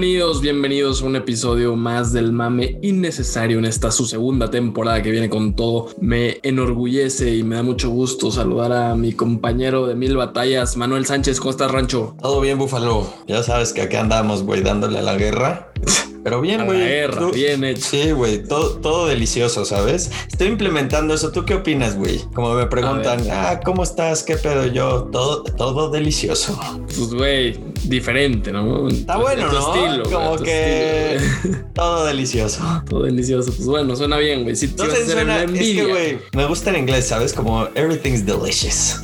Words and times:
Bienvenidos, 0.00 0.40
bienvenidos 0.40 1.02
a 1.02 1.04
un 1.04 1.16
episodio 1.16 1.76
más 1.76 2.10
del 2.10 2.32
mame 2.32 2.78
innecesario 2.80 3.58
en 3.58 3.66
esta 3.66 3.90
su 3.90 4.06
segunda 4.06 4.50
temporada 4.50 5.02
que 5.02 5.10
viene 5.10 5.28
con 5.28 5.54
todo. 5.54 5.90
Me 6.00 6.38
enorgullece 6.42 7.36
y 7.36 7.42
me 7.42 7.56
da 7.56 7.62
mucho 7.62 7.90
gusto 7.90 8.30
saludar 8.30 8.72
a 8.72 8.94
mi 8.96 9.12
compañero 9.12 9.86
de 9.86 9.96
mil 9.96 10.16
batallas, 10.16 10.78
Manuel 10.78 11.04
Sánchez. 11.04 11.38
¿Cómo 11.38 11.50
estás, 11.50 11.70
Rancho? 11.70 12.16
Todo 12.18 12.40
bien, 12.40 12.56
Búfalo. 12.56 13.12
Ya 13.26 13.42
sabes 13.42 13.74
que 13.74 13.82
aquí 13.82 13.96
andamos, 13.96 14.42
güey, 14.42 14.62
dándole 14.62 15.00
a 15.00 15.02
la 15.02 15.16
guerra. 15.16 15.70
Pero 16.24 16.40
bien, 16.40 16.64
güey. 16.64 16.78
Guerra, 16.78 17.30
bien 17.30 17.64
hecho. 17.64 17.82
Sí, 17.82 18.12
güey, 18.12 18.42
todo, 18.42 18.78
todo 18.78 19.06
delicioso, 19.06 19.64
¿sabes? 19.64 20.10
Estoy 20.28 20.48
implementando 20.48 21.14
eso. 21.14 21.30
¿Tú 21.30 21.44
qué 21.44 21.54
opinas, 21.54 21.96
güey? 21.96 22.20
Como 22.34 22.54
me 22.54 22.66
preguntan, 22.66 23.20
ah, 23.30 23.60
¿cómo 23.64 23.82
estás? 23.82 24.22
¿Qué 24.22 24.36
pedo? 24.36 24.66
Yo, 24.66 25.04
todo, 25.12 25.44
todo 25.44 25.90
delicioso. 25.90 26.58
Pues, 26.86 27.14
güey, 27.14 27.58
diferente, 27.84 28.52
¿no? 28.52 28.88
Está 28.88 29.16
bueno, 29.16 29.50
¿no? 29.50 29.74
Estilo, 29.74 30.10
Como 30.10 30.36
que 30.38 31.18
todo 31.74 32.04
delicioso. 32.04 32.60
Todo 32.88 33.02
delicioso. 33.04 33.52
Pues 33.52 33.66
bueno, 33.66 33.94
suena 33.96 34.16
bien, 34.16 34.42
güey. 34.42 34.56
Si 34.56 34.66
Entonces 34.66 35.10
suena, 35.10 35.44
es 35.44 35.50
que, 35.50 35.84
güey, 35.84 36.18
me 36.34 36.46
gusta 36.46 36.70
en 36.70 36.76
inglés, 36.76 37.06
¿sabes? 37.06 37.32
Como 37.32 37.66
everything's 37.74 38.24
delicious. 38.26 39.00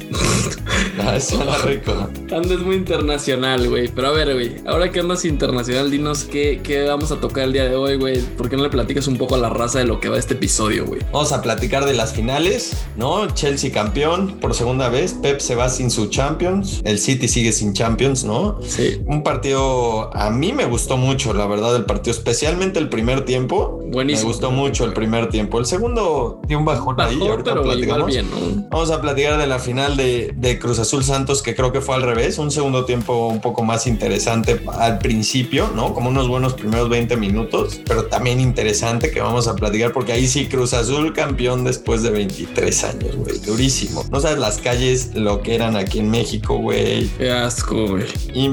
no, 0.97 1.21
suena 1.21 1.59
rico. 1.59 2.09
Andas 2.33 2.61
muy 2.61 2.77
internacional, 2.77 3.69
güey. 3.69 3.89
Pero 3.89 4.09
a 4.09 4.12
ver, 4.12 4.35
güey, 4.35 4.57
ahora 4.66 4.91
que 4.91 5.01
andas 5.01 5.24
internacional, 5.24 5.91
dinos 5.91 6.24
qué, 6.24 6.61
qué 6.63 6.85
vamos 6.85 7.13
a 7.13 7.21
tocar 7.21 7.45
el 7.45 7.52
día 7.52 7.65
de 7.65 7.77
hoy, 7.77 7.97
güey. 7.97 8.21
¿Por 8.21 8.49
qué 8.49 8.57
no 8.57 8.63
le 8.63 8.71
platicas 8.71 9.07
un 9.07 9.16
poco 9.16 9.35
a 9.35 9.38
la 9.38 9.51
raza 9.51 9.79
de 9.79 9.85
lo 9.85 10.01
que 10.01 10.09
va 10.09 10.19
este 10.19 10.35
episodio, 10.35 10.87
güey? 10.87 11.01
Vamos 11.13 11.33
a 11.33 11.43
platicar 11.43 11.85
de 11.85 11.95
las 11.95 12.13
finales, 12.13 12.77
¿no? 12.97 13.29
Chelsea 13.35 13.71
campeón 13.71 14.38
por 14.41 14.55
segunda 14.55 14.88
vez. 14.88 15.15
Pep 15.15 15.41
se 15.41 15.55
va 15.55 15.68
sin 15.68 15.90
su 15.90 16.07
Champions. 16.07 16.80
El 16.85 16.99
City 16.99 17.29
sigue 17.29 17.52
sin 17.52 17.73
Champions, 17.73 18.24
¿no? 18.24 18.59
Sí. 18.68 19.02
Un 19.06 19.22
partido 19.22 20.14
a 20.14 20.30
mí 20.30 20.52
me 20.52 20.64
gustó 20.64 20.96
mucho, 20.96 21.32
la 21.34 21.46
verdad, 21.46 21.74
el 21.76 21.84
partido, 21.84 22.16
especialmente 22.16 22.78
el 22.78 22.88
primer 22.88 23.24
tiempo. 23.24 23.80
Buenísimo. 23.86 24.28
Me 24.28 24.32
gustó 24.32 24.50
mucho 24.50 24.84
el 24.84 24.92
primer 24.92 25.28
tiempo. 25.28 25.59
El 25.59 25.66
segundo 25.66 26.40
dio 26.46 26.59
un 26.59 26.64
bajón, 26.64 27.00
ahí. 27.00 27.18
Ahorita 27.20 27.52
pero 27.52 27.62
platicamos. 27.62 28.06
bien, 28.06 28.26
¿no? 28.30 28.68
Vamos 28.70 28.90
a 28.90 29.00
platicar 29.00 29.38
de 29.38 29.46
la 29.46 29.59
final 29.59 29.96
de, 29.96 30.32
de, 30.37 30.59
Cruz 30.59 30.78
Azul 30.78 31.04
Santos, 31.04 31.42
que 31.42 31.54
creo 31.54 31.72
que 31.72 31.80
fue 31.80 31.94
al 31.94 32.02
revés. 32.02 32.38
Un 32.38 32.50
segundo 32.50 32.84
tiempo 32.84 33.28
un 33.28 33.40
poco 33.40 33.62
más 33.62 33.87
interesante 33.87 34.60
al 34.78 34.98
principio, 34.98 35.70
¿no? 35.74 35.94
Como 35.94 36.10
unos 36.10 36.28
buenos 36.28 36.54
primeros 36.54 36.88
20 36.88 37.16
minutos, 37.16 37.80
pero 37.87 38.06
también 38.06 38.40
interesante 38.40 39.10
que 39.10 39.20
vamos 39.20 39.48
a 39.48 39.54
platicar, 39.54 39.92
porque 39.92 40.12
ahí 40.12 40.26
sí 40.26 40.46
Cruz 40.46 40.74
Azul 40.74 41.12
campeón 41.12 41.64
después 41.64 42.02
de 42.02 42.10
23 42.10 42.84
años, 42.84 43.16
güey. 43.16 43.38
Durísimo. 43.38 44.04
No 44.10 44.20
sabes 44.20 44.38
las 44.38 44.59
calles, 44.59 45.14
lo 45.14 45.42
que 45.42 45.54
eran 45.54 45.76
aquí 45.76 46.00
en 46.00 46.10
México, 46.10 46.56
güey. 46.59 47.09
Qué 47.18 47.30
asco, 47.30 47.87
güey. 47.87 48.04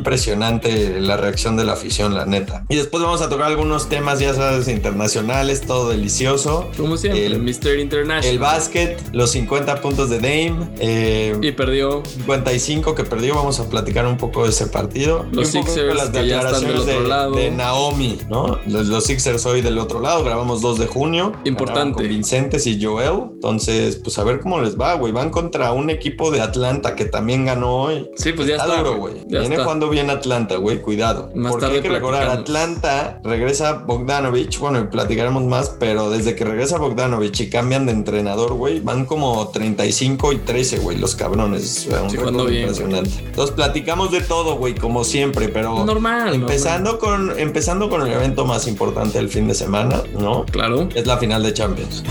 Impresionante 0.03 0.99
la 0.99 1.15
reacción 1.15 1.55
de 1.55 1.63
la 1.63 1.73
afición, 1.73 2.13
la 2.13 2.25
neta. 2.25 2.65
Y 2.67 2.75
después 2.75 3.01
vamos 3.01 3.21
a 3.21 3.29
tocar 3.29 3.47
algunos 3.47 3.87
temas, 3.87 4.19
ya 4.19 4.33
sabes, 4.33 4.67
internacionales, 4.67 5.61
todo 5.61 5.87
delicioso. 5.87 6.69
Como 6.75 6.97
siempre, 6.97 7.25
el 7.25 7.41
Mr. 7.41 7.79
International. 7.79 8.25
El 8.25 8.37
básquet, 8.37 9.01
los 9.13 9.31
50 9.31 9.79
puntos 9.79 10.09
de 10.09 10.17
Dame. 10.17 10.71
Eh, 10.79 11.37
y 11.41 11.53
perdió. 11.53 12.03
55 12.03 12.95
que 12.95 13.05
perdió. 13.05 13.35
Vamos 13.35 13.61
a 13.61 13.69
platicar 13.69 14.05
un 14.05 14.17
poco 14.17 14.43
de 14.43 14.49
ese 14.49 14.67
partido. 14.67 15.25
Los 15.31 15.47
Sixers 15.47 15.95
las 15.95 16.11
del 16.11 16.27
declaraciones 16.27 16.81
otro 16.81 17.31
de, 17.31 17.51
Naomi, 17.51 18.17
¿no? 18.29 18.59
Los, 18.67 18.87
los 18.87 19.05
Sixers 19.05 19.45
hoy 19.45 19.61
del 19.61 19.77
otro 19.77 20.01
lado. 20.01 20.25
Grabamos 20.25 20.61
2 20.61 20.79
de 20.79 20.87
junio. 20.87 21.31
Importante. 21.45 21.95
Con 21.95 22.09
Vincentes 22.09 22.67
y 22.67 22.83
Joel. 22.83 23.29
Entonces, 23.35 23.95
pues 23.95 24.17
a 24.19 24.25
ver 24.25 24.41
cómo 24.41 24.59
les 24.59 24.77
va, 24.77 24.95
güey. 24.95 25.13
Van 25.13 25.29
contra 25.29 25.71
un 25.71 25.89
equipo 25.89 26.29
de 26.29 26.41
Atlanta 26.41 26.93
que 26.93 27.05
también 27.05 27.45
ganó 27.45 27.83
hoy. 27.83 28.09
Sí, 28.17 28.33
pues 28.33 28.49
ya 28.49 28.55
está. 28.55 28.67
está. 28.67 28.83
duro, 28.83 28.97
güey. 28.97 29.13
Viene 29.27 29.45
está. 29.45 29.63
jugando 29.63 29.89
bien 29.93 30.09
Atlanta, 30.09 30.57
güey. 30.57 30.81
Cuidado. 30.81 31.31
Más 31.33 31.51
Porque 31.51 31.65
tarde 31.65 31.77
hay 31.77 31.83
que 31.83 31.89
recordar. 31.89 32.27
Atlanta 32.29 33.21
regresa 33.23 33.73
Bogdanovich. 33.85 34.59
Bueno, 34.59 34.79
y 34.79 34.83
platicaremos 34.87 35.43
más, 35.43 35.69
pero 35.79 36.09
desde 36.09 36.35
que 36.35 36.43
regresa 36.43 36.77
Bogdanovich 36.77 37.39
y 37.41 37.49
cambian 37.49 37.85
de 37.85 37.93
entrenador, 37.93 38.53
güey, 38.53 38.81
van 38.81 39.05
como 39.05 39.47
35 39.47 40.33
y 40.33 40.37
13, 40.39 40.79
güey, 40.79 40.97
los 40.97 41.15
cabrones. 41.15 41.87
Un 42.01 42.09
Sí, 42.09 42.17
bien, 42.17 42.61
impresionante. 42.61 43.11
Entonces 43.25 43.55
platicamos 43.55 44.11
de 44.11 44.21
todo, 44.21 44.57
güey, 44.57 44.75
como 44.75 45.03
siempre, 45.03 45.47
pero 45.49 45.85
Normal. 45.85 46.33
empezando 46.33 46.99
con 46.99 47.39
empezando 47.39 47.89
con 47.89 48.01
el 48.01 48.11
evento 48.11 48.45
más 48.45 48.67
importante 48.67 49.17
del 49.19 49.29
fin 49.29 49.47
de 49.47 49.53
semana, 49.53 50.01
¿no? 50.19 50.45
Claro. 50.45 50.89
Es 50.93 51.05
la 51.05 51.17
final 51.17 51.43
de 51.43 51.53
Champions. 51.53 52.03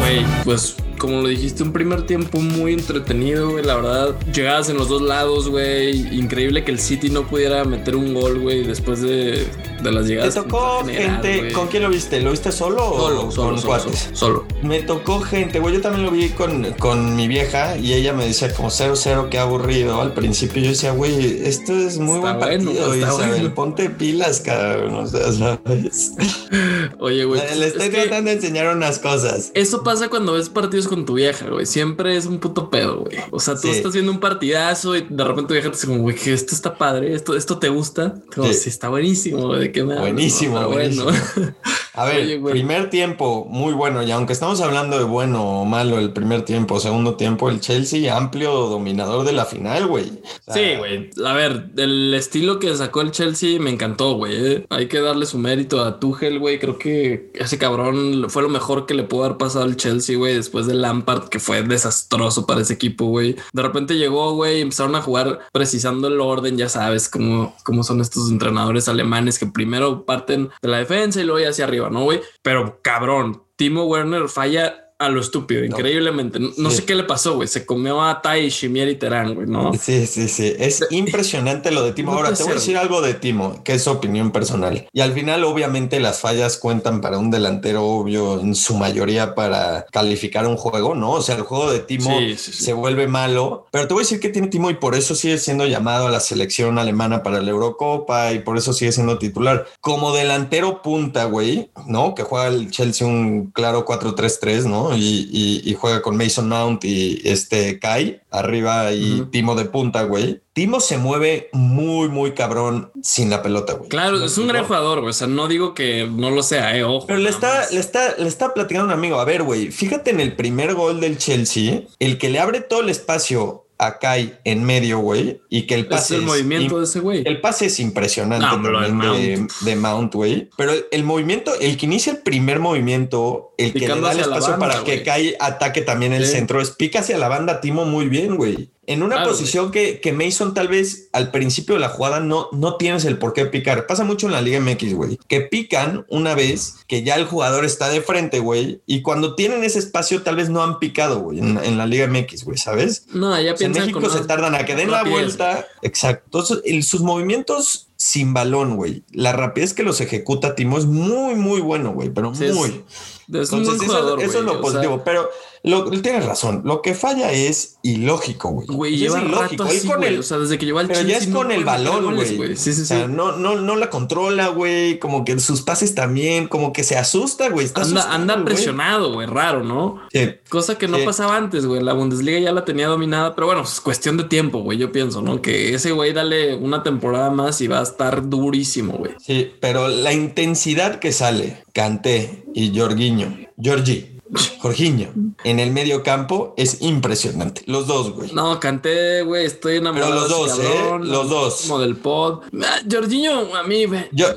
Güey, 0.00 0.24
pues 0.44 0.76
como 1.02 1.20
lo 1.20 1.26
dijiste, 1.26 1.64
un 1.64 1.72
primer 1.72 2.06
tiempo 2.06 2.40
muy 2.40 2.74
entretenido, 2.74 3.50
güey. 3.50 3.64
La 3.64 3.74
verdad, 3.74 4.14
llegadas 4.32 4.68
en 4.70 4.76
los 4.76 4.88
dos 4.88 5.02
lados, 5.02 5.48
güey. 5.48 6.16
Increíble 6.16 6.62
que 6.62 6.70
el 6.70 6.78
City 6.78 7.10
no 7.10 7.26
pudiera 7.26 7.64
meter 7.64 7.96
un 7.96 8.14
gol, 8.14 8.38
güey, 8.38 8.62
después 8.62 9.02
de, 9.02 9.44
de 9.82 9.92
las 9.92 10.04
¿Te 10.04 10.08
llegadas. 10.10 10.34
tocó 10.34 10.84
general, 10.84 11.10
gente? 11.22 11.38
güey. 11.38 11.52
¿Con 11.52 11.68
quién 11.68 11.82
lo 11.82 11.88
viste? 11.90 12.20
¿Lo 12.20 12.30
viste 12.30 12.52
solo, 12.52 12.90
o 12.90 12.98
Solo, 13.00 13.20
con 13.22 13.32
solo, 13.32 13.58
solo, 13.58 13.66
cuates? 13.68 14.10
solo, 14.14 14.44
solo. 14.44 14.46
Me 14.62 14.82
tocó 14.82 15.20
gente, 15.20 15.58
güey. 15.60 15.74
Yo 15.74 15.80
también 15.80 16.04
lo 16.04 16.10
vi 16.10 16.28
con, 16.30 16.72
con 16.78 17.16
mi 17.16 17.28
vieja 17.28 17.76
y 17.76 17.92
ella 17.94 18.12
me 18.12 18.26
decía 18.26 18.52
como 18.54 18.68
0-0, 18.70 19.28
qué 19.28 19.38
aburrido. 19.38 20.00
Al 20.00 20.12
principio 20.14 20.62
yo 20.62 20.68
decía, 20.70 20.92
güey, 20.92 21.46
esto 21.46 21.72
es 21.74 21.98
muy 21.98 22.18
Está 22.18 22.34
buen 22.36 22.38
bueno, 22.38 22.64
partido, 22.70 22.94
está 22.94 23.06
Isabel. 23.08 23.28
bueno. 23.30 23.54
Ponte 23.54 23.90
pilas, 23.90 24.40
cabrón. 24.40 24.94
O 24.94 25.06
sea, 25.06 25.32
¿sabes? 25.32 26.12
Oye, 26.98 27.24
güey. 27.24 27.40
Le 27.56 27.66
estoy 27.66 27.86
es 27.86 27.92
tratando 27.92 28.30
de 28.30 28.36
enseñar 28.36 28.74
unas 28.74 28.98
cosas. 28.98 29.50
Eso 29.54 29.82
pasa 29.82 30.08
cuando 30.08 30.34
ves 30.34 30.48
partidos 30.48 30.88
con 30.88 31.04
tu 31.04 31.14
vieja, 31.14 31.48
güey. 31.48 31.66
Siempre 31.66 32.16
es 32.16 32.26
un 32.26 32.38
puto 32.38 32.70
pedo, 32.70 33.00
güey. 33.04 33.18
O 33.30 33.40
sea, 33.40 33.54
tú 33.54 33.62
Sí. 33.62 33.70
estás 33.70 33.92
viendo 33.92 34.12
un 34.12 34.20
partidazo 34.20 34.96
y 34.96 35.06
de 35.08 35.24
repente 35.24 35.48
tu 35.48 35.54
vieja 35.54 35.68
te 35.70 35.74
dice 35.76 35.86
como, 35.86 36.00
güey, 36.00 36.16
que 36.16 36.32
esto 36.32 36.54
está 36.54 36.76
padre, 36.76 37.14
esto, 37.14 37.36
esto 37.36 37.58
te 37.58 37.68
gusta. 37.68 38.14
Como, 38.34 38.48
Sí. 38.48 38.54
sí. 38.54 38.68
está 38.68 38.88
buenísimo, 38.88 39.46
güey. 39.48 39.71
Buenísimo, 39.80 40.56
pero 40.56 40.68
buenísimo. 40.68 41.04
bueno. 41.06 41.54
A 41.94 42.06
ver, 42.06 42.22
Oye, 42.22 42.40
primer 42.52 42.88
tiempo, 42.88 43.46
muy 43.50 43.74
bueno. 43.74 44.02
Y 44.02 44.10
aunque 44.12 44.32
estamos 44.32 44.62
hablando 44.62 44.96
de 44.96 45.04
bueno 45.04 45.60
o 45.60 45.64
malo 45.66 45.98
el 45.98 46.10
primer 46.14 46.40
tiempo, 46.42 46.80
segundo 46.80 47.16
tiempo, 47.16 47.50
el 47.50 47.60
Chelsea 47.60 48.16
amplio 48.16 48.50
dominador 48.50 49.26
de 49.26 49.32
la 49.32 49.44
final, 49.44 49.86
güey. 49.88 50.06
O 50.46 50.52
sea, 50.52 50.54
Sí, 50.54 50.78
güey. 50.78 51.10
A 51.22 51.34
ver, 51.34 51.70
el 51.76 52.14
estilo 52.14 52.58
que 52.58 52.74
sacó 52.74 53.02
el 53.02 53.10
Chelsea 53.10 53.60
me 53.60 53.68
encantó, 53.68 54.14
güey. 54.14 54.32
eh. 54.34 54.66
Hay 54.70 54.86
que 54.88 55.00
darle 55.02 55.26
su 55.26 55.36
mérito 55.36 55.84
a 55.84 56.00
Tuchel, 56.00 56.38
güey. 56.38 56.58
Creo 56.58 56.78
que 56.78 57.30
ese 57.34 57.58
cabrón 57.58 58.24
fue 58.30 58.40
lo 58.42 58.48
mejor 58.48 58.86
que 58.86 58.94
le 58.94 59.02
pudo 59.02 59.24
haber 59.24 59.36
pasado 59.36 59.66
al 59.66 59.76
Chelsea, 59.76 60.16
güey, 60.16 60.34
después 60.34 60.66
de 60.66 60.72
Lampard, 60.72 61.28
que 61.28 61.40
fue 61.40 61.62
desastroso 61.62 62.46
para 62.46 62.62
ese 62.62 62.72
equipo, 62.72 63.04
güey. 63.04 63.36
De 63.52 63.62
repente 63.62 63.98
llegó, 63.98 64.32
güey, 64.34 64.62
empezaron 64.62 64.94
a 64.94 65.02
jugar 65.02 65.40
precisando 65.52 66.08
el 66.08 66.18
orden, 66.22 66.56
ya 66.56 66.70
sabes 66.70 67.10
cómo, 67.10 67.54
cómo 67.64 67.82
son 67.82 68.00
estos 68.00 68.30
entrenadores 68.30 68.88
alemanes 68.88 69.38
que 69.38 69.44
primero 69.62 70.04
parten 70.04 70.50
de 70.60 70.68
la 70.68 70.78
defensa 70.78 71.20
y 71.20 71.24
luego 71.24 71.38
ya 71.38 71.50
hacia 71.50 71.64
arriba, 71.64 71.88
¿no, 71.88 72.02
güey? 72.02 72.20
Pero 72.42 72.80
cabrón, 72.82 73.44
Timo 73.54 73.84
Werner 73.84 74.28
falla 74.28 74.81
a 75.04 75.08
lo 75.08 75.20
estúpido, 75.20 75.64
increíblemente. 75.64 76.38
No, 76.38 76.50
no 76.56 76.70
Sí. 76.70 76.76
sé 76.76 76.84
qué 76.84 76.94
le 76.94 77.04
pasó, 77.04 77.34
güey. 77.36 77.48
Se 77.48 77.66
comió 77.66 78.02
a 78.02 78.22
Tai, 78.22 78.48
Shimier 78.48 78.88
y 78.88 78.96
Terán, 78.96 79.34
güey, 79.34 79.46
¿no? 79.46 79.72
Sí, 79.74 80.06
sí, 80.06 80.28
sí. 80.28 80.54
Es 80.58 80.84
impresionante 80.90 81.70
lo 81.70 81.82
de 81.82 81.92
Timo. 81.92 82.12
No 82.12 82.18
Ahora 82.18 82.32
te 82.34 82.42
voy 82.42 82.52
a 82.52 82.54
decir 82.56 82.76
algo 82.76 83.00
de 83.02 83.14
Timo, 83.14 83.62
que 83.64 83.74
es 83.74 83.86
opinión 83.88 84.30
personal. 84.30 84.86
Y 84.92 85.00
al 85.00 85.12
final, 85.12 85.44
obviamente, 85.44 86.00
las 86.00 86.20
fallas 86.20 86.56
cuentan 86.56 87.00
para 87.00 87.18
un 87.18 87.30
delantero, 87.30 87.84
obvio, 87.84 88.40
en 88.40 88.54
su 88.54 88.74
mayoría 88.76 89.34
para 89.34 89.84
calificar 89.90 90.46
un 90.46 90.56
juego, 90.56 90.94
¿no? 90.94 91.12
O 91.12 91.22
sea, 91.22 91.36
el 91.36 91.42
juego 91.42 91.70
de 91.72 91.80
Timo 91.80 92.18
Sí, 92.18 92.36
sí, 92.36 92.52
sí. 92.52 92.64
se 92.64 92.72
vuelve 92.72 93.06
malo. 93.08 93.66
Pero 93.70 93.86
te 93.88 93.94
voy 93.94 94.02
a 94.02 94.04
decir 94.04 94.20
que 94.20 94.28
tiene 94.28 94.48
Timo 94.48 94.70
y 94.70 94.74
por 94.74 94.94
eso 94.94 95.14
sigue 95.14 95.38
siendo 95.38 95.66
llamado 95.66 96.06
a 96.06 96.10
la 96.10 96.20
selección 96.20 96.78
alemana 96.78 97.22
para 97.22 97.40
la 97.40 97.50
Eurocopa 97.50 98.32
y 98.32 98.38
por 98.40 98.56
eso 98.58 98.72
sigue 98.72 98.92
siendo 98.92 99.18
titular. 99.18 99.66
Como 99.80 100.12
delantero 100.14 100.82
punta, 100.82 101.24
güey, 101.24 101.70
¿no? 101.86 102.14
Que 102.14 102.22
juega 102.22 102.48
el 102.48 102.70
Chelsea 102.70 103.06
un 103.06 103.50
claro 103.52 103.84
4-3-3, 103.84 104.64
¿no? 104.66 104.91
Y, 104.96 105.28
y- 105.32 105.62
y 105.64 105.74
juega 105.74 106.02
con 106.02 106.16
Mason 106.16 106.48
Mount 106.48 106.84
y 106.84 107.20
este 107.24 107.78
Kai 107.78 108.20
arriba 108.30 108.92
y. 108.92 109.26
Timo 109.30 109.54
de 109.54 109.64
punta, 109.66 110.02
güey. 110.04 110.40
Timo 110.52 110.80
se 110.80 110.98
mueve 110.98 111.48
muy, 111.52 112.08
muy 112.08 112.32
cabrón 112.32 112.90
sin 113.02 113.30
la 113.30 113.42
pelota, 113.42 113.72
güey. 113.74 113.88
Claro, 113.88 114.18
¿Me 114.18 114.26
es 114.26 114.36
un 114.38 114.48
gran 114.48 114.64
jugador, 114.64 115.00
güey. 115.00 115.10
O 115.10 115.14
sea, 115.14 115.26
no 115.26 115.48
digo 115.48 115.72
que 115.74 116.06
no 116.10 116.30
lo 116.30 116.42
sea, 116.42 116.76
eh, 116.76 116.84
ojo. 116.84 117.06
Pero 117.06 117.18
le 117.20 117.30
está, 117.30 117.60
más. 117.60 117.72
le 117.72 117.80
está, 117.80 118.14
le 118.18 118.28
está 118.28 118.52
platicando 118.52 118.86
un 118.86 118.92
amigo. 118.92 119.18
A 119.18 119.24
ver, 119.24 119.42
güey, 119.42 119.70
fíjate 119.70 120.10
en 120.10 120.20
el 120.20 120.36
primer 120.36 120.74
gol 120.74 121.00
del 121.00 121.16
Chelsea, 121.18 121.82
el 121.98 122.18
que 122.18 122.28
le 122.28 122.38
abre 122.38 122.60
todo 122.60 122.80
el 122.82 122.90
espacio 122.90 123.64
a 123.84 123.98
Kai 123.98 124.38
en 124.44 124.62
medio, 124.64 124.98
güey, 125.00 125.40
y 125.48 125.62
que 125.62 125.74
el 125.74 125.80
Es 125.82 125.86
pase 125.86 126.14
el 126.14 126.20
es 126.20 126.26
movimiento 126.26 126.76
im- 126.76 126.78
de 126.78 126.84
ese 126.84 127.00
güey. 127.00 127.22
El 127.26 127.40
pase 127.40 127.66
es 127.66 127.80
impresionante 127.80 128.46
No, 128.46 128.56
de 128.58 128.62
también 128.72 129.12
de, 129.12 129.36
Mount. 129.36 129.52
de 129.60 129.76
Mount, 129.76 130.14
güey. 130.14 130.50
Pero 130.56 130.72
el, 130.72 130.84
el 130.92 131.04
movimiento, 131.04 131.52
el 131.60 131.76
que 131.76 131.86
inicia 131.86 132.12
el 132.12 132.18
primer 132.18 132.60
movimiento, 132.60 133.54
el 133.58 133.72
que 133.72 133.80
le 133.88 134.00
da 134.00 134.12
el 134.12 134.20
espacio 134.20 134.50
banda, 134.52 134.58
para 134.68 134.84
que. 134.84 135.02
Kai 135.02 135.34
ataque 135.40 135.82
también 135.82 136.12
el 136.12 136.24
Sí. 136.26 136.32
centro, 136.32 136.60
es 136.60 136.70
pica 136.70 137.00
hacia 137.00 137.18
la 137.18 137.28
banda 137.28 137.60
Timo 137.60 137.84
muy 137.84 138.08
bien, 138.08 138.36
güey. 138.36 138.70
En 138.84 139.04
una 139.04 139.14
Claro, 139.14 139.30
posición 139.30 139.70
que, 139.70 140.00
que 140.00 140.12
Mason 140.12 140.54
tal 140.54 140.66
vez 140.66 141.08
al 141.12 141.30
principio 141.30 141.74
de 141.76 141.80
la 141.80 141.88
jugada 141.88 142.18
no, 142.18 142.48
no 142.52 142.76
tienes 142.76 143.04
el 143.04 143.16
por 143.16 143.32
qué 143.32 143.46
picar. 143.46 143.86
Pasa 143.86 144.02
mucho 144.02 144.26
en 144.26 144.32
la 144.32 144.40
Liga 144.42 144.58
MX, 144.60 144.94
güey, 144.94 145.18
que 145.28 145.40
pican 145.42 146.04
una 146.08 146.34
vez 146.34 146.76
que 146.88 147.04
ya 147.04 147.14
el 147.14 147.24
jugador 147.26 147.64
está 147.64 147.88
de 147.90 148.00
frente, 148.00 148.40
güey, 148.40 148.80
y 148.86 149.02
cuando 149.02 149.36
tienen 149.36 149.62
ese 149.62 149.78
espacio 149.78 150.22
tal 150.22 150.34
vez 150.34 150.48
no 150.50 150.64
han 150.64 150.80
picado, 150.80 151.20
güey, 151.20 151.38
en, 151.38 151.58
en 151.62 151.78
la 151.78 151.86
Liga 151.86 152.08
MX, 152.08 152.44
güey, 152.44 152.58
¿sabes? 152.58 153.06
No, 153.12 153.40
ya 153.40 153.54
O 153.54 153.56
sea, 153.56 153.66
en 153.68 153.72
México 153.72 154.00
con 154.00 154.10
se 154.10 154.24
tardan 154.24 154.54
a 154.56 154.64
que 154.64 154.74
den 154.74 154.90
la 154.90 155.04
vuelta. 155.04 155.64
Exacto. 155.82 156.24
Entonces, 156.26 156.58
el- 156.64 156.82
sus 156.82 157.02
movimientos 157.02 157.88
sin 157.96 158.34
balón, 158.34 158.74
güey, 158.74 159.04
la 159.12 159.32
rapidez 159.32 159.74
que 159.74 159.84
los 159.84 160.00
ejecuta 160.00 160.56
Timo 160.56 160.76
es 160.76 160.86
muy, 160.86 161.36
muy 161.36 161.60
bueno, 161.60 161.92
güey, 161.92 162.10
pero 162.10 162.34
Sí, 162.34 162.46
muy. 162.52 162.84
Es 163.32 163.52
Entonces, 163.52 163.74
eso, 163.76 163.84
jugador, 163.86 164.20
eso 164.20 164.38
es 164.40 164.44
lo 164.44 164.52
sea, 164.54 164.60
positivo, 164.60 165.02
pero 165.04 165.30
lo, 165.64 165.84
tienes 166.02 166.24
razón. 166.26 166.62
Lo 166.64 166.82
que 166.82 166.94
falla 166.94 167.30
es 167.32 167.76
ilógico, 167.82 168.50
güey. 168.50 168.66
Güey, 168.66 168.94
O 168.94 168.96
lleva 168.98 169.18
es 169.20 169.30
rato 169.30 169.62
así, 169.64 169.86
con 169.86 170.02
el- 170.02 170.18
O 170.18 170.22
sea, 170.22 170.38
desde 170.38 170.58
que 170.58 170.66
llegó 170.66 170.80
al 170.80 170.88
pero 170.88 171.02
ya 171.02 171.18
es 171.18 171.28
no 171.28 171.38
con 171.38 171.52
el 171.52 171.64
balón, 171.64 172.14
güey. 172.16 172.56
Sí, 172.56 172.72
sí, 172.72 172.80
O 172.80 172.84
sí. 172.84 172.84
sea, 172.86 173.06
no, 173.06 173.32
no, 173.36 173.56
no 173.56 173.76
la 173.76 173.88
controla, 173.88 174.48
güey. 174.48 174.98
Como 174.98 175.24
que 175.24 175.38
sus 175.38 175.62
pases 175.62 175.94
también, 175.94 176.48
como 176.48 176.72
que 176.72 176.82
se 176.82 176.96
asusta, 176.98 177.48
güey. 177.48 177.68
Anda, 177.74 178.12
anda 178.12 178.44
presionado, 178.44 179.12
güey, 179.12 179.26
raro, 179.28 179.62
¿no? 179.62 180.00
Sí. 180.12 180.30
Cosa 180.48 180.78
que 180.78 180.88
no 180.88 180.98
Sí. 180.98 181.04
pasaba 181.04 181.36
antes, 181.36 181.64
güey. 181.66 181.80
La 181.82 181.92
Bundesliga 181.92 182.38
ya 182.40 182.52
la 182.52 182.64
tenía 182.64 182.88
dominada, 182.88 183.34
pero 183.34 183.46
bueno, 183.46 183.62
es 183.62 183.80
cuestión 183.80 184.16
de 184.16 184.24
tiempo, 184.24 184.58
güey. 184.62 184.78
Yo 184.78 184.90
pienso, 184.90 185.22
¿no? 185.22 185.40
Que 185.42 185.74
ese 185.74 185.92
güey 185.92 186.12
dale 186.12 186.56
una 186.56 186.82
temporada 186.82 187.30
más 187.30 187.60
y 187.60 187.68
va 187.68 187.80
a 187.80 187.84
estar 187.84 188.28
durísimo, 188.28 188.94
güey. 188.94 189.12
Sí, 189.20 189.52
pero 189.60 189.88
la 189.88 190.12
intensidad 190.12 190.98
que 190.98 191.12
sale 191.12 191.62
Canté 191.72 192.44
y 192.54 192.76
Jorginho, 192.76 193.28
Giorgi, 193.56 194.11
Jorginho 194.60 195.12
en 195.44 195.58
el 195.58 195.72
medio 195.72 196.02
campo 196.02 196.54
es 196.56 196.80
impresionante. 196.80 197.62
Los 197.66 197.86
dos, 197.86 198.12
güey. 198.12 198.32
No, 198.32 198.58
canté, 198.60 199.22
güey. 199.22 199.44
Estoy 199.44 199.76
enamorado. 199.76 200.12
Pero 200.12 200.20
los 200.20 200.28
dos, 200.28 200.58
¿eh? 200.58 200.98
Los 201.00 201.28
dos. 201.28 201.62
Como 201.62 201.80
del 201.80 201.96
pod. 201.96 202.42
Ah, 202.62 202.80
Jorginho, 202.90 203.54
a 203.54 203.62
mí, 203.64 203.84
güey. 203.86 204.08
Yo, 204.12 204.28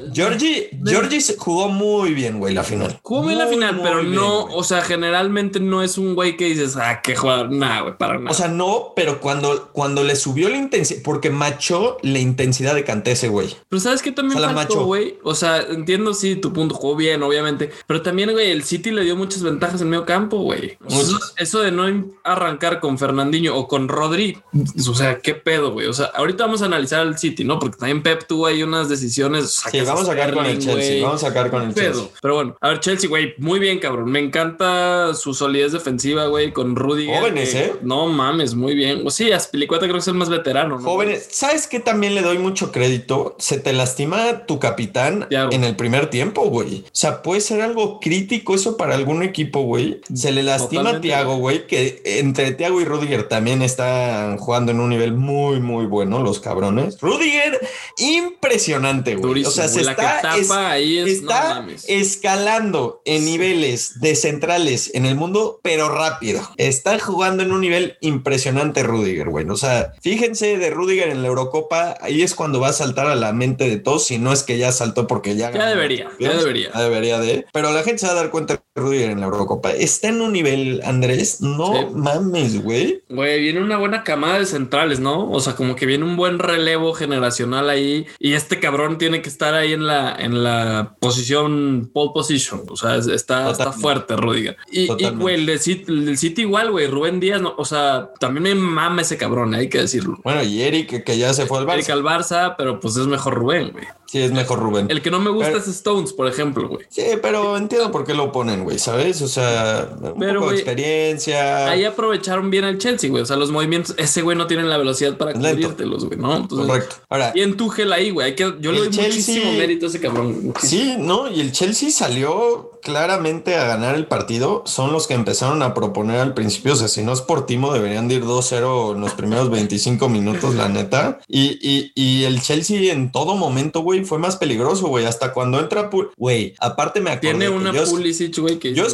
se 1.20 1.38
jugó 1.38 1.70
muy 1.70 2.14
bien, 2.14 2.40
güey, 2.40 2.54
la 2.54 2.64
final. 2.64 3.00
Jugó 3.02 3.24
bien 3.24 3.38
la 3.38 3.48
final, 3.48 3.80
pero 3.82 4.02
bien, 4.02 4.16
no, 4.16 4.44
güey. 4.44 4.56
o 4.58 4.64
sea, 4.64 4.82
generalmente 4.82 5.60
no 5.60 5.82
es 5.82 5.98
un 5.98 6.16
güey 6.16 6.38
que 6.38 6.46
dices, 6.46 6.76
ah, 6.78 7.02
qué 7.02 7.16
jugador. 7.16 7.52
Nah, 7.52 7.82
güey, 7.82 7.98
para 7.98 8.18
nada. 8.18 8.32
O 8.32 8.34
sea, 8.34 8.48
no, 8.48 8.94
pero 8.96 9.22
cuando, 9.22 9.70
cuando 9.72 10.04
le 10.04 10.16
subió 10.16 10.50
la 10.50 10.58
intensidad, 10.58 11.02
porque 11.04 11.30
machó 11.30 11.98
la 12.02 12.20
intensidad 12.20 12.76
de 12.76 12.84
Canté 12.84 13.12
ese 13.12 13.28
güey. 13.28 13.56
Pero 13.70 13.80
sabes 13.80 14.02
que 14.02 14.12
también 14.12 14.40
Se 14.40 14.46
la 14.46 14.54
faltó, 14.54 14.86
güey. 14.86 15.18
O 15.24 15.36
sea, 15.36 15.62
entiendo 15.62 16.14
sí 16.14 16.36
tu 16.36 16.54
punto, 16.54 16.76
jugó 16.76 16.96
bien, 16.96 17.24
obviamente. 17.24 17.72
Pero 17.88 18.02
también, 18.02 18.32
güey, 18.32 18.52
el 18.52 18.64
City 18.64 18.92
le 18.92 19.04
dio 19.04 19.16
muchas 19.16 19.42
ventajas 19.42 19.82
en 19.86 19.92
medio 19.92 20.06
campo, 20.06 20.40
güey. 20.40 20.78
Muchas. 20.82 21.00
Eso, 21.08 21.20
eso 21.38 21.60
de 21.62 21.72
no 21.72 21.86
arrancar 22.24 22.80
con 22.80 22.98
Fernandinho 22.98 23.56
o 23.56 23.68
con 23.68 23.88
Rodri, 23.88 24.38
o 24.54 24.94
sea, 24.94 25.20
qué 25.20 25.36
pedo, 25.36 25.72
güey. 25.72 25.88
O 25.88 25.94
sea, 25.94 26.08
ahorita 26.08 26.46
vamos 26.46 26.62
a 26.62 26.66
analizar 26.66 27.02
al 27.02 27.18
City, 27.18 27.44
¿no? 27.44 27.60
Porque 27.60 27.78
también 27.78 28.04
Pep 28.04 28.26
tuvo 28.28 28.48
ahí 28.48 28.64
unas 28.64 28.90
decisiones. 28.90 29.64
Sí, 29.72 29.82
vamos 29.82 30.04
a 30.04 30.06
sacar 30.08 30.34
con 30.34 30.46
el 30.46 30.60
Chelsea. 30.60 31.04
Vamos 31.06 31.24
a 31.24 31.28
sacar 31.28 31.50
con 31.52 31.64
el 31.64 31.74
Pedo. 31.74 31.92
Chelsea. 31.94 32.10
Pero 32.22 32.36
bueno, 32.36 32.58
a 32.62 32.70
ver, 32.70 32.80
Chelsea, 32.80 33.10
güey, 33.10 33.34
muy 33.38 33.60
bien, 33.60 33.80
cabrón. 33.80 34.12
Me 34.12 34.20
encanta 34.20 35.14
su 35.14 35.34
solidez 35.34 35.72
defensiva, 35.72 36.28
güey, 36.28 36.52
con 36.54 36.76
Rudiger. 36.76 37.20
Jóvenes, 37.20 37.52
que- 37.52 37.60
¿eh? 37.66 37.74
No 37.82 38.08
mames, 38.08 38.56
muy 38.56 38.76
bien. 38.76 39.02
O 39.06 39.12
sí, 39.12 39.32
Aspilicueta 39.32 39.86
creo 39.86 39.96
que 39.96 40.00
es 40.00 40.08
el 40.08 40.14
más 40.16 40.30
veterano, 40.30 40.80
¿no? 40.80 40.84
Jóvenes, 40.84 41.28
¿sabes 41.32 41.68
qué 41.68 41.80
también 41.80 42.16
le 42.16 42.22
doy 42.22 42.38
mucho 42.38 42.72
crédito? 42.72 43.36
Se 43.40 43.60
te 43.60 43.74
lastima 43.74 44.46
tu 44.46 44.60
capitán 44.60 45.28
en 45.30 45.64
el 45.64 45.76
primer 45.76 46.10
tiempo, 46.10 46.46
güey. 46.50 46.82
O 46.86 46.90
sea, 46.92 47.22
puede 47.22 47.42
ser 47.42 47.62
algo 47.62 48.00
crítico 48.00 48.56
eso 48.56 48.78
para 48.78 48.96
algún 48.96 49.24
equipo, 49.24 49.62
güey. 49.62 49.75
Se 50.14 50.32
le 50.32 50.44
lastima 50.44 50.90
a. 50.92 51.02
Thiago, 51.02 51.38
güey, 51.38 51.68
que 51.68 52.02
entre 52.06 52.52
Thiago 52.54 52.82
y 52.82 52.86
Rudiger 52.86 53.28
también 53.28 53.62
están 53.62 54.38
jugando 54.38 54.72
en 54.72 54.80
un 54.80 54.90
nivel 54.90 55.14
muy, 55.14 55.60
muy 55.60 55.86
bueno, 55.86 56.22
los 56.24 56.40
cabrones. 56.40 56.98
Rudiger, 57.02 57.60
impresionante, 57.98 59.16
güey. 59.16 59.28
Durísimo, 59.28 59.50
O 59.50 59.54
sea, 59.54 59.68
se. 59.68 59.84
La 59.84 59.92
está, 59.92 60.16
que 60.18 60.22
tapa 60.22 60.38
es- 60.38 60.52
ahí 60.52 60.98
es- 61.00 61.22
no 61.22 61.30
está 61.32 61.54
mames. 61.56 61.86
escalando 61.88 63.02
en 63.06 63.26
niveles 63.26 64.00
de 64.00 64.16
centrales 64.16 64.92
en 64.94 65.06
el 65.06 65.16
mundo, 65.16 65.60
pero 65.64 65.90
rápido. 65.90 66.42
Está 66.58 66.98
jugando 67.00 67.44
en 67.44 67.52
un 67.52 67.62
nivel 67.62 67.98
impresionante 68.02 68.84
Rudiger, 68.84 69.30
güey. 69.30 69.48
O 69.50 69.58
sea, 69.58 69.94
fíjense 70.02 70.58
de 70.58 70.70
Rudiger 70.70 71.10
en 71.10 71.22
la 71.22 71.28
Eurocopa, 71.28 71.98
ahí 72.02 72.22
es 72.22 72.34
cuando 72.36 72.60
va 72.60 72.70
a 72.70 72.74
saltar 72.74 73.08
a 73.08 73.16
la 73.16 73.34
mente 73.34 73.70
de 73.70 73.78
todos, 73.78 74.06
si 74.06 74.18
no 74.18 74.34
es 74.34 74.44
que 74.44 74.58
ya 74.58 74.72
saltó 74.72 75.08
porque 75.08 75.36
ya... 75.36 75.46
Ya 75.52 75.58
ganó. 75.60 75.70
debería, 75.70 76.10
ya 76.20 76.34
debería. 76.34 76.72
Ya 76.74 76.82
debería 76.82 77.20
de... 77.20 77.46
Pero 77.54 77.72
la 77.72 77.84
gente 77.84 78.00
se 78.00 78.08
va 78.08 78.14
a 78.14 78.16
dar 78.16 78.32
cuenta 78.32 78.54
de 78.56 78.62
Rudiger 78.82 79.12
en 79.12 79.20
la 79.20 79.28
Eurocopa. 79.28 79.65
Está 79.70 80.10
en 80.10 80.22
un 80.22 80.34
nivel, 80.34 80.82
Andrés, 80.84 81.42
no 81.42 81.74
Sí. 81.74 81.86
mames, 81.94 82.62
güey. 82.64 83.04
Güey, 83.10 83.42
viene 83.42 83.62
una 83.62 83.78
buena 83.78 84.04
camada 84.04 84.40
de 84.40 84.46
centrales, 84.46 85.00
¿no? 85.00 85.30
O 85.32 85.40
sea, 85.40 85.56
como 85.56 85.76
que 85.76 85.86
viene 85.86 86.04
un 86.04 86.16
buen 86.18 86.40
relevo 86.40 86.94
generacional 86.94 87.70
ahí 87.70 88.06
y 88.20 88.34
este 88.34 88.60
cabrón 88.60 88.98
tiene 88.98 89.22
que 89.22 89.30
estar 89.30 89.54
ahí 89.54 89.74
en 89.74 89.86
la, 89.88 90.16
en 90.18 90.44
la 90.44 90.96
posición 91.00 91.90
pole 91.94 92.12
position. 92.14 92.64
O 92.70 92.76
sea, 92.76 92.96
es- 92.98 93.08
está, 93.08 93.50
está 93.52 93.72
fuerte, 93.72 94.16
Rudiger. 94.16 94.58
Y, 94.72 94.88
güey, 95.12 95.36
el, 95.36 95.60
City- 95.60 95.86
el 95.88 96.06
del 96.06 96.18
City 96.18 96.42
igual, 96.44 96.72
güey, 96.72 96.88
Rubén 96.88 97.20
Díaz, 97.20 97.42
no, 97.42 97.54
o 97.58 97.66
sea, 97.66 98.12
también 98.20 98.44
me 98.44 98.56
mama 98.56 99.02
ese 99.02 99.18
cabrón, 99.18 99.54
hay 99.54 99.70
que 99.70 99.80
decirlo. 99.80 100.20
Bueno, 100.24 100.44
y 100.44 100.62
Eric, 100.62 101.04
que 101.04 101.18
ya 101.18 101.34
se 101.34 101.46
fue 101.46 101.60
al 101.60 101.66
Barça. 101.66 101.90
al 101.92 102.04
Barça, 102.04 102.56
pero 102.58 102.80
pues 102.80 102.96
es 102.98 103.08
mejor 103.08 103.36
Rubén, 103.36 103.72
güey. 103.72 103.86
Sí, 104.08 104.20
es 104.22 104.32
mejor 104.32 104.60
Rubén. 104.60 104.86
El 104.90 105.02
que 105.02 105.12
no 105.12 105.20
me 105.20 105.30
gusta 105.30 105.48
Pero- 105.48 105.60
es 105.60 105.68
Stones, 105.68 106.14
por 106.14 106.28
ejemplo, 106.28 106.68
güey. 106.70 106.86
Sí, 106.90 107.04
pero 107.22 107.58
entiendo 107.58 107.92
por 107.92 108.06
qué 108.06 108.14
lo 108.14 108.32
ponen, 108.32 108.64
güey, 108.64 108.78
¿sabes? 108.80 109.22
O 109.22 109.28
sea, 109.28 109.55
un 110.02 110.20
Pero, 110.20 110.40
poco 110.40 110.52
de 110.52 110.56
güey, 110.56 110.56
experiencia. 110.58 111.68
Ahí 111.70 111.84
aprovecharon 111.84 112.50
bien 112.50 112.64
al 112.64 112.78
Chelsea, 112.78 113.10
güey. 113.10 113.24
O 113.24 113.26
sea, 113.26 113.36
los 113.38 113.52
movimientos, 113.52 113.96
ese 113.98 114.22
güey 114.22 114.38
no 114.38 114.48
tiene 114.48 114.64
la 114.64 114.78
velocidad 114.78 115.18
para 115.18 115.34
cubrirtelos, 115.34 116.06
güey, 116.06 116.20
¿no? 116.20 116.36
Entonces, 116.36 116.68
Correcto. 116.68 116.96
Ahora, 117.10 117.32
Y 117.36 117.42
en 117.42 117.58
Tuchel 117.58 117.92
ahí, 117.94 118.10
güey. 118.12 118.28
hay 118.28 118.36
que- 118.36 118.56
Yo 118.60 118.72
le 118.72 118.80
doy 118.80 118.90
Chelsea- 118.90 119.08
muchísimo 119.36 119.52
mérito 119.54 119.86
a 119.86 119.90
ese 119.90 120.00
cabrón. 120.00 120.46
muchísimo. 120.48 120.54
sí, 120.62 120.96
¿no? 121.00 121.30
Y 121.32 121.40
el 121.42 121.52
Chelsea 121.52 121.90
salió 121.92 122.72
claramente 122.82 123.56
a 123.56 123.66
ganar 123.66 123.96
el 123.96 124.06
partido. 124.06 124.62
Son 124.68 124.92
los 124.94 125.08
que 125.08 125.16
empezaron 125.16 125.64
a 125.64 125.74
proponer 125.74 126.20
al 126.20 126.34
principio. 126.36 126.74
O 126.74 126.76
sea, 126.76 126.88
si 126.88 127.02
no 127.04 127.14
es 127.14 127.22
por 127.22 127.46
Timo, 127.48 127.74
deberían 127.74 128.08
de 128.08 128.16
ir 128.16 128.24
2-0 128.26 128.94
en 128.94 129.02
los 129.02 129.14
primeros 129.14 129.50
25 129.50 130.08
minutos, 130.08 130.54
la 130.54 130.70
neta. 130.70 131.20
Y, 131.28 131.58
y, 131.68 131.92
y 131.96 132.26
el 132.26 132.42
Chelsea 132.42 132.94
en 132.94 133.12
todo 133.12 133.36
momento, 133.36 133.80
güey, 133.80 134.06
fue 134.06 134.20
más 134.20 134.36
peligroso, 134.36 134.88
güey. 134.88 135.06
Hasta 135.06 135.34
cuando 135.34 135.60
entra, 135.60 135.90
güey, 136.18 136.54
aparte 136.60 137.02
me 137.02 137.10
acordé 137.10 137.22
Tiene 137.32 137.50
una 137.50 137.72
Pulisic, 137.74 138.38
güey, 138.38 138.60
que... 138.60 138.74
Yo 138.74 138.84
no, 138.84 138.90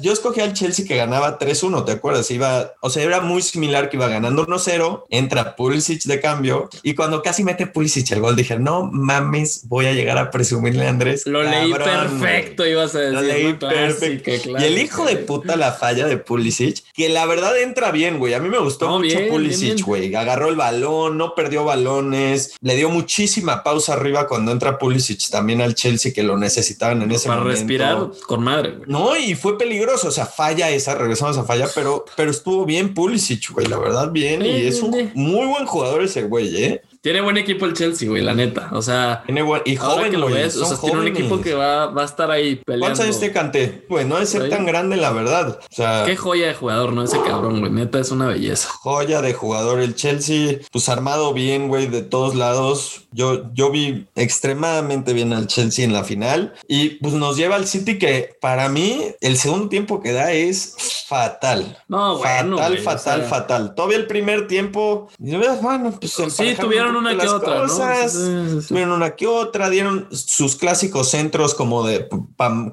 yo 0.00 0.12
escogí 0.12 0.40
al 0.40 0.52
Chelsea 0.52 0.86
que 0.86 0.96
ganaba 0.96 1.38
3-1, 1.38 1.84
¿te 1.84 1.92
acuerdas? 1.92 2.30
Iba, 2.30 2.72
o 2.80 2.90
sea, 2.90 3.02
era 3.02 3.20
muy 3.20 3.42
similar 3.42 3.88
que 3.90 3.96
iba 3.96 4.08
ganando 4.08 4.46
1-0, 4.46 5.04
entra 5.10 5.56
Pulisic 5.56 6.02
de 6.04 6.20
cambio 6.20 6.68
y 6.82 6.94
cuando 6.94 7.22
casi 7.22 7.44
mete 7.44 7.66
Pulisic 7.66 8.10
el 8.12 8.20
gol 8.20 8.36
dije, 8.36 8.58
no 8.58 8.88
mames, 8.92 9.68
voy 9.68 9.86
a 9.86 9.92
llegar 9.92 10.18
a 10.18 10.30
presumirle 10.30 10.86
a 10.86 10.90
Andrés. 10.90 11.26
Lo 11.26 11.42
leí 11.42 11.72
perfecto, 11.72 12.62
güey. 12.62 12.72
ibas 12.72 12.94
a 12.94 12.98
decir. 13.00 13.14
Lo 13.14 13.22
leí. 13.22 13.54
Clásica, 13.54 13.68
perfecto. 13.68 14.30
Y 14.58 14.64
el 14.64 14.78
hijo 14.78 15.04
de 15.04 15.16
puta 15.16 15.56
la 15.56 15.72
falla 15.72 16.06
de 16.06 16.16
Pulisic, 16.16 16.82
que 16.94 17.08
la 17.08 17.26
verdad 17.26 17.58
entra 17.60 17.90
bien, 17.90 18.18
güey. 18.18 18.34
A 18.34 18.38
mí 18.40 18.48
me 18.48 18.58
gustó 18.58 18.86
No, 18.86 18.98
mucho 18.98 19.18
bien, 19.18 19.28
Pulisic, 19.30 19.84
güey. 19.84 20.14
Agarró 20.14 20.48
el 20.48 20.56
balón, 20.56 21.18
no 21.18 21.34
perdió 21.34 21.64
balones, 21.64 22.54
le 22.60 22.76
dio 22.76 22.88
muchísima 22.90 23.62
pausa 23.62 23.94
arriba 23.94 24.26
cuando 24.26 24.52
entra 24.52 24.78
Pulisic 24.78 25.28
también 25.30 25.60
al 25.60 25.74
Chelsea 25.74 26.12
que 26.12 26.22
lo 26.22 26.36
necesitaban 26.36 27.02
en 27.02 27.10
ese 27.12 27.28
Para 27.28 27.40
momento. 27.40 27.58
respirar 27.58 28.08
con 28.26 28.42
madre, 28.42 28.70
güey. 28.72 28.88
No, 28.90 29.16
y 29.16 29.34
fue 29.34 29.58
peligroso, 29.58 29.69
o 30.04 30.10
sea, 30.10 30.26
falla 30.26 30.70
esa, 30.70 30.94
regresamos 30.94 31.36
a 31.38 31.44
falla, 31.44 31.68
pero, 31.74 32.04
pero 32.16 32.30
estuvo 32.30 32.64
bien 32.64 32.94
Pulisic, 32.94 33.50
güey, 33.52 33.66
la 33.66 33.78
verdad 33.78 34.10
bien, 34.10 34.44
y 34.44 34.66
es 34.66 34.82
un 34.82 35.10
muy 35.14 35.46
buen 35.46 35.66
jugador 35.66 36.02
ese 36.02 36.22
güey, 36.22 36.64
¿eh? 36.64 36.82
Tiene 37.02 37.20
buen 37.22 37.38
equipo 37.38 37.64
el 37.64 37.72
Chelsea, 37.72 38.08
güey, 38.08 38.22
la 38.22 38.34
neta. 38.34 38.68
O 38.72 38.82
sea, 38.82 39.22
Tiene 39.24 39.40
buen, 39.42 39.62
y 39.64 39.76
joven, 39.76 40.10
que 40.10 40.18
lo 40.18 40.28
güey, 40.28 40.42
ves, 40.42 40.56
o 40.56 40.66
sea, 40.66 40.76
tiene 40.78 40.96
un 40.96 41.00
jóvenes. 41.02 41.18
equipo 41.20 41.40
que 41.40 41.54
va, 41.54 41.86
va 41.86 42.02
a 42.02 42.04
estar 42.04 42.30
ahí 42.30 42.56
peleando. 42.56 42.86
¿Cuántos 42.86 43.04
años 43.06 43.20
te 43.20 43.32
canté? 43.32 43.68
Pues 43.88 44.06
no 44.06 44.18
es 44.18 44.28
ser 44.28 44.50
tan 44.50 44.66
grande, 44.66 44.96
la 44.96 45.10
verdad. 45.10 45.58
O 45.60 45.74
sea, 45.74 46.04
Qué 46.04 46.16
joya 46.16 46.48
de 46.48 46.54
jugador, 46.54 46.92
¿no? 46.92 47.02
Ese 47.02 47.20
cabrón, 47.22 47.60
güey. 47.60 47.72
Neta, 47.72 47.98
es 48.00 48.10
una 48.10 48.26
belleza. 48.26 48.68
joya 48.68 49.22
de 49.22 49.32
jugador. 49.32 49.80
El 49.80 49.94
Chelsea, 49.94 50.58
pues 50.72 50.88
armado 50.90 51.32
bien, 51.32 51.68
güey, 51.68 51.86
de 51.86 52.02
todos 52.02 52.34
lados. 52.34 53.06
Yo, 53.12 53.50
yo 53.54 53.70
vi 53.70 54.06
extremadamente 54.14 55.12
bien 55.12 55.32
al 55.32 55.46
Chelsea 55.46 55.84
en 55.84 55.92
la 55.92 56.04
final 56.04 56.54
y 56.68 56.90
pues 57.00 57.14
nos 57.14 57.36
lleva 57.36 57.56
al 57.56 57.66
City 57.66 57.98
que 57.98 58.36
para 58.40 58.68
mí 58.68 59.02
el 59.20 59.36
segundo 59.36 59.68
tiempo 59.68 60.00
que 60.00 60.12
da 60.12 60.32
es 60.32 60.76
fatal. 61.08 61.76
No, 61.88 62.18
bueno, 62.18 62.56
fatal, 62.56 62.72
güey, 62.72 62.80
o 62.80 62.84
fatal, 62.84 63.20
sea, 63.20 63.28
fatal. 63.28 63.74
Todavía 63.74 63.96
el 63.96 64.06
primer 64.06 64.46
tiempo, 64.46 65.08
bueno, 65.18 65.92
pues 65.98 66.12
Sí, 66.32 66.54
tuvieron 66.60 66.89
tuvieron 66.92 67.06
una 67.06 67.16
que 67.16 67.28
otra, 67.28 67.62
cosas, 67.62 68.14
¿no? 68.14 68.62
Tuvieron 68.62 68.92
una 68.92 69.10
que 69.16 69.26
otra, 69.26 69.70
dieron 69.70 70.08
sus 70.10 70.56
clásicos 70.56 71.10
centros 71.10 71.54
como 71.54 71.86
de 71.86 72.08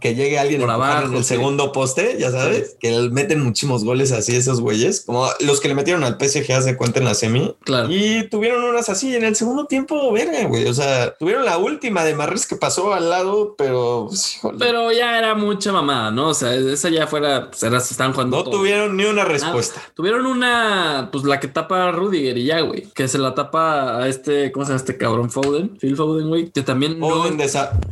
que 0.02 0.16
llegue 0.16 0.40
alguien 0.40 0.62
Por 0.62 0.72
abajo, 0.72 1.08
en 1.08 1.16
el 1.16 1.24
segundo 1.24 1.72
poste, 1.72 2.18
ya 2.20 2.32
sabes, 2.32 2.78
que 2.80 3.10
meten 3.12 3.42
muchísimos 3.44 3.84
goles 3.84 4.12
así 4.12 4.36
esos 4.36 4.62
güeyes, 4.62 5.02
como 5.02 5.28
los 5.42 5.60
que 5.60 5.68
le 5.68 5.76
metieron 5.76 6.04
al 6.04 6.18
PSG 6.20 6.52
hace 6.54 6.78
cuenta 6.78 7.00
en 7.00 7.06
la 7.06 7.14
semi. 7.14 7.56
Claro. 7.64 7.88
Y 7.90 8.28
tuvieron 8.30 8.64
unas 8.64 8.90
así 8.90 9.16
en 9.16 9.24
el 9.24 9.36
segundo 9.36 9.66
tiempo, 9.66 10.12
verga, 10.12 10.46
güey. 10.46 10.68
O 10.68 10.74
sea, 10.74 11.16
tuvieron 11.16 11.46
la 11.46 11.58
última 11.58 12.04
de 12.04 12.16
Marres 12.16 12.48
que 12.48 12.56
pasó 12.56 12.94
al 12.94 13.10
lado, 13.10 13.56
pero 13.58 14.08
pues, 14.08 14.40
pero 14.58 14.92
ya 14.92 15.18
era 15.18 15.36
mucha 15.36 15.72
mamada, 15.72 16.12
¿no? 16.12 16.30
O 16.30 16.34
sea, 16.34 16.54
esa 16.56 16.90
ya 16.90 17.08
fuera, 17.08 17.50
pues 17.50 17.64
era, 17.64 17.80
se 17.80 17.94
están 17.94 18.14
jugando. 18.14 18.38
No 18.38 18.44
tuvieron 18.44 18.96
ni 18.96 19.06
una 19.06 19.26
respuesta. 19.26 19.82
Tuvieron 19.94 20.26
una, 20.26 21.10
pues 21.12 21.24
la 21.24 21.40
que 21.40 21.48
tapa 21.48 21.88
a 21.88 21.92
Rudiger 21.92 22.38
y 22.38 22.46
ya, 22.46 22.62
güey. 22.62 22.88
Que 22.94 23.08
se 23.08 23.18
la 23.18 23.36
tapa 23.36 23.98
a 23.98 24.07
este, 24.08 24.52
¿cómo 24.52 24.66
se 24.66 24.72
llama 24.72 24.80
este 24.80 24.98
cabrón? 24.98 25.30
Foden, 25.30 25.78
Phil 25.78 25.96
Foden, 25.96 26.28
güey. 26.28 26.50
Que 26.52 26.62
también 26.62 27.00
Foden 27.00 27.38
no, 27.38 27.44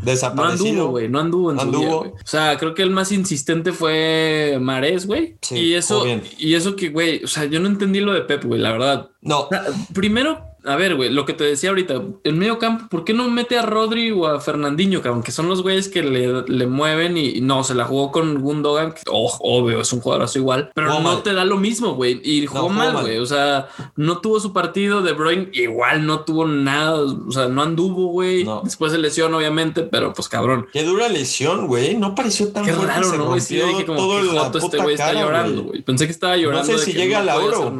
desaparecido. 0.03 0.33
No 0.35 0.43
anduvo, 0.43 0.89
güey. 0.89 1.09
No 1.09 1.19
anduvo 1.19 1.51
en 1.51 1.59
anduvo. 1.59 2.03
Su 2.03 2.09
día, 2.09 2.13
O 2.13 2.27
sea, 2.27 2.57
creo 2.57 2.73
que 2.73 2.83
el 2.83 2.91
más 2.91 3.11
insistente 3.11 3.71
fue 3.71 4.57
Mares, 4.59 5.05
güey. 5.05 5.37
Sí, 5.41 5.55
y 5.55 5.73
eso, 5.73 6.05
y 6.37 6.53
eso 6.55 6.75
que, 6.75 6.89
güey, 6.89 7.23
o 7.23 7.27
sea, 7.27 7.45
yo 7.45 7.59
no 7.59 7.67
entendí 7.67 7.99
lo 7.99 8.13
de 8.13 8.21
Pep, 8.21 8.43
güey, 8.45 8.59
la 8.59 8.71
verdad. 8.71 9.09
No. 9.21 9.49
primero, 9.93 10.54
a 10.65 10.75
ver, 10.75 10.95
güey, 10.95 11.09
lo 11.09 11.25
que 11.25 11.33
te 11.33 11.43
decía 11.43 11.69
ahorita, 11.69 12.01
el 12.23 12.35
medio 12.35 12.57
campo, 12.59 12.85
¿por 12.89 13.03
qué 13.03 13.13
no 13.13 13.29
mete 13.29 13.57
a 13.57 13.61
Rodri 13.61 14.11
o 14.11 14.27
a 14.27 14.39
Fernandinho, 14.39 15.01
cabrón? 15.01 15.23
Que 15.23 15.31
son 15.31 15.47
los 15.47 15.61
güeyes 15.61 15.89
que 15.89 16.03
le, 16.03 16.67
mueven 16.67 17.17
y, 17.17 17.41
no, 17.41 17.63
se 17.63 17.75
la 17.75 17.85
jugó 17.85 18.11
con 18.11 18.41
Gundogan, 18.41 18.93
que, 18.93 19.01
oh, 19.09 19.31
obvio, 19.41 19.81
es 19.81 19.93
un 19.93 20.01
jugadorazo 20.01 20.39
igual, 20.39 20.71
pero 20.73 20.99
no 20.99 21.19
te 21.19 21.33
da 21.33 21.45
lo 21.45 21.57
mismo, 21.57 21.93
güey. 21.93 22.19
Y 22.23 22.45
jugó 22.47 22.69
mal, 22.69 23.01
güey. 23.01 23.17
O 23.19 23.25
sea, 23.25 23.67
no 23.95 24.19
tuvo 24.19 24.39
su 24.39 24.53
partido, 24.53 25.01
De 25.01 25.13
Bruyne 25.13 25.49
igual 25.53 26.05
no 26.05 26.21
tuvo 26.21 26.47
nada, 26.47 26.95
o 26.95 27.31
sea, 27.31 27.47
no 27.47 27.61
anduvo, 27.61 28.07
güey. 28.07 28.45
Después 28.63 28.91
de 28.91 28.97
lesión, 28.97 29.33
obviamente, 29.33 29.83
pero 29.83 30.13
pues 30.13 30.27
cabrón. 30.27 30.67
Qué 30.73 30.83
dura 30.83 31.07
lesión, 31.09 31.67
güey. 31.67 31.95
No 31.95 32.15
pareció 32.15 32.51
tan 32.51 32.65
Qué 32.65 32.71
raro, 32.73 33.13
¿no? 33.17 33.39
Sí, 33.39 33.55
dije 33.55 33.85
como 33.85 33.99
todo 33.99 34.51
que 34.51 34.57
este 34.57 34.77
güey 34.77 34.95
está 34.95 35.13
llorando, 35.13 35.63
güey. 35.63 35.81
Pensé 35.81 36.05
que 36.05 36.11
estaba 36.11 36.35
llorando. 36.37 36.71
No 36.71 36.77
sé 36.77 36.85
si 36.85 36.93
llega 36.93 37.19
al 37.19 37.29
euro. 37.29 37.71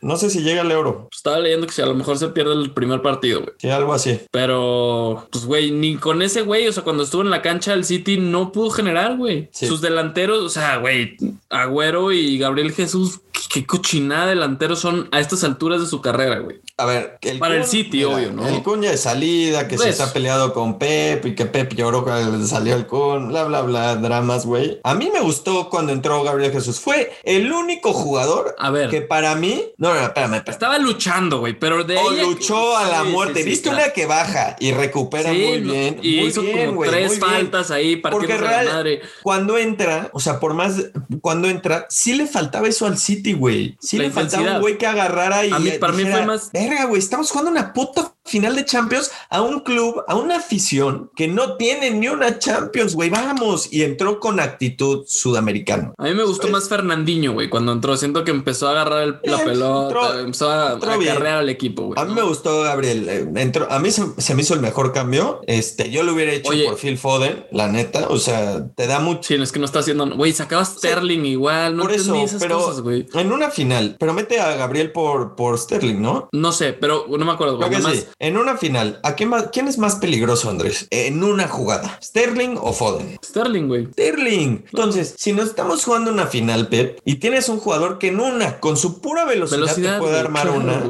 no 0.00 0.16
sé 0.16 0.30
si 0.30 0.40
llega 0.42 0.60
al 0.60 0.70
euro. 0.70 1.08
estaba 1.14 1.38
leyendo 1.38 1.66
que 1.66 1.72
si 1.72 1.82
a 1.82 1.86
lo 1.86 1.94
mejor 1.94 2.17
se 2.18 2.28
pierde 2.28 2.52
el 2.52 2.72
primer 2.72 3.02
partido, 3.02 3.40
güey. 3.40 3.52
Sí, 3.58 3.70
algo 3.70 3.94
así. 3.94 4.20
Pero, 4.30 5.26
pues, 5.30 5.44
güey, 5.44 5.70
ni 5.70 5.96
con 5.96 6.22
ese 6.22 6.42
güey, 6.42 6.68
o 6.68 6.72
sea, 6.72 6.84
cuando 6.84 7.02
estuvo 7.02 7.22
en 7.22 7.30
la 7.30 7.42
cancha 7.42 7.72
el 7.72 7.84
City 7.84 8.18
no 8.18 8.52
pudo 8.52 8.70
generar, 8.70 9.16
güey. 9.16 9.48
Sus 9.52 9.80
delanteros, 9.80 10.40
o 10.42 10.48
sea, 10.48 10.76
güey, 10.76 11.16
Agüero 11.50 12.12
y 12.12 12.38
Gabriel 12.38 12.72
Jesús, 12.72 13.20
qué 13.52 13.66
cochinada 13.66 14.26
delanteros 14.26 14.78
son 14.80 15.08
a 15.12 15.20
estas 15.20 15.44
alturas 15.44 15.80
de 15.80 15.86
su 15.86 16.00
carrera, 16.00 16.40
güey. 16.40 16.60
A 16.76 16.84
ver, 16.84 17.18
el 17.22 17.38
para 17.38 17.56
el 17.56 17.64
City, 17.64 18.04
obvio, 18.04 18.32
¿no? 18.32 18.46
El 18.46 18.62
Kun 18.62 18.82
de 18.82 18.96
salida, 18.96 19.66
que 19.66 19.76
se 19.76 19.84
pues. 19.84 19.98
está 19.98 20.12
peleado 20.12 20.52
con 20.52 20.78
Pep 20.78 21.24
y 21.26 21.34
que 21.34 21.46
Pep 21.46 21.74
lloró 21.74 22.04
cuando 22.04 22.46
salió 22.46 22.76
el 22.76 22.86
Kun, 22.86 23.28
bla, 23.28 23.44
bla, 23.44 23.62
bla, 23.62 23.96
dramas, 23.96 24.46
güey. 24.46 24.78
A 24.84 24.94
mí 24.94 25.10
me 25.12 25.20
gustó 25.20 25.70
cuando 25.70 25.92
entró 25.92 26.22
Gabriel 26.22 26.52
Jesús. 26.52 26.78
Fue 26.78 27.12
el 27.24 27.52
único 27.52 27.92
jugador 27.92 28.54
a 28.58 28.70
ver. 28.70 28.90
que 28.90 29.02
para 29.02 29.34
mí, 29.34 29.72
no, 29.76 29.92
no, 29.92 30.00
espérame, 30.00 30.42
Estaba 30.46 30.78
luchando, 30.78 31.40
güey, 31.40 31.58
pero 31.58 31.84
de 31.84 31.96
o 32.08 32.12
luchó 32.12 32.76
a 32.76 32.88
la 32.88 33.04
muerte. 33.04 33.42
Viste 33.42 33.68
una 33.68 33.90
que 33.90 34.06
baja 34.06 34.56
y 34.58 34.72
recupera 34.72 35.32
muy 35.32 35.60
bien. 35.60 35.98
Y 36.02 36.16
muy 36.16 36.28
hizo 36.28 36.42
como 36.42 36.82
tres 36.84 37.18
faltas 37.18 37.70
ahí 37.70 37.96
Porque 37.96 38.36
real, 38.36 38.66
madre. 38.66 39.00
Cuando 39.22 39.58
entra, 39.58 40.10
o 40.12 40.20
sea, 40.20 40.40
por 40.40 40.54
más 40.54 40.76
cuando 41.20 41.48
entra, 41.48 41.86
sí 41.88 42.14
le 42.14 42.26
faltaba 42.26 42.68
eso 42.68 42.86
al 42.86 42.98
City, 42.98 43.32
güey. 43.32 43.76
Sí 43.80 43.98
le 43.98 44.10
faltaba 44.10 44.54
un 44.54 44.60
güey 44.60 44.78
que 44.78 44.86
agarrara 44.86 45.44
y. 45.44 45.52
A 45.52 45.58
mí, 45.58 45.70
para 45.72 45.92
mí 45.92 46.04
fue 46.04 46.24
más. 46.24 46.50
Verga, 46.52 46.84
güey, 46.86 47.00
estamos 47.00 47.30
jugando 47.30 47.50
una 47.50 47.72
puta 47.72 48.14
final 48.24 48.56
de 48.56 48.64
Champions 48.64 49.10
a 49.30 49.40
un 49.40 49.60
club, 49.60 50.04
a 50.06 50.14
una 50.14 50.36
afición 50.36 51.10
que 51.16 51.28
no 51.28 51.56
tiene 51.56 51.90
ni 51.90 52.08
una 52.08 52.38
Champions, 52.38 52.94
güey. 52.94 53.10
Vamos. 53.10 53.72
Y 53.72 53.82
entró 53.82 54.20
con 54.20 54.40
actitud 54.40 55.04
sudamericana. 55.06 55.92
A 55.96 56.04
mí 56.04 56.14
me 56.14 56.24
gustó 56.24 56.48
más 56.48 56.68
Fernandinho, 56.68 57.32
güey, 57.32 57.48
cuando 57.48 57.72
entró. 57.72 57.96
Siento 57.96 58.24
que 58.24 58.30
empezó 58.30 58.68
a 58.68 58.72
agarrar 58.72 59.20
la 59.22 59.44
pelota, 59.44 60.20
empezó 60.20 60.50
a, 60.50 60.72
a 60.72 61.38
al 61.38 61.48
equipo, 61.48 61.84
güey. 61.84 61.97
A 61.98 62.04
mí 62.04 62.14
me 62.14 62.22
gustó 62.22 62.62
Gabriel. 62.62 63.08
Eh, 63.08 63.28
entró, 63.42 63.66
a 63.72 63.80
mí 63.80 63.90
se, 63.90 64.34
me 64.34 64.42
hizo 64.42 64.54
el 64.54 64.60
mejor 64.60 64.92
cambio. 64.92 65.40
Este, 65.48 65.90
yo 65.90 66.04
lo 66.04 66.14
hubiera 66.14 66.32
hecho 66.32 66.52
por 66.66 66.76
Phil 66.76 66.96
Foden, 66.96 67.44
la 67.50 67.66
neta. 67.66 68.06
O 68.08 68.18
sea, 68.18 68.68
te 68.76 68.86
da 68.86 69.00
mucho. 69.00 69.22
Sí, 69.24 69.34
es 69.34 69.50
que 69.50 69.58
no 69.58 69.64
está 69.64 69.80
haciendo. 69.80 70.06
Güey, 70.14 70.32
sacaba 70.32 70.64
Sterling 70.64 71.24
igual. 71.24 71.76
No 71.76 71.82
por 71.82 71.92
eso, 71.92 72.14
esas 72.14 72.40
pero 72.40 72.58
cosas. 72.58 72.84
En 73.14 73.32
una 73.32 73.50
final, 73.50 73.96
pero 73.98 74.14
mete 74.14 74.38
a 74.38 74.54
Gabriel 74.54 74.92
por, 74.92 75.34
por 75.34 75.58
Sterling, 75.58 76.00
¿no? 76.00 76.28
No 76.30 76.52
sé, 76.52 76.72
pero 76.72 77.06
no 77.08 77.24
me 77.24 77.32
acuerdo. 77.32 77.56
Güey. 77.56 78.06
En 78.20 78.36
una 78.36 78.56
final, 78.56 79.00
¿a 79.02 79.16
quién, 79.16 79.32
quién 79.52 79.66
es 79.66 79.78
más 79.78 79.96
peligroso, 79.96 80.50
Andrés? 80.50 80.86
En 80.90 81.24
una 81.24 81.48
jugada, 81.48 81.98
¿Sterling 82.00 82.58
o 82.60 82.72
Foden? 82.72 83.18
Sterling, 83.24 83.66
güey. 83.66 83.86
Sterling. 83.86 84.62
Entonces, 84.70 85.16
si 85.18 85.32
nos 85.32 85.48
estamos 85.48 85.84
jugando 85.84 86.12
una 86.12 86.28
final, 86.28 86.68
Pep, 86.68 87.00
y 87.04 87.16
tienes 87.16 87.48
un 87.48 87.58
jugador 87.58 87.98
que 87.98 88.08
en 88.08 88.20
una, 88.20 88.60
con 88.60 88.76
su 88.76 89.00
pura 89.00 89.24
velocidad, 89.24 89.74
te 89.74 89.98
puede 89.98 90.18
armar 90.18 90.50
una, 90.50 90.86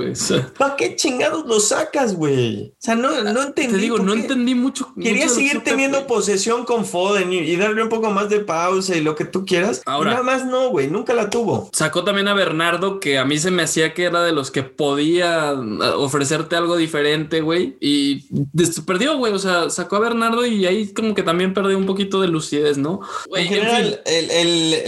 ¿para 0.58 0.76
qué 0.76 0.97
chingados 0.98 1.46
lo 1.46 1.60
sacas, 1.60 2.14
güey? 2.14 2.72
O 2.72 2.76
sea, 2.78 2.94
no, 2.94 3.22
no 3.22 3.42
entendí. 3.42 3.72
Te 3.72 3.78
digo, 3.78 3.98
no 3.98 4.12
entendí 4.12 4.54
mucho. 4.54 4.92
Quería 5.00 5.28
seguir 5.28 5.62
teniendo 5.64 6.06
posesión 6.06 6.64
con 6.64 6.84
Foden 6.84 7.32
y, 7.32 7.56
darle 7.56 7.82
un 7.82 7.88
poco 7.88 8.10
más 8.10 8.28
de 8.28 8.40
pausa 8.40 8.96
y 8.96 9.00
lo 9.00 9.14
que 9.14 9.24
tú 9.24 9.46
quieras. 9.46 9.82
Ahora, 9.86 10.10
nada 10.10 10.22
más 10.22 10.44
no, 10.44 10.68
güey, 10.68 10.88
nunca 10.88 11.14
la 11.14 11.30
tuvo. 11.30 11.70
Sacó 11.72 12.04
también 12.04 12.28
a 12.28 12.34
Bernardo, 12.34 13.00
que 13.00 13.18
a 13.18 13.24
mí 13.24 13.38
se 13.38 13.50
me 13.50 13.62
hacía 13.62 13.94
que 13.94 14.04
era 14.04 14.22
de 14.22 14.32
los 14.32 14.50
que 14.50 14.62
podía 14.62 15.52
ofrecerte 15.96 16.56
algo 16.56 16.76
diferente, 16.76 17.40
güey 17.40 17.78
y 17.80 18.26
perdió, 18.86 19.16
güey. 19.16 19.32
O 19.32 19.38
sea, 19.38 19.70
sacó 19.70 19.96
a 19.96 20.00
Bernardo 20.00 20.44
y 20.46 20.66
ahí 20.66 20.88
como 20.92 21.14
que 21.14 21.22
también 21.22 21.54
perdió 21.54 21.78
un 21.78 21.86
poquito 21.86 22.20
de 22.20 22.28
lucidez, 22.28 22.78
¿no? 22.78 23.00
en 23.34 23.46
general, 23.46 24.02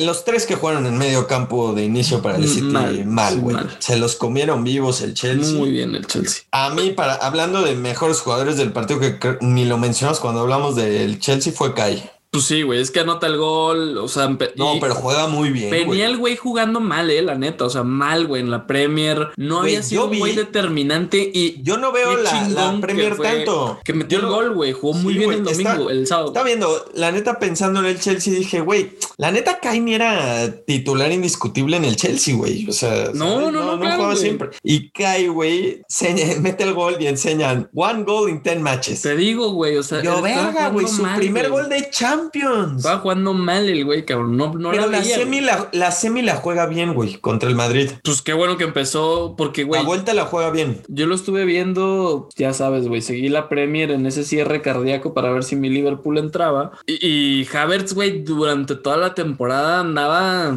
los 0.00 0.24
tres 0.24 0.46
que 0.46 0.56
jugaron 0.56 0.86
en 0.86 0.98
medio 0.98 1.26
campo 1.26 1.72
de 1.72 1.84
inicio 1.84 2.22
para 2.22 2.38
el 2.38 2.48
City, 2.48 3.04
mal, 3.04 3.40
güey. 3.40 3.56
Se 3.78 3.96
los 3.96 4.16
comieron 4.16 4.64
vivos 4.64 5.00
el 5.02 5.14
Chelsea. 5.14 5.54
Muy 5.54 5.70
bien 5.70 5.89
el 5.94 6.06
Chelsea. 6.06 6.42
A 6.52 6.70
mí, 6.70 6.90
para 6.90 7.14
hablando 7.14 7.62
de 7.62 7.74
mejores 7.74 8.20
jugadores 8.20 8.56
del 8.56 8.72
partido 8.72 9.00
que 9.00 9.38
ni 9.40 9.64
lo 9.64 9.78
mencionamos 9.78 10.20
cuando 10.20 10.40
hablamos 10.40 10.76
del 10.76 11.18
Chelsea, 11.18 11.52
fue 11.52 11.74
Kai. 11.74 12.10
Pues 12.32 12.44
sí, 12.44 12.62
güey, 12.62 12.80
es 12.80 12.92
que 12.92 13.00
anota 13.00 13.26
el 13.26 13.38
gol, 13.38 13.98
o 13.98 14.06
sea... 14.06 14.28
No, 14.54 14.74
pero 14.80 14.94
juega 14.94 15.26
muy 15.26 15.50
bien, 15.50 15.68
Venía 15.68 16.06
el 16.06 16.16
güey 16.16 16.36
jugando 16.36 16.78
mal, 16.78 17.10
eh, 17.10 17.22
la 17.22 17.34
neta, 17.34 17.64
o 17.64 17.70
sea, 17.70 17.82
mal, 17.82 18.28
güey, 18.28 18.40
en 18.40 18.52
la 18.52 18.68
Premier. 18.68 19.30
No 19.36 19.58
había 19.58 19.82
sido 19.82 20.06
muy 20.06 20.36
determinante 20.36 21.28
y... 21.34 21.60
Yo 21.64 21.76
no 21.76 21.90
veo 21.90 22.16
la, 22.16 22.78
Premier 22.80 23.16
tanto. 23.16 23.80
Que 23.84 23.94
metió 23.94 24.20
el 24.20 24.26
gol, 24.26 24.54
güey, 24.54 24.72
jugó 24.72 24.94
muy 24.94 25.14
bien 25.14 25.32
el 25.32 25.42
domingo, 25.42 25.90
el 25.90 26.06
sábado. 26.06 26.28
Está 26.28 26.44
viendo, 26.44 26.84
la 26.94 27.10
neta, 27.10 27.40
pensando 27.40 27.80
en 27.80 27.86
el 27.86 27.98
Chelsea, 27.98 28.32
dije, 28.32 28.60
güey, 28.60 28.92
la 29.16 29.32
neta, 29.32 29.58
Kaini 29.58 29.94
era 29.94 30.54
titular 30.64 31.10
indiscutible 31.10 31.78
en 31.78 31.84
el 31.84 31.96
Chelsea, 31.96 32.36
güey. 32.36 32.68
O 32.68 32.72
sea, 32.72 33.10
no, 33.12 33.40
no, 33.40 33.50
no, 33.50 33.76
no, 33.76 33.76
jugaba 33.76 34.14
siempre. 34.14 34.50
Y 34.62 34.90
Kai, 34.90 35.26
güey, 35.26 35.82
mete 36.40 36.62
el 36.62 36.74
gol 36.74 36.94
y 37.00 37.08
enseñan 37.08 37.68
one 37.74 38.04
goal 38.04 38.30
in 38.30 38.40
ten 38.40 38.62
matches. 38.62 39.02
Te 39.02 39.16
digo, 39.16 39.50
güey, 39.50 39.76
o 39.76 39.82
sea... 39.82 40.00
Yo, 40.00 40.22
verga, 40.22 40.68
güey, 40.68 40.86
su 40.86 41.02
primer 41.16 41.50
gol 41.50 41.68
de 41.68 41.90
Champions 41.90 42.19
Champions. 42.20 42.76
Estaba 42.76 43.00
jugando 43.00 43.32
mal 43.32 43.68
el 43.68 43.84
güey, 43.84 44.04
cabrón. 44.04 44.36
No, 44.36 44.54
no 44.54 44.70
Pero 44.70 44.88
la, 44.88 45.02
semi 45.02 45.40
la, 45.40 45.92
semi 45.92 46.22
la 46.22 46.36
juega 46.36 46.66
bien, 46.66 46.94
güey, 46.94 47.16
contra 47.16 47.48
el 47.48 47.54
Madrid. 47.54 47.90
Pues 48.04 48.22
qué 48.22 48.32
bueno 48.32 48.56
que 48.56 48.64
empezó, 48.64 49.34
porque, 49.36 49.64
güey. 49.64 49.80
La 49.80 49.86
vuelta 49.86 50.14
la 50.14 50.24
juega 50.24 50.50
bien. 50.50 50.82
Yo 50.88 51.06
lo 51.06 51.14
estuve 51.14 51.44
viendo, 51.44 52.28
ya 52.36 52.52
sabes, 52.52 52.88
güey. 52.88 53.00
Seguí 53.00 53.28
la 53.28 53.48
Premier 53.48 53.90
en 53.90 54.06
ese 54.06 54.24
cierre 54.24 54.62
cardíaco 54.62 55.14
para 55.14 55.32
ver 55.32 55.44
si 55.44 55.56
mi 55.56 55.68
Liverpool 55.68 56.18
entraba. 56.18 56.72
Y, 56.86 57.06
y 57.06 57.48
Havertz, 57.52 57.94
güey, 57.94 58.22
durante 58.22 58.74
toda 58.76 58.96
la 58.96 59.14
temporada 59.14 59.80
andaba. 59.80 60.54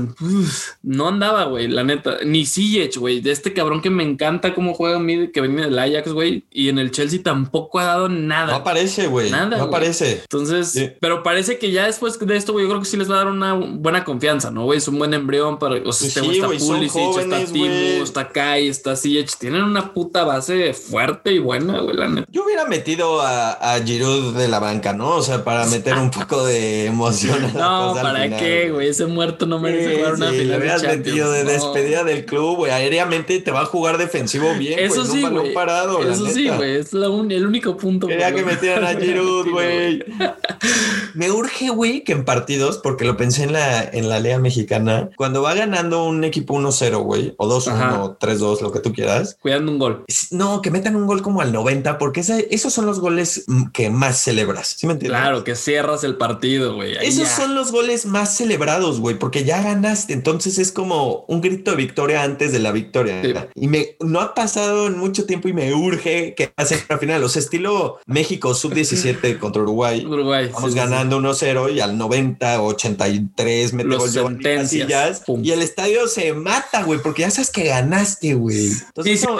no 0.84 1.08
andaba, 1.08 1.46
güey, 1.46 1.67
la 1.67 1.84
neta. 1.84 2.17
Ni 2.25 2.46
Ziyech, 2.46 2.98
güey. 2.98 3.22
De 3.22 3.32
este 3.32 3.53
cabrón 3.53 3.82
que 3.82 3.89
me 3.89 4.03
encanta 4.03 4.53
cómo 4.53 4.74
juega 4.74 4.98
a 4.98 5.00
mí, 5.00 5.29
que 5.29 5.41
viene 5.41 5.63
del 5.63 5.79
Ajax, 5.79 6.12
güey. 6.12 6.43
Y 6.51 6.70
en 6.70 6.79
el 6.79 6.91
Chelsea 6.91 7.22
tampoco 7.24 7.79
ha 7.79 7.86
dado 7.86 8.10
nada. 8.10 8.48
No 8.48 8.55
aparece, 8.58 9.08
güey. 9.08 9.32
Nada. 9.32 9.58
No 9.58 9.63
aparece. 9.65 10.22
Entonces, 10.22 10.93
pero 11.00 11.24
parece 11.24 11.53
que 11.60 11.72
ya 11.72 11.86
después 11.86 12.18
de 12.20 12.36
esto, 12.36 12.54
güey, 12.54 12.66
yo 12.66 12.70
creo 12.70 12.82
que 12.82 12.88
sí 12.88 12.98
les 12.98 13.10
va 13.10 13.16
a 13.16 13.18
dar 13.20 13.28
una 13.28 13.54
buena 13.54 14.04
confianza, 14.04 14.52
¿no, 14.52 14.66
güey? 14.66 14.78
Es 14.78 14.88
un 14.88 14.98
buen 14.98 15.14
embrión 15.14 15.60
para. 15.60 15.76
O 15.86 15.94
sea, 15.94 16.24
pues 16.24 16.38
está 16.38 16.48
Pulisic, 16.48 17.18
está 17.20 17.46
Timo, 17.46 18.04
está 18.04 18.30
Kai, 18.30 18.68
está 18.68 18.96
Ziyech. 18.96 19.36
Tienen 19.38 19.64
una 19.64 19.94
puta 19.94 20.24
base 20.24 20.74
fuerte 20.74 21.34
y 21.34 21.40
buena, 21.40 21.80
güey, 21.82 21.96
la 21.96 22.08
neta. 22.08 22.28
Yo 22.32 22.46
hubiera 22.46 22.66
metido 22.66 23.22
a, 23.22 23.52
a 23.52 23.84
Giroud 23.84 24.36
de 24.36 24.48
la 24.48 24.60
banca, 24.60 24.94
¿no? 24.94 25.16
O 25.16 25.22
sea, 25.22 25.44
para 25.44 25.66
meter 25.66 25.98
un 25.98 26.12
poco 26.12 26.46
de 26.46 26.86
emoción. 26.86 27.54
no, 27.54 27.94
¿para 27.96 28.14
¿De 28.14 28.30
qué, 28.38 28.72
güey? 28.72 28.90
Ese 28.90 29.06
muerto 29.06 29.46
no 29.46 29.60
merece 29.60 29.98
jugar 29.98 30.14
una 30.16 30.30
final. 30.32 30.48
Le 30.48 30.56
habías 30.56 30.82
de 30.82 30.98
metido 30.98 31.32
de 31.32 31.44
despedida 31.44 32.04
del 32.04 32.26
club, 32.26 32.58
güey. 32.58 32.72
Aéreamente 32.72 33.40
te 33.40 33.52
va 33.52 33.62
a 33.62 33.66
jugar 33.66 33.98
defensivo 33.98 34.54
bien, 34.56 34.80
Eso 34.80 35.06
sí, 35.06 35.22
güey. 35.22 35.54
parado, 35.54 36.02
Eso 36.10 36.28
sí, 36.30 36.50
güey. 36.50 36.78
Es 36.78 36.94
la 36.94 37.10
un, 37.10 37.32
el 37.32 37.46
único 37.46 37.76
punto. 37.78 38.08
Quería 38.08 38.34
que 38.34 38.44
metieran 38.44 38.84
a 38.84 38.94
Giroud, 39.00 39.50
güey. 39.50 40.04
Me 41.14 41.30
urge, 41.44 41.70
güey, 41.70 42.04
que 42.04 42.14
en 42.14 42.26
partidos, 42.26 42.78
porque 42.78 43.06
lo 43.06 43.18
pensé 43.18 43.44
en 43.44 43.54
la, 43.54 43.84
en 43.84 44.10
la 44.10 44.20
Liga 44.20 44.40
Mexicana, 44.40 45.10
cuando 45.18 45.42
va 45.42 45.54
ganando 45.54 46.06
un 46.06 46.24
equipo 46.24 46.56
1-0, 46.56 47.04
güey, 47.04 47.34
o 47.38 47.48
2-1, 47.48 48.18
3-2, 48.18 48.62
lo 48.62 48.72
que 48.72 48.80
tú 48.80 48.94
quieras. 48.94 49.38
Cuidando 49.42 49.72
un 49.72 49.80
gol. 49.80 50.06
No, 50.32 50.62
que 50.62 50.72
metan 50.72 50.96
un 50.96 51.06
gol 51.06 51.22
como 51.22 51.42
al 51.42 51.52
90, 51.52 51.98
porque 51.98 52.22
esos 52.22 52.74
son 52.74 52.86
los 52.86 53.00
goles 53.00 53.46
que 53.74 53.90
más 53.90 54.18
celebras. 54.20 54.76
¿Sí 54.78 54.88
me 54.88 54.94
entiendes? 54.94 55.20
Claro, 55.20 55.44
que 55.44 55.56
cierras 55.56 56.04
el 56.04 56.16
partido, 56.16 56.76
güey. 56.76 56.96
Esos 57.02 57.28
son 57.28 57.56
los 57.56 57.72
goles 57.72 58.06
más 58.06 58.36
celebrados, 58.36 59.00
güey, 59.00 59.18
porque 59.18 59.44
ya 59.44 59.62
ganaste. 59.62 60.14
Entonces 60.14 60.58
es 60.58 60.72
como 60.72 61.26
un 61.28 61.42
grito 61.42 61.72
de 61.72 61.78
victoria 61.78 62.24
antes 62.24 62.52
de 62.52 62.60
la 62.60 62.72
victoria. 62.72 63.22
Y 63.56 63.68
me 63.68 63.98
no 64.00 64.22
ha 64.22 64.34
pasado 64.34 64.88
en 64.88 64.98
mucho 64.98 65.26
tiempo 65.26 65.48
y 65.48 65.54
me 65.54 65.74
urge 65.74 66.34
que 66.36 66.48
pase 66.48 66.84
la 66.90 66.98
final. 66.98 67.24
O 67.24 67.30
sea, 67.30 67.42
estilo 67.42 68.00
México 68.06 68.54
sub-17 68.54 69.38
contra 69.40 69.62
Uruguay. 69.62 70.06
Uruguay. 70.06 70.50
Vamos 70.54 70.76
ganando 70.76 71.20
1-0 71.34 71.74
y 71.74 71.80
al 71.80 71.98
90, 71.98 72.62
83 72.62 73.74
mete 73.74 73.96
gol 73.96 74.10
y 75.44 75.52
el 75.52 75.62
estadio 75.62 76.08
se 76.08 76.34
mata, 76.34 76.84
güey, 76.84 77.00
porque 77.00 77.24
ya 77.24 77.32
sabes 77.32 77.52
que 77.52 77.66
ganaste, 77.66 78.34
güey. 78.34 78.68
Entonces 78.68 79.24
eso, 79.24 79.40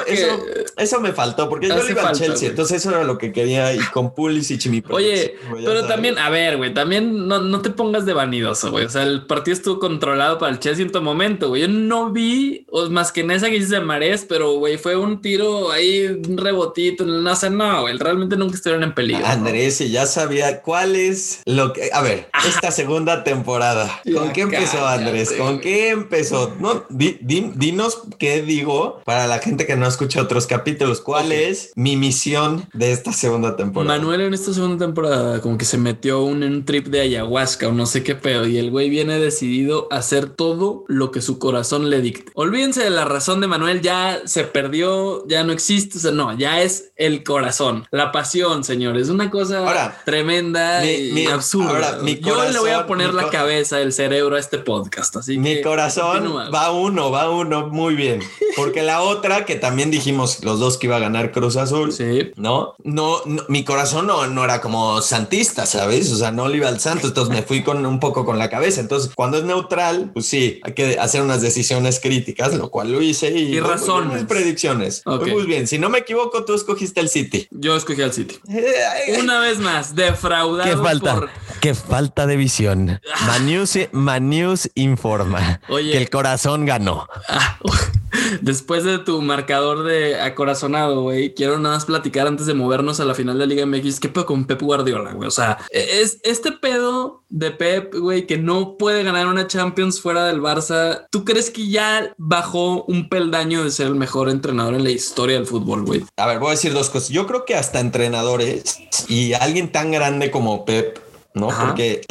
eso, 0.78 1.00
me 1.00 1.14
faltó, 1.14 1.50
porque 1.50 1.68
yo 1.68 1.84
le 1.84 1.92
iba 1.92 2.08
a 2.08 2.12
Chelsea. 2.14 2.50
Entonces 2.50 2.78
eso 2.78 2.90
era 2.90 3.04
lo 3.04 3.18
que 3.18 3.32
quería 3.32 3.74
y 3.74 3.80
con 3.94 4.14
Pulisic 4.14 4.66
y 4.66 4.70
mi 4.70 4.84
Oye, 4.90 5.36
pero 5.64 5.86
también, 5.86 6.18
a 6.18 6.30
ver, 6.30 6.58
güey, 6.58 6.74
también 6.74 7.28
no, 7.28 7.40
no 7.40 7.62
te 7.62 7.70
pongas 7.70 8.06
de 8.06 8.14
vanidoso, 8.14 8.72
güey. 8.72 8.86
O 8.86 8.90
sea, 8.90 9.04
el 9.04 9.26
partido 9.26 9.56
estuvo 9.56 9.80
controlado 9.80 10.38
para 10.38 10.52
el 10.52 10.60
Chelsea 10.60 10.86
en 10.86 10.92
todo 10.92 11.02
momento, 11.02 11.50
güey. 11.50 11.62
Yo 11.62 11.68
no 11.68 12.12
vi, 12.12 12.66
más 12.90 13.12
que 13.12 13.22
en 13.22 13.32
esa 13.32 13.50
que 13.50 13.58
hice 13.58 13.76
de 13.76 13.82
Marés, 13.82 14.26
pero, 14.28 14.54
güey, 14.54 14.78
fue 14.78 14.96
un 14.96 15.22
tiro 15.22 15.72
ahí, 15.72 16.06
un 16.06 16.38
rebotito, 16.38 17.06
no 17.06 17.36
sé, 17.36 17.50
no, 17.50 17.82
güey. 17.82 17.98
Realmente 17.98 18.36
nunca 18.36 18.56
estuvieron 18.56 18.84
en 18.84 18.94
peligro. 18.94 19.26
Andrés, 19.26 19.82
y 19.82 19.90
ya 19.90 20.06
sabía 20.06 20.62
cuál 20.62 20.96
es 20.96 21.42
lo 21.46 21.74
que. 21.74 21.83
A 21.92 22.02
ver, 22.02 22.30
esta 22.48 22.72
segunda 22.72 23.24
temporada. 23.24 24.02
¿Con 24.14 24.32
qué 24.32 24.42
empezó, 24.42 24.86
Andrés? 24.88 25.34
¿Con 25.34 25.60
qué 25.60 25.90
empezó? 25.90 26.56
No, 26.60 26.86
dinos 26.90 28.02
qué 28.18 28.42
digo 28.42 29.02
para 29.06 29.28
la 29.28 29.40
gente 29.40 29.66
que 29.66 29.76
no 29.76 29.88
escucha 29.88 30.22
otros 30.22 30.48
capítulos. 30.48 31.02
¿Cuál 31.02 31.32
es 31.32 31.72
mi 31.76 31.98
misión 31.98 32.68
de 32.74 32.92
esta 32.92 33.14
segunda 33.14 33.56
temporada? 33.56 33.98
Manuel 33.98 34.22
en 34.22 34.34
esta 34.34 34.54
segunda 34.54 34.86
temporada 34.86 35.42
como 35.42 35.58
que 35.58 35.66
se 35.66 35.78
metió 35.78 36.22
un, 36.24 36.44
en 36.44 36.54
un 36.54 36.66
trip 36.66 36.88
de 36.88 37.02
ayahuasca 37.02 37.68
o 37.68 37.72
no 37.72 37.86
sé 37.86 38.04
qué 38.04 38.16
pedo 38.16 38.48
y 38.48 38.58
el 38.58 38.72
güey 38.72 38.90
viene 38.90 39.20
decidido 39.20 39.88
a 39.92 39.98
hacer 39.98 40.30
todo 40.30 40.86
lo 40.88 41.12
que 41.12 41.22
su 41.22 41.40
corazón 41.40 41.90
le 41.90 42.02
dicte. 42.02 42.32
Olvídense 42.36 42.84
de 42.84 42.90
la 42.90 43.06
razón 43.06 43.42
de 43.42 43.48
Manuel, 43.48 43.82
ya 43.82 44.22
se 44.26 44.44
perdió, 44.44 45.28
ya 45.28 45.44
no 45.44 45.54
existe, 45.54 45.98
o 45.98 46.02
sea, 46.02 46.12
no, 46.12 46.38
ya 46.38 46.62
es 46.62 46.92
el 46.96 47.24
corazón, 47.24 47.86
la 47.92 48.12
pasión, 48.12 48.64
señores, 48.64 49.10
una 49.10 49.30
cosa 49.30 49.96
tremenda 50.06 50.86
y 50.86 51.26
absurda. 51.28 51.73
Yo 52.22 52.50
le 52.50 52.60
voy 52.60 52.72
a 52.72 52.86
poner 52.86 53.14
la 53.14 53.30
cabeza, 53.30 53.82
el 53.82 53.94
cerebro 53.94 54.36
a 54.36 54.40
este 54.40 54.60
podcast, 54.60 55.16
así 55.18 55.38
mi 55.38 55.62
corazón 55.62 56.34
va 56.54 56.72
uno, 56.72 57.12
va 57.12 57.30
uno 57.30 57.68
muy 57.68 57.96
bien, 57.96 58.22
porque 58.56 58.82
la 58.82 59.02
otra 59.02 59.46
que 59.46 59.56
también 59.56 59.92
dijimos 59.92 60.44
los 60.44 60.60
dos 60.60 60.78
que 60.78 60.88
iba 60.88 60.98
a 60.98 61.00
ganar 61.00 61.32
Cruz 61.32 61.56
Azul, 61.58 61.92
sí. 61.92 62.32
¿no? 62.36 62.76
No, 62.84 63.22
mi 63.48 63.64
corazón 63.64 64.08
no, 64.08 64.28
no 64.28 64.44
era 64.44 64.62
como 64.62 65.02
santista, 65.02 65.66
¿sabes? 65.66 66.12
O 66.12 66.16
sea, 66.16 66.32
no 66.32 66.48
le 66.48 66.58
iba 66.58 66.68
al 66.68 66.80
santo, 66.80 67.08
entonces 67.08 67.34
me 67.34 67.44
fui 67.44 67.64
con 67.64 67.86
un 67.86 68.00
poco 68.00 68.26
con 68.26 68.38
la 68.40 68.50
cabeza. 68.50 68.82
Entonces, 68.82 69.12
cuando 69.16 69.38
es 69.38 69.44
neutral, 69.44 70.12
pues 70.14 70.26
sí, 70.26 70.60
hay 70.64 70.74
que 70.74 70.98
hacer 71.00 71.22
unas 71.22 71.42
decisiones 71.42 72.00
críticas, 72.00 72.54
lo 72.56 72.70
cual 72.70 72.92
lo 72.92 73.02
hice 73.02 73.32
y, 73.32 73.56
y 73.56 73.60
razones. 73.60 74.14
Mis 74.14 74.24
predicciones. 74.26 75.04
Muy 75.06 75.46
bien. 75.46 75.68
Si 75.68 75.78
no 75.80 75.90
me 75.90 76.00
equivoco, 76.00 76.46
tú 76.46 76.54
escogiste 76.54 77.00
el 77.00 77.10
City. 77.10 77.48
Yo 77.52 77.76
escogí 77.76 78.02
el 78.02 78.14
City. 78.14 78.40
Una 79.20 79.40
vez 79.40 79.60
más, 79.60 79.96
defraudado. 79.96 80.70
Qué 80.70 80.78
falta, 80.78 81.22
qué 81.64 81.74
falta 81.74 82.28
de 82.28 82.36
visión. 82.36 83.00
Manius, 83.26 83.80
Manius 83.94 84.70
informa 84.76 85.62
que 85.70 85.98
el 85.98 86.10
corazón 86.10 86.66
ganó. 86.66 87.08
Ah, 87.30 87.58
Después 88.42 88.84
de 88.84 89.00
tu 89.00 89.22
marcador 89.22 89.86
de 89.86 90.20
acorazonado, 90.20 91.04
güey, 91.04 91.34
quiero 91.34 91.58
nada 91.60 91.76
más 91.76 91.86
platicar 91.86 92.28
antes 92.28 92.48
de 92.48 92.54
movernos 92.54 93.00
a 93.00 93.06
la 93.06 93.16
final 93.16 93.40
de 93.40 93.48
Liga 93.48 93.66
MX. 93.66 94.02
¿Qué 94.02 94.10
pedo 94.10 94.26
con 94.26 94.46
Pep 94.46 94.62
Guardiola, 94.62 95.14
güey? 95.14 95.28
O 95.28 95.32
sea, 95.32 95.58
es 95.72 96.20
este 96.24 96.52
pedo 96.52 97.24
de 97.30 97.52
Pep, 97.52 97.96
güey, 97.96 98.28
que 98.28 98.38
no 98.38 98.76
puede 98.78 99.04
ganar 99.04 99.28
una 99.28 99.48
Champions 99.48 100.02
fuera 100.02 100.26
del 100.26 100.42
Barça. 100.42 101.06
¿Tú 101.12 101.24
crees 101.24 101.50
que 101.50 101.70
ya 101.70 102.14
bajó 102.18 102.84
un 102.84 103.08
peldaño 103.08 103.64
de 103.64 103.72
ser 103.72 103.88
el 103.88 103.96
mejor 103.96 104.30
entrenador 104.30 104.76
en 104.76 104.84
la 104.84 104.92
historia 104.92 105.38
del 105.38 105.48
fútbol, 105.48 105.84
güey? 105.86 106.04
A 106.18 106.28
ver, 106.28 106.40
voy 106.40 106.50
a 106.50 106.52
decir 106.52 106.74
dos 106.74 106.90
cosas. 106.90 107.10
Yo 107.10 107.26
creo 107.26 107.46
que 107.46 107.56
hasta 107.56 107.80
entrenadores 107.80 108.80
y 109.08 109.32
alguien 109.34 109.72
tan 109.72 109.92
grande 109.92 110.30
como 110.30 110.66
Pep 110.66 111.03
¿no? 111.34 111.50
Porque 111.50 112.02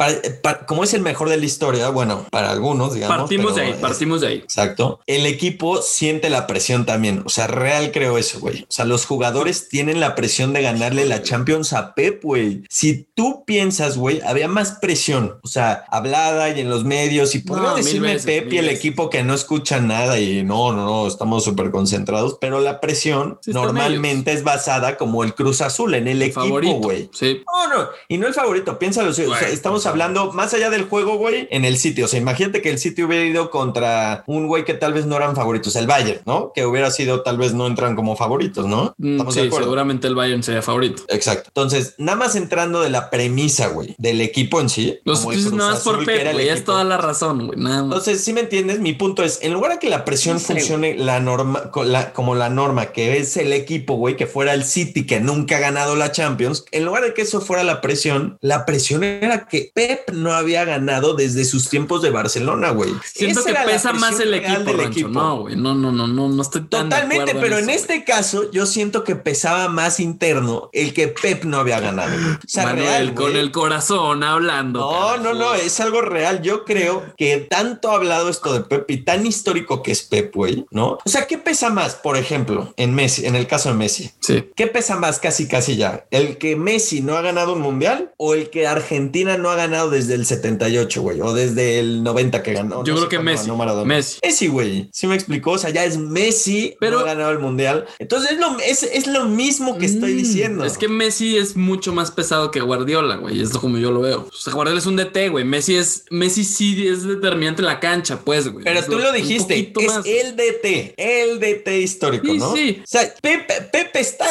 como 0.67 0.83
es 0.83 0.93
el 0.93 1.01
mejor 1.01 1.29
de 1.29 1.37
la 1.37 1.45
historia, 1.45 1.89
bueno, 1.89 2.25
para 2.29 2.51
algunos, 2.51 2.93
digamos. 2.93 3.17
Partimos 3.17 3.55
de 3.55 3.61
ahí, 3.61 3.73
partimos 3.79 4.21
de 4.21 4.27
ahí. 4.27 4.37
Exacto. 4.37 4.99
El 5.07 5.25
equipo 5.25 5.81
siente 5.81 6.29
la 6.29 6.47
presión 6.47 6.85
también. 6.85 7.23
O 7.25 7.29
sea, 7.29 7.47
real 7.47 7.91
creo 7.91 8.17
eso, 8.17 8.39
güey. 8.39 8.63
O 8.63 8.71
sea, 8.71 8.85
los 8.85 9.05
jugadores 9.05 9.69
tienen 9.69 9.99
la 9.99 10.15
presión 10.15 10.53
de 10.53 10.61
ganarle 10.61 11.05
la 11.05 11.21
Champions 11.21 11.73
a 11.73 11.95
Pep, 11.95 12.23
güey. 12.23 12.63
Si 12.69 13.07
tú 13.15 13.43
piensas, 13.45 13.97
güey, 13.97 14.21
había 14.25 14.47
más 14.47 14.73
presión, 14.81 15.39
o 15.43 15.47
sea, 15.47 15.85
hablada 15.89 16.49
y 16.49 16.59
en 16.59 16.69
los 16.69 16.83
medios 16.83 17.35
y 17.35 17.39
podría 17.39 17.73
decirme 17.73 18.19
Pep 18.19 18.51
y 18.51 18.57
el 18.57 18.69
equipo 18.69 19.09
que 19.09 19.23
no 19.23 19.33
escucha 19.33 19.79
nada 19.79 20.19
y 20.19 20.43
no, 20.43 20.73
no, 20.73 20.85
no, 20.85 21.07
estamos 21.07 21.43
súper 21.43 21.71
concentrados, 21.71 22.37
pero 22.39 22.59
la 22.59 22.81
presión 22.81 23.39
normalmente 23.45 24.33
es 24.33 24.43
basada 24.43 24.97
como 24.97 25.23
el 25.23 25.33
Cruz 25.33 25.61
Azul 25.61 25.93
en 25.95 26.07
el 26.07 26.21
equipo, 26.21 26.73
güey. 26.79 27.09
Sí. 27.13 27.41
No, 27.45 27.67
no, 27.73 27.89
y 28.07 28.17
no 28.17 28.27
el 28.27 28.33
favorito, 28.33 28.77
piénsalo 28.77 29.12
estamos 29.19 29.85
hablando 29.85 30.31
más 30.31 30.53
allá 30.53 30.69
del 30.69 30.83
juego, 30.83 31.17
güey, 31.17 31.47
en 31.51 31.65
el 31.65 31.77
sitio. 31.77 32.05
O 32.05 32.07
sea, 32.07 32.19
imagínate 32.19 32.61
que 32.61 32.69
el 32.69 32.79
sitio 32.79 33.07
hubiera 33.07 33.25
ido 33.25 33.49
contra 33.49 34.23
un 34.27 34.47
güey 34.47 34.65
que 34.65 34.73
tal 34.73 34.93
vez 34.93 35.05
no 35.05 35.15
eran 35.15 35.35
favoritos, 35.35 35.75
el 35.75 35.87
Bayern, 35.87 36.21
¿no? 36.25 36.51
Que 36.53 36.65
hubiera 36.65 36.91
sido, 36.91 37.21
tal 37.21 37.37
vez 37.37 37.53
no 37.53 37.67
entran 37.67 37.95
como 37.95 38.15
favoritos, 38.15 38.67
¿no? 38.67 38.93
Mm, 38.97 39.29
sí, 39.29 39.49
seguramente 39.51 40.07
el 40.07 40.15
Bayern 40.15 40.43
sería 40.43 40.61
favorito. 40.61 41.03
Exacto. 41.09 41.49
Entonces, 41.49 41.95
nada 41.97 42.17
más 42.17 42.35
entrando 42.35 42.81
de 42.81 42.89
la 42.89 43.09
premisa, 43.09 43.67
güey, 43.67 43.95
del 43.97 44.21
equipo 44.21 44.61
en 44.61 44.69
sí. 44.69 44.99
Los 45.05 45.25
nada 45.53 45.71
más 45.71 45.81
por 45.81 46.05
Pep, 46.05 46.33
güey, 46.33 46.49
es 46.49 46.63
toda 46.63 46.83
la 46.83 46.97
razón, 46.97 47.47
güey, 47.47 47.59
nada 47.59 47.83
más. 47.83 47.97
Entonces, 47.97 48.23
si 48.23 48.33
me 48.33 48.41
entiendes, 48.41 48.79
mi 48.79 48.93
punto 48.93 49.23
es, 49.23 49.39
en 49.41 49.53
lugar 49.53 49.73
de 49.73 49.79
que 49.79 49.89
la 49.89 50.05
presión 50.05 50.39
funcione 50.39 50.95
la 50.97 51.19
norma, 51.19 51.71
como 52.13 52.35
la 52.35 52.49
norma, 52.49 52.87
que 52.87 53.17
es 53.17 53.37
el 53.37 53.53
equipo, 53.53 53.95
güey, 53.95 54.15
que 54.15 54.27
fuera 54.27 54.53
el 54.53 54.63
City, 54.63 55.05
que 55.05 55.19
nunca 55.19 55.57
ha 55.57 55.59
ganado 55.59 55.95
la 55.95 56.11
Champions, 56.11 56.65
en 56.71 56.85
lugar 56.85 57.03
de 57.03 57.13
que 57.13 57.21
eso 57.21 57.41
fuera 57.41 57.63
la 57.63 57.81
presión, 57.81 58.37
la 58.41 58.65
presión 58.65 59.02
era 59.03 59.45
que 59.47 59.71
Pep 59.73 60.11
no 60.11 60.33
había 60.33 60.65
ganado 60.65 61.13
desde 61.13 61.45
sus 61.45 61.69
tiempos 61.69 62.01
de 62.01 62.09
Barcelona, 62.09 62.71
güey. 62.71 62.91
Siento 63.05 63.43
que 63.43 63.53
pesa 63.53 63.93
más 63.93 64.19
el 64.19 64.33
equipo, 64.33 64.81
equipo. 64.81 65.09
No, 65.09 65.41
güey, 65.41 65.55
no, 65.55 65.75
no, 65.75 65.91
no, 65.91 66.07
no, 66.07 66.29
no 66.29 66.41
estoy 66.41 66.61
tan 66.63 66.89
Totalmente, 66.89 67.35
pero 67.35 67.57
en, 67.57 67.69
este 67.69 68.03
caso 68.03 68.51
yo 68.51 68.65
siento 68.65 69.03
que 69.03 69.15
pesaba 69.15 69.69
más 69.69 69.99
interno 69.99 70.69
el 70.73 70.93
que 70.93 71.07
Pep 71.07 71.43
no 71.43 71.57
había 71.57 71.79
ganado. 71.79 72.13
O 72.13 72.47
sea, 72.47 72.71
real, 72.73 73.13
con 73.13 73.35
el 73.35 73.51
corazón 73.51 74.23
hablando. 74.23 74.79
No, 74.79 75.17
no, 75.17 75.33
no, 75.33 75.53
es 75.55 75.79
algo 75.79 76.01
real. 76.01 76.41
Yo 76.41 76.65
creo 76.65 77.03
que 77.17 77.37
tanto 77.37 77.91
ha 77.91 77.95
hablado 77.95 78.29
esto 78.29 78.53
de 78.53 78.61
Pep 78.61 78.89
y 78.89 78.97
tan 78.97 79.25
histórico 79.25 79.81
que 79.81 79.91
es 79.91 80.03
Pep, 80.03 80.33
güey, 80.33 80.65
¿no? 80.71 80.97
O 81.03 81.09
sea, 81.09 81.27
¿qué 81.27 81.37
pesa 81.37 81.69
más, 81.69 81.95
por 81.95 82.17
ejemplo, 82.17 82.73
en 82.77 82.93
Messi, 82.93 83.25
en 83.25 83.35
el 83.35 83.47
caso 83.47 83.69
de 83.69 83.75
Messi? 83.75 84.11
Sí. 84.19 84.49
¿Qué 84.55 84.67
pesa 84.67 84.97
más 84.97 85.19
casi, 85.19 85.47
casi 85.47 85.75
ya? 85.75 86.05
¿El 86.11 86.37
que 86.37 86.55
Messi 86.55 87.01
no 87.01 87.17
ha 87.17 87.21
ganado 87.21 87.53
un 87.53 87.61
mundial 87.61 88.11
o 88.17 88.33
el 88.33 88.49
que 88.49 88.67
Argentina 88.67 88.92
no 88.99 89.49
ha 89.49 89.55
ganado 89.55 89.89
desde 89.89 90.15
el 90.15 90.25
78, 90.25 91.01
güey, 91.01 91.21
o 91.21 91.33
desde 91.33 91.79
el 91.79 92.03
90 92.03 92.43
que 92.43 92.53
ganó. 92.53 92.83
Yo 92.83 92.95
creo 92.95 93.09
que 93.09 93.19
Messi. 93.19 93.51
Messi. 93.85 94.19
Messi, 94.23 94.47
güey. 94.47 94.89
Sí 94.91 95.07
me 95.07 95.15
explicó, 95.15 95.51
o 95.51 95.57
sea, 95.57 95.69
ya 95.69 95.85
es 95.85 95.97
Messi, 95.97 96.75
pero 96.79 96.99
ha 96.99 97.03
ganado 97.03 97.31
el 97.31 97.39
mundial. 97.39 97.85
Entonces 97.99 98.31
es 98.31 98.39
lo, 98.39 98.57
es, 98.59 99.07
lo 99.07 99.25
mismo 99.25 99.77
que 99.77 99.85
estoy 99.85 100.13
mm, 100.13 100.17
diciendo. 100.17 100.65
Es 100.65 100.77
que 100.77 100.87
Messi 100.87 101.37
es 101.37 101.55
mucho 101.55 101.93
más 101.93 102.11
pesado 102.11 102.51
que 102.51 102.61
Guardiola, 102.61 103.17
güey. 103.17 103.41
Es 103.41 103.51
como 103.51 103.77
yo 103.77 103.91
lo 103.91 104.01
veo. 104.01 104.27
O 104.27 104.35
sea, 104.35 104.53
Guardiola 104.53 104.79
es 104.79 104.85
un 104.85 104.95
DT, 104.95 105.29
güey. 105.29 105.45
Messi 105.45 105.75
es, 105.75 106.05
Messi 106.09 106.43
sí 106.43 106.87
es 106.87 107.03
determinante 107.03 107.61
en 107.61 107.67
la 107.67 107.79
cancha, 107.79 108.19
pues, 108.19 108.47
güey. 108.51 108.63
Pero 108.63 108.83
tú 108.83 108.99
lo, 108.99 109.11
dijiste, 109.11 109.73
es 109.75 109.93
el 110.05 110.35
DT, 110.35 110.93
el 110.97 111.39
DT 111.39 111.67
histórico, 111.81 112.27
sí, 112.27 112.37
¿no? 112.37 112.55
Sí. 112.55 112.81
O 112.83 112.87
sea, 112.87 113.13
Pepe, 113.21 113.89
está, 113.99 114.25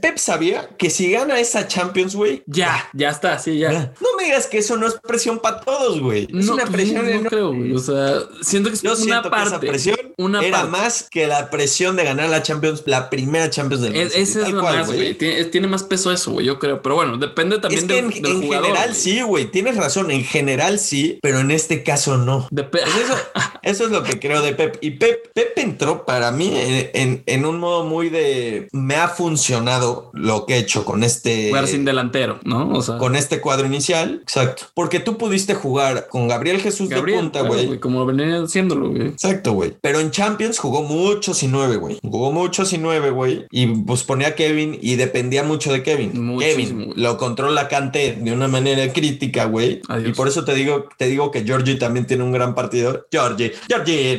Pep 0.00 0.18
sabía 0.18 0.68
que 0.78 0.90
si 0.90 1.10
gana 1.10 1.38
esa 1.40 1.66
Champions, 1.66 2.14
güey. 2.14 2.42
Ya, 2.46 2.88
ya 2.92 3.10
está, 3.10 3.38
sí, 3.38 3.58
ya. 3.58 3.89
No 4.00 4.08
me 4.18 4.24
digas 4.24 4.46
que 4.46 4.58
eso 4.58 4.76
no 4.76 4.86
es 4.86 4.94
presión 5.06 5.38
para 5.40 5.60
todos, 5.60 6.00
güey. 6.00 6.24
Es 6.24 6.46
no, 6.46 6.54
una 6.54 6.66
presión 6.66 7.04
no, 7.10 7.20
no 7.22 7.28
creo, 7.30 7.48
güey. 7.54 7.72
O 7.74 7.78
sea, 7.78 8.20
siento 8.42 8.68
que 8.70 8.76
es 8.76 8.82
Yo 8.82 8.92
una 8.92 9.00
siento 9.00 9.30
parte. 9.30 9.44
que 9.44 9.48
esa 9.48 9.60
presión 9.60 9.96
una 10.18 10.42
era 10.42 10.58
parte. 10.62 10.70
más 10.70 11.06
que 11.10 11.26
la 11.26 11.50
presión 11.50 11.96
de 11.96 12.04
ganar 12.04 12.28
la 12.28 12.42
Champions, 12.42 12.82
la 12.86 13.10
primera 13.10 13.48
Champions 13.50 13.82
del 13.82 13.92
Man 13.92 14.02
Es, 14.02 14.14
ese 14.16 14.42
es 14.42 14.50
lo 14.50 14.60
cual, 14.60 14.78
más, 14.78 14.86
güey. 14.86 15.14
Tiene, 15.14 15.44
tiene 15.46 15.66
más 15.68 15.82
peso 15.82 16.12
eso, 16.12 16.32
güey, 16.32 16.46
yo 16.46 16.58
creo. 16.58 16.82
Pero 16.82 16.94
bueno, 16.96 17.16
depende 17.18 17.58
también 17.58 17.80
Es 17.82 17.86
que 17.88 17.94
del, 17.94 18.04
en, 18.12 18.22
del 18.22 18.32
en 18.32 18.42
jugador, 18.42 18.66
general 18.66 18.94
sí, 18.94 19.20
güey. 19.22 19.50
Tienes 19.50 19.76
razón. 19.76 20.10
En 20.10 20.24
general 20.24 20.78
sí, 20.78 21.18
pero 21.22 21.40
en 21.40 21.50
este 21.50 21.82
caso 21.82 22.16
no. 22.16 22.48
Pues 22.70 22.82
eso, 22.84 23.14
eso 23.62 23.84
es 23.84 23.90
lo 23.90 24.02
que 24.02 24.18
creo 24.20 24.42
de 24.42 24.52
Pep. 24.54 24.78
Y 24.80 24.92
Pep, 24.92 25.32
Pep 25.34 25.58
entró 25.58 26.04
para 26.04 26.30
mí 26.32 26.52
en, 26.54 26.90
en- 26.94 27.22
en 27.26 27.44
un 27.44 27.58
modo 27.58 27.84
muy 27.84 28.08
de 28.08 28.68
me 28.72 28.96
ha 28.96 29.08
funcionado 29.08 30.10
lo 30.14 30.46
que 30.46 30.54
he 30.54 30.58
hecho 30.58 30.84
con 30.84 31.02
este 31.04 31.48
Jugar 31.48 31.66
sin 31.66 31.84
delantero, 31.84 32.38
¿no? 32.44 32.70
O 32.72 32.82
sea, 32.82 32.98
con 32.98 33.16
este 33.16 33.40
cuadro 33.40 33.66
inicial. 33.66 33.79
Exacto. 34.22 34.64
Porque 34.74 35.00
tú 35.00 35.16
pudiste 35.18 35.54
jugar 35.54 36.08
con 36.08 36.28
Gabriel 36.28 36.60
Jesús 36.60 36.88
Gabriel, 36.88 37.16
de 37.16 37.22
punta, 37.22 37.40
güey. 37.42 37.78
como 37.80 38.04
venía 38.06 38.42
haciéndolo, 38.42 38.90
güey. 38.90 39.08
Exacto, 39.08 39.52
güey. 39.52 39.74
Pero 39.80 40.00
en 40.00 40.10
Champions 40.10 40.58
jugó 40.58 40.82
muchos 40.82 41.42
y 41.42 41.48
nueve, 41.48 41.76
güey. 41.76 41.98
Jugó 42.02 42.32
muchos 42.32 42.72
y 42.72 42.78
nueve, 42.78 43.10
güey. 43.10 43.46
Y 43.50 43.66
pues 43.66 44.02
ponía 44.04 44.28
a 44.28 44.34
Kevin 44.34 44.78
y 44.80 44.96
dependía 44.96 45.42
mucho 45.42 45.72
de 45.72 45.82
Kevin. 45.82 46.12
Muchísimo, 46.24 46.80
Kevin 46.80 46.92
lo 46.96 47.16
controla 47.16 47.68
Kanté 47.68 48.18
de 48.20 48.32
una 48.32 48.48
manera 48.48 48.92
crítica, 48.92 49.44
güey. 49.46 49.80
Y 50.06 50.12
por 50.12 50.28
eso 50.28 50.44
te 50.44 50.54
digo, 50.54 50.86
te 50.98 51.06
digo 51.06 51.30
que 51.30 51.44
Georgie 51.44 51.76
también 51.76 52.06
tiene 52.06 52.24
un 52.24 52.32
gran 52.32 52.54
partido. 52.54 53.06
Georgie, 53.10 53.52
Georgie. 53.68 54.18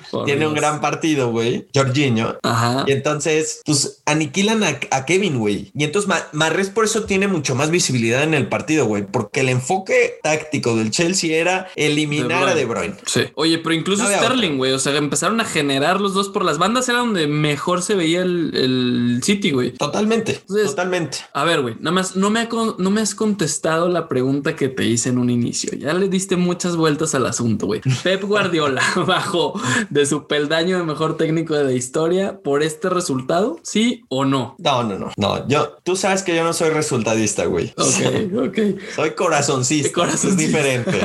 Por 0.10 0.24
tiene 0.24 0.46
un 0.46 0.54
gran 0.54 0.80
partido, 0.80 1.30
güey. 1.30 1.66
Jorginho. 1.74 2.36
Ajá. 2.42 2.84
Y 2.86 2.92
entonces, 2.92 3.60
pues 3.64 4.02
aniquilan 4.06 4.62
a, 4.64 4.78
a 4.90 5.04
Kevin, 5.04 5.38
güey. 5.38 5.70
Y 5.74 5.84
entonces 5.84 6.08
Ma- 6.08 6.26
Marres 6.32 6.70
por 6.70 6.84
eso 6.84 7.04
tiene 7.04 7.28
mucho 7.28 7.54
más 7.56 7.70
visibilidad 7.70 8.22
en 8.22 8.34
el 8.34 8.48
partido, 8.48 8.86
güey. 8.86 9.04
Porque 9.06 9.40
el 9.40 9.48
enfoque 9.48 10.18
táctico 10.22 10.76
del 10.76 10.90
Chelsea 10.90 11.36
era 11.36 11.68
eliminar 11.76 12.48
a 12.48 12.54
De 12.54 12.64
Bruyne. 12.64 12.94
Sí. 13.06 13.22
Oye, 13.34 13.58
pero 13.58 13.74
incluso 13.74 14.04
No 14.04 14.10
Sterling, 14.10 14.56
güey. 14.56 14.72
O 14.72 14.78
sea, 14.78 14.94
empezaron 14.96 15.40
a 15.40 15.44
generar 15.44 16.00
los 16.00 16.14
dos 16.14 16.28
por 16.28 16.44
las 16.44 16.58
bandas. 16.58 16.88
Era 16.88 16.98
donde 16.98 17.26
mejor 17.26 17.82
se 17.82 17.94
veía 17.94 18.22
el, 18.22 18.52
el 18.54 19.20
City, 19.22 19.50
güey. 19.50 19.72
Totalmente, 19.72 20.32
Entonces- 20.36 20.66
totalmente. 20.68 21.18
A 21.32 21.44
ver, 21.44 21.62
güey, 21.62 21.74
nada 21.80 21.92
más 21.92 22.16
no 22.16 22.30
me, 22.30 22.40
ha 22.40 22.48
no 22.78 22.90
me 22.90 23.00
has 23.00 23.14
contestado 23.14 23.88
la 23.88 24.08
pregunta 24.08 24.56
que 24.56 24.68
te 24.68 24.84
hice 24.84 25.08
en 25.08 25.18
un 25.18 25.30
inicio. 25.30 25.72
Ya 25.78 25.92
le 25.94 26.08
diste 26.08 26.36
muchas 26.36 26.76
vueltas 26.76 27.14
al 27.14 27.26
asunto, 27.26 27.66
güey. 27.66 27.80
Pep 28.02 28.22
Guardiola 28.24 28.82
bajó 29.06 29.60
de 29.90 30.06
su 30.06 30.26
peldaño 30.26 30.78
de 30.78 30.84
mejor 30.84 31.16
técnico 31.16 31.54
de 31.54 31.64
la 31.64 31.72
historia 31.72 32.40
por 32.42 32.62
este 32.62 32.88
resultado, 32.88 33.58
¿sí 33.62 34.04
o 34.08 34.24
no? 34.24 34.56
No, 34.58 34.82
no, 34.84 34.98
no, 34.98 35.10
no. 35.16 35.48
Yo, 35.48 35.76
tú 35.82 35.96
sabes 35.96 36.22
que 36.22 36.34
yo 36.34 36.44
no 36.44 36.52
soy 36.52 36.70
resultadista, 36.70 37.45
güey. 37.46 37.72
Ok, 37.76 38.48
ok. 38.48 38.58
Soy 38.94 39.10
corazoncista. 39.12 39.92
Corazoncista. 39.94 40.42
Es 40.42 40.46
diferente. 40.46 41.00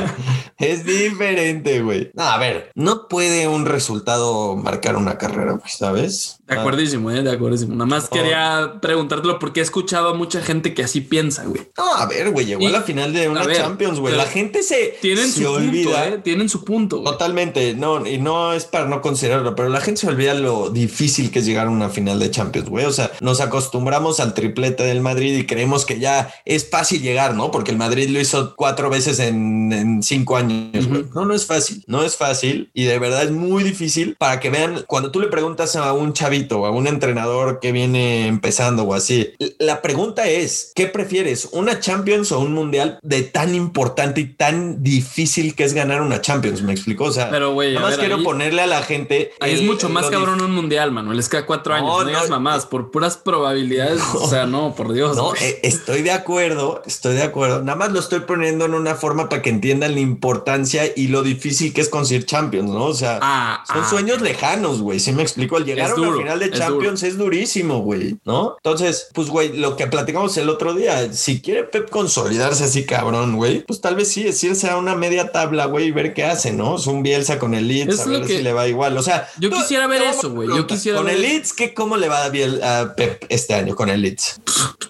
es 0.58 0.84
diferente, 0.84 1.82
güey. 1.82 2.10
No, 2.14 2.24
a 2.24 2.38
ver, 2.38 2.70
no 2.74 3.08
puede 3.08 3.48
un 3.48 3.66
resultado 3.66 4.56
marcar 4.56 4.96
una 4.96 5.18
carrera, 5.18 5.52
güey, 5.52 5.70
¿sabes? 5.70 6.38
De 6.54 6.60
acuerdísimo, 6.60 7.10
eh, 7.10 7.22
de 7.22 7.30
acuerdísimo. 7.30 7.72
Nada 7.74 7.86
más 7.86 8.06
Oh. 8.10 8.14
quería 8.14 8.74
preguntártelo 8.80 9.38
porque 9.38 9.60
he 9.60 9.62
escuchado 9.62 10.10
a 10.10 10.14
mucha 10.14 10.40
gente 10.42 10.74
que 10.74 10.82
así 10.84 11.00
piensa, 11.00 11.44
güey. 11.44 11.62
No, 11.76 11.94
a 11.94 12.06
ver, 12.06 12.30
güey, 12.30 12.46
llegó 12.46 12.62
Y- 12.62 12.66
a 12.66 12.70
la 12.70 12.82
final 12.82 13.12
de 13.12 13.28
una 13.28 13.44
ver, 13.44 13.56
Champions, 13.56 13.98
güey. 14.00 14.14
La 14.16 14.26
gente 14.26 14.62
se, 14.62 14.96
Tienen 15.00 15.28
se 15.30 15.42
su 15.44 15.50
olvida. 15.50 16.02
punto, 16.04 16.16
eh. 16.16 16.20
Tienen 16.22 16.48
su 16.48 16.64
punto. 16.64 16.98
güey. 17.00 17.12
Totalmente, 17.12 17.74
no, 17.74 18.06
y 18.06 18.18
no 18.18 18.52
es 18.52 18.64
para 18.64 18.86
no 18.86 19.00
considerarlo, 19.00 19.54
pero 19.54 19.68
la 19.68 19.80
gente 19.80 20.00
se 20.00 20.08
olvida 20.08 20.34
lo 20.34 20.70
difícil 20.70 21.30
que 21.30 21.38
es 21.40 21.46
llegar 21.46 21.66
a 21.66 21.70
una 21.70 21.88
final 21.88 22.18
de 22.18 22.30
Champions, 22.30 22.68
güey. 22.68 22.84
O 22.84 22.92
sea, 22.92 23.10
nos 23.20 23.40
acostumbramos 23.40 24.20
al 24.20 24.34
triplete 24.34 24.82
del 24.84 25.00
Madrid 25.00 25.36
y 25.36 25.46
creemos 25.46 25.84
que 25.86 25.98
ya 25.98 26.32
es 26.44 26.68
fácil 26.68 27.02
llegar, 27.02 27.34
¿no? 27.34 27.50
Porque 27.50 27.70
el 27.70 27.76
Madrid 27.76 28.08
lo 28.10 28.20
hizo 28.20 28.54
cuatro 28.56 28.90
veces 28.90 29.18
en, 29.18 29.72
en 29.72 30.02
cinco 30.02 30.36
años, 30.36 30.86
güey. 30.88 31.02
Ujú. 31.02 31.10
No, 31.14 31.24
no 31.26 31.34
es 31.34 31.46
fácil, 31.46 31.84
no 31.86 32.02
es 32.02 32.16
fácil 32.16 32.70
y 32.74 32.84
de 32.84 32.98
verdad 32.98 33.22
es 33.24 33.30
muy 33.30 33.62
difícil 33.62 34.16
para 34.18 34.40
que 34.40 34.50
vean, 34.50 34.84
cuando 34.86 35.10
tú 35.10 35.20
le 35.20 35.28
preguntas 35.28 35.76
a 35.76 35.92
un 35.92 36.12
chavito 36.12 36.41
o 36.50 36.66
a 36.66 36.70
un 36.70 36.86
entrenador 36.86 37.60
que 37.60 37.72
viene 37.72 38.26
empezando 38.26 38.82
o 38.84 38.94
así, 38.94 39.32
la 39.58 39.82
pregunta 39.82 40.26
es, 40.28 40.72
¿qué 40.74 40.86
prefieres? 40.86 41.48
¿Una 41.52 41.80
Champions 41.80 42.32
o 42.32 42.40
un 42.40 42.52
Mundial 42.52 42.98
de 43.02 43.22
tan 43.22 43.54
importante 43.54 44.20
y 44.20 44.24
tan 44.26 44.82
difícil 44.82 45.54
que 45.54 45.64
es 45.64 45.74
ganar 45.74 46.00
una 46.02 46.20
Champions? 46.20 46.62
¿Me 46.62 46.72
explico? 46.72 47.04
O 47.04 47.12
sea, 47.12 47.30
Pero, 47.30 47.54
Nada 47.54 47.80
más 47.80 47.90
ver, 47.92 48.00
quiero 48.00 48.16
ahí- 48.16 48.24
ponerle 48.24 48.62
a 48.62 48.66
la 48.66 48.82
gente. 48.82 49.32
Ahí 49.40 49.52
es 49.54 49.60
el- 49.60 49.66
mucho 49.66 49.88
más 49.88 50.06
cabrón 50.10 50.40
un 50.42 50.52
mundial, 50.52 50.90
Manuel. 50.92 51.18
Es 51.18 51.28
cada 51.28 51.46
cuatro 51.46 51.74
años. 51.74 51.88
No, 52.04 52.22
No, 52.22 52.28
mamás, 52.28 52.66
por 52.66 52.90
puras 52.90 53.16
probabilidades. 53.16 54.00
O 54.14 54.28
sea, 54.28 54.46
no, 54.46 54.74
por 54.74 54.92
Dios. 54.92 55.16
No, 55.16 55.34
eh, 55.34 55.60
estoy 55.62 56.02
de 56.02 56.12
acuerdo, 56.12 56.82
estoy 56.86 57.14
de 57.14 57.22
acuerdo. 57.22 57.62
Nada 57.62 57.76
más 57.76 57.92
lo 57.92 58.00
estoy 58.00 58.20
poniendo 58.20 58.64
en 58.64 58.74
una 58.74 58.94
forma 58.94 59.28
para 59.28 59.42
que 59.42 59.50
entiendan 59.50 59.94
la 59.94 60.00
importancia 60.00 60.82
y 60.94 61.08
lo 61.08 61.22
difícil 61.22 61.72
que 61.72 61.80
es 61.80 61.88
conseguir 61.88 62.26
Champions, 62.26 62.70
¿no? 62.70 62.84
O 62.84 62.94
sea, 62.94 63.18
Ah, 63.22 63.64
son 63.66 63.82
ah, 63.84 63.86
sueños 63.88 64.20
lejanos, 64.20 64.80
güey. 64.80 65.00
Si 65.00 65.12
me 65.12 65.22
explico, 65.22 65.56
al 65.56 65.64
llegar 65.64 65.90
a 65.90 65.94
una 65.94 66.06
duro, 66.06 66.18
final 66.34 66.50
de 66.50 66.56
es 66.56 66.58
Champions 66.58 67.02
es 67.02 67.18
durísimo, 67.18 67.80
güey, 67.80 68.16
¿no? 68.24 68.56
Entonces, 68.58 69.08
pues, 69.14 69.28
güey, 69.28 69.56
lo 69.56 69.76
que 69.76 69.86
platicamos 69.86 70.36
el 70.36 70.48
otro 70.48 70.74
día, 70.74 71.12
si 71.12 71.40
quiere 71.40 71.64
Pep 71.64 71.90
consolidarse 71.90 72.64
así, 72.64 72.84
cabrón, 72.84 73.36
güey, 73.36 73.64
pues 73.64 73.80
tal 73.80 73.94
vez 73.96 74.08
sí 74.08 74.26
es 74.26 74.42
irse 74.44 74.68
a 74.68 74.76
una 74.76 74.94
media 74.94 75.32
tabla, 75.32 75.66
güey, 75.66 75.86
y 75.86 75.90
ver 75.90 76.14
qué 76.14 76.24
hace, 76.24 76.52
¿no? 76.52 76.76
Es 76.76 76.86
un 76.86 77.02
Bielsa 77.02 77.38
con 77.38 77.54
el 77.54 77.68
Leeds, 77.68 77.94
Es 77.94 78.00
a 78.00 78.06
ver 78.10 78.22
que- 78.22 78.36
si 78.36 78.42
le 78.42 78.52
va 78.52 78.68
igual. 78.68 78.96
O 78.96 79.02
sea, 79.02 79.28
Yo 79.38 79.50
tú- 79.50 79.56
quisiera 79.56 79.86
ver 79.86 80.02
eso, 80.02 80.30
güey. 80.30 80.48
Yo 80.48 80.66
quisiera 80.66 80.98
Con 80.98 81.06
ver- 81.06 81.16
el 81.16 81.22
Leeds, 81.22 81.52
¿qué, 81.52 81.74
¿cómo 81.74 81.96
le 81.96 82.08
va 82.08 82.24
a, 82.24 82.28
Biel- 82.30 82.62
a 82.62 82.94
Pep 82.94 83.24
este 83.28 83.54
año 83.54 83.74
con 83.74 83.88
el 83.88 84.02
Leeds? 84.02 84.40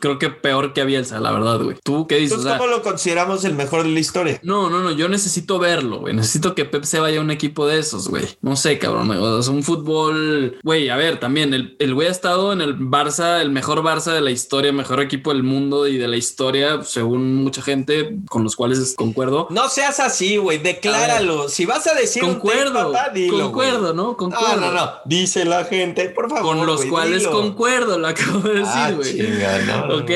Creo 0.01 0.19
que 0.19 0.31
peor 0.31 0.73
que 0.73 0.81
a 0.81 0.85
Bielsa, 0.85 1.21
la 1.21 1.31
verdad, 1.31 1.61
güey. 1.61 1.77
¿Tú 1.83 2.07
qué 2.07 2.17
dices? 2.17 2.33
O 2.33 2.35
Entonces, 2.41 2.51
sea, 2.53 2.59
¿cómo 2.59 2.71
lo 2.71 2.83
consideramos 2.83 3.45
el 3.45 3.55
mejor 3.55 3.85
de 3.85 3.91
la 3.91 4.01
historia? 4.01 4.41
no, 4.43 4.69
no, 4.71 4.81
no. 4.81 4.91
Yo 4.91 5.09
necesito 5.09 5.59
verlo, 5.59 6.01
güey. 6.01 6.15
Necesito 6.15 6.55
que 6.55 6.65
Pep 6.65 6.85
se 6.85 6.99
vaya 7.01 7.19
a 7.19 7.23
un 7.23 7.31
equipo 7.31 7.67
de 7.67 7.79
esos, 7.79 8.09
güey. 8.09 8.25
No 8.43 8.57
sé, 8.57 8.79
cabrón. 8.79 9.11
O 9.11 9.43
sea, 9.43 9.53
un 9.53 9.63
fútbol. 9.63 10.59
Güey, 10.63 10.89
a 10.89 10.97
ver, 10.97 11.21
también 11.23 11.55
el, 11.55 11.77
el 11.79 11.95
güey 11.95 12.09
ha 12.09 12.11
estado 12.11 12.53
en 12.53 12.61
el 12.61 12.77
Barça, 12.77 13.41
el 13.41 13.51
mejor 13.51 13.81
Barça 13.85 14.13
de 14.13 14.21
la 14.21 14.33
historia, 14.33 14.73
mejor 14.73 15.01
equipo 15.01 15.33
del 15.33 15.45
mundo 15.45 15.87
y 15.87 15.97
de 15.97 16.09
la 16.09 16.17
historia, 16.17 16.83
según 16.83 17.37
mucha 17.37 17.63
gente 17.63 18.17
con 18.29 18.43
los 18.43 18.57
cuales 18.57 18.95
concuerdo. 18.97 19.47
No 19.51 19.69
seas 19.69 20.01
así, 20.01 20.37
güey. 20.37 20.59
Decláralo. 20.59 21.49
Si 21.49 21.65
vas 21.65 21.87
a 21.87 21.95
decir 21.95 22.25
Concuerdo, 22.25 22.89
un 22.89 22.93
papá, 22.93 23.11
dilo, 23.11 23.39
concuerdo, 23.45 23.81
güey. 23.81 23.95
¿no? 23.95 24.17
Concuerdo. 24.17 24.57
No, 24.57 24.73
no, 24.73 24.73
no. 24.73 24.91
Dice 25.05 25.45
la 25.45 25.65
gente, 25.65 26.09
por 26.09 26.29
favor. 26.29 26.43
Con 26.57 26.67
los 26.67 26.79
güey, 26.79 26.91
cuales 26.91 27.21
dilo. 27.21 27.31
concuerdo, 27.31 27.99
lo 27.99 28.09
acabo 28.09 28.41
de 28.41 28.63
Ah, 28.67 28.91
decir, 28.91 28.97
güey. 29.21 29.33
chinga, 29.33 29.59
no, 29.61 29.87
no, 29.87 29.97
ok, 29.99 30.11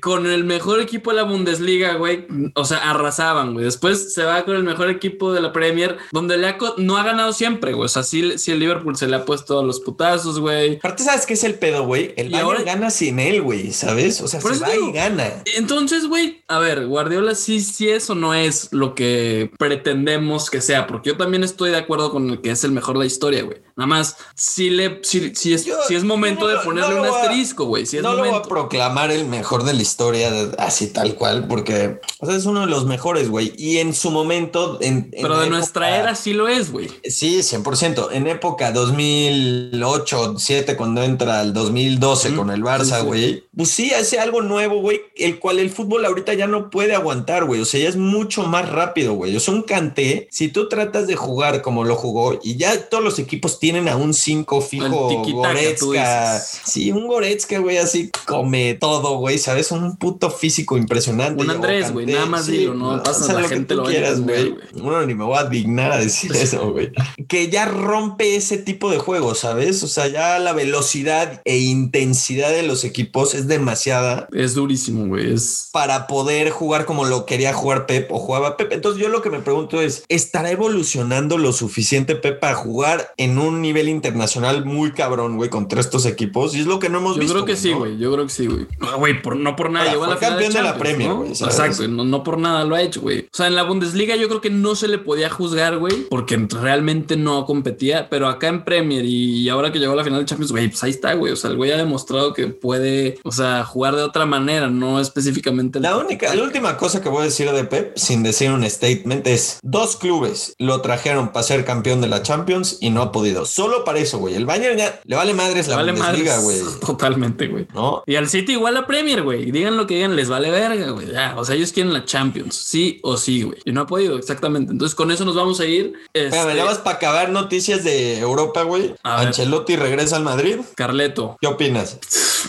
con 0.00 0.26
el 0.26 0.44
mejor 0.44 0.80
equipo 0.80 1.10
de 1.10 1.16
la 1.16 1.24
Bundesliga, 1.24 1.94
güey. 1.96 2.24
O 2.54 2.64
sea, 2.64 2.88
arrasaban, 2.88 3.52
güey. 3.54 3.64
Después 3.64 4.14
se 4.14 4.22
va 4.24 4.44
con 4.44 4.54
el 4.54 4.62
mejor 4.62 4.88
equipo 4.90 5.32
de 5.32 5.40
la 5.40 5.52
Premier, 5.52 5.98
donde 6.12 6.36
le 6.36 6.46
ha 6.46 6.56
no 6.76 6.96
ha 6.96 7.02
ganado 7.02 7.32
siempre, 7.32 7.72
güey. 7.72 7.86
O 7.86 7.88
sea, 7.88 8.04
sí, 8.04 8.38
sí 8.38 8.52
el 8.52 8.60
Liverpool 8.60 8.94
se 8.96 9.08
le 9.08 9.16
ha 9.16 9.24
puesto 9.24 9.58
a 9.58 9.64
los 9.64 9.80
putazos, 9.80 10.38
güey. 10.38 10.51
Aparte, 10.78 11.02
¿sabes 11.04 11.26
qué 11.26 11.34
es 11.34 11.44
el 11.44 11.54
pedo, 11.54 11.84
güey? 11.86 12.12
El 12.16 12.30
Bayern 12.30 12.44
ahora- 12.46 12.62
gana 12.62 12.90
sin 12.90 13.18
él, 13.18 13.42
güey, 13.42 13.72
¿sabes? 13.72 14.20
O 14.20 14.28
sea, 14.28 14.40
Por 14.40 14.54
se 14.54 14.60
va 14.60 14.70
digo. 14.70 14.88
y 14.88 14.92
gana. 14.92 15.42
Entonces, 15.56 16.06
güey, 16.06 16.42
a 16.48 16.58
ver, 16.58 16.86
Guardiola 16.86 17.34
sí, 17.34 17.60
sí 17.60 17.88
es 17.88 18.08
o 18.10 18.14
no 18.14 18.34
es 18.34 18.68
lo 18.72 18.94
que 18.94 19.50
pretendemos 19.58 20.50
que 20.50 20.60
sea, 20.60 20.86
porque 20.86 21.10
yo 21.10 21.16
también 21.16 21.42
estoy 21.44 21.70
de 21.70 21.76
acuerdo 21.78 22.10
con 22.10 22.30
el 22.30 22.40
que 22.40 22.50
es 22.50 22.64
el 22.64 22.72
mejor 22.72 22.94
de 22.96 23.00
la 23.00 23.06
historia, 23.06 23.42
güey. 23.42 23.58
Nada 23.76 23.86
más, 23.86 24.16
si 24.34 24.70
le, 24.70 25.00
si, 25.02 25.34
si 25.34 25.54
es, 25.54 25.64
Yo- 25.64 25.76
si 25.88 25.94
es 25.94 26.04
momento 26.04 26.42
no 26.42 26.48
de 26.48 26.58
ponerle 26.64 26.94
no 26.96 27.02
un 27.02 27.08
asterisco, 27.08 27.64
güey. 27.64 27.86
Si 27.86 27.96
es 27.96 28.02
no 28.02 28.12
lo 28.12 28.18
voy 28.24 28.28
a 28.34 28.42
proclamar 28.42 29.10
el 29.10 29.24
mejor 29.26 29.64
de 29.64 29.72
la 29.72 29.82
historia 29.82 30.30
así 30.58 30.88
tal 30.88 31.14
cual, 31.14 31.46
porque 31.48 32.00
o 32.20 32.26
sea, 32.26 32.36
es 32.36 32.44
uno 32.44 32.60
de 32.60 32.66
los 32.66 32.84
mejores, 32.86 33.28
güey. 33.30 33.52
Y 33.56 33.78
en 33.78 33.94
su 33.94 34.10
momento, 34.10 34.78
en, 34.82 35.08
en 35.12 35.22
Pero 35.22 35.40
de 35.40 35.48
nuestra 35.48 35.98
era 35.98 36.14
sí 36.14 36.32
lo 36.34 36.48
es, 36.48 36.70
güey. 36.70 36.88
Sí, 37.04 37.42
100%. 37.42 38.10
En 38.12 38.26
época 38.26 38.72
2008, 38.72 40.38
2007, 40.42 40.76
cuando 40.76 41.02
entra 41.02 41.40
el 41.42 41.52
2012 41.52 42.28
Ujú. 42.28 42.36
con 42.38 42.50
el 42.50 42.62
Barça, 42.62 43.00
sí. 43.00 43.06
güey. 43.06 43.44
Pues 43.56 43.70
sí, 43.70 43.92
hace 43.92 44.18
algo 44.18 44.42
nuevo, 44.42 44.80
güey, 44.80 45.00
el 45.16 45.38
cual 45.38 45.58
el 45.58 45.70
fútbol 45.70 46.04
ahorita 46.04 46.34
ya 46.34 46.46
no 46.46 46.70
puede 46.70 46.94
aguantar, 46.94 47.44
güey. 47.44 47.60
O 47.60 47.64
sea, 47.64 47.80
ya 47.80 47.88
es 47.88 47.96
mucho 47.96 48.42
más 48.44 48.68
rápido, 48.68 49.14
güey. 49.14 49.36
O 49.36 49.40
sea, 49.40 49.54
un 49.54 49.62
canté, 49.62 50.28
si 50.30 50.48
tú 50.48 50.68
tratas 50.68 51.06
de 51.06 51.16
jugar 51.16 51.62
como 51.62 51.84
lo 51.84 51.94
jugó 51.96 52.38
y 52.42 52.56
ya 52.56 52.88
todos 52.88 53.04
los 53.04 53.18
equipos 53.18 53.58
tienen 53.58 53.88
a 53.88 53.96
un 53.96 54.14
5 54.14 54.60
fijo 54.62 55.22
Goretzka. 55.32 56.38
Sí, 56.38 56.90
un 56.90 57.06
Goretzka, 57.06 57.58
güey, 57.58 57.78
así 57.78 58.10
come 58.26 58.74
todo, 58.74 59.18
güey, 59.18 59.38
¿sabes? 59.38 59.70
Un 59.70 59.96
puto 59.96 60.30
físico 60.30 60.76
impresionante. 60.76 61.42
Un 61.42 61.50
Andrés, 61.50 61.92
güey, 61.92 62.06
nada 62.06 62.26
más 62.26 62.46
dilo, 62.46 62.74
no 62.74 63.02
pasa, 63.02 63.24
o 63.24 63.26
sea, 63.26 63.34
la 63.34 63.40
lo 63.42 63.48
que 63.48 63.54
gente 63.54 63.74
tú 63.74 63.80
lo 63.82 63.86
quieras, 63.86 64.20
güey. 64.20 64.54
Bueno, 64.74 65.06
ni 65.06 65.14
me 65.14 65.24
voy 65.24 65.38
a 65.38 65.44
dignar 65.44 65.92
a 65.92 65.98
decir 65.98 66.32
eso, 66.36 66.72
güey. 66.72 66.90
Que 67.28 67.48
ya 67.48 67.66
rompe 67.66 68.36
ese 68.36 68.58
tipo 68.58 68.90
de 68.90 68.98
juego, 68.98 69.34
¿sabes? 69.34 69.82
O 69.82 69.88
sea, 69.88 70.08
ya 70.08 70.31
la 70.38 70.52
velocidad 70.52 71.40
e 71.44 71.58
intensidad 71.58 72.50
de 72.50 72.62
los 72.62 72.84
equipos 72.84 73.34
es 73.34 73.46
demasiada 73.48 74.28
Es 74.32 74.54
durísimo, 74.54 75.06
güey. 75.06 75.32
Es. 75.34 75.68
para 75.72 76.06
poder 76.06 76.50
jugar 76.50 76.84
como 76.84 77.04
lo 77.04 77.26
quería 77.26 77.52
jugar 77.52 77.86
Pep 77.86 78.10
o 78.12 78.18
jugaba 78.18 78.56
Pep. 78.56 78.72
Entonces 78.72 79.00
yo 79.02 79.08
lo 79.08 79.22
que 79.22 79.30
me 79.30 79.38
pregunto 79.40 79.80
es, 79.80 80.04
¿estará 80.08 80.50
evolucionando 80.50 81.38
lo 81.38 81.52
suficiente 81.52 82.14
Pep 82.16 82.40
para 82.40 82.54
jugar 82.54 83.12
en 83.16 83.38
un 83.38 83.60
nivel 83.62 83.88
internacional 83.88 84.64
muy 84.64 84.92
cabrón, 84.92 85.36
güey, 85.36 85.50
contra 85.50 85.80
estos 85.80 86.06
equipos. 86.06 86.54
Y 86.54 86.60
es 86.60 86.66
lo 86.66 86.78
que 86.78 86.88
no 86.88 86.98
hemos 86.98 87.14
Yo 87.16 87.20
visto. 87.20 87.34
creo 87.34 87.44
que 87.46 87.56
sí, 87.56 87.70
¿no? 87.70 87.78
güey. 87.80 87.98
Yo 87.98 88.12
creo 88.12 88.26
que 88.26 88.32
sí, 88.32 88.46
güey. 88.46 88.66
No, 88.80 88.98
güey, 88.98 89.20
por- 89.22 89.36
no 89.36 89.56
por 89.56 89.70
nada. 89.70 89.84
Ahora, 89.86 89.92
llegó 89.92 90.04
a 90.04 90.08
la 90.08 90.16
final 90.16 90.32
campeón 90.32 90.52
de 90.52 90.62
la 90.62 90.76
Premier, 90.78 91.08
¿no? 91.08 91.16
güey, 91.18 91.34
¿sabes? 91.34 91.54
Exacto. 91.54 91.88
No, 91.88 92.04
no 92.04 92.22
por 92.22 92.38
nada 92.38 92.64
lo 92.64 92.74
ha 92.74 92.82
hecho, 92.82 93.00
güey. 93.00 93.20
O 93.20 93.36
sea, 93.36 93.46
en 93.46 93.54
la 93.54 93.62
Bundesliga 93.62 94.16
yo 94.16 94.28
creo 94.28 94.40
que 94.40 94.50
no 94.50 94.74
se 94.74 94.88
le 94.88 94.98
podía 94.98 95.30
juzgar, 95.30 95.78
güey, 95.78 96.06
porque 96.10 96.36
realmente 96.50 97.16
no 97.16 97.44
competía. 97.46 98.08
Pero 98.10 98.28
acá 98.28 98.48
en 98.48 98.64
Premier 98.64 99.04
y 99.04 99.48
ahora 99.48 99.72
que 99.72 99.78
llegó 99.78 99.92
a 99.92 99.96
la 99.96 100.04
final 100.04 100.21
Champions, 100.26 100.52
güey, 100.52 100.68
pues 100.68 100.82
ahí 100.84 100.90
está, 100.90 101.14
güey. 101.14 101.32
O 101.32 101.36
sea, 101.36 101.50
el 101.50 101.56
güey 101.56 101.70
ha 101.70 101.76
demostrado 101.76 102.32
que 102.32 102.48
puede, 102.48 103.18
o 103.24 103.32
sea, 103.32 103.64
jugar 103.64 103.96
de 103.96 104.02
otra 104.02 104.26
manera, 104.26 104.68
no 104.68 105.00
específicamente. 105.00 105.80
La 105.80 105.96
única, 105.96 106.34
la 106.34 106.42
última 106.42 106.76
cosa 106.76 107.00
que 107.00 107.08
voy 107.08 107.22
a 107.22 107.24
decir 107.24 107.50
de 107.50 107.64
Pep, 107.64 107.96
sin 107.96 108.22
decir 108.22 108.50
un 108.50 108.68
statement, 108.68 109.26
es 109.26 109.58
dos 109.62 109.96
clubes 109.96 110.54
lo 110.58 110.80
trajeron 110.80 111.32
para 111.32 111.42
ser 111.42 111.64
campeón 111.64 112.00
de 112.00 112.08
la 112.08 112.22
Champions 112.22 112.78
y 112.80 112.90
no 112.90 113.02
ha 113.02 113.12
podido. 113.12 113.44
Solo 113.44 113.84
para 113.84 113.98
eso, 113.98 114.18
güey. 114.18 114.34
El 114.34 114.46
Bayern 114.46 114.78
ya 114.78 115.00
le 115.04 115.16
vale 115.16 115.34
madres 115.34 115.68
la 115.68 115.76
vale 115.76 115.92
Bundesliga, 115.92 116.38
güey. 116.38 116.60
Totalmente, 116.86 117.48
güey. 117.48 117.66
¿No? 117.74 118.02
Y 118.06 118.16
al 118.16 118.28
City 118.28 118.52
igual 118.52 118.74
la 118.74 118.86
Premier, 118.86 119.22
güey. 119.22 119.50
Digan 119.50 119.76
lo 119.76 119.86
que 119.86 119.94
digan, 119.94 120.16
les 120.16 120.28
vale 120.28 120.50
verga, 120.50 120.90
güey. 120.90 121.10
Ya, 121.10 121.34
o 121.36 121.44
sea, 121.44 121.56
ellos 121.56 121.72
quieren 121.72 121.92
la 121.92 122.04
Champions, 122.04 122.54
sí 122.56 123.00
o 123.02 123.16
sí, 123.16 123.42
güey. 123.42 123.58
Y 123.64 123.72
no 123.72 123.82
ha 123.82 123.86
podido, 123.86 124.16
exactamente. 124.16 124.72
Entonces, 124.72 124.94
con 124.94 125.10
eso 125.10 125.24
nos 125.24 125.34
vamos 125.34 125.60
a 125.60 125.66
ir. 125.66 125.92
Este, 126.12 126.26
Espérame, 126.26 126.56
nada 126.56 126.64
más 126.66 126.78
para 126.78 126.96
acabar 126.96 127.30
noticias 127.30 127.84
de 127.84 128.18
Europa, 128.18 128.62
güey. 128.62 128.94
Ancelotti 129.02 129.76
regresa 129.76 130.11
al 130.12 130.22
Madrid. 130.22 130.60
Carleto. 130.74 131.36
¿Qué 131.40 131.46
opinas? 131.46 131.98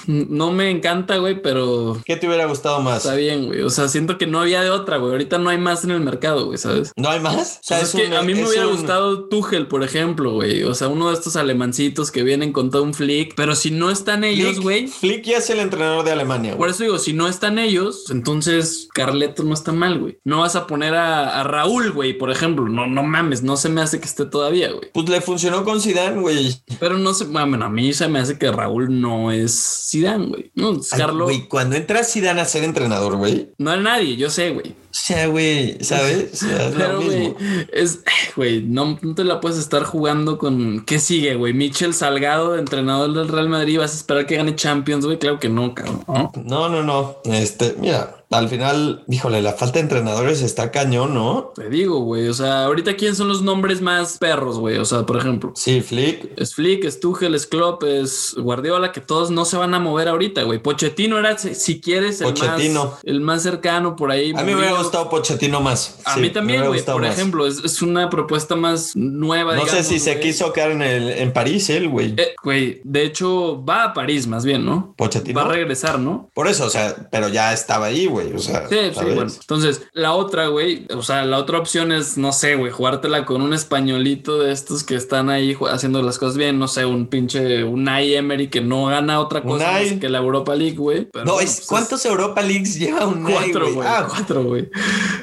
No 0.07 0.51
me 0.51 0.69
encanta, 0.69 1.17
güey, 1.17 1.41
pero 1.41 1.97
¿Qué 2.05 2.15
te 2.15 2.27
hubiera 2.27 2.45
gustado 2.45 2.81
más? 2.81 2.97
está 3.05 3.15
bien, 3.15 3.47
güey. 3.47 3.61
O 3.61 3.69
sea, 3.69 3.87
siento 3.87 4.17
que 4.17 4.27
no 4.27 4.39
había 4.41 4.61
de 4.61 4.69
otra, 4.69 4.97
güey. 4.97 5.11
Ahorita 5.11 5.37
no 5.37 5.49
hay 5.49 5.57
más 5.57 5.83
en 5.83 5.91
el 5.91 5.99
mercado, 6.01 6.45
güey, 6.45 6.57
¿sabes? 6.57 6.91
¿No 6.95 7.09
hay 7.09 7.19
más? 7.19 7.57
O 7.61 7.63
sea, 7.63 7.79
es, 7.81 7.91
que 7.93 8.07
un- 8.07 8.13
a 8.13 8.21
mí 8.21 8.33
me 8.33 8.47
hubiera 8.47 8.67
un- 8.67 8.73
gustado 8.75 9.27
Tuchel, 9.29 9.67
por 9.67 9.83
ejemplo, 9.83 10.31
güey. 10.33 10.63
O 10.63 10.73
sea, 10.75 10.87
uno 10.87 11.09
de 11.09 11.13
estos 11.15 11.35
alemancitos 11.35 12.11
que 12.11 12.23
vienen 12.23 12.51
con 12.53 12.69
todo 12.71 12.83
un 12.83 12.93
flick. 12.93 13.33
Pero 13.35 13.55
si 13.55 13.71
no 13.71 13.89
están 13.91 14.23
ellos, 14.23 14.59
güey. 14.59 14.87
Flick 14.87 15.23
ya 15.25 15.37
es 15.37 15.49
el 15.49 15.59
entrenador 15.59 16.03
de 16.05 16.11
Alemania, 16.11 16.51
Por 16.51 16.59
güey. 16.59 16.71
eso 16.71 16.83
digo, 16.83 16.97
si 16.99 17.13
no 17.13 17.27
están 17.27 17.59
ellos, 17.59 18.05
entonces 18.09 18.87
Carleto 18.93 19.43
no 19.43 19.53
está 19.53 19.71
mal, 19.71 19.99
güey. 19.99 20.19
No 20.23 20.39
vas 20.41 20.55
a 20.55 20.67
poner 20.67 20.93
a, 20.95 21.39
a 21.39 21.43
Raúl, 21.43 21.91
güey, 21.91 22.17
por 22.17 22.31
ejemplo. 22.31 22.67
No, 22.67 22.87
no 22.87 23.03
mames, 23.03 23.43
no 23.43 23.57
se 23.57 23.69
me 23.69 23.81
hace 23.81 23.99
que 23.99 24.05
esté 24.05 24.25
todavía, 24.25 24.71
güey. 24.71 24.89
Pues 24.93 25.07
le 25.09 25.21
funcionó 25.21 25.63
con 25.63 25.81
Zidane, 25.81 26.19
güey. 26.21 26.55
Pero 26.79 26.97
no 26.97 27.13
sé, 27.13 27.25
bueno, 27.25 27.65
a 27.65 27.69
mí 27.69 27.93
se 27.93 28.07
me 28.07 28.19
hace 28.19 28.37
que 28.37 28.51
Raúl 28.51 28.99
no 29.01 29.31
es 29.31 29.53
Zidane, 29.83 30.27
güey. 30.27 30.51
No, 30.55 30.79
Carlos. 30.89 31.25
Güey, 31.25 31.47
cuando 31.47 31.75
entra 31.75 32.03
Zidane 32.03 32.41
a 32.41 32.45
ser 32.45 32.63
entrenador, 32.63 33.17
güey. 33.17 33.51
No 33.57 33.73
era 33.73 33.81
nadie, 33.81 34.15
yo 34.15 34.29
sé, 34.29 34.51
güey. 34.51 34.69
O 34.71 34.95
sea, 34.95 35.27
güey, 35.27 35.83
¿sabes? 35.83 36.33
O 36.33 36.35
sea, 36.45 36.67
es 36.67 36.75
Pero, 36.75 37.01
güey, 37.01 37.35
es, 37.73 37.99
güey, 38.35 38.61
no, 38.61 38.97
no 39.01 39.15
te 39.15 39.23
la 39.23 39.41
puedes 39.41 39.57
estar 39.57 39.83
jugando 39.83 40.37
con. 40.37 40.85
¿Qué 40.85 40.99
sigue, 40.99 41.35
güey? 41.35 41.53
Michel 41.53 41.93
Salgado, 41.93 42.57
entrenador 42.57 43.13
del 43.13 43.27
Real 43.27 43.49
Madrid, 43.49 43.79
vas 43.79 43.91
a 43.91 43.95
esperar 43.97 44.25
que 44.25 44.37
gane 44.37 44.55
Champions, 44.55 45.05
güey. 45.05 45.19
Claro 45.19 45.39
que 45.39 45.49
no, 45.49 45.73
cabrón. 45.73 46.03
¿no? 46.07 46.31
No, 46.45 46.69
no, 46.69 46.83
no. 46.83 47.17
Este, 47.25 47.75
mira, 47.79 48.22
al 48.33 48.49
final, 48.49 49.03
híjole, 49.07 49.41
la 49.41 49.53
falta 49.53 49.75
de 49.75 49.81
entrenadores 49.81 50.41
está 50.41 50.71
cañón, 50.71 51.13
¿no? 51.13 51.51
Te 51.55 51.69
digo, 51.69 51.99
güey. 51.99 52.27
O 52.27 52.33
sea, 52.33 52.65
ahorita, 52.65 52.95
¿quién 52.95 53.15
son 53.15 53.27
los 53.27 53.41
nombres 53.41 53.81
más 53.81 54.17
perros, 54.17 54.59
güey? 54.59 54.77
O 54.77 54.85
sea, 54.85 55.05
por 55.05 55.17
ejemplo. 55.17 55.51
Sí, 55.55 55.81
Flick. 55.81 56.31
Es 56.37 56.55
Flick, 56.55 56.83
es 56.85 56.99
Tuchel, 56.99 57.35
es 57.35 57.47
Klopp, 57.47 57.83
es 57.83 58.35
Guardiola, 58.37 58.91
que 58.91 59.01
todos 59.01 59.31
no 59.31 59.45
se 59.45 59.57
van 59.57 59.73
a 59.73 59.79
mover 59.79 60.07
ahorita, 60.07 60.43
güey. 60.43 60.59
Pochettino 60.59 61.17
era, 61.17 61.37
si 61.37 61.79
quieres, 61.81 62.21
el, 62.21 62.27
Pochettino. 62.27 62.85
Más, 62.85 62.99
el 63.03 63.21
más 63.21 63.43
cercano 63.43 63.95
por 63.95 64.11
ahí. 64.11 64.31
A 64.35 64.43
mí 64.43 64.51
me 64.53 64.57
hubiera 64.57 64.77
gustado 64.77 65.09
Pochettino 65.09 65.61
más. 65.61 65.99
A 66.05 66.15
Sí, 66.15 66.21
mí 66.21 66.29
también, 66.29 66.65
güey. 66.65 66.81
Por 66.83 67.01
más. 67.01 67.13
ejemplo, 67.17 67.47
es, 67.47 67.63
es 67.63 67.81
una 67.81 68.09
propuesta 68.09 68.55
más 68.55 68.95
nueva. 68.95 69.55
No 69.55 69.65
sé 69.65 69.83
si 69.83 69.99
se 69.99 70.19
quiso 70.19 70.51
quedar 70.53 70.71
en, 70.71 70.81
el, 70.81 71.09
en 71.09 71.33
París, 71.33 71.69
él, 71.69 71.89
güey. 71.89 72.13
Eh, 72.17 72.35
Güey, 72.43 72.81
de 72.83 73.03
hecho, 73.03 73.63
va 73.63 73.85
a 73.85 73.93
París 73.93 74.27
más 74.27 74.43
bien, 74.43 74.65
¿no? 74.65 74.93
Pochettino. 74.97 75.39
Va 75.39 75.45
a 75.45 75.49
regresar, 75.53 75.97
¿no? 75.99 76.29
Por 76.33 76.47
eso, 76.47 76.65
o 76.65 76.69
sea, 76.69 77.07
pero 77.11 77.29
ya 77.29 77.53
estaba 77.53 77.85
ahí, 77.85 78.05
güey. 78.05 78.22
O 78.35 78.39
sea, 78.39 78.67
Sí, 78.69 78.77
sí, 78.93 79.05
bueno. 79.05 79.27
Entonces, 79.27 79.83
la 79.93 80.13
otra, 80.13 80.47
güey, 80.47 80.85
o 80.95 81.01
sea, 81.01 81.25
la 81.25 81.37
otra 81.37 81.57
opción 81.57 81.91
es, 81.91 82.17
no 82.17 82.31
sé, 82.31 82.55
güey, 82.55 82.71
jugártela 82.71 83.25
con 83.25 83.41
un 83.41 83.53
españolito 83.53 84.39
de 84.39 84.51
estos 84.51 84.83
que 84.83 84.95
están 84.95 85.29
ahí 85.29 85.57
haciendo 85.69 86.01
las 86.01 86.17
cosas 86.17 86.37
bien, 86.37 86.59
no 86.59 86.67
sé, 86.67 86.85
un 86.85 87.07
pinche 87.07 87.63
Unai 87.63 88.15
Emery 88.15 88.49
que 88.49 88.61
no 88.61 88.85
gana 88.85 89.19
otra 89.19 89.41
cosa 89.41 89.71
más 89.71 89.93
que 89.93 90.09
la 90.09 90.19
Europa 90.19 90.55
League, 90.55 90.77
güey. 90.77 91.07
No, 91.13 91.23
bueno, 91.23 91.39
es, 91.39 91.57
pues 91.57 91.67
¿cuántos 91.67 92.05
Europa 92.05 92.41
Leagues 92.41 92.79
lleva 92.79 93.07
un 93.07 93.23
Cuatro, 93.33 93.73
güey. 93.73 93.87
Ah, 93.87 94.07
cuatro, 94.07 94.43
güey. 94.43 94.69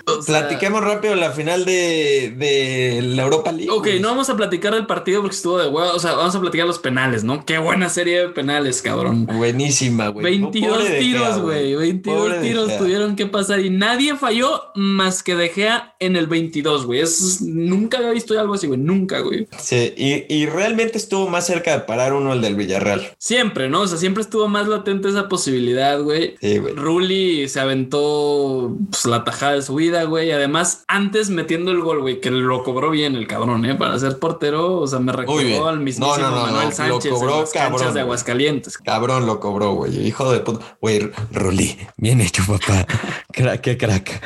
O 0.06 0.22
sea, 0.22 0.40
platiquemos 0.40 0.82
rápido 0.82 1.14
la 1.14 1.30
final 1.30 1.64
de, 1.64 2.34
de 2.36 3.02
la 3.02 3.22
Europa 3.22 3.52
League. 3.52 3.70
Ok, 3.70 3.88
no 4.00 4.08
vamos 4.08 4.30
a 4.30 4.36
platicar 4.36 4.74
del 4.74 4.86
partido 4.86 5.20
porque 5.22 5.36
estuvo 5.36 5.58
de 5.58 5.68
huevo. 5.68 5.92
O 5.94 5.98
sea, 5.98 6.14
vamos 6.14 6.34
a 6.34 6.40
platicar 6.40 6.66
los 6.66 6.78
penales, 6.78 7.24
¿no? 7.24 7.44
Qué 7.44 7.58
buena 7.58 7.88
serie 7.88 8.20
de 8.20 8.28
penales, 8.28 8.82
cabrón. 8.82 9.26
Buenísima, 9.26 10.08
güey. 10.08 10.24
22 10.24 10.70
Pobre 10.70 10.84
De 10.84 10.90
Gea, 10.90 11.00
tiros, 11.00 11.38
güey. 11.40 11.74
22 11.74 12.18
Pobre 12.18 12.38
De 12.38 12.48
tiros. 12.48 12.72
Tuvieron 12.80 13.16
que 13.16 13.26
pasar 13.26 13.60
y 13.60 13.70
nadie 13.70 14.16
falló 14.16 14.62
más 14.74 15.22
que 15.22 15.36
De 15.36 15.48
Gea 15.48 15.94
en 16.00 16.16
el 16.16 16.26
22, 16.26 16.86
güey. 16.86 17.00
Es, 17.00 17.40
nunca 17.42 17.98
había 17.98 18.10
visto 18.10 18.38
algo 18.38 18.54
así, 18.54 18.66
güey. 18.66 18.80
Nunca, 18.80 19.20
güey. 19.20 19.46
Sí, 19.58 19.92
y, 19.96 20.34
y 20.34 20.46
realmente 20.46 20.98
estuvo 20.98 21.28
más 21.28 21.46
cerca 21.46 21.72
de 21.72 21.80
parar 21.80 22.12
uno 22.12 22.32
el 22.32 22.40
del 22.40 22.54
Villarreal. 22.54 23.14
Siempre, 23.18 23.68
¿no? 23.68 23.82
O 23.82 23.86
sea, 23.86 23.98
siempre 23.98 24.22
estuvo 24.22 24.48
más 24.48 24.68
latente 24.68 25.08
esa 25.08 25.28
posibilidad, 25.28 26.00
güey. 26.00 26.36
Sí, 26.40 26.58
güey. 26.58 26.74
Rulli 26.74 27.48
se 27.48 27.60
aventó 27.60 28.76
pues, 28.90 29.04
la 29.04 29.24
tajada 29.24 29.52
de 29.52 29.62
su 29.62 29.74
vida, 29.74 30.04
güey. 30.04 30.30
Además, 30.32 30.84
antes 30.88 31.30
metiendo 31.30 31.70
el 31.70 31.80
gol, 31.80 32.00
güey, 32.00 32.20
que 32.20 32.30
lo 32.30 32.62
cobró 32.64 32.90
bien 32.90 33.14
el 33.14 33.26
cabrón, 33.26 33.64
¿eh? 33.64 33.74
Para 33.74 33.98
ser 33.98 34.18
portero, 34.18 34.78
o 34.80 34.86
sea, 34.86 34.98
me 34.98 35.12
recordó 35.12 35.68
al 35.68 35.80
mismísimo 35.80 36.16
No, 36.16 36.30
no, 36.30 36.30
no, 36.30 36.42
Manuel 36.42 36.62
no, 36.62 36.70
lo 36.70 36.72
Sánchez 36.72 37.12
cobró 37.12 37.34
en 37.34 37.40
las 37.40 37.52
canchas 37.52 37.70
cabrón, 37.72 37.94
de. 37.94 38.00
Aguascalientes. 38.00 38.78
Cabrón 38.78 39.26
lo 39.26 39.40
cobró, 39.40 39.74
güey. 39.74 40.06
Hijo 40.06 40.32
de 40.32 40.40
puta. 40.40 40.76
Güey, 40.80 41.10
Ruli. 41.32 41.76
Bien 41.96 42.20
hecho, 42.20 42.42
papá. 42.46 42.69
Crack, 43.32 43.60
qué 43.60 43.76
crack. 43.76 44.20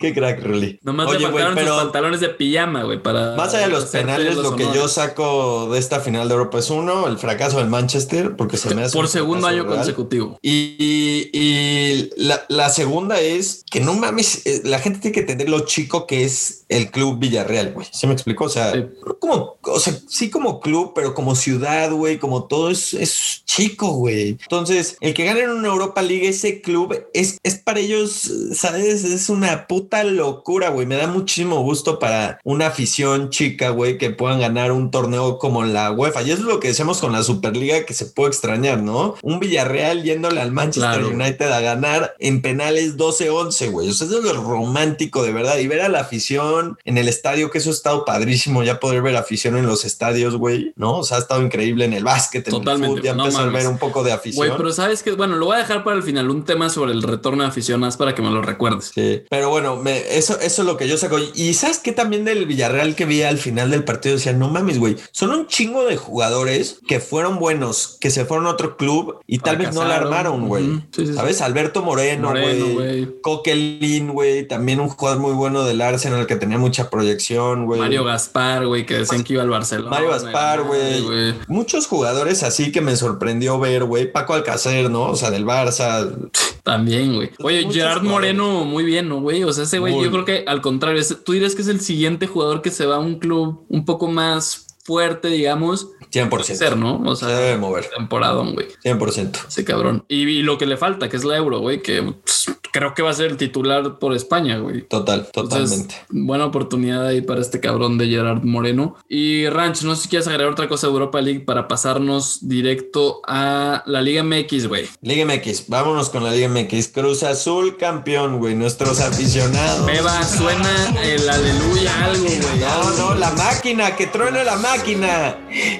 Qué 0.00 0.14
crack, 0.14 0.42
Ruli. 0.42 0.78
Nomás 0.82 1.10
le 1.10 1.16
Oye, 1.16 1.26
güey, 1.30 1.44
faltaron 1.44 1.56
sus 1.58 1.62
pero 1.64 1.76
pantalones 1.76 2.20
de 2.20 2.28
pijama, 2.30 2.82
güey, 2.84 3.02
para... 3.02 3.36
más 3.36 3.54
allá 3.54 3.66
de 3.66 3.72
los 3.72 3.84
penales, 3.86 4.34
los 4.36 4.44
lo 4.44 4.56
que 4.56 4.64
yo 4.74 4.88
saco 4.88 5.68
de 5.72 5.78
esta 5.78 6.00
final 6.00 6.28
de 6.28 6.34
Europa 6.34 6.58
es 6.58 6.70
uno, 6.70 7.06
el 7.06 7.18
fracaso 7.18 7.58
del 7.58 7.68
Manchester, 7.68 8.34
porque 8.36 8.56
se 8.56 8.74
me 8.74 8.82
hace 8.82 8.94
Por 8.94 9.04
un 9.04 9.10
segundo 9.10 9.46
año 9.46 9.64
real. 9.64 9.76
consecutivo. 9.76 10.38
Y, 10.42 11.28
y- 11.32 12.10
la, 12.16 12.42
la 12.48 12.70
segunda 12.70 13.20
es 13.20 13.64
que 13.70 13.80
no 13.80 13.94
mames, 13.94 14.46
eh, 14.46 14.62
la 14.64 14.78
gente 14.78 14.98
tiene 15.00 15.14
que 15.14 15.20
entender 15.20 15.48
lo 15.48 15.60
chico 15.60 16.06
que 16.06 16.24
es 16.24 16.64
el 16.68 16.90
club 16.90 17.18
Villarreal, 17.18 17.72
güey. 17.72 17.86
¿Se 17.92 18.06
me 18.06 18.12
explicó? 18.14 18.44
O 18.44 18.48
sea, 18.48 18.72
Sí. 18.72 18.84
como, 19.18 19.58
o 19.62 19.80
sea, 19.80 19.94
sí 20.08 20.30
como 20.30 20.60
club, 20.60 20.92
pero 20.94 21.14
como 21.14 21.34
ciudad, 21.34 21.90
güey, 21.92 22.18
como 22.18 22.44
todo 22.44 22.70
es, 22.70 22.94
es 22.94 23.42
chico, 23.44 23.88
güey. 23.92 24.30
Entonces, 24.40 24.96
el 25.00 25.12
que 25.14 25.24
gane 25.24 25.40
en 25.40 25.50
una 25.50 25.68
Europa 25.68 26.00
League, 26.02 26.28
ese 26.28 26.60
club, 26.62 26.96
es, 27.12 27.38
es 27.42 27.56
para 27.56 27.80
ellos, 27.80 28.30
¿sabes? 28.54 29.04
Es 29.04 29.28
una 29.28 29.66
puta 29.66 29.89
locura, 30.04 30.70
güey. 30.70 30.86
Me 30.86 30.96
da 30.96 31.06
muchísimo 31.06 31.62
gusto 31.62 31.98
para 31.98 32.38
una 32.44 32.68
afición 32.68 33.30
chica, 33.30 33.70
güey, 33.70 33.98
que 33.98 34.10
puedan 34.10 34.40
ganar 34.40 34.72
un 34.72 34.90
torneo 34.90 35.38
como 35.38 35.64
la 35.64 35.90
UEFA. 35.90 36.22
Y 36.22 36.30
eso 36.30 36.42
es 36.42 36.46
lo 36.46 36.60
que 36.60 36.68
decíamos 36.68 36.98
con 36.98 37.12
la 37.12 37.22
Superliga 37.22 37.84
que 37.84 37.94
se 37.94 38.06
puede 38.06 38.30
extrañar, 38.30 38.82
¿no? 38.82 39.16
Un 39.22 39.40
Villarreal 39.40 40.02
yéndole 40.02 40.40
al 40.40 40.52
Manchester 40.52 41.00
Claro. 41.00 41.08
United 41.08 41.50
a 41.52 41.60
ganar 41.60 42.14
en 42.18 42.42
penales 42.42 42.96
12-11, 42.96 43.70
güey. 43.70 43.88
O 43.88 43.92
sea, 43.92 44.06
eso 44.06 44.18
es 44.18 44.24
lo 44.24 44.42
romántico 44.42 45.22
de 45.22 45.32
verdad. 45.32 45.58
Y 45.58 45.66
ver 45.66 45.80
a 45.82 45.88
la 45.88 46.00
afición 46.00 46.78
en 46.84 46.98
el 46.98 47.08
estadio, 47.08 47.50
que 47.50 47.58
eso 47.58 47.70
ha 47.70 47.72
estado 47.72 48.04
padrísimo, 48.04 48.62
ya 48.62 48.80
poder 48.80 49.02
ver 49.02 49.16
afición 49.16 49.56
en 49.56 49.66
los 49.66 49.84
estadios, 49.84 50.36
güey, 50.36 50.72
¿no? 50.76 50.98
O 50.98 51.04
sea, 51.04 51.18
ha 51.18 51.20
estado 51.20 51.42
increíble 51.42 51.84
en 51.84 51.92
el 51.92 52.04
básquet, 52.04 52.46
en 52.46 52.50
Totalmente, 52.52 52.86
el 52.86 52.90
fútbol, 52.92 53.02
ya 53.02 53.14
no 53.14 53.24
empezar 53.24 53.48
a 53.48 53.52
ver 53.52 53.66
un 53.68 53.78
poco 53.78 54.02
de 54.02 54.12
afición. 54.12 54.46
Güey, 54.46 54.56
pero 54.56 54.72
sabes 54.72 55.02
que, 55.02 55.12
bueno, 55.12 55.36
lo 55.36 55.46
voy 55.46 55.56
a 55.56 55.58
dejar 55.60 55.84
para 55.84 55.96
el 55.96 56.02
final, 56.02 56.30
un 56.30 56.44
tema 56.44 56.70
sobre 56.70 56.92
el 56.92 57.02
retorno 57.02 57.42
de 57.42 57.48
aficionadas 57.48 57.96
para 57.96 58.14
que 58.14 58.22
me 58.22 58.30
lo 58.30 58.42
recuerdes. 58.42 58.92
Sí, 58.94 59.22
pero 59.28 59.50
bueno, 59.50 59.79
me- 59.82 60.16
eso, 60.16 60.38
eso 60.40 60.62
es 60.62 60.66
lo 60.66 60.76
que 60.76 60.88
yo 60.88 60.96
saco. 60.96 61.18
Y 61.34 61.54
sabes 61.54 61.78
que 61.78 61.92
también 61.92 62.24
del 62.24 62.46
Villarreal 62.46 62.94
que 62.94 63.04
vi 63.04 63.22
al 63.22 63.38
final 63.38 63.70
del 63.70 63.84
partido 63.84 64.16
decía, 64.16 64.32
no 64.32 64.48
mames, 64.48 64.78
güey, 64.78 64.96
son 65.12 65.30
un 65.30 65.46
chingo 65.46 65.84
de 65.86 65.96
jugadores 65.96 66.78
que 66.86 67.00
fueron 67.00 67.38
buenos, 67.38 67.96
que 68.00 68.10
se 68.10 68.24
fueron 68.24 68.46
a 68.46 68.50
otro 68.50 68.76
club 68.76 69.20
y 69.26 69.38
tal 69.38 69.56
vez 69.56 69.74
no 69.74 69.84
la 69.84 69.96
armaron, 69.96 70.48
güey. 70.48 70.64
Sí, 70.94 71.06
sí. 71.06 71.14
¿Sabes? 71.14 71.40
Alberto 71.40 71.82
Moreno, 71.82 72.30
güey. 72.30 73.08
Coquelin, 73.22 74.08
güey. 74.12 74.46
También 74.46 74.80
un 74.80 74.88
jugador 74.88 75.20
muy 75.20 75.32
bueno 75.32 75.64
del 75.64 75.80
Arsenal 75.80 76.26
que 76.26 76.36
tenía 76.36 76.58
mucha 76.58 76.90
proyección, 76.90 77.66
güey. 77.66 77.80
Mario 77.80 78.04
Gaspar, 78.04 78.66
güey, 78.66 78.86
que 78.86 78.98
decían 78.98 79.24
que 79.24 79.34
iba 79.34 79.42
al 79.42 79.50
Barcelona. 79.50 79.90
Mario 79.90 80.10
Gaspar, 80.10 80.62
güey. 80.62 81.34
Muchos 81.48 81.86
jugadores 81.86 82.42
así 82.42 82.72
que 82.72 82.80
me 82.80 82.96
sorprendió 82.96 83.58
ver, 83.58 83.84
güey. 83.84 84.10
Paco 84.10 84.34
Alcacer, 84.34 84.90
¿no? 84.90 85.02
O 85.04 85.16
sea, 85.16 85.30
del 85.30 85.44
Barça. 85.44 86.30
También, 86.62 87.14
güey. 87.14 87.30
Oye, 87.42 87.62
Muchos 87.62 87.74
Gerard 87.74 88.00
jugadores. 88.00 88.34
Moreno, 88.34 88.64
muy 88.64 88.84
bien, 88.84 89.08
¿no, 89.08 89.20
güey? 89.20 89.42
O 89.44 89.52
sea, 89.52 89.64
ese 89.70 89.78
güey, 89.78 89.94
Muy. 89.94 90.04
yo 90.04 90.10
creo 90.10 90.24
que 90.24 90.44
al 90.46 90.60
contrario, 90.60 91.02
tú 91.24 91.32
dirías 91.32 91.54
que 91.54 91.62
es 91.62 91.68
el 91.68 91.80
siguiente 91.80 92.26
jugador 92.26 92.60
que 92.60 92.70
se 92.70 92.86
va 92.86 92.96
a 92.96 93.00
un 93.00 93.18
club 93.18 93.64
un 93.68 93.84
poco 93.84 94.08
más 94.08 94.66
fuerte, 94.84 95.28
digamos, 95.28 95.88
100%. 96.12 96.42
ser, 96.56 96.76
¿no? 96.76 97.00
O 97.04 97.14
sea, 97.16 97.28
Se 97.28 97.34
debe 97.34 97.56
mover. 97.58 97.88
temporadón, 97.96 98.54
güey. 98.54 98.66
100%. 98.84 99.46
Ese 99.48 99.64
cabrón. 99.64 100.04
Y, 100.08 100.22
y 100.28 100.42
lo 100.42 100.58
que 100.58 100.66
le 100.66 100.76
falta, 100.76 101.08
que 101.08 101.16
es 101.16 101.24
la 101.24 101.36
euro, 101.36 101.60
güey, 101.60 101.82
que 101.82 102.02
pues, 102.02 102.46
creo 102.72 102.94
que 102.94 103.02
va 103.02 103.10
a 103.10 103.14
ser 103.14 103.26
el 103.30 103.36
titular 103.36 103.98
por 103.98 104.14
España, 104.14 104.58
güey. 104.58 104.82
Total, 104.82 105.20
Entonces, 105.26 105.58
totalmente. 105.70 105.94
buena 106.08 106.46
oportunidad 106.46 107.06
ahí 107.06 107.20
para 107.20 107.40
este 107.40 107.60
cabrón 107.60 107.98
de 107.98 108.08
Gerard 108.08 108.42
Moreno. 108.42 108.96
Y 109.08 109.46
Ranch, 109.48 109.82
no 109.82 109.94
sé 109.94 110.02
si 110.02 110.08
quieres 110.08 110.26
agregar 110.28 110.52
otra 110.52 110.68
cosa 110.68 110.86
de 110.86 110.92
Europa 110.94 111.20
League 111.20 111.40
para 111.40 111.68
pasarnos 111.68 112.48
directo 112.48 113.20
a 113.26 113.82
la 113.86 114.02
Liga 114.02 114.22
MX, 114.24 114.66
güey. 114.66 114.88
Liga 115.02 115.24
MX, 115.26 115.68
vámonos 115.68 116.08
con 116.10 116.24
la 116.24 116.32
Liga 116.32 116.48
MX. 116.48 116.88
Cruz 116.88 117.22
Azul 117.22 117.76
campeón, 117.76 118.38
güey. 118.38 118.54
Nuestros 118.54 119.00
aficionados. 119.00 119.86
Beba, 119.86 120.22
suena 120.24 121.00
el 121.04 121.28
aleluya 121.28 122.04
algo, 122.06 122.24
güey. 122.24 122.60
No, 122.60 122.90
no, 122.98 123.14
la 123.14 123.30
máquina, 123.32 123.94
que 123.94 124.06
truene 124.06 124.42
la 124.44 124.56
máquina. 124.56 124.69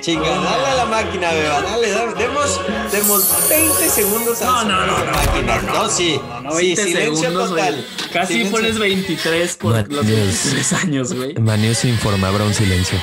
Chinga, 0.00 0.28
dale 0.28 0.66
a 0.66 0.74
la 0.74 0.84
máquina, 0.86 1.30
beba, 1.32 1.62
dale, 1.62 1.90
dale. 1.90 2.14
Demos, 2.14 2.60
demos 2.90 3.48
20 3.48 3.88
segundos 3.88 4.42
a 4.42 4.46
No, 4.46 4.64
no, 4.64 4.86
no, 4.86 4.98
la 5.04 5.04
no, 5.04 5.12
máquina. 5.12 5.62
No, 5.62 5.88
sí. 5.88 6.20
No, 6.42 6.50
sí, 6.52 6.74
20 6.74 6.82
silencio 6.84 7.16
segundos, 7.16 7.48
total. 7.50 7.86
Casi 8.12 8.32
Silencio. 8.32 8.56
pones 8.58 8.78
23 8.78 9.56
por 9.56 9.92
los 9.92 10.06
Dios. 10.06 10.18
23 10.18 10.72
años, 10.72 11.12
güey. 11.12 11.34
Manius 11.34 11.78
se 11.78 11.88
informa, 11.88 12.28
habrá 12.28 12.44
un 12.44 12.54
silencio. 12.54 12.98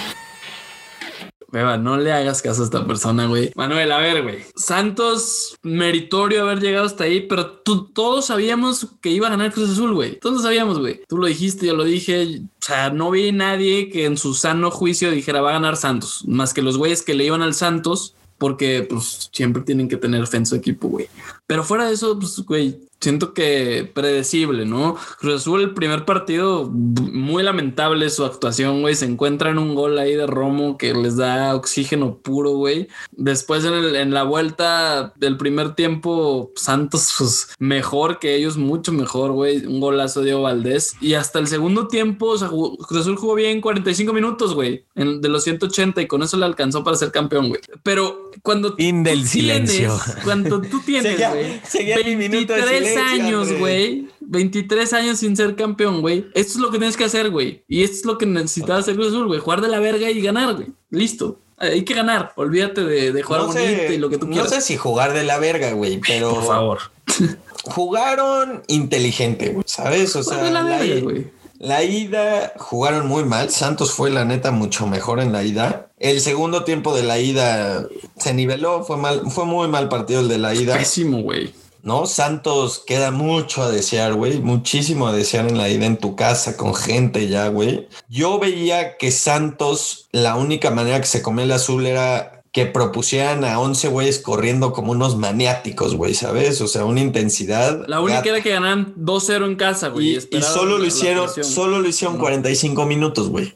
Beba, 1.50 1.78
no 1.78 1.98
le 1.98 2.12
hagas 2.12 2.42
caso 2.42 2.62
a 2.62 2.66
esta 2.66 2.86
persona, 2.86 3.26
güey. 3.28 3.52
Manuel, 3.56 3.92
a 3.92 4.00
ver, 4.00 4.22
güey. 4.22 4.40
Santos, 4.56 5.58
meritorio 5.64 6.42
haber 6.42 6.60
llegado 6.60 6.86
hasta 6.86 7.06
ahí, 7.06 7.22
pero 7.22 7.52
tú, 7.52 7.86
todos 7.86 8.26
sabíamos 8.26 8.88
que 9.02 9.12
iba 9.12 9.28
a 9.28 9.32
ganar 9.32 9.54
Cruz 9.54 9.70
Azul, 9.70 9.94
güey. 9.94 10.20
Todos 10.20 10.44
sabíamos, 10.44 10.80
güey. 10.80 11.02
Tú 11.08 11.18
lo 11.18 11.28
dijiste, 11.28 11.68
yo 11.68 11.76
lo 11.76 11.86
dije. 11.86 12.42
O 12.62 12.66
sea, 12.66 12.90
no 12.90 13.12
vi 13.12 13.32
nadie 13.32 13.90
que 13.90 14.06
en 14.06 14.18
su 14.18 14.34
sano 14.34 14.72
juicio 14.72 15.10
dijera 15.10 15.42
va 15.42 15.52
a 15.52 15.54
ganar 15.54 15.78
Santos, 15.78 16.24
más 16.28 16.54
que 16.54 16.62
los 16.62 16.78
güeyes 16.78 17.02
que 17.02 17.14
le 17.14 17.24
iban 17.24 17.42
al 17.42 17.54
Santos, 17.54 18.14
porque 18.38 18.86
pues 18.88 19.30
siempre 19.32 19.64
tienen 19.64 19.88
que 19.88 19.98
tener 19.98 20.28
fe 20.28 20.38
en 20.38 20.46
su 20.46 20.56
equipo, 20.56 20.90
güey. 20.90 21.08
Pero 21.46 21.64
fuera 21.64 21.88
de 21.88 21.94
eso, 21.94 22.20
pues, 22.20 22.38
güey, 22.40 22.78
siento 23.00 23.34
que 23.34 23.90
predecible, 23.94 24.66
¿no? 24.66 24.96
Cruz 25.20 25.36
Azul, 25.42 25.62
el 25.62 25.74
primer 25.74 26.06
partido, 26.06 26.70
muy 26.74 27.44
lamentable 27.44 28.10
su 28.10 28.26
actuación, 28.26 28.82
güey. 28.82 28.96
Se 28.96 29.06
encuentra 29.06 29.52
en 29.52 29.60
un 29.60 29.76
gol 29.76 29.98
ahí 30.00 30.16
de 30.16 30.26
Romo 30.28 30.78
que 30.78 30.94
les 30.94 31.16
da 31.18 31.56
oxígeno 31.56 32.18
puro, 32.18 32.52
güey. 32.52 32.88
Después 33.12 33.64
en, 33.66 33.74
el- 33.74 33.96
en 33.96 34.14
la 34.14 34.24
vuelta 34.24 35.14
del 35.18 35.38
primer 35.38 35.76
tiempo, 35.76 36.52
Santos, 36.56 37.14
pues 37.18 37.50
mejor 37.60 38.20
que 38.20 38.36
ellos, 38.36 38.58
mucho 38.58 38.92
mejor, 38.92 39.32
güey. 39.32 39.66
Un 39.66 39.80
golazo 39.80 40.22
de 40.22 40.34
Valdés. 40.34 40.94
Y 41.02 41.14
hasta 41.14 41.40
el 41.40 41.48
segundo 41.48 41.88
tiempo, 41.88 42.28
o 42.28 42.38
sea, 42.38 42.48
jugó- 42.48 42.78
Cruz 42.78 43.02
Azul 43.02 43.16
jugó 43.18 43.36
bien 43.36 43.62
45 43.62 44.12
minutos, 44.14 44.54
güey, 44.54 44.86
en- 44.96 45.22
de 45.22 45.30
los 45.30 45.44
180 45.44 46.02
y 46.02 46.08
con 46.08 46.24
eso 46.24 46.38
le 46.38 46.46
alcanzó 46.46 46.84
para 46.84 46.98
ser 46.98 47.12
campeón, 47.12 47.50
güey. 47.50 47.62
Pero 47.84 48.32
cuando 48.42 48.76
Fin 48.76 49.04
del 49.04 49.24
tú 49.24 49.28
tienes- 49.30 49.72
silencio. 49.72 50.00
cuando 50.24 50.62
tú 50.62 50.82
tienes, 50.86 51.12
Seguía- 51.14 51.30
güey, 51.30 51.62
seguía 51.68 51.98
mi 52.04 52.16
minuto 52.16 52.54
de 52.54 52.62
23 52.96 53.10
silencio, 53.12 53.38
años, 53.40 53.60
güey. 53.60 54.08
23 54.22 54.94
años 54.94 55.20
sin 55.20 55.36
ser 55.38 55.56
campeón, 55.56 56.02
güey. 56.02 56.26
Esto 56.34 56.54
es 56.54 56.60
lo 56.60 56.72
que 56.72 56.78
tienes 56.78 56.98
que 56.98 57.06
hacer, 57.06 57.30
güey. 57.30 57.64
Y 57.68 57.84
esto 57.84 57.96
es 57.98 58.06
lo 58.06 58.18
que 58.18 58.26
necesitas 58.26 58.80
hacer 58.80 58.96
Cruz 58.96 59.08
Azul, 59.10 59.28
güey. 59.28 59.40
Jugar 59.40 59.62
de 59.62 59.68
la 59.70 59.80
verga 59.80 60.10
y 60.10 60.22
ganar, 60.22 60.56
güey. 60.56 60.68
Listo. 60.90 61.40
Hay 61.60 61.84
que 61.86 61.94
ganar. 61.96 62.34
Olvídate 62.36 62.84
de, 62.84 63.12
de 63.14 63.24
jugar 63.24 63.42
No 63.42 63.48
bonito 63.48 63.92
y 63.94 63.98
lo 63.98 64.10
que 64.10 64.18
tú 64.20 64.28
no 64.28 64.34
quieras. 64.34 64.52
sé 64.52 64.62
si 64.62 64.78
jugar 64.78 65.14
de 65.14 65.24
la 65.24 65.40
verga, 65.40 65.72
güey, 65.72 66.00
pero 66.06 66.34
Por 66.36 66.46
favor. 66.46 66.80
jugaron 67.66 68.64
inteligente, 68.68 69.50
güey, 69.50 69.64
¿sabes? 69.68 70.16
O 70.16 70.24
Jugar 70.24 70.40
sea, 70.40 70.48
de 70.48 70.52
la 70.54 70.64
verga, 70.64 71.02
güey. 71.02 71.28
la 71.60 71.84
ida 71.84 72.54
jugaron 72.58 73.08
muy 73.08 73.24
mal. 73.24 73.50
Santos 73.50 73.92
fue 73.92 74.10
la 74.10 74.26
neta 74.26 74.52
mucho 74.52 74.88
mejor 74.88 75.20
en 75.20 75.32
la 75.32 75.44
ida. 75.44 75.90
El 76.00 76.22
segundo 76.22 76.64
tiempo 76.64 76.96
de 76.96 77.04
la 77.04 77.20
ida 77.20 77.88
se 78.18 78.34
niveló, 78.34 78.84
fue 78.84 78.98
mal, 78.98 79.24
fue 79.32 79.46
muy 79.46 79.68
mal 79.68 79.90
partido 79.90 80.20
el 80.22 80.28
de 80.28 80.38
la 80.38 80.54
ida. 80.54 80.78
Pésimo, 80.78 81.22
güey. 81.24 81.54
¿No? 81.88 82.06
Santos 82.06 82.84
queda 82.86 83.12
mucho 83.12 83.64
a 83.64 83.72
desear, 83.72 84.14
güey, 84.14 84.42
muchísimo 84.42 85.08
a 85.08 85.14
desear 85.14 85.48
en 85.48 85.58
la 85.58 85.70
ida 85.70 85.86
en 85.86 85.96
tu 85.96 86.18
casa 86.18 86.58
con 86.58 86.76
gente 86.76 87.30
ya, 87.30 87.48
güey. 87.48 87.88
Yo 88.10 88.40
veía 88.40 88.98
que 88.98 89.10
Santos, 89.10 90.10
la 90.12 90.36
única 90.36 90.70
manera 90.70 91.00
que 91.00 91.08
se 91.08 91.22
comía 91.22 91.46
el 91.46 91.52
azul 91.54 91.86
era 91.86 92.37
que 92.58 92.66
propusieran 92.66 93.46
a 93.46 93.60
11 93.60 93.88
güeyes 93.90 94.18
corriendo 94.18 94.74
como 94.74 94.92
unos 94.92 95.16
maniáticos, 95.16 95.94
güey, 95.94 96.16
¿sabes? 96.16 96.60
O 96.60 96.68
sea, 96.68 96.86
una 96.86 97.02
intensidad. 97.02 97.86
La 97.88 98.00
única 98.02 98.18
gata. 98.18 98.30
era 98.30 98.42
que 98.42 98.50
ganaran 98.50 98.96
2-0 98.96 99.46
en 99.46 99.56
casa, 99.58 99.90
güey. 99.90 100.18
Y, 100.32 100.42
solo 100.42 100.80
lo 100.80 100.84
hicieron, 100.86 101.30
solo 101.44 101.80
lo 101.80 101.88
hicieron 101.88 102.18
45 102.18 102.88
minutos, 102.88 103.30
güey. 103.30 103.54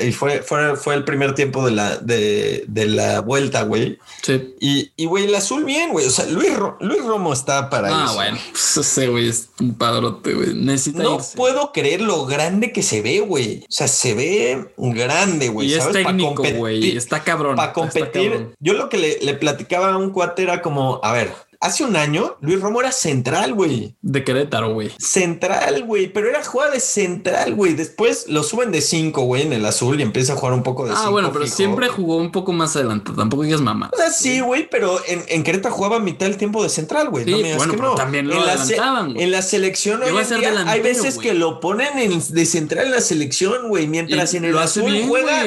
Y 0.00 0.12
fue, 0.12 0.42
fue, 0.42 0.76
fue 0.76 0.94
el 0.94 1.02
primer 1.02 1.34
tiempo 1.34 1.66
de 1.66 1.72
la, 1.72 1.96
de, 1.96 2.64
de 2.68 2.86
la 2.86 3.22
vuelta, 3.22 3.62
güey. 3.64 3.98
Sí. 4.22 4.54
Y, 4.60 4.92
y, 4.94 5.06
güey, 5.06 5.24
el 5.24 5.34
azul 5.34 5.64
bien, 5.64 5.90
güey. 5.90 6.06
O 6.06 6.10
sea, 6.10 6.24
Luis, 6.26 6.54
Ro- 6.56 6.76
Luis 6.80 7.04
Romo 7.04 7.32
está 7.32 7.68
para 7.70 7.88
Ah, 7.88 8.04
eso. 8.04 8.14
bueno. 8.14 8.38
Pues 8.52 8.76
ese 8.76 9.08
güey 9.08 9.30
es 9.30 9.48
un 9.58 9.74
padrote, 9.74 10.32
güey. 10.32 10.54
Necesita 10.54 11.02
No 11.02 11.16
irse. 11.16 11.36
puedo 11.36 11.72
creer 11.72 12.02
lo 12.02 12.24
grande 12.24 12.70
que 12.70 12.84
se 12.84 13.02
ve, 13.02 13.18
güey. 13.18 13.64
O 13.64 13.66
sea, 13.72 13.88
se 13.88 14.14
ve 14.14 14.72
grande, 14.76 15.48
güey. 15.48 15.70
y 15.70 15.74
es 15.74 15.90
técnico, 15.90 16.44
güey. 16.56 16.96
Está 16.96 17.24
cabrón. 17.24 17.56
Para 17.56 17.72
competir. 17.72 18.43
Cabrón. 18.44 18.56
Yo 18.60 18.72
lo 18.74 18.88
que 18.88 18.98
le, 18.98 19.18
le 19.20 19.34
platicaba 19.34 19.92
a 19.92 19.96
un 19.96 20.10
cuate 20.10 20.42
era 20.42 20.62
como, 20.62 21.00
a 21.02 21.12
ver, 21.12 21.32
hace 21.60 21.82
un 21.84 21.96
año 21.96 22.36
Luis 22.42 22.60
Romo 22.60 22.80
era 22.80 22.92
central, 22.92 23.54
güey. 23.54 23.94
De 24.02 24.22
Querétaro, 24.22 24.74
güey. 24.74 24.90
Central, 24.98 25.84
güey, 25.84 26.12
pero 26.12 26.28
era 26.28 26.44
jugada 26.44 26.72
de 26.72 26.80
central, 26.80 27.54
güey. 27.54 27.72
Después 27.74 28.26
lo 28.28 28.42
suben 28.42 28.70
de 28.72 28.82
5, 28.82 29.22
güey, 29.22 29.42
en 29.42 29.52
el 29.54 29.64
azul 29.64 29.98
y 29.98 30.02
empieza 30.02 30.34
a 30.34 30.36
jugar 30.36 30.52
un 30.54 30.62
poco 30.62 30.84
de 30.84 30.92
Ah, 30.92 30.96
cinco 30.98 31.12
bueno, 31.12 31.32
pero 31.32 31.44
fijo. 31.46 31.56
siempre 31.56 31.88
jugó 31.88 32.16
un 32.16 32.30
poco 32.32 32.52
más 32.52 32.76
adelante. 32.76 33.12
Tampoco 33.16 33.44
digas 33.44 33.60
mamá. 33.62 33.90
O 33.92 33.96
sea, 33.96 34.10
sí, 34.10 34.40
güey, 34.40 34.68
pero 34.68 35.00
en, 35.08 35.24
en 35.28 35.42
Querétaro 35.42 35.74
jugaba 35.74 35.98
mitad 36.00 36.26
del 36.26 36.36
tiempo 36.36 36.62
de 36.62 36.68
central, 36.68 37.08
güey. 37.08 37.24
Sí, 37.24 37.30
no 37.30 37.36
me 37.38 37.42
digas 37.44 37.56
bueno, 37.58 37.72
que 37.72 37.78
pero 37.78 37.88
no. 37.90 37.94
también 37.94 38.28
lo 38.28 38.34
en 38.34 38.40
adelantaban, 38.42 39.12
güey. 39.14 39.24
en 39.24 39.30
la 39.30 39.40
selección 39.42 40.02
hoy 40.02 40.08
en 40.08 40.40
día, 40.40 40.64
hay 40.66 40.80
veces 40.82 41.16
que 41.18 41.32
lo 41.32 41.60
ponen 41.60 41.98
en- 41.98 42.20
de 42.34 42.44
central 42.46 42.86
en 42.86 42.92
la 42.92 43.00
selección, 43.00 43.68
güey, 43.68 43.86
mientras 43.86 44.34
Y 44.34 44.36
en 44.36 44.44
el 44.44 44.58
azul 44.58 44.90
bien, 44.92 45.08
juega. 45.08 45.46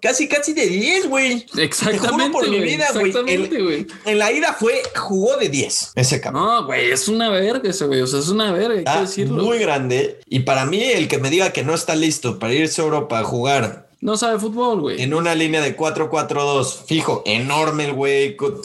Casi 0.00 0.28
casi 0.28 0.52
de 0.52 0.66
10, 0.66 1.08
güey. 1.08 1.46
Te 1.46 1.64
Exactamente. 1.64 2.08
juro 2.08 2.30
por 2.32 2.48
mi 2.48 2.60
vida, 2.60 2.88
güey. 2.92 3.08
Exactamente, 3.08 3.56
En, 3.56 3.64
güey. 3.64 3.86
en 4.04 4.18
la 4.18 4.32
ida 4.32 4.54
fue, 4.58 4.82
jugó 4.96 5.36
de 5.36 5.48
10 5.48 5.92
ese 5.94 6.20
cabrón. 6.20 6.44
No, 6.44 6.66
güey, 6.66 6.90
es 6.90 7.08
una 7.08 7.30
verga 7.30 7.68
ese, 7.70 7.86
güey. 7.86 8.00
O 8.00 8.06
sea, 8.06 8.20
es 8.20 8.28
una 8.28 8.52
verga, 8.52 8.74
hay 8.92 8.98
que 8.98 9.06
decirlo. 9.06 9.42
muy 9.42 9.58
grande. 9.58 10.20
Y 10.28 10.40
para 10.40 10.64
mí, 10.66 10.82
el 10.82 11.08
que 11.08 11.18
me 11.18 11.30
diga 11.30 11.52
que 11.52 11.62
no 11.64 11.74
está 11.74 11.96
listo 11.96 12.38
para 12.38 12.52
irse 12.54 12.80
a 12.80 12.84
Europa 12.84 13.18
a 13.18 13.24
jugar 13.24 13.87
No 14.00 14.16
sabe 14.16 14.38
fútbol, 14.38 14.80
güey. 14.80 15.02
en 15.02 15.12
una 15.12 15.34
línea 15.34 15.60
de 15.60 15.76
4-4-2, 15.76 16.84
fijo, 16.86 17.22
enorme 17.26 17.86
el 17.86 17.92
güey, 17.94 18.36
co- 18.36 18.60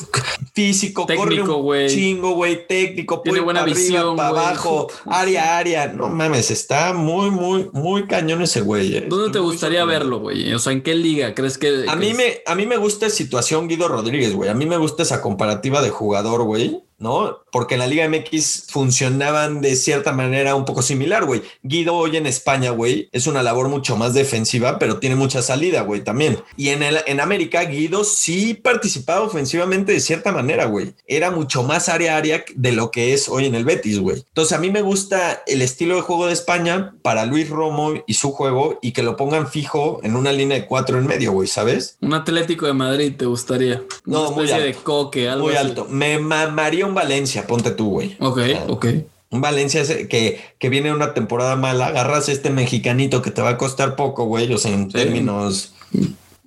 físico, 0.53 1.05
Técnico, 1.07 1.55
güey. 1.55 1.89
chingo, 1.89 2.31
güey, 2.35 2.67
técnico, 2.67 3.21
Tiene 3.21 3.39
buena 3.39 3.63
visión, 3.63 4.15
para 4.15 4.29
abajo, 4.29 4.89
área, 5.05 5.57
área. 5.57 5.87
No 5.87 6.09
mames, 6.09 6.51
está 6.51 6.93
muy, 6.93 7.31
muy, 7.31 7.69
muy 7.73 8.05
cañón 8.05 8.43
ese 8.43 8.61
güey. 8.61 8.95
eh. 8.97 9.05
¿Dónde 9.09 9.25
te 9.31 9.39
Estoy 9.39 9.41
gustaría 9.41 9.85
verlo, 9.85 10.19
güey? 10.19 10.53
O 10.53 10.59
sea, 10.59 10.71
¿en 10.71 10.83
qué 10.83 10.93
liga 10.93 11.33
crees 11.33 11.57
que.? 11.57 11.85
A 11.87 11.93
que 11.93 11.99
mí, 11.99 12.09
es? 12.09 12.17
me, 12.17 12.41
a 12.45 12.53
mí 12.53 12.65
me 12.67 12.77
gusta 12.77 13.09
situación 13.09 13.67
Guido 13.67 13.87
Rodríguez, 13.87 14.35
güey. 14.35 14.49
A 14.49 14.53
mí 14.53 14.67
me 14.67 14.77
gusta 14.77 15.01
esa 15.01 15.21
comparativa 15.21 15.81
de 15.81 15.89
jugador, 15.89 16.43
güey. 16.43 16.83
¿No? 16.97 17.39
Porque 17.51 17.75
en 17.75 17.79
la 17.79 17.87
Liga 17.87 18.07
MX 18.07 18.67
funcionaban 18.69 19.61
de 19.61 19.75
cierta 19.75 20.11
manera 20.13 20.55
un 20.55 20.65
poco 20.65 20.81
similar, 20.81 21.25
güey. 21.25 21.41
Guido 21.63 21.95
hoy 21.95 22.15
en 22.17 22.25
España, 22.27 22.69
güey, 22.71 23.09
es 23.11 23.27
una 23.27 23.43
labor 23.43 23.67
mucho 23.69 23.97
más 23.97 24.13
defensiva, 24.13 24.79
pero 24.79 24.99
tiene 24.99 25.15
mucha 25.15 25.41
salida, 25.41 25.81
güey, 25.81 26.03
también. 26.03 26.39
Y 26.57 26.69
en, 26.69 26.83
el, 26.83 26.99
en 27.07 27.19
América, 27.19 27.63
Guido 27.65 28.03
sí 28.03 28.53
participaba 28.53 29.21
ofensivamente 29.21 29.91
de 29.91 29.99
cierta 29.99 30.31
manera, 30.31 30.65
güey. 30.65 30.93
Era 31.07 31.31
mucho 31.31 31.63
más 31.63 31.89
área 31.89 32.15
a 32.15 32.17
área 32.17 32.43
de 32.55 32.71
lo 32.71 32.91
que 32.91 33.13
es 33.13 33.27
hoy 33.29 33.45
en 33.45 33.55
el 33.55 33.65
Betis, 33.65 33.99
güey. 33.99 34.23
Entonces 34.27 34.57
a 34.57 34.59
mí 34.61 34.69
me 34.69 34.81
gusta 34.81 35.43
el 35.47 35.61
estilo 35.61 35.95
de 35.95 36.01
juego 36.01 36.27
de 36.27 36.33
España 36.33 36.95
para 37.01 37.25
Luis 37.25 37.49
Romo 37.49 37.93
y 38.07 38.13
su 38.13 38.31
juego 38.31 38.79
y 38.81 38.91
que 38.93 39.03
lo 39.03 39.17
pongan 39.17 39.47
fijo 39.47 39.99
en 40.03 40.15
una 40.15 40.31
línea 40.31 40.57
de 40.59 40.65
cuatro 40.67 40.97
en 40.97 41.05
medio, 41.07 41.31
güey, 41.31 41.47
¿sabes? 41.47 41.97
Un 42.01 42.13
Atlético 42.13 42.65
de 42.65 42.73
Madrid 42.73 43.13
te 43.17 43.25
gustaría. 43.25 43.83
No, 44.05 44.21
Una 44.21 44.29
muy 44.31 44.45
especie 44.45 44.61
de 44.63 44.69
alto. 44.69 44.83
coque, 44.83 45.29
algo 45.29 45.45
Muy 45.47 45.55
así. 45.55 45.67
alto. 45.67 45.87
Me 45.89 46.19
mamaría 46.19 46.82
un 46.85 46.93
Valencia, 46.93 47.47
ponte 47.47 47.71
tú, 47.71 47.89
güey. 47.91 48.15
Ok, 48.19 48.39
Ah. 48.55 48.63
ok. 48.69 48.85
Un 49.31 49.41
Valencia 49.41 49.83
que, 50.07 50.39
que 50.59 50.69
viene 50.69 50.93
una 50.93 51.13
temporada 51.13 51.55
mala, 51.55 51.87
agarras 51.87 52.29
este 52.29 52.49
mexicanito 52.51 53.21
que 53.21 53.31
te 53.31 53.41
va 53.41 53.49
a 53.49 53.57
costar 53.57 53.95
poco, 53.95 54.25
güey, 54.25 54.51
o 54.53 54.57
sea, 54.57 54.71
en 54.71 54.91
Sí. 54.91 54.97
términos... 54.97 55.73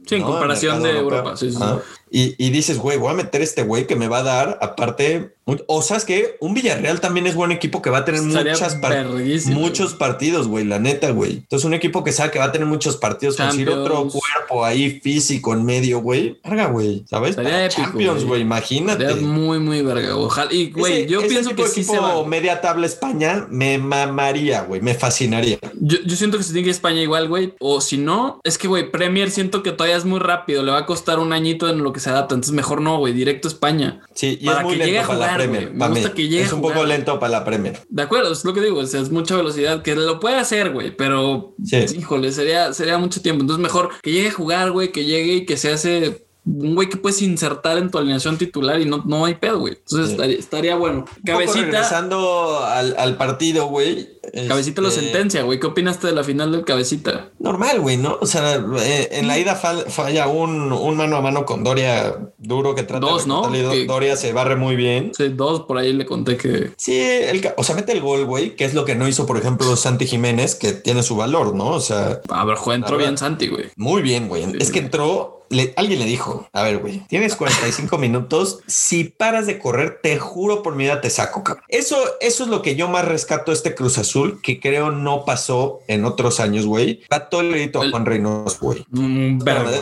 Sí, 0.07 0.15
en 0.15 0.21
¿no? 0.21 0.29
comparación 0.29 0.83
de. 0.85 0.91
Europa. 0.99 1.37
Sí, 1.37 1.51
sí, 1.51 1.57
sí. 1.57 1.65
Y, 2.11 2.35
y 2.39 2.51
dices, 2.51 2.79
güey, 2.79 2.99
voy 2.99 3.11
a 3.11 3.15
meter 3.15 3.43
este 3.43 3.63
güey 3.63 3.87
que 3.87 3.97
me 3.97 4.07
va 4.09 4.19
a 4.19 4.23
dar, 4.23 4.59
aparte, 4.63 5.35
un- 5.45 5.63
o 5.67 5.83
sabes 5.83 6.05
que 6.05 6.37
un 6.41 6.55
Villarreal 6.55 7.01
también 7.01 7.27
es 7.27 7.35
buen 7.35 7.51
equipo 7.53 7.83
que 7.83 7.91
va 7.91 7.99
a 7.99 8.05
tener 8.05 8.23
muchas 8.23 8.77
par- 8.77 8.93
muchos 9.47 9.95
partidos, 9.95 10.47
güey, 10.49 10.65
la 10.65 10.79
neta, 10.79 11.11
güey. 11.11 11.33
Entonces, 11.39 11.65
un 11.65 11.75
equipo 11.75 12.05
que 12.05 12.13
sabe 12.13 12.31
que 12.31 12.39
va 12.39 12.47
a 12.47 12.53
tener 12.53 12.67
muchos 12.67 12.97
partidos, 12.97 13.37
conseguir 13.37 13.71
otro 13.71 14.09
cuerpo 14.09 14.65
ahí 14.65 15.01
físico 15.01 15.53
en 15.53 15.65
medio, 15.65 16.01
güey. 16.01 16.39
Verga, 16.45 16.67
güey, 16.67 17.05
¿sabes? 17.09 17.35
Para 17.37 17.65
épico, 17.67 17.83
Champions, 17.83 18.25
güey. 18.25 18.41
imagínate. 18.43 19.15
Muy, 19.17 19.59
muy 19.59 19.83
verga. 19.83 20.17
Ojalá. 20.17 20.53
Y, 20.53 20.71
güey, 20.71 21.07
yo 21.07 21.21
ese 21.21 21.29
pienso 21.29 21.51
tipo 21.51 21.63
que 21.63 21.69
de 21.69 21.75
sí 21.75 21.81
equipo 21.81 21.95
se 21.95 22.01
va. 22.01 22.25
media 22.27 22.61
tabla 22.61 22.87
España 22.87 23.47
me 23.51 23.79
mamaría, 23.79 24.63
güey, 24.63 24.81
me 24.81 24.95
fascinaría. 24.95 25.59
Yo, 25.81 25.99
yo 26.05 26.17
siento 26.17 26.39
que 26.39 26.45
se 26.45 26.53
tiene 26.53 26.65
que 26.65 26.69
ir 26.71 26.75
a 26.75 26.77
España 26.77 27.03
igual, 27.03 27.29
güey. 27.29 27.55
O 27.61 27.81
si 27.81 27.99
no, 27.99 28.41
es 28.45 28.59
que, 28.59 28.69
güey, 28.69 28.91
Premier 28.91 29.31
siento 29.31 29.63
que 29.63 29.73
todavía 29.73 29.97
es 29.97 30.05
muy 30.05 30.19
rápido. 30.21 30.63
Le 30.63 30.73
va 30.73 30.79
a 30.79 30.87
costar 30.87 31.19
un 31.19 31.33
añito 31.33 31.69
en 31.69 31.83
lo 31.83 31.93
que 31.97 32.01
se 32.01 32.11
adapta. 32.11 32.35
Entonces, 32.35 32.55
mejor 32.55 32.81
no, 32.81 32.99
güey. 32.99 33.13
Directo 33.13 33.49
a 33.49 33.51
España. 33.51 34.01
Sí, 34.15 34.39
y 34.41 34.47
Para 34.47 34.59
es 34.61 34.65
muy 34.65 34.79
que 34.79 34.85
llegue 34.85 34.99
a 35.01 35.07
para 35.07 35.19
la 35.19 35.25
jugar, 35.27 35.39
Premier. 35.39 35.75
Me 35.75 35.89
gusta 35.89 36.13
que 36.15 36.29
llegue 36.29 36.43
es 36.45 36.53
un 36.53 36.61
poco 36.61 36.75
jugar. 36.75 36.89
lento 36.89 37.19
para 37.19 37.33
la 37.33 37.45
Premier. 37.45 37.81
De 37.89 38.03
acuerdo, 38.03 38.33
es 38.33 38.45
lo 38.45 38.55
que 38.55 38.61
digo. 38.61 38.79
O 38.79 38.87
sea, 38.87 39.01
es 39.01 39.11
mucha 39.11 39.35
velocidad 39.37 39.83
que 39.83 39.97
lo 39.97 40.21
puede 40.21 40.37
hacer, 40.37 40.73
güey. 40.73 40.97
Pero, 40.97 41.55
Sí. 41.65 41.79
híjole, 41.99 42.31
sería, 42.33 42.73
sería 42.73 42.99
mucho 42.99 43.21
tiempo. 43.23 43.41
Entonces, 43.43 43.63
mejor 43.63 43.91
que 44.03 44.13
llegue 44.13 44.29
a 44.29 44.33
jugar, 44.33 44.71
güey. 44.73 44.93
Que 44.93 45.05
llegue 45.05 45.35
y 45.35 45.47
que 45.47 45.57
se 45.57 45.73
hace 45.73 46.26
un 46.47 46.75
güey 46.77 46.89
que 46.89 46.97
puedes 46.97 47.21
insertar 47.23 47.77
en 47.77 47.91
tu 47.91 47.99
alineación 47.99 48.39
titular 48.39 48.81
y 48.81 48.85
no, 48.85 49.03
no 49.05 49.25
hay 49.25 49.35
pedo, 49.35 49.59
güey. 49.59 49.75
Entonces, 49.75 50.07
Sí. 50.07 50.13
estaría, 50.13 50.39
estaría 50.39 50.77
bueno. 50.77 51.05
Un 51.17 51.23
Cabecita. 51.25 51.61
regresando 51.65 52.61
al, 52.65 52.95
al 52.99 53.17
partido, 53.17 53.67
güey. 53.67 54.09
Cabecita 54.49 54.81
lo 54.83 54.89
este, 54.89 55.01
sentencia, 55.03 55.43
güey. 55.43 55.59
¿Qué 55.61 55.67
opinaste 55.67 56.07
de 56.07 56.13
la 56.13 56.25
final 56.25 56.53
del 56.53 56.65
cabecita? 56.65 57.31
Normal, 57.39 57.81
güey, 57.81 57.97
¿no? 57.97 58.19
O 58.21 58.27
sea, 58.27 58.57
eh, 58.81 59.09
en 59.13 59.29
la 59.29 59.39
ida 59.39 59.61
fal- 59.61 59.87
falla 59.87 60.27
un, 60.29 60.73
un 60.73 60.97
mano 60.97 61.17
a 61.17 61.21
mano 61.21 61.45
con 61.47 61.63
Doria 61.65 62.17
duro 62.39 62.75
que 62.75 62.83
trata 62.83 63.07
Dos, 63.07 63.23
de 63.23 63.29
¿no? 63.29 63.51
Que- 63.51 63.87
Doria 63.87 64.17
se 64.17 64.33
barre 64.33 64.57
muy 64.57 64.77
bien. 64.77 65.13
Sí, 65.17 65.29
dos 65.29 65.63
por 65.63 65.79
ahí 65.79 65.93
le 65.93 66.07
conté 66.07 66.37
que. 66.37 66.73
Sí, 66.77 66.99
el, 66.99 67.49
o 67.57 67.65
sea, 67.65 67.75
mete 67.77 67.93
el 67.93 68.01
gol, 68.01 68.25
güey, 68.25 68.57
que 68.57 68.65
es 68.65 68.75
lo 68.75 68.85
que 68.85 68.95
no 68.95 69.07
hizo, 69.09 69.27
por 69.27 69.37
ejemplo, 69.39 69.75
Santi 69.77 70.07
Jiménez, 70.07 70.55
que 70.57 70.73
tiene 70.73 71.03
su 71.03 71.17
valor, 71.17 71.55
¿no? 71.55 71.69
O 71.71 71.81
sea, 71.81 72.21
A 72.29 72.45
ver, 72.45 72.57
juega, 72.57 72.77
entró 72.79 72.99
bien 72.99 73.17
Santi, 73.19 73.49
güey. 73.49 73.67
muy 73.77 74.03
bien, 74.03 74.29
güey. 74.29 74.45
Es 74.59 74.71
que 74.73 74.81
entró, 74.81 75.46
le- 75.51 75.73
alguien 75.77 75.99
le 76.01 76.05
dijo, 76.07 76.49
a 76.53 76.63
ver, 76.63 76.79
güey, 76.79 77.01
tienes 77.09 77.37
45 77.37 77.99
minutos, 77.99 78.61
si 78.67 79.05
paras 79.05 79.47
de 79.47 79.59
correr, 79.59 80.01
te 80.03 80.19
juro 80.19 80.63
por 80.63 80.75
mi 80.75 80.85
vida 80.85 81.01
te 81.01 81.11
saco, 81.11 81.43
cabrón. 81.45 81.65
Eso, 81.69 81.97
eso 82.21 82.45
es 82.45 82.49
lo 82.51 82.63
que 82.63 82.77
yo 82.77 82.89
más 82.89 83.05
rescato 83.05 83.51
de 83.51 83.57
este 83.57 83.75
Cruz 83.75 83.99
Azul, 83.99 84.41
que 84.43 84.61
creo 84.61 84.91
no 84.91 85.25
pasó 85.25 85.81
en 85.89 86.05
otros 86.05 86.41
años, 86.41 86.67
güey. 86.67 87.03
Va 87.13 87.29
todo 87.29 87.41
el 87.43 87.51
crédito 87.51 87.81
a 87.83 87.91
Juan 87.91 88.07
Reynoso, 88.07 88.59
güey. 88.61 88.85
Mm, 88.91 89.39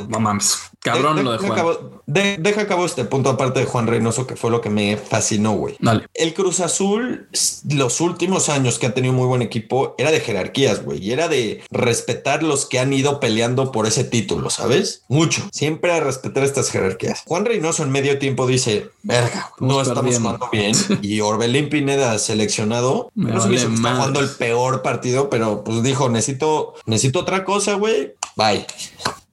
no 0.08 0.20
mames. 0.20 0.58
Cabrón 0.84 1.16
De- 1.16 1.22
lo 1.22 1.32
de 1.32 1.38
deja 1.38 1.48
Juan. 1.48 1.58
acabo- 1.58 2.02
de- 2.06 2.36
deja 2.38 2.60
acabo 2.60 2.84
este 2.84 3.04
punto 3.06 3.30
aparte 3.30 3.60
de 3.60 3.66
Juan 3.66 3.86
Reynoso, 3.86 4.26
que 4.26 4.36
fue 4.36 4.50
lo 4.50 4.60
que 4.60 4.68
me 4.68 4.98
fascinó, 4.98 5.52
güey. 5.52 5.76
Dale. 5.80 6.06
El 6.12 6.34
Cruz 6.34 6.60
Azul, 6.60 7.28
los 7.70 8.00
últimos 8.02 8.50
años 8.50 8.78
que 8.78 8.86
ha 8.86 8.92
tenido 8.94 9.14
muy 9.14 9.26
buen 9.26 9.40
equipo, 9.40 9.94
era 9.96 10.10
de 10.10 10.20
jerarquías, 10.20 10.84
güey, 10.84 11.02
y 11.02 11.12
era 11.12 11.28
de 11.28 11.62
respetar 11.70 12.42
los 12.42 12.66
que 12.66 12.78
han 12.78 12.92
ido 12.92 13.18
peleando 13.18 13.72
por 13.72 13.86
ese 13.86 14.04
título, 14.04 14.50
¿sabes? 14.50 15.02
Mucho. 15.08 15.48
Siempre 15.52 15.90
a 15.92 16.00
respetar 16.00 16.44
estas 16.44 16.70
jerarquías. 16.70 17.22
Juan 17.26 17.46
Reynoso 17.46 17.82
en 17.82 17.90
medio 17.90 18.18
tiempo 18.18 18.46
dice, 18.46 18.90
verga, 19.02 19.52
no 19.60 19.80
Estamos 19.80 20.02
perdiendo". 20.04 20.28
jugando 20.38 20.48
bien. 20.52 20.74
Y 21.02 21.20
Orbelín 21.22 21.70
Pineda 21.70 22.18
seleccionado, 22.18 23.10
Me 23.14 23.30
no 23.32 23.40
sé 23.40 23.46
vale 23.48 23.58
si 23.60 23.66
está 23.74 23.94
jugando 23.94 24.20
el 24.20 24.28
peor 24.28 24.82
partido, 24.82 25.30
pero 25.30 25.64
pues 25.64 25.82
dijo, 25.82 26.10
necesito, 26.10 26.74
necesito 26.84 27.20
otra 27.20 27.44
cosa, 27.44 27.74
güey. 27.74 28.12
Bye. 28.36 28.66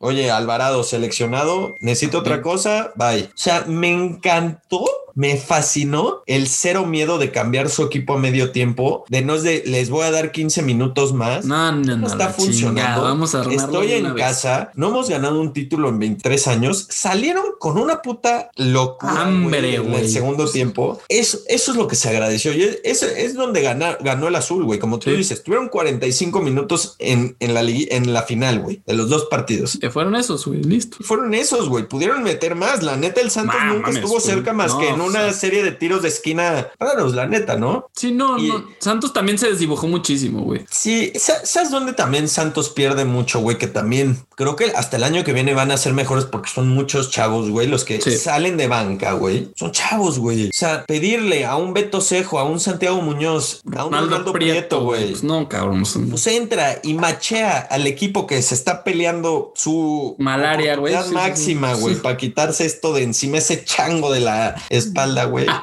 Oye, 0.01 0.31
Alvarado 0.31 0.83
seleccionado, 0.83 1.75
necesito 1.79 2.19
otra 2.19 2.41
cosa, 2.41 2.91
bye. 2.95 3.23
O 3.25 3.29
sea, 3.35 3.65
me 3.67 3.89
encantó, 3.91 4.83
me 5.13 5.35
fascinó 5.37 6.21
el 6.25 6.47
cero 6.47 6.85
miedo 6.85 7.17
de 7.17 7.31
cambiar 7.31 7.69
su 7.69 7.83
equipo 7.83 8.13
a 8.13 8.17
medio 8.17 8.51
tiempo, 8.51 9.03
de 9.09 9.21
no 9.21 9.35
es 9.35 9.43
de 9.43 9.61
les 9.65 9.89
voy 9.89 10.05
a 10.05 10.11
dar 10.11 10.31
15 10.31 10.61
minutos 10.61 11.13
más. 11.13 11.45
No, 11.45 11.71
no, 11.73 11.79
No 11.81 11.97
no. 11.97 12.07
está 12.07 12.29
funcionando. 12.29 12.79
chingada, 12.81 13.01
Vamos 13.03 13.35
a 13.35 13.41
Estoy 13.51 13.91
en 13.91 14.13
vez. 14.15 14.23
casa, 14.23 14.71
no 14.75 14.87
hemos 14.89 15.09
ganado 15.09 15.39
un 15.39 15.51
título 15.53 15.89
en 15.89 15.99
23 15.99 16.47
años, 16.47 16.87
salieron 16.89 17.43
con 17.59 17.77
una 17.77 18.01
puta 18.01 18.49
locura 18.55 19.21
Hambre, 19.23 19.75
en 19.75 19.93
el 19.93 20.09
segundo 20.09 20.49
tiempo. 20.49 20.99
Eso, 21.09 21.39
eso 21.47 21.71
es 21.71 21.77
lo 21.77 21.87
que 21.87 21.95
se 21.95 22.09
agradeció 22.09 22.53
y 22.53 22.77
eso 22.83 23.05
es 23.05 23.35
donde 23.35 23.61
gana- 23.61 23.97
ganó 24.01 24.29
el 24.29 24.35
azul, 24.35 24.63
güey. 24.63 24.79
Como 24.79 24.97
tú 24.97 25.09
Sí. 25.09 25.15
dices, 25.17 25.43
tuvieron 25.43 25.67
45 25.69 26.41
minutos 26.41 26.95
en, 26.99 27.35
en 27.39 27.53
la, 27.53 27.61
en 27.61 28.13
la 28.13 28.23
final, 28.23 28.59
güey, 28.61 28.81
de 28.87 28.93
los 28.93 29.09
dos 29.09 29.25
partidos. 29.25 29.77
Fueron 29.91 30.15
esos, 30.15 30.45
güey. 30.45 30.61
Listo. 30.63 30.97
Fueron 31.01 31.33
esos, 31.33 31.69
güey. 31.69 31.87
Pudieron 31.87 32.23
meter 32.23 32.55
más. 32.55 32.83
La 32.83 32.95
neta, 32.97 33.21
el 33.21 33.31
Santos 33.31 33.55
nunca 33.65 33.81
mames, 33.87 33.95
estuvo 33.97 34.13
güey. 34.13 34.21
cerca 34.23 34.53
más 34.53 34.71
No, 34.73 34.79
que 34.79 34.89
en 34.89 35.01
o 35.01 35.05
una 35.05 35.19
sea. 35.23 35.33
serie 35.33 35.63
de 35.63 35.71
tiros 35.71 36.01
de 36.01 36.09
esquina 36.09 36.67
raros, 36.79 37.13
la 37.13 37.27
neta, 37.27 37.55
¿no? 37.57 37.87
Sí, 37.95 38.11
no, 38.11 38.37
Y- 38.37 38.47
no. 38.47 38.65
Santos 38.79 39.13
también 39.13 39.37
se 39.37 39.49
desdibujó 39.49 39.87
muchísimo, 39.87 40.41
güey. 40.41 40.65
Sí, 40.69 41.11
sa- 41.15 41.45
¿sabes 41.45 41.71
dónde 41.71 41.93
también 41.93 42.27
Santos 42.27 42.69
pierde 42.69 43.05
mucho, 43.05 43.39
güey? 43.39 43.57
Que 43.57 43.67
también 43.67 44.25
creo 44.35 44.55
que 44.55 44.71
hasta 44.75 44.97
el 44.97 45.03
año 45.03 45.23
que 45.23 45.33
viene 45.33 45.53
van 45.53 45.71
a 45.71 45.77
ser 45.77 45.93
mejores 45.93 46.25
porque 46.25 46.49
son 46.49 46.69
muchos 46.69 47.11
chavos, 47.11 47.49
güey, 47.49 47.67
los 47.67 47.83
que 47.85 48.01
Sí. 48.01 48.17
salen 48.17 48.57
de 48.57 48.67
banca, 48.67 49.13
güey. 49.13 49.51
Son 49.55 49.71
chavos, 49.71 50.19
güey. 50.19 50.47
O 50.47 50.49
sea, 50.53 50.85
pedirle 50.85 51.45
a 51.45 51.55
un 51.55 51.73
Beto 51.73 52.01
Cejo, 52.01 52.39
a 52.39 52.43
un 52.43 52.59
Santiago 52.59 53.01
Muñoz, 53.01 53.61
a 53.75 53.85
un 53.85 53.93
Ronaldo 53.93 54.31
Prieto, 54.33 54.83
güey. 54.83 55.09
Pues 55.11 55.23
no, 55.23 55.47
cabrón. 55.49 55.83
Pues 56.09 56.27
entra 56.27 56.79
y 56.83 56.93
machea 56.93 57.59
al 57.69 57.87
equipo 57.87 58.25
que 58.27 58.41
se 58.41 58.55
está 58.55 58.83
peleando 58.83 59.51
su 59.55 59.80
Malaria, 60.19 60.75
güey. 60.75 60.95
Sí, 61.03 61.11
máxima, 61.13 61.73
güey, 61.73 61.95
Sí. 61.95 62.01
para 62.01 62.17
quitarse 62.17 62.65
esto 62.65 62.93
de 62.93 63.03
encima, 63.03 63.37
ese 63.37 63.63
chango 63.63 64.11
de 64.11 64.19
la 64.21 64.55
espalda, 64.69 65.25
güey. 65.25 65.45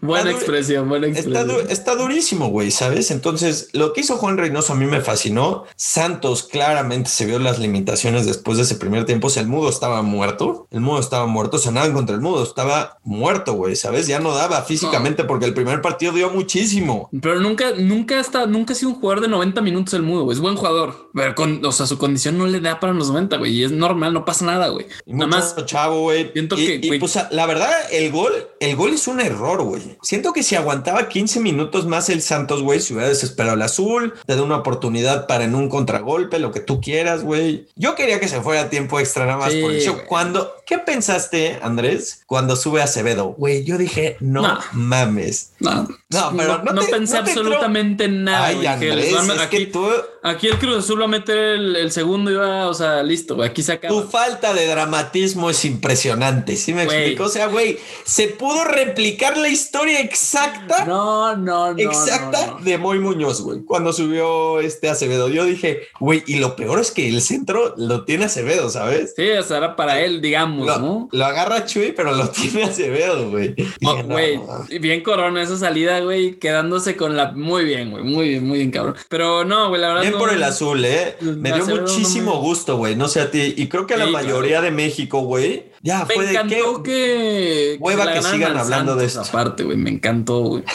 Buena 0.00 0.30
expresión, 0.30 0.88
buena 0.88 1.06
Está, 1.06 1.20
expresión. 1.20 1.48
du- 1.48 1.70
está 1.72 1.94
durísimo, 1.96 2.48
güey, 2.48 2.70
¿sabes? 2.70 3.10
Entonces, 3.10 3.68
lo 3.72 3.92
que 3.92 4.02
hizo 4.02 4.16
Juan 4.16 4.36
Reynoso 4.38 4.72
a 4.72 4.76
mí 4.76 4.86
me 4.86 5.00
fascinó. 5.00 5.64
Santos 5.76 6.42
claramente 6.44 7.10
se 7.10 7.26
vio 7.26 7.38
las 7.38 7.58
limitaciones 7.58 8.26
después 8.26 8.58
de 8.58 8.64
ese 8.64 8.74
primer 8.76 9.04
tiempo. 9.06 9.28
O 9.28 9.30
sea, 9.30 9.42
el 9.42 9.48
mudo 9.48 9.68
estaba 9.68 10.02
muerto. 10.02 10.66
El 10.70 10.80
mudo 10.80 11.00
estaba 11.00 11.26
muerto. 11.26 11.58
En 11.66 11.92
contra 11.92 12.14
el 12.14 12.20
mudo. 12.22 12.42
Estaba 12.42 12.98
muerto, 13.04 13.54
güey, 13.54 13.76
¿sabes? 13.76 14.06
Ya 14.06 14.18
no 14.20 14.34
daba 14.34 14.62
físicamente 14.62 15.24
porque 15.24 15.44
el 15.46 15.54
primer 15.54 15.80
partido 15.82 16.12
dio 16.12 16.30
muchísimo. 16.30 17.08
Pero 17.22 17.40
nunca, 17.40 17.72
nunca 17.76 18.18
está, 18.20 18.46
nunca 18.46 18.72
ha 18.72 18.76
sido 18.76 18.90
un 18.90 19.00
jugador 19.00 19.20
de 19.22 19.28
90 19.28 19.60
minutos 19.62 19.94
el 19.94 20.02
mudo, 20.02 20.24
güey. 20.24 20.34
Es 20.36 20.40
buen 20.40 20.56
jugador. 20.56 21.10
Pero 21.14 21.34
con, 21.34 21.64
o 21.64 21.72
sea, 21.72 21.86
su 21.86 21.98
condición 21.98 22.38
no 22.38 22.46
le 22.46 22.60
da 22.60 22.78
para 22.80 22.92
los 22.92 23.08
90, 23.08 23.36
güey. 23.38 23.52
Y 23.54 23.64
es 23.64 23.72
normal, 23.72 24.12
no 24.12 24.24
pasa 24.24 24.44
nada, 24.44 24.68
güey. 24.68 24.86
Nada 25.06 25.26
más. 25.28 25.56
chavo, 25.66 26.02
güey. 26.02 26.30
siento 26.32 26.58
Y, 26.58 26.66
que, 26.66 26.74
y, 26.74 26.90
güey- 26.90 27.00
pues, 27.00 27.18
la 27.30 27.46
verdad, 27.46 27.72
el 27.90 28.10
gol, 28.12 28.32
el 28.60 28.76
gol 28.76 28.92
es 28.94 29.06
un 29.08 29.20
error, 29.20 29.45
güey. 29.54 29.96
Siento 30.02 30.32
que 30.32 30.42
si 30.42 30.56
aguantaba 30.56 31.08
15 31.08 31.40
minutos 31.40 31.86
más 31.86 32.08
el 32.08 32.20
Santos, 32.22 32.62
güey, 32.62 32.80
se 32.80 32.92
hubiera 32.94 33.08
desesperado 33.08 33.54
el 33.56 33.62
azul, 33.62 34.14
te 34.26 34.34
da 34.36 34.42
una 34.42 34.56
oportunidad 34.56 35.26
para 35.26 35.44
en 35.44 35.54
un 35.54 35.68
contragolpe, 35.68 36.38
lo 36.38 36.50
que 36.52 36.60
tú 36.60 36.80
quieras, 36.80 37.22
güey. 37.22 37.66
Yo 37.76 37.94
quería 37.94 38.18
que 38.20 38.28
se 38.28 38.40
fuera 38.40 38.62
a 38.62 38.70
tiempo 38.70 38.98
extra 39.00 39.24
nada 39.26 39.38
más 39.38 39.52
Sí, 39.52 39.60
por 39.62 39.70
güey. 39.72 40.06
Cuando, 40.06 40.52
¿qué 40.66 40.78
pensaste, 40.78 41.58
Andrés, 41.62 42.22
cuando 42.26 42.56
sube 42.56 42.82
Acevedo? 42.82 43.34
Güey, 43.38 43.64
yo 43.64 43.78
dije, 43.78 44.16
no 44.20 44.42
No. 44.42 44.58
mames. 44.72 45.52
No, 45.60 45.86
No, 46.08 46.32
pero 46.36 46.62
no 46.62 46.82
te- 46.82 46.92
pensé 46.92 47.18
no 47.18 47.24
te 47.24 47.30
entró- 47.32 47.42
absolutamente 47.46 48.06
nada. 48.06 48.46
Ay, 48.46 48.58
que 48.60 48.68
Andrés, 48.68 48.94
les 49.12 49.12
van 49.26 49.40
aquí, 49.40 49.56
que 49.58 49.66
tú, 49.66 49.88
aquí 50.22 50.46
el 50.46 50.56
Cruz 50.58 50.76
Azul 50.84 51.00
va 51.00 51.06
a 51.06 51.08
meter 51.08 51.36
el, 51.36 51.74
el 51.74 51.90
segundo 51.90 52.30
y 52.30 52.34
va, 52.34 52.68
o 52.68 52.74
sea, 52.74 53.02
listo. 53.02 53.42
Aquí 53.42 53.60
se 53.64 53.72
acaba. 53.72 53.92
Tu 53.92 54.08
falta 54.08 54.54
de 54.54 54.66
dramatismo 54.68 55.50
es 55.50 55.64
impresionante. 55.64 56.54
¿Sí 56.54 56.72
me 56.74 56.84
explico? 56.84 57.24
O 57.24 57.28
sea, 57.28 57.48
güey, 57.48 57.78
se 58.04 58.28
pudo 58.28 58.62
replicar 58.64 59.36
la 59.36 59.48
historia 59.48 59.98
exacta. 60.00 60.84
No, 60.84 61.34
no, 61.36 61.72
no. 61.72 61.78
exacta 61.78 62.56
de 62.60 62.78
Moy 62.78 63.00
Muñoz, 63.00 63.40
güey. 63.40 63.64
Cuando 63.64 63.92
subió 63.92 64.60
este 64.60 64.88
Acevedo, 64.88 65.28
yo 65.28 65.44
dije, 65.44 65.88
güey, 65.98 66.22
y 66.28 66.36
lo 66.36 66.54
peor 66.54 66.78
es 66.78 66.92
que 66.92 67.08
el 67.08 67.20
centro 67.20 67.74
lo 67.76 68.04
tiene 68.04 68.26
Acevedo, 68.26 68.70
¿sabes? 68.70 69.12
Sí, 69.16 69.28
o 69.30 69.42
sea, 69.42 69.56
era 69.58 69.74
para 69.74 70.00
él, 70.00 70.20
digamos, 70.20 70.66
Lo, 70.68 70.78
¿no? 70.78 71.08
lo 71.10 71.24
agarra 71.24 71.64
Chuy, 71.66 71.90
pero 71.96 72.12
lo 72.14 72.28
tiene 72.30 72.62
Acevedo, 72.62 73.28
güey. 73.30 73.56
Oh, 73.84 74.02
Güey, 74.04 74.38
bien 74.80 75.02
corona 75.02 75.42
esa 75.42 75.56
salida, 75.56 75.95
güey, 76.00 76.38
quedándose 76.38 76.96
con 76.96 77.16
la... 77.16 77.32
Muy 77.32 77.64
bien, 77.64 77.90
güey, 77.90 78.04
muy 78.04 78.28
bien, 78.30 78.46
muy 78.46 78.58
bien, 78.58 78.70
cabrón. 78.70 78.94
Pero 79.08 79.44
no, 79.44 79.68
güey, 79.68 79.80
la 79.80 79.88
verdad 79.88 80.00
Bien 80.02 80.12
no- 80.14 80.18
por 80.18 80.32
el 80.32 80.42
azul, 80.42 80.84
¿eh? 80.84 81.16
Me 81.20 81.52
dio 81.52 81.66
no 81.66 81.76
muchísimo 81.82 82.34
me- 82.34 82.40
gusto, 82.40 82.76
güey. 82.76 82.96
No 82.96 83.08
sé 83.08 83.20
a 83.20 83.30
ti. 83.30 83.54
Y 83.56 83.68
creo 83.68 83.86
que 83.86 83.94
a 83.94 83.98
la 83.98 84.06
Sí, 84.06 84.10
mayoría 84.12 84.60
de 84.60 84.70
México, 84.70 85.20
güey, 85.20 85.72
ya 85.82 86.04
Me 86.04 86.14
fue 86.14 86.26
de 86.26 86.32
qué. 86.48 86.62
que... 86.84 87.76
Hueva 87.80 88.12
que 88.12 88.22
sigan 88.22 88.56
hablando 88.56 88.96
de 88.96 89.06
esto. 89.06 89.20
Aparte, 89.22 89.64
güey, 89.64 89.76
me 89.76 89.90
encantó, 89.90 90.40
güey. 90.40 90.64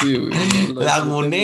Sí, 0.00 0.16
güey. 0.16 0.32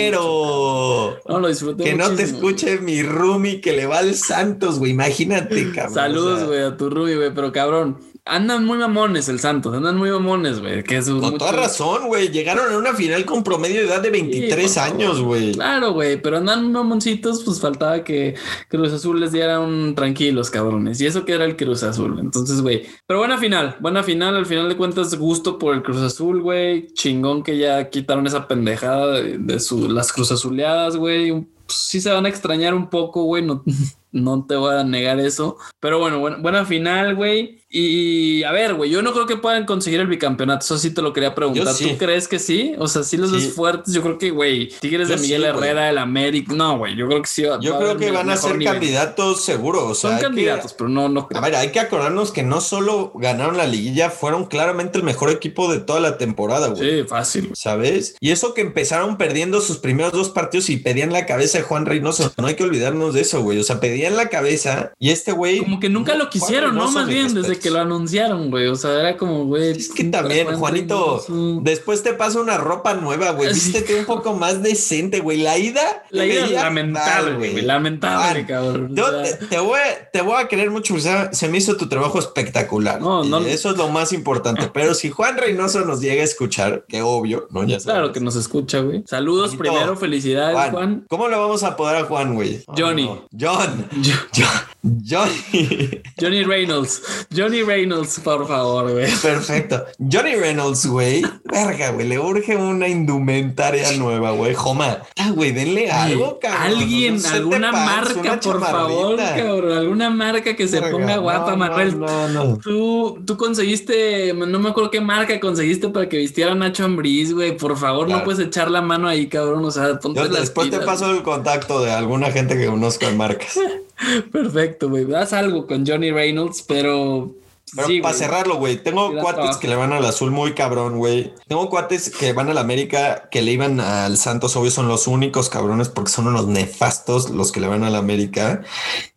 Lagunero. 0.06 1.18
No, 1.28 1.40
lo 1.40 1.48
disfruté 1.48 1.84
Que 1.84 1.94
no 1.94 2.08
te 2.10 2.24
güey. 2.24 2.24
escuche 2.24 2.78
mi 2.80 3.02
roomie 3.02 3.60
que 3.60 3.72
le 3.72 3.86
va 3.86 3.98
al 3.98 4.14
Santos, 4.14 4.78
güey. 4.78 4.92
Imagínate, 4.92 5.72
cabrón. 5.72 5.94
Saludos, 5.94 6.34
o 6.34 6.38
sea, 6.38 6.46
güey, 6.46 6.62
a 6.62 6.76
tu 6.76 6.88
Ruby, 6.90 7.16
güey, 7.16 7.34
pero 7.34 7.52
cabrón. 7.52 7.98
Andan 8.26 8.64
muy 8.64 8.76
mamones 8.78 9.28
el 9.28 9.38
Santos, 9.40 9.74
andan 9.74 9.96
muy 9.96 10.10
mamones, 10.10 10.60
güey. 10.60 10.82
Con 10.84 11.14
mucho- 11.20 11.38
toda 11.38 11.52
razón, 11.52 12.08
güey. 12.08 12.28
Llegaron 12.28 12.72
a 12.72 12.76
una 12.76 12.92
final 12.92 13.24
con 13.24 13.42
promedio 13.44 13.80
de 13.80 13.86
edad 13.86 14.02
de 14.02 14.10
23 14.10 14.64
por 14.64 14.74
favor. 14.74 14.94
años, 14.94 15.20
güey. 15.22 15.52
Claro, 15.52 15.92
güey, 15.92 16.20
pero 16.20 16.38
andan 16.38 16.70
mamoncitos, 16.72 17.44
pues 17.44 17.60
faltaba 17.60 18.02
que 18.04 18.34
Cruz 18.68 18.92
Azul 18.92 19.20
les 19.20 19.32
diera 19.32 19.60
un 19.60 19.94
tranquilos, 19.94 20.50
cabrones. 20.50 21.00
Y 21.00 21.06
eso 21.06 21.24
que 21.24 21.32
era 21.32 21.44
el 21.44 21.56
Cruz 21.56 21.82
Azul. 21.82 22.18
Entonces, 22.20 22.60
güey. 22.60 22.82
Pero 23.06 23.20
buena 23.20 23.38
final, 23.38 23.76
buena 23.80 24.02
final. 24.02 24.36
Al 24.36 24.46
final 24.46 24.68
de 24.68 24.76
cuentas, 24.76 25.14
gusto 25.16 25.58
por 25.58 25.74
el 25.74 25.82
Cruz 25.82 26.02
Azul, 26.02 26.42
güey. 26.42 26.88
Chingón 26.94 27.42
que 27.42 27.56
ya 27.58 27.88
quitaron 27.90 28.26
esa 28.26 28.48
pendejada 28.48 29.20
de, 29.20 29.38
de 29.38 29.60
su, 29.60 29.88
las 29.88 30.12
Cruz 30.12 30.32
Azuleadas, 30.32 30.96
güey. 30.96 31.30
Pues, 31.66 31.78
sí 31.78 32.00
se 32.00 32.10
van 32.10 32.26
a 32.26 32.28
extrañar 32.28 32.74
un 32.74 32.88
poco, 32.90 33.24
güey. 33.24 33.42
No, 33.44 33.62
no 34.12 34.46
te 34.46 34.56
voy 34.56 34.74
a 34.74 34.84
negar 34.84 35.20
eso. 35.20 35.56
Pero 35.80 35.98
bueno, 35.98 36.18
buena, 36.20 36.36
buena 36.38 36.64
final, 36.64 37.14
güey. 37.14 37.60
Y 37.68 38.42
a 38.44 38.52
ver, 38.52 38.74
güey, 38.74 38.88
yo 38.90 39.02
no 39.02 39.12
creo 39.12 39.26
que 39.26 39.36
puedan 39.36 39.66
conseguir 39.66 40.00
el 40.00 40.06
bicampeonato. 40.06 40.64
Eso 40.64 40.78
sí 40.78 40.94
te 40.94 41.02
lo 41.02 41.12
quería 41.12 41.34
preguntar. 41.34 41.74
Sí. 41.74 41.90
¿Tú 41.90 41.98
crees 41.98 42.26
que 42.28 42.38
sí? 42.38 42.74
O 42.78 42.86
sea, 42.88 43.02
sí 43.02 43.16
los 43.16 43.30
Sí. 43.30 43.36
ves 43.36 43.52
fuertes. 43.52 43.92
Yo 43.92 44.02
creo 44.02 44.16
que, 44.18 44.30
güey, 44.30 44.68
Tigres 44.80 45.08
Yo 45.08 45.16
de 45.16 45.20
Miguel 45.20 45.42
sí. 45.42 45.46
Herrera, 45.48 45.90
el 45.90 45.98
América. 45.98 46.54
No, 46.54 46.78
güey, 46.78 46.96
yo 46.96 47.06
creo 47.08 47.20
que 47.20 47.28
sí. 47.28 47.42
va- 47.42 47.58
Yo 47.60 47.72
va 47.74 47.78
creo 47.80 47.96
que 47.98 48.10
van 48.12 48.30
a 48.30 48.36
ser 48.36 48.56
nivel. 48.56 48.72
candidatos 48.74 49.44
seguros. 49.44 49.82
O 49.82 49.94
sea, 49.94 50.10
Son 50.10 50.18
que- 50.18 50.24
candidatos, 50.24 50.72
pero 50.74 50.88
no, 50.88 51.08
no 51.08 51.26
creo. 51.28 51.42
A 51.42 51.44
ver, 51.44 51.56
hay 51.56 51.70
que 51.72 51.80
acordarnos 51.80 52.30
que 52.30 52.44
no 52.44 52.60
solo 52.60 53.12
ganaron 53.16 53.56
la 53.58 53.66
liguilla, 53.66 54.08
fueron 54.10 54.46
claramente 54.46 54.96
el 54.98 55.04
mejor 55.04 55.28
equipo 55.30 55.70
de 55.70 55.80
toda 55.80 56.00
la 56.00 56.16
temporada, 56.18 56.68
güey. 56.68 57.02
Sí, 57.02 57.08
fácil. 57.08 57.50
¿Sabes? 57.54 58.16
Y 58.20 58.30
eso 58.30 58.54
que 58.54 58.60
empezaron 58.62 59.18
perdiendo 59.18 59.60
sus 59.60 59.78
primeros 59.78 60.12
dos 60.12 60.30
partidos 60.30 60.70
y 60.70 60.76
pedían 60.78 61.12
la 61.12 61.26
cabeza 61.26 61.58
de 61.58 61.64
Juan 61.64 61.84
Reynoso. 61.84 62.32
No 62.38 62.46
hay 62.46 62.54
que 62.54 62.64
olvidarnos 62.64 63.12
de 63.12 63.20
eso, 63.22 63.42
güey. 63.42 63.58
O 63.58 63.64
sea, 63.64 63.80
pedían 63.80 63.95
la 64.12 64.28
cabeza 64.28 64.92
y 64.98 65.10
este 65.10 65.32
güey. 65.32 65.58
Como 65.58 65.80
que 65.80 65.88
nunca 65.88 66.14
lo 66.14 66.28
quisieron, 66.30 66.74
¿no? 66.74 66.90
Más 66.90 67.06
bien 67.06 67.34
desde 67.34 67.58
que 67.58 67.70
lo 67.70 67.80
anunciaron, 67.80 68.50
güey. 68.50 68.66
O 68.68 68.74
sea, 68.76 68.92
era 68.98 69.16
como, 69.16 69.44
güey. 69.46 69.70
Es 69.72 69.88
que 69.90 70.04
también, 70.04 70.46
Juan 70.46 70.58
Juanito, 70.58 71.24
después 71.62 72.02
te 72.02 72.12
pasa 72.14 72.40
una 72.40 72.56
ropa 72.58 72.94
nueva, 72.94 73.30
güey. 73.32 73.52
Vístete 73.52 73.98
un 74.00 74.04
poco 74.06 74.34
más 74.34 74.62
decente, 74.62 75.20
güey. 75.20 75.38
La 75.42 75.58
ida. 75.58 76.04
La 76.10 76.22
veía 76.24 76.46
lamentable, 76.46 77.36
güey. 77.36 77.62
Lamentable, 77.62 78.44
Juan, 78.44 78.46
cabrón. 78.46 78.88
O 78.92 78.94
Yo 78.94 79.10
sea, 79.24 79.38
te, 79.38 79.46
te 79.46 79.58
voy, 79.58 79.78
a- 79.80 80.10
te 80.10 80.20
voy 80.22 80.34
a 80.42 80.48
querer 80.48 80.70
mucho, 80.70 80.94
o 80.94 81.00
sea, 81.00 81.32
se 81.32 81.48
me 81.48 81.58
hizo 81.58 81.76
tu 81.76 81.88
trabajo 81.88 82.18
espectacular. 82.18 83.00
No, 83.00 83.24
Y 83.24 83.28
no- 83.28 83.38
Eso 83.40 83.70
es 83.70 83.76
lo 83.76 83.88
más 83.88 84.12
importante. 84.12 84.70
Pero 84.72 84.94
si 84.94 85.10
Juan 85.10 85.36
Reynoso 85.36 85.84
nos 85.84 86.00
llega 86.00 86.22
a 86.22 86.24
escuchar, 86.24 86.84
que 86.88 87.02
obvio, 87.02 87.46
¿no? 87.50 87.64
Ya 87.64 87.78
Claro 87.78 88.00
sabes. 88.06 88.12
que 88.12 88.20
nos 88.20 88.36
escucha, 88.36 88.80
güey. 88.80 89.04
Saludos 89.06 89.50
Juanito, 89.54 89.74
primero, 89.74 89.96
felicidades, 89.96 90.54
Juan, 90.54 90.70
Juan. 90.72 91.04
¿Cómo 91.08 91.28
le 91.28 91.36
vamos 91.36 91.62
a 91.62 91.76
poder 91.76 91.96
a 91.96 92.04
Juan, 92.04 92.34
güey? 92.34 92.62
Johnny. 92.76 93.04
no. 93.04 93.26
John. 93.38 93.85
Yo- 93.92 94.14
John. 94.32 94.75
Johnny. 94.82 96.02
Johnny 96.20 96.44
Reynolds. 96.44 97.02
Johnny 97.34 97.62
Reynolds, 97.62 98.20
por 98.20 98.46
favor, 98.46 98.90
güey. 98.92 99.10
Perfecto. 99.20 99.84
Johnny 99.98 100.34
Reynolds, 100.36 100.86
güey. 100.86 101.22
Verga, 101.44 101.90
güey. 101.90 102.08
Le 102.08 102.18
urge 102.18 102.56
una 102.56 102.86
indumentaria 102.88 103.90
nueva, 103.92 104.30
güey. 104.30 104.54
Joma. 104.54 104.98
Ah, 105.18 105.30
güey, 105.30 105.52
denle 105.52 105.90
algo, 105.90 106.38
cabrón. 106.40 106.62
Alguien, 106.78 107.26
alguna 107.26 107.72
marca, 107.72 108.38
por 108.40 108.60
favor, 108.60 109.16
cabrón. 109.16 109.76
Alguna 109.76 110.10
marca 110.10 110.54
que 110.54 110.68
se 110.68 110.80
Verga, 110.80 110.92
ponga 110.96 111.16
guapa, 111.18 111.50
no, 111.52 111.56
Manuel. 111.56 111.98
No, 111.98 112.28
no. 112.28 112.58
Tú, 112.58 113.18
tú 113.26 113.36
conseguiste, 113.36 114.32
no 114.34 114.58
me 114.58 114.68
acuerdo 114.70 114.90
qué 114.90 115.00
marca 115.00 115.38
conseguiste 115.40 115.88
para 115.88 116.08
que 116.08 116.18
vistiera 116.18 116.54
Nacho 116.54 116.84
Ambriz, 116.84 117.32
güey. 117.32 117.56
Por 117.56 117.76
favor, 117.76 118.06
Claro. 118.06 118.20
no 118.20 118.24
puedes 118.24 118.46
echar 118.46 118.70
la 118.70 118.82
mano 118.82 119.08
ahí, 119.08 119.26
cabrón. 119.28 119.64
O 119.64 119.70
sea, 119.70 119.98
ponte 119.98 120.20
Yo 120.20 120.26
las 120.28 120.40
después 120.42 120.70
te 120.70 120.78
paso 120.80 121.10
el 121.10 121.22
contacto 121.22 121.82
de 121.82 121.90
alguna 121.92 122.30
gente 122.30 122.56
que 122.56 122.66
conozco 122.66 123.06
en 123.06 123.16
marcas. 123.16 123.58
Perfecto, 124.32 124.88
güey. 124.88 125.12
Haz 125.14 125.32
algo 125.32 125.66
con 125.66 125.86
Johnny 125.86 126.10
Reynolds, 126.10 126.62
pero. 126.62 127.34
Pero 127.74 127.88
sí, 127.88 128.00
para 128.00 128.14
cerrarlo, 128.14 128.58
güey, 128.58 128.80
tengo 128.80 129.10
cuates 129.10 129.34
trabajo. 129.34 129.60
que 129.60 129.66
le 129.66 129.74
van 129.74 129.92
al 129.92 130.04
azul 130.04 130.30
muy 130.30 130.54
cabrón, 130.54 130.98
güey. 130.98 131.34
Tengo 131.48 131.68
cuates 131.68 132.10
que 132.10 132.32
van 132.32 132.48
al 132.48 132.58
América, 132.58 133.28
que 133.28 133.42
le 133.42 133.50
iban 133.50 133.80
al 133.80 134.16
Santos, 134.18 134.54
obvio, 134.54 134.70
son 134.70 134.86
los 134.86 135.08
únicos 135.08 135.48
cabrones 135.48 135.88
porque 135.88 136.12
son 136.12 136.28
unos 136.28 136.46
nefastos 136.46 137.30
los 137.30 137.50
que 137.50 137.58
le 137.58 137.66
van 137.66 137.82
al 137.82 137.96
América. 137.96 138.62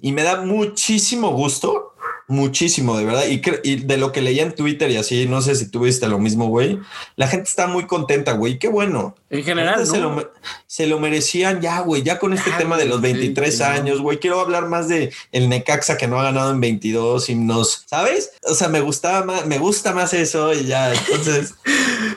Y 0.01 0.13
me 0.13 0.23
da 0.23 0.41
muchísimo 0.41 1.29
gusto, 1.29 1.93
muchísimo, 2.29 2.97
de 2.97 3.05
verdad. 3.05 3.25
Y, 3.27 3.41
y 3.63 3.75
de 3.77 3.97
lo 3.97 4.11
que 4.11 4.21
leía 4.21 4.43
en 4.43 4.53
Twitter 4.55 4.89
y 4.91 4.97
así, 4.97 5.25
no 5.27 5.41
sé 5.41 5.55
si 5.55 5.69
tú 5.69 5.81
viste 5.81 6.07
lo 6.07 6.19
mismo, 6.19 6.47
güey. 6.47 6.79
La 7.15 7.27
gente 7.27 7.49
está 7.49 7.67
muy 7.67 7.85
contenta, 7.87 8.33
güey. 8.33 8.59
Qué 8.59 8.67
bueno. 8.67 9.15
En 9.29 9.43
general, 9.43 9.85
se, 9.85 9.99
lo, 9.99 10.31
se 10.65 10.87
lo 10.87 10.99
merecían 10.99 11.61
ya, 11.61 11.81
güey, 11.81 12.01
ya 12.03 12.17
con 12.17 12.33
este 12.33 12.49
Ya, 12.51 12.57
tema 12.57 12.77
de 12.77 12.85
los 12.85 12.99
güey, 12.99 13.13
23 13.13 13.53
sí, 13.53 13.59
no. 13.61 13.65
años, 13.69 14.01
güey. 14.01 14.19
Quiero 14.19 14.39
hablar 14.39 14.67
más 14.67 14.87
de 14.87 15.11
el 15.31 15.49
Necaxa 15.49 15.97
que 15.97 16.07
no 16.07 16.19
ha 16.19 16.23
ganado 16.23 16.51
en 16.51 16.59
22 16.61 17.29
himnos, 17.29 17.83
¿sabes? 17.85 18.31
O 18.43 18.55
sea, 18.55 18.69
me 18.69 18.81
gustaba 18.81 19.25
más, 19.25 19.45
me 19.45 19.59
gusta 19.59 19.93
más 19.93 20.13
eso 20.13 20.53
y 20.53 20.65
ya, 20.65 20.93
entonces, 20.93 21.53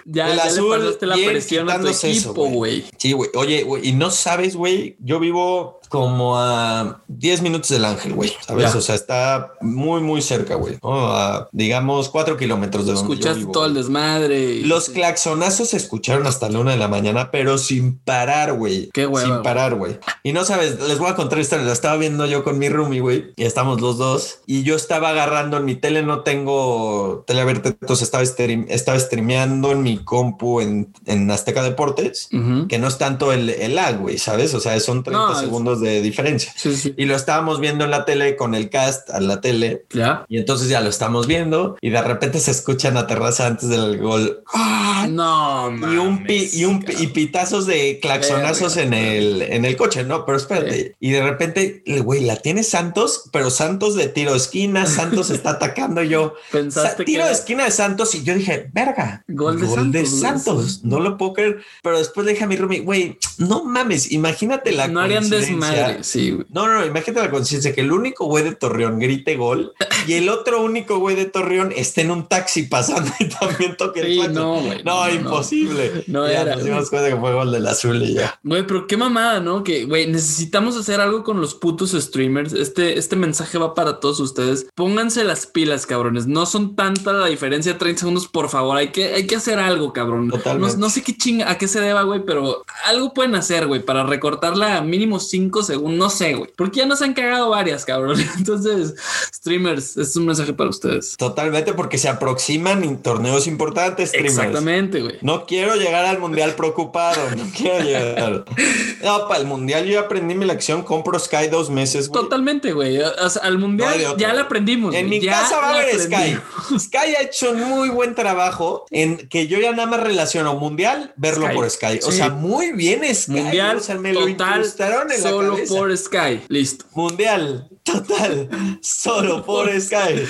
Ya, 0.05 0.31
el 0.31 0.37
ya 0.37 0.45
azul, 0.45 0.97
le 1.01 1.07
la 1.07 1.15
presión 1.17 1.71
a 1.71 1.79
tu 1.81 1.89
equipo, 1.89 2.47
güey. 2.49 2.85
sí, 2.97 3.13
güey. 3.13 3.31
Oye, 3.35 3.63
güey, 3.63 3.89
y 3.89 3.93
no 3.93 4.11
sabes, 4.11 4.57
güey, 4.57 4.97
yo 5.01 5.21
vivo 5.21 5.81
como 5.93 6.39
a 6.39 7.03
10 7.09 7.43
minutos 7.43 7.69
del 7.71 7.85
Ángel, 7.85 8.15
güey, 8.15 8.33
¿sabes? 8.45 8.73
Ya. 8.73 8.79
O 8.79 8.81
sea, 8.81 8.95
está 8.95 9.53
muy, 9.61 10.01
muy 10.01 10.23
cerca, 10.23 10.55
güey, 10.57 10.79
¿no? 10.83 11.13
A, 11.13 11.49
digamos, 11.53 12.09
4 12.09 12.37
kilómetros 12.37 12.87
de 12.87 12.95
donde 12.95 13.09
yo 13.09 13.13
Escuchaste 13.15 13.39
vivo, 13.41 13.53
todo 13.53 13.67
el 13.67 13.73
güey. 13.73 13.83
desmadre. 13.85 14.41
y- 14.55 14.65
Los 14.65 14.89
claxonazos 14.89 15.69
se 15.69 15.77
escucharon 15.77 16.27
hasta 16.27 16.49
la 16.49 16.59
una 16.61 16.71
de 16.73 16.79
la 16.79 16.89
mañana, 16.89 17.31
pero 17.31 17.59
sin 17.59 17.99
parar, 17.99 18.55
güey. 18.55 18.89
Qué 18.93 19.07
hueva, 19.07 19.21
Sin 19.21 19.31
güey. 19.31 19.43
parar, 19.43 19.75
güey. 19.75 19.99
Y 20.23 20.33
no 20.33 20.45
sabes, 20.45 20.81
les 20.81 20.99
voy 20.99 21.11
a 21.11 21.15
contar 21.15 21.39
esta 21.39 21.57
historia. 21.57 21.67
La 21.67 21.73
estaba 21.75 21.97
viendo 21.99 22.25
yo 22.27 22.43
con 22.45 22.59
mi 22.59 22.69
roomie, 22.71 23.01
güey. 23.01 23.33
Y 23.37 23.45
estamos 23.45 23.81
los 23.81 23.99
dos. 23.99 24.39
Y 24.47 24.63
yo 24.63 24.75
estaba 24.75 25.11
agarrando 25.11 25.59
en 25.59 25.67
mi 25.67 25.75
tele, 25.75 26.03
no 26.03 26.21
tengo 26.21 27.25
tele 27.27 27.43
abierta, 27.43 27.69
entonces 27.69 28.05
estaba, 28.05 28.25
stream- 28.25 28.67
estaba 28.69 28.99
streameando 28.99 29.73
en 29.73 29.83
mi 29.83 29.99
compu 29.99 30.61
en, 30.61 30.93
en 31.07 31.31
Azteca 31.31 31.63
Deportes. 31.63 32.29
Que 32.69 32.79
no 32.79 32.89
es 32.89 32.97
tanto 32.99 33.33
el, 33.33 33.51
el 33.51 33.75
lag, 33.75 33.99
güey, 33.99 34.17
¿sabes? 34.19 34.55
O 34.55 34.61
sea, 34.61 34.79
son 34.81 35.03
30 35.03 35.27
No, 35.27 35.33
es- 35.33 35.39
segundos 35.41 35.81
de 35.83 36.01
diferencia. 36.01 36.53
Sí, 36.57 36.75
sí. 36.77 36.95
Y 36.97 37.05
lo 37.05 37.15
estábamos 37.17 37.61
viendo 37.61 37.85
en 37.85 37.91
la 37.91 38.05
tele 38.05 38.37
con 38.37 38.55
el 38.55 38.71
cast 38.71 39.11
a 39.11 39.21
la 39.21 39.41
tele. 39.41 39.85
Ya. 39.93 40.25
Y 40.29 40.39
entonces 40.39 40.69
ya 40.69 40.81
lo 40.81 40.89
estamos 40.89 41.27
viendo 41.27 41.77
y 41.81 41.91
de 41.91 42.01
repente 42.03 42.39
se 42.41 42.51
escucha 42.53 42.89
en 42.89 42.95
la 42.95 43.07
terraza 43.07 43.47
antes 43.47 43.69
del 43.69 43.99
gol. 43.99 44.43
¡Ah! 44.55 45.07
No, 45.11 45.71
Y 45.93 45.97
un, 45.97 46.25
pi- 46.25 46.49
y, 46.53 46.65
un 46.65 46.81
pi- 46.81 46.87
cabrón. 46.87 47.03
y 47.03 47.07
pitazos 47.09 47.67
de 47.67 47.99
claxonazos 48.01 48.77
en 48.77 48.95
el, 48.95 49.43
en 49.43 49.65
el 49.65 49.77
coche, 49.77 50.05
¿no? 50.05 50.25
Pero 50.25 50.39
espérate. 50.39 50.95
Y 51.01 51.11
de 51.11 51.23
repente, 51.23 51.83
güey, 52.03 52.21
la 52.25 52.37
tiene 52.37 52.63
Santos, 52.63 53.25
pero 53.33 53.51
Santos 53.51 53.97
de 53.97 54.09
tiro 54.09 54.31
de 54.33 54.37
esquina, 54.39 54.87
Santos 54.87 55.31
está 55.31 55.51
atacando 55.59 56.03
yo. 56.03 56.35
Sa- 56.51 56.59
Pensaste 56.59 57.05
tiro 57.05 57.23
que 57.23 57.29
de 57.29 57.35
esquina 57.35 57.65
de 57.65 57.71
Santos 57.73 58.15
y 58.15 58.23
yo 58.23 58.35
dije, 58.35 58.71
verga, 58.73 59.25
Gol 59.29 59.61
de 59.61 59.67
Santos, 59.67 60.11
güey. 60.11 60.21
Santos. 60.23 60.81
No 60.85 61.01
lo 61.01 61.17
puedo 61.19 61.33
creer. 61.35 61.59
Pero 61.83 61.99
después 61.99 62.25
le 62.27 62.33
dije 62.33 62.45
a 62.45 62.47
mi 62.47 62.57
roomie, 62.57 62.81
güey, 62.81 63.19
no 63.39 63.65
mames, 63.65 64.13
imagínate 64.13 64.73
la 64.73 64.89
no 64.89 65.01
harían 65.01 65.29
coincidencia. 65.29 65.57
Sí, 66.03 66.31
güey. 66.31 66.47
No, 66.51 66.67
no, 66.67 66.81
no, 66.81 66.87
imagínate 66.87 67.25
la 67.27 67.31
conciencia 67.31 67.75
que 67.75 67.81
el 67.81 67.93
único 67.93 68.27
güey 68.27 68.45
de 68.45 68.55
Torreón 68.55 68.99
grite 68.99 69.37
gol 69.37 69.73
y 70.07 70.15
el 70.15 70.29
otro 70.29 70.63
único 70.63 70.99
güey 70.99 71.17
de 71.17 71.27
Torreón 71.27 71.73
esté 71.75 72.03
en 72.03 72.11
un 72.11 72.29
taxi 72.29 72.65
pasando 72.65 73.11
y 73.19 73.29
también 73.29 73.77
toque 73.77 74.01
el 74.01 74.07
Sí, 74.07 74.29
no, 74.31 74.61
güey. 74.61 74.83
No, 74.85 75.09
imposible. 75.11 76.05
No 76.07 76.29
ya 76.29 76.43
era, 76.43 76.55
Nos 76.55 76.65
dimos 76.65 76.91
cuenta 76.91 77.09
que 77.09 77.17
fue 77.17 77.33
gol 77.33 77.53
del 77.53 77.67
azul 77.67 78.03
y 78.03 78.15
ya. 78.15 78.39
Güey, 78.43 78.67
pero 78.67 78.87
qué 78.87 78.97
mamada, 78.97 79.41
¿no? 79.41 79.65
Que, 79.65 79.85
güey, 79.85 80.07
necesitamos 80.07 80.77
hacer 80.77 81.01
algo 81.01 81.25
con 81.25 81.41
los 81.41 81.55
putos 81.55 81.93
streamers. 81.93 82.53
Este, 82.53 82.99
este 82.99 83.17
mensaje 83.17 83.59
va 83.59 83.75
para 83.75 84.01
todos 84.01 84.21
ustedes. 84.21 84.67
Pónganse 84.75 85.25
las 85.25 85.47
pilas, 85.47 85.87
cabrones. 85.87 86.27
No 86.27 86.47
son 86.47 86.77
tanta 86.77 87.13
la 87.13 87.27
diferencia 87.27 87.73
de 87.73 87.79
30 87.79 88.01
segundos, 88.01 88.29
por 88.29 88.49
favor. 88.49 88.77
Hay 88.77 88.89
que, 88.89 89.15
hay 89.15 89.27
que 89.27 89.37
hacer 89.37 89.59
algo, 89.59 89.93
cabrón. 89.93 90.29
No, 90.29 90.37
Totalmente. 90.37 90.77
no 90.77 90.91
sé 90.91 91.03
qué 91.03 91.17
chinga, 91.17 91.51
a 91.51 91.59
qué 91.59 91.69
se 91.69 91.81
deba, 91.81 92.03
güey, 92.03 92.25
pero 92.25 92.65
algo 92.85 93.13
pueden 93.15 93.35
hacer, 93.35 93.67
güey, 93.67 93.83
para 93.85 94.05
recortarla 94.05 94.77
a 94.77 94.83
mínimo 94.83 95.21
5 95.21 95.52
segundos. 95.61 95.99
No 95.99 96.09
sé, 96.09 96.33
güey. 96.35 96.51
Porque 96.57 96.79
ya 96.81 96.87
nos 96.87 97.03
han 97.03 97.13
cagado 97.13 97.51
varias, 97.51 97.85
cabrón. 97.85 98.19
Entonces, 98.39 98.95
streamers, 99.35 99.97
es 99.99 100.17
un 100.17 100.27
mensaje 100.27 100.53
para 100.55 100.71
ustedes. 100.71 101.17
Totalmente, 101.19 101.75
porque 101.75 101.99
se 101.99 102.09
aproximan 102.09 102.83
en 102.85 103.03
torneos 103.03 103.47
importantes, 103.47 104.09
streamers. 104.11 104.39
Exactamente, 104.39 105.01
güey. 105.03 105.19
No 105.21 105.45
quiero 105.47 105.75
llegar 105.77 106.07
al 106.07 106.19
mundial 106.19 106.55
preocupado. 106.55 107.21
No 107.37 107.45
quiero 107.55 107.85
llegar. 107.85 108.45
No, 109.03 109.27
para 109.27 109.41
el 109.41 109.47
mundial 109.47 109.85
yo 109.85 109.95
ya 109.95 110.01
aprendí 110.03 110.37
mi 110.37 110.45
lección. 110.47 110.85
Compro 110.85 111.19
Sky 111.19 111.49
dos 111.51 111.71
meses. 111.71 112.09
güey. 112.09 112.23
Totalmente, 112.23 112.73
güey. 112.73 113.01
O 113.01 113.29
sea, 113.29 113.43
al 113.43 113.59
mundial 113.59 114.01
No 114.01 114.17
ya 114.17 114.33
la 114.33 114.43
aprendimos. 114.43 114.95
En 114.95 115.09
güey. 115.09 115.19
mi 115.19 115.27
Ya 115.27 115.33
casa 115.41 115.57
va 115.59 115.71
a 115.71 115.75
haber 115.81 115.99
Sky. 115.99 116.39
Sky 116.79 116.97
ha 117.19 117.23
hecho 117.23 117.51
un 117.51 117.65
muy 117.65 117.89
buen 117.89 118.15
trabajo 118.15 118.87
en 118.91 119.17
que 119.29 119.49
yo 119.49 119.59
ya 119.59 119.73
nada 119.73 119.87
más 119.89 120.01
relaciono 120.05 120.55
mundial, 120.55 121.13
verlo 121.17 121.47
Sky. 121.47 121.55
por 121.57 121.71
Sky. 121.71 121.99
O 122.07 122.13
Sí. 122.13 122.19
sea, 122.19 122.29
muy 122.31 122.71
bien 122.73 123.03
Sky. 123.13 123.33
Mundial 123.33 123.79
o 123.79 123.81
sea, 123.81 123.97
me 123.97 124.13
lo 124.13 124.21
total 124.21 124.59
incrustaron 124.59 125.11
en 125.11 125.23
la 125.23 125.31
solo 125.43 125.57
cabeza. 125.57 125.75
por 125.75 125.99
Sky. 125.99 126.41
Listo. 126.49 126.85
Mundial 126.95 127.69
total, 127.83 128.49
solo 128.81 129.45
por 129.45 129.69
Sky. 129.81 130.27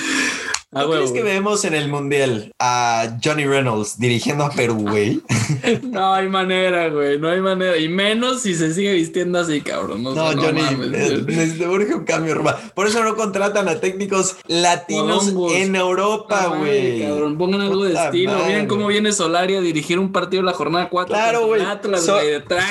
A 0.74 0.84
¿Tú 0.84 0.88
huevo, 0.88 1.02
crees 1.04 1.12
que 1.12 1.22
vemos 1.22 1.64
en 1.66 1.74
el 1.74 1.88
mundial 1.88 2.50
a 2.58 3.18
Johnny 3.22 3.44
Reynolds 3.44 3.98
dirigiendo 3.98 4.44
a 4.44 4.50
Perú, 4.50 4.76
güey? 4.88 5.20
No 5.82 6.14
hay 6.14 6.28
manera, 6.28 6.88
güey. 6.88 7.18
No 7.18 7.28
hay 7.28 7.40
manera. 7.40 7.76
Y 7.76 7.88
menos 7.88 8.40
si 8.40 8.54
se 8.54 8.72
sigue 8.72 8.94
vistiendo 8.94 9.38
así, 9.38 9.60
cabrón. 9.60 10.02
No, 10.02 10.14
sea, 10.14 10.32
Johnny, 10.32 10.60
eh, 10.62 10.74
güey. 10.76 11.22
necesita 11.26 11.68
urge 11.68 11.94
un 11.94 12.04
cambio, 12.04 12.32
hermano. 12.32 12.56
Por 12.74 12.86
eso 12.86 13.04
no 13.04 13.14
contratan 13.16 13.68
a 13.68 13.78
técnicos 13.80 14.36
latinos 14.48 15.24
Colombos. 15.26 15.52
en 15.52 15.76
Europa, 15.76 16.54
güey. 16.58 17.02
Cabrón, 17.02 17.36
pongan 17.36 17.60
algo 17.60 17.84
de 17.84 17.90
Puta 17.90 18.04
estilo. 18.06 18.32
madre. 18.32 18.46
Miren 18.46 18.66
cómo 18.66 18.86
viene 18.86 19.12
Solari 19.12 19.56
a 19.56 19.60
dirigir 19.60 19.98
un 19.98 20.10
partido 20.10 20.42
de 20.42 20.46
la 20.46 20.54
jornada 20.54 20.88
4. 20.88 21.14
Claro, 21.14 21.46
güey. 21.48 21.60
So- 22.00 22.18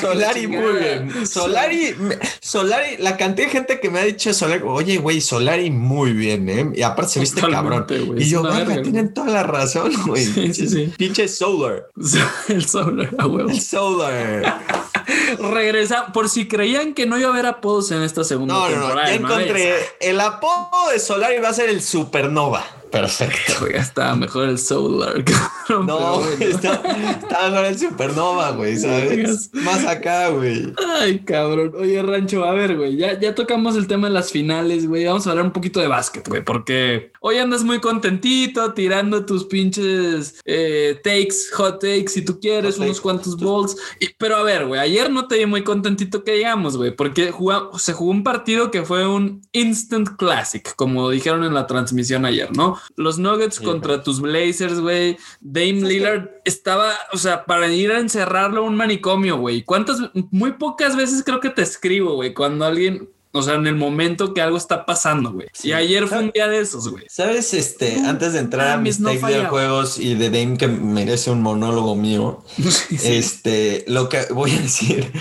Solari, 0.02 0.41
chingada. 0.41 0.66
muy 0.72 0.80
bien. 0.80 1.28
Solari, 1.28 1.95
Solari, 2.41 2.97
la 2.97 3.16
cantidad 3.18 3.47
de 3.47 3.52
gente 3.54 3.80
que 3.80 3.89
me 3.89 3.99
ha 3.99 4.04
dicho 4.04 4.34
Solari, 4.34 4.64
oye, 4.66 4.97
güey, 4.97 5.22
Solari 5.22 5.70
muy 5.70 6.14
bien, 6.14 6.49
¿eh? 6.49 6.70
Y 6.76 6.82
aparte 6.82 7.14
se 7.14 7.20
viste 7.20 7.41
cabrón. 7.41 7.86
Güey, 8.00 8.24
Y 8.24 8.30
yo, 8.30 8.44
verga, 8.44 8.82
tienen 8.82 9.14
toda 9.14 9.28
la 9.32 9.44
razón, 9.44 9.92
güey. 10.08 10.26
Sí, 10.26 10.54
sí, 10.54 10.68
sí. 10.68 10.94
Pinche 10.98 11.28
Solar. 11.28 11.88
El 12.48 12.66
Solar, 12.66 13.10
a 13.18 13.28
huevo. 13.28 13.50
El 13.50 13.62
Solar. 13.62 14.62
Regresa, 15.39 16.08
por 16.14 16.30
si 16.30 16.48
creían 16.48 16.94
que 16.94 17.06
no 17.06 17.18
iba 17.18 17.30
a 17.30 17.32
haber 17.32 17.46
apodos 17.46 17.92
en 17.92 18.02
esta 18.04 18.24
segunda 18.24 18.54
No, 18.54 18.62
no, 18.62 18.68
temporada. 18.70 19.06
no. 19.08 19.12
Ya 19.14 19.20
Mavs. 19.20 19.34
encontré. 19.42 19.76
El 20.00 20.20
apodo 20.22 20.89
de 20.92 21.00
Solari 21.00 21.39
va 21.39 21.50
a 21.50 21.54
ser 21.54 21.70
el 21.70 21.82
Supernova. 21.82 22.64
Perfecto. 22.92 23.54
Güey, 23.62 23.76
está 23.78 24.16
mejor 24.16 24.50
el 24.50 24.58
Solar. 24.60 25.24
cabrón, 25.68 25.86
No, 25.88 26.20
bueno. 26.20 26.46
está 26.46 27.50
mejor 27.50 27.66
el 27.66 27.80
Supernova, 27.80 28.52
güey, 28.52 28.78
¿sabes? 28.78 29.50
Más 29.54 29.86
acá, 29.86 30.30
güey. 30.30 30.74
Ay, 31.00 31.20
cabrón. 31.20 31.72
Oye, 31.78 32.02
Rancho, 32.02 32.44
a 32.44 32.52
ver, 32.54 32.76
güey, 32.78 32.98
ya, 32.98 33.20
ya 33.20 33.34
tocamos 33.34 33.76
el 33.76 33.88
tema 33.88 34.08
de 34.08 34.14
las 34.14 34.32
finales, 34.32 34.88
güey. 34.88 35.06
Vamos 35.06 35.26
a 35.28 35.32
hablar 35.32 35.46
un 35.46 35.52
poquito 35.54 35.80
de 35.80 35.88
básquet, 35.88 36.28
güey, 36.28 36.44
porque 36.44 37.12
hoy 37.22 37.38
andas 37.38 37.64
muy 37.64 37.80
contentito 37.80 38.74
tirando 38.74 39.26
tus 39.26 39.46
pinches 39.46 40.39
eh, 40.46 41.00
takes, 41.04 41.50
hot 41.54 41.80
takes, 41.80 42.10
si 42.10 42.24
tú 42.26 42.39
quieres, 42.39 42.76
Hot 42.76 42.84
unos 42.84 42.98
take. 42.98 43.04
cuantos 43.04 43.38
balls. 43.38 43.78
Y- 44.00 44.10
pero 44.18 44.36
a 44.38 44.44
ver, 44.44 44.66
güey, 44.68 44.80
ayer 44.82 45.10
no 45.10 45.28
te 45.28 45.38
vi 45.38 45.46
muy 45.46 45.64
contentito 45.64 46.24
que 46.24 46.36
llegamos, 46.38 46.76
güey, 46.78 46.96
porque 46.96 47.32
juga- 47.32 47.70
se 47.78 47.94
jugó 47.94 48.12
un 48.12 48.24
partido 48.24 48.70
que 48.72 48.84
fue 48.84 49.08
un 49.08 49.42
instant 49.54 50.10
classic, 50.18 50.76
como 50.76 51.10
dijeron 51.10 51.44
en 51.44 51.54
la 51.54 51.68
transmisión 51.68 52.26
ayer, 52.26 52.50
¿no? 52.56 52.78
Los 52.95 53.17
Nuggets 53.17 53.55
Sí, 53.55 53.63
contra 53.63 54.03
tus 54.03 54.19
Blazers, 54.21 54.79
güey. 54.79 55.17
Dame 55.39 55.82
Lillard 55.82 56.29
estaba, 56.45 56.93
o 57.13 57.17
sea, 57.17 57.45
para 57.45 57.67
ir 57.71 57.91
a 57.91 57.99
encerrarlo 57.99 58.61
a 58.61 58.67
un 58.67 58.75
manicomio, 58.75 59.38
güey. 59.38 59.63
¿Cuántas, 59.63 59.99
muy 60.32 60.53
pocas 60.53 60.95
veces 60.95 61.23
creo 61.23 61.39
que 61.39 61.49
te 61.49 61.61
escribo, 61.61 62.15
güey, 62.15 62.34
cuando 62.34 62.65
alguien, 62.65 63.09
o 63.34 63.41
sea, 63.41 63.55
en 63.55 63.67
el 63.67 63.75
momento 63.75 64.34
que 64.34 64.41
algo 64.41 64.57
está 64.57 64.86
pasando, 64.86 65.32
güey. 65.32 65.47
Sí. 65.53 65.69
Y 65.69 65.73
ayer 65.73 66.07
fue 66.07 66.19
un 66.19 66.32
día 66.32 66.47
de 66.47 66.59
esos, 66.59 66.89
güey. 66.89 67.05
¿Sabes? 67.09 67.53
Este, 67.53 67.99
antes 68.05 68.34
de 68.34 68.39
entrar 68.39 68.67
a 68.67 68.77
mis 68.77 68.99
no 68.99 69.09
takes 69.09 69.27
de 69.27 69.45
juegos 69.45 69.99
y 69.99 70.15
de 70.15 70.29
Dame 70.29 70.57
que 70.57 70.67
merece 70.67 71.32
un 71.32 71.41
monólogo 71.41 71.95
mío, 71.95 72.43
Sí, 72.57 72.97
sí. 72.97 73.13
este, 73.13 73.86
lo 73.88 74.09
que 74.09 74.25
voy 74.34 74.51
a 74.51 74.59
decir, 74.59 75.11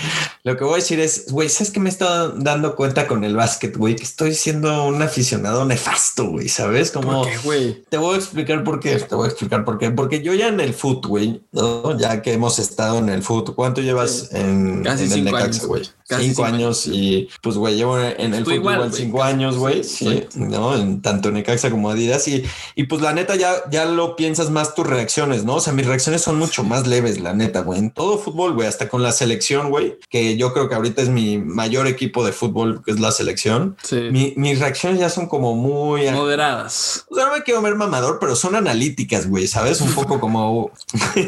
lo 0.42 0.56
que 0.56 0.64
voy 0.64 0.74
a 0.74 0.76
decir 0.76 0.98
es, 1.00 1.30
güey, 1.30 1.48
¿sabes 1.48 1.70
qué 1.72 1.80
me 1.80 1.88
he 1.88 1.92
estado 1.92 2.30
dando 2.30 2.74
cuenta 2.74 3.06
con 3.06 3.22
el 3.24 3.36
básquet, 3.36 3.76
güey? 3.76 3.94
Que 3.94 4.04
estoy 4.04 4.34
siendo 4.34 4.86
un 4.86 5.00
aficionado 5.02 5.64
nefasto, 5.64 6.26
güey, 6.26 6.48
¿sabes? 6.48 6.90
Como... 6.90 7.22
¿Por 7.22 7.30
qué, 7.30 7.38
güey? 7.38 7.84
Te 7.88 7.96
voy 7.96 8.14
a 8.14 8.18
explicar 8.18 8.64
por 8.64 8.80
qué, 8.80 8.96
te 8.96 9.14
voy 9.14 9.26
a 9.26 9.28
explicar 9.30 9.64
por 9.64 9.78
qué. 9.78 9.90
Porque 9.90 10.22
yo 10.22 10.34
ya 10.34 10.48
en 10.48 10.60
el 10.60 10.74
foot, 10.74 11.06
güey, 11.06 11.42
¿no? 11.52 11.98
ya 11.98 12.22
que 12.22 12.32
hemos 12.32 12.58
estado 12.58 12.98
en 12.98 13.08
el 13.08 13.22
foot, 13.22 13.54
¿cuánto 13.54 13.80
llevas 13.80 14.30
en, 14.32 14.82
Casi 14.82 15.04
en 15.04 15.12
el 15.12 15.24
Necaxa, 15.24 15.66
güey? 15.66 15.82
Casi 16.10 16.24
Cinco 16.24 16.42
cinco 16.44 16.56
años 16.56 16.86
y 16.88 17.28
pues, 17.40 17.56
güey, 17.56 17.76
llevo 17.76 17.96
en 18.00 18.34
el 18.34 18.46
igual, 18.52 18.78
güey, 18.78 18.90
cinco 18.92 19.22
años, 19.22 19.56
güey, 19.56 19.84
Sí, 19.84 20.24
sí, 20.28 20.40
¿no? 20.40 20.74
En, 20.76 21.00
tanto 21.02 21.28
en 21.28 21.34
Necaxa 21.34 21.70
como 21.70 21.88
Adidas 21.88 22.26
y, 22.26 22.42
y 22.74 22.84
pues 22.84 23.00
la 23.00 23.12
neta 23.12 23.36
ya, 23.36 23.52
ya 23.70 23.84
lo 23.84 24.16
piensas 24.16 24.50
más 24.50 24.74
tus 24.74 24.84
reacciones, 24.88 25.44
¿no? 25.44 25.54
O 25.54 25.60
sea, 25.60 25.72
mis 25.72 25.86
reacciones 25.86 26.20
son 26.22 26.36
mucho 26.36 26.64
más 26.64 26.88
leves, 26.88 27.20
la 27.20 27.32
neta, 27.32 27.60
güey. 27.60 27.78
En 27.78 27.90
todo 27.92 28.18
fútbol, 28.18 28.54
güey, 28.54 28.66
hasta 28.66 28.88
con 28.88 29.04
la 29.04 29.12
selección, 29.12 29.70
güey, 29.70 29.98
que 30.08 30.36
yo 30.36 30.52
creo 30.52 30.68
que 30.68 30.74
ahorita 30.74 31.00
es 31.00 31.08
mi 31.10 31.38
mayor 31.38 31.86
equipo 31.86 32.24
de 32.24 32.32
fútbol, 32.32 32.82
que 32.84 32.90
es 32.90 32.98
la 32.98 33.12
selección. 33.12 33.76
Sí. 33.84 34.08
Mi- 34.10 34.34
mis 34.36 34.58
reacciones 34.58 34.98
ya 34.98 35.10
son 35.10 35.28
como 35.28 35.54
muy... 35.54 36.10
Moderadas. 36.10 37.04
O 37.08 37.14
sea, 37.14 37.26
no 37.26 37.32
me 37.36 37.44
quiero 37.44 37.62
ver 37.62 37.76
mamador, 37.76 38.18
pero 38.18 38.34
son 38.34 38.56
analíticas, 38.56 39.28
güey, 39.28 39.46
¿sabes? 39.46 39.80
Un 39.80 39.92
poco 39.92 40.18
como... 40.18 40.72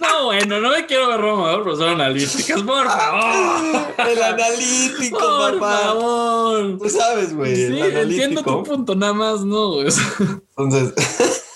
No, 0.00 0.26
bueno, 0.26 0.60
no 0.60 0.70
me 0.70 0.86
quiero 0.86 1.08
ver 1.08 1.20
romador, 1.20 1.64
pero 1.64 1.76
son 1.76 1.88
analíticas, 1.90 2.62
por 2.62 2.86
favor. 2.86 3.94
el 4.10 4.22
analítico, 4.22 5.18
Por 5.18 5.58
papá. 5.58 5.78
favor. 5.82 6.78
Tú 6.78 6.88
sabes, 6.90 7.34
güey, 7.34 7.56
Sí, 7.56 7.62
el 7.80 7.96
entiendo 7.96 8.42
tu 8.42 8.62
punto, 8.62 8.94
nada 8.94 9.12
más, 9.12 9.40
no, 9.44 9.72
güey. 9.72 9.88
Entonces, 10.56 10.94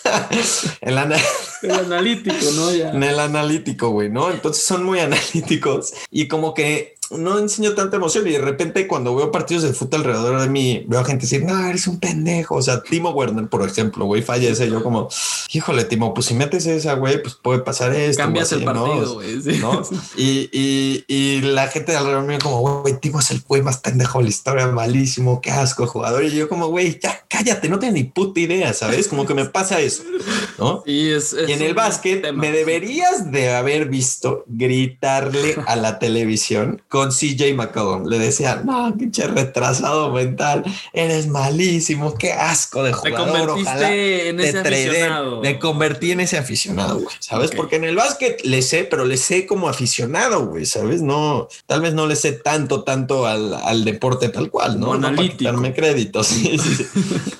el, 0.80 0.98
ana- 0.98 1.16
El 1.62 1.70
analítico, 1.70 2.36
¿no? 2.56 2.72
Ya. 2.74 2.90
en 2.90 3.02
el 3.02 3.18
analítico, 3.20 3.90
güey, 3.90 4.08
¿no? 4.10 4.30
Entonces 4.30 4.64
son 4.64 4.84
muy 4.84 4.98
analíticos 5.00 5.92
y 6.10 6.26
como 6.28 6.54
que 6.54 6.94
no 7.18 7.38
enseño 7.38 7.74
tanta 7.74 7.96
emoción 7.96 8.26
y 8.26 8.32
de 8.32 8.38
repente 8.38 8.86
cuando 8.86 9.14
veo 9.14 9.30
partidos 9.30 9.62
de 9.62 9.72
fútbol 9.72 10.00
alrededor 10.00 10.40
de 10.40 10.48
mí, 10.48 10.84
veo 10.88 11.00
a 11.00 11.04
gente 11.04 11.22
decir, 11.22 11.44
no, 11.44 11.66
eres 11.66 11.86
un 11.86 11.98
pendejo. 11.98 12.56
O 12.56 12.62
sea, 12.62 12.82
Timo 12.82 13.10
Werner, 13.10 13.48
por 13.48 13.66
ejemplo, 13.66 14.04
güey, 14.04 14.22
fallece. 14.22 14.68
Yo 14.68 14.82
como, 14.82 15.08
híjole, 15.52 15.84
Timo, 15.84 16.14
pues 16.14 16.26
si 16.26 16.34
metes 16.34 16.66
esa, 16.66 16.94
güey, 16.94 17.22
pues 17.22 17.34
puede 17.34 17.60
pasar 17.60 17.94
esto. 17.94 18.22
Cambias 18.22 18.52
así, 18.52 18.56
el 18.56 18.64
¿no? 18.64 18.84
partido, 18.84 19.14
güey. 19.14 19.42
sí. 19.42 19.58
¿no? 19.58 19.82
Y, 20.16 20.48
y, 20.52 21.04
y 21.08 21.40
la 21.42 21.68
gente 21.68 21.92
de 21.92 21.98
alrededor 21.98 22.24
mío 22.24 22.38
como, 22.42 22.60
güey, 22.82 22.98
Timo 22.98 23.20
es 23.20 23.30
el 23.30 23.42
güey 23.46 23.62
más 23.62 23.78
pendejo 23.78 24.18
de 24.18 24.24
la 24.24 24.30
historia, 24.30 24.66
malísimo, 24.68 25.40
qué 25.40 25.50
asco, 25.50 25.86
jugador. 25.86 26.24
Y 26.24 26.30
yo 26.30 26.48
como, 26.48 26.68
güey, 26.68 26.98
ya 27.00 27.24
cállate, 27.28 27.68
no 27.68 27.78
tienes 27.78 27.94
ni 27.94 28.04
puta 28.04 28.40
idea, 28.40 28.72
¿sabes? 28.72 29.08
Como 29.08 29.26
que 29.26 29.34
me 29.34 29.46
pasa 29.46 29.80
eso, 29.80 30.02
¿no? 30.58 30.82
Y, 30.86 31.10
es, 31.10 31.32
es 31.32 31.48
Y 31.48 31.52
en 31.52 31.62
el 31.62 31.74
básquet 31.74 32.22
tema. 32.22 32.40
me 32.40 32.52
deberías 32.52 33.30
de 33.30 33.50
haber 33.54 33.88
visto 33.88 34.44
gritarle 34.46 35.56
a 35.66 35.76
la 35.76 35.98
televisión 35.98 36.82
con 36.88 37.01
CJ 37.10 37.54
McCollum. 37.54 38.06
Le 38.06 38.18
decían, 38.18 38.64
no, 38.66 38.94
pinche 38.96 39.26
retrasado 39.26 40.12
mental, 40.12 40.64
eres 40.92 41.26
malísimo, 41.26 42.14
qué 42.14 42.32
asco 42.32 42.82
de 42.82 42.92
jugador. 42.92 43.48
convertiste 43.48 43.70
ojalá 43.70 43.94
en 43.94 44.36
te 44.36 44.48
ese 44.48 44.62
trader". 44.62 44.88
aficionado. 44.88 45.40
Me 45.40 45.58
convertí 45.58 46.10
en 46.12 46.20
ese 46.20 46.38
aficionado, 46.38 47.00
güey, 47.00 47.16
¿sabes? 47.18 47.50
Porque 47.50 47.76
en 47.76 47.84
el 47.84 47.96
básquet 47.96 48.44
le 48.44 48.62
sé, 48.62 48.84
pero 48.84 49.04
le 49.04 49.16
sé 49.16 49.46
como 49.46 49.68
aficionado, 49.68 50.46
güey, 50.46 50.66
¿sabes? 50.66 51.02
No, 51.02 51.48
tal 51.66 51.80
vez 51.82 51.94
no 51.94 52.06
le 52.06 52.16
sé 52.16 52.32
tanto, 52.32 52.84
tanto 52.84 53.26
al, 53.26 53.54
al 53.54 53.84
deporte 53.84 54.28
tal 54.28 54.50
cual, 54.50 54.78
¿no? 54.78 54.96
No 54.96 55.14
para 55.14 55.28
quitarme 55.28 55.72
créditos. 55.74 56.32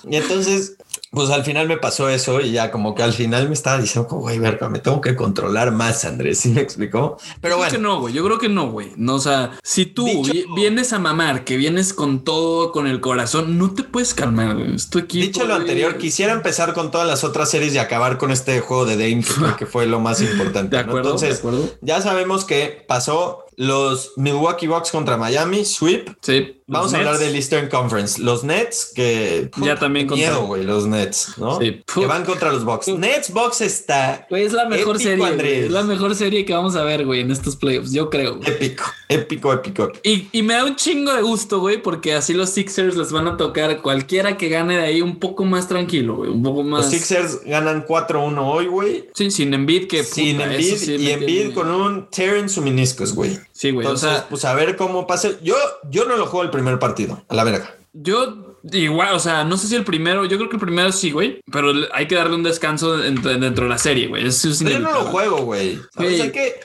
Y 0.09 0.17
entonces, 0.17 0.75
pues 1.13 1.29
al 1.31 1.45
final 1.45 1.69
me 1.69 1.77
pasó 1.77 2.09
eso 2.09 2.41
y 2.41 2.53
ya 2.53 2.71
como 2.71 2.95
que 2.95 3.03
al 3.03 3.13
final 3.13 3.47
me 3.49 3.55
estaba 3.55 3.79
diciendo 3.79 4.09
como, 4.09 4.23
güey, 4.23 4.39
verga, 4.39 4.69
me 4.71 4.79
tengo 4.79 5.01
que 5.01 5.15
controlar 5.15 5.71
más, 5.71 6.05
Andrés, 6.07 6.41
¿sí 6.41 6.49
me 6.49 6.63
explicó? 6.63 7.19
Pero 7.41 7.57
Yo 7.57 7.57
creo 7.57 7.57
bueno. 7.59 7.71
que 7.73 7.79
no, 7.79 8.01
güey. 8.01 8.15
Yo 8.15 8.25
creo 8.25 8.39
que 8.39 8.49
no, 8.49 8.71
güey. 8.71 8.93
No, 8.97 9.17
o 9.17 9.21
sea, 9.21 9.53
si 9.63 9.85
tú 9.87 10.07
Dicho- 10.07 10.33
vienes 10.57 10.93
a 10.95 10.99
mamar, 10.99 11.45
que 11.45 11.57
vienes 11.59 11.93
con 11.93 12.25
todo, 12.25 12.73
con 12.73 12.87
el 12.87 13.01
corazón, 13.01 13.59
no 13.59 13.73
te 13.75 13.83
puedes 13.85 14.15
calmar. 14.15 14.55
güey. 14.57 14.75
Es 14.75 14.89
tu 14.91 14.99
equipo. 14.99 15.25
Dicho 15.27 15.41
lo 15.43 15.49
güey. 15.49 15.61
anterior, 15.61 15.99
quisiera 15.99 16.33
empezar 16.33 16.73
con 16.73 16.91
todas 16.91 17.07
las 17.07 17.23
otras 17.25 17.51
series 17.51 17.75
y 17.75 17.79
acabar 17.79 18.17
con 18.19 18.31
este 18.31 18.61
juego 18.61 18.87
de 18.87 18.97
Dame, 18.97 19.23
que 19.59 19.67
creo 19.67 19.67
fue 19.67 19.87
lo 19.87 20.01
más 20.01 20.21
importante. 20.23 20.77
De 20.77 20.83
¿no? 20.85 20.97
Entonces, 20.97 21.43
de 21.43 21.49
acuerdo. 21.49 21.69
ya 21.83 22.01
sabemos 22.01 22.45
que 22.47 22.85
pasó 22.89 23.45
los 23.57 24.13
Milwaukee 24.17 24.67
Bucks 24.67 24.91
contra 24.91 25.17
Miami, 25.17 25.65
sweep. 25.65 26.09
Sí. 26.21 26.59
Vamos 26.69 26.95
a 26.95 26.99
hablar 26.99 27.19
del 27.19 27.35
Eastern 27.35 27.69
Conference. 27.69 28.19
Los 28.23 28.45
Nets, 28.45 28.93
que 28.95 29.51
Ya 29.63 29.75
también 29.77 30.09
qué 30.09 30.15
miedo, 30.15 30.37
contra- 30.39 30.47
güey, 30.47 30.65
los 30.65 30.87
Nets, 30.87 31.35
¿no? 31.37 31.59
Sí. 31.61 31.83
Que 31.93 32.07
van 32.07 32.25
contra 32.25 32.51
los 32.51 32.65
Bucks. 32.65 32.89
Nets 32.89 33.31
Bucks 33.31 33.61
está 33.61 34.27
Güey, 34.31 34.45
es 34.45 34.55
la 34.55 34.67
mejor 34.67 34.97
Épico, 34.97 35.11
serie. 35.11 35.27
Andrés. 35.27 35.65
Es 35.67 35.71
la 35.71 35.83
mejor 35.83 36.15
serie 36.15 36.47
que 36.47 36.55
vamos 36.55 36.75
a 36.77 36.83
ver, 36.85 37.05
güey, 37.05 37.21
en 37.21 37.31
estos 37.31 37.57
playoffs. 37.57 37.93
Yo 37.93 38.09
creo. 38.09 38.37
güey. 38.37 38.49
épico, 38.49 38.85
épico, 39.09 39.53
épico. 39.53 39.93
Y, 40.03 40.29
y 40.33 40.43
me 40.43 40.55
da 40.55 40.65
un 40.65 40.77
chingo 40.77 41.13
de 41.13 41.21
gusto, 41.21 41.61
güey, 41.61 41.83
porque 41.83 42.15
así 42.15 42.33
los 42.33 42.49
Sixers 42.49 42.97
les 42.97 43.13
van 43.13 43.29
a 43.29 43.37
tocar 43.37 43.83
cualquiera 43.83 44.39
que 44.39 44.49
gane 44.49 44.79
de 44.79 44.85
ahí 44.85 45.03
un 45.03 45.19
poco 45.19 45.45
más 45.45 45.69
tranquilo, 45.69 46.17
güey. 46.17 46.31
Un 46.31 46.43
poco 46.43 46.63
más. 46.63 46.85
Los 46.85 46.91
Sixers 46.91 47.41
ganan 47.45 47.85
4-1 47.87 48.39
hoy, 48.51 48.67
güey. 48.69 49.11
Sí, 49.15 49.31
sin 49.31 49.53
Embiid, 49.53 49.89
que 49.89 50.05
Sin 50.05 50.37
puta, 50.39 50.51
Embiid 50.51 50.77
sí 50.77 50.95
y 50.95 51.11
Embiid 51.11 51.27
tiene- 51.27 51.55
con 51.55 51.69
un 51.71 52.09
tear 52.09 52.37
en 52.37 52.49
su 52.49 52.63
meniscos, 52.63 53.15
güey. 53.15 53.39
Sí, 53.63 53.71
güey. 53.71 53.87
Entonces, 53.87 54.09
o 54.09 54.13
sea, 54.13 54.29
pues 54.29 54.45
a 54.45 54.55
ver 54.55 54.75
cómo 54.77 55.07
pase. 55.07 55.39
Yo, 55.43 55.55
yo 55.89 56.05
no 56.07 56.17
lo 56.17 56.27
juego 56.27 56.43
el 56.43 56.51
primer 56.51 56.81
partido, 56.81 57.23
a 57.29 57.35
la 57.37 57.45
verga. 57.45 57.77
yo 57.93 58.49
igual, 58.73 59.13
o 59.15 59.19
sea, 59.19 59.43
no 59.45 59.57
sé 59.57 59.67
si 59.67 59.75
el 59.75 59.85
primero, 59.85 60.25
yo 60.25 60.37
creo 60.37 60.49
que 60.49 60.55
el 60.57 60.61
primero 60.61 60.93
sí, 60.93 61.11
güey, 61.11 61.41
pero 61.51 61.73
hay 61.93 62.07
que 62.07 62.15
darle 62.15 62.37
un 62.37 62.45
descanso 62.45 62.97
dentro, 62.97 63.31
dentro 63.37 63.65
de 63.65 63.71
la 63.71 63.77
serie, 63.79 64.07
güey. 64.07 64.27
Eso 64.27 64.49
es 64.49 64.61
yo 64.61 64.79
no 64.79 64.93
lo 64.93 65.05
juego, 65.07 65.39
güey. 65.39 65.81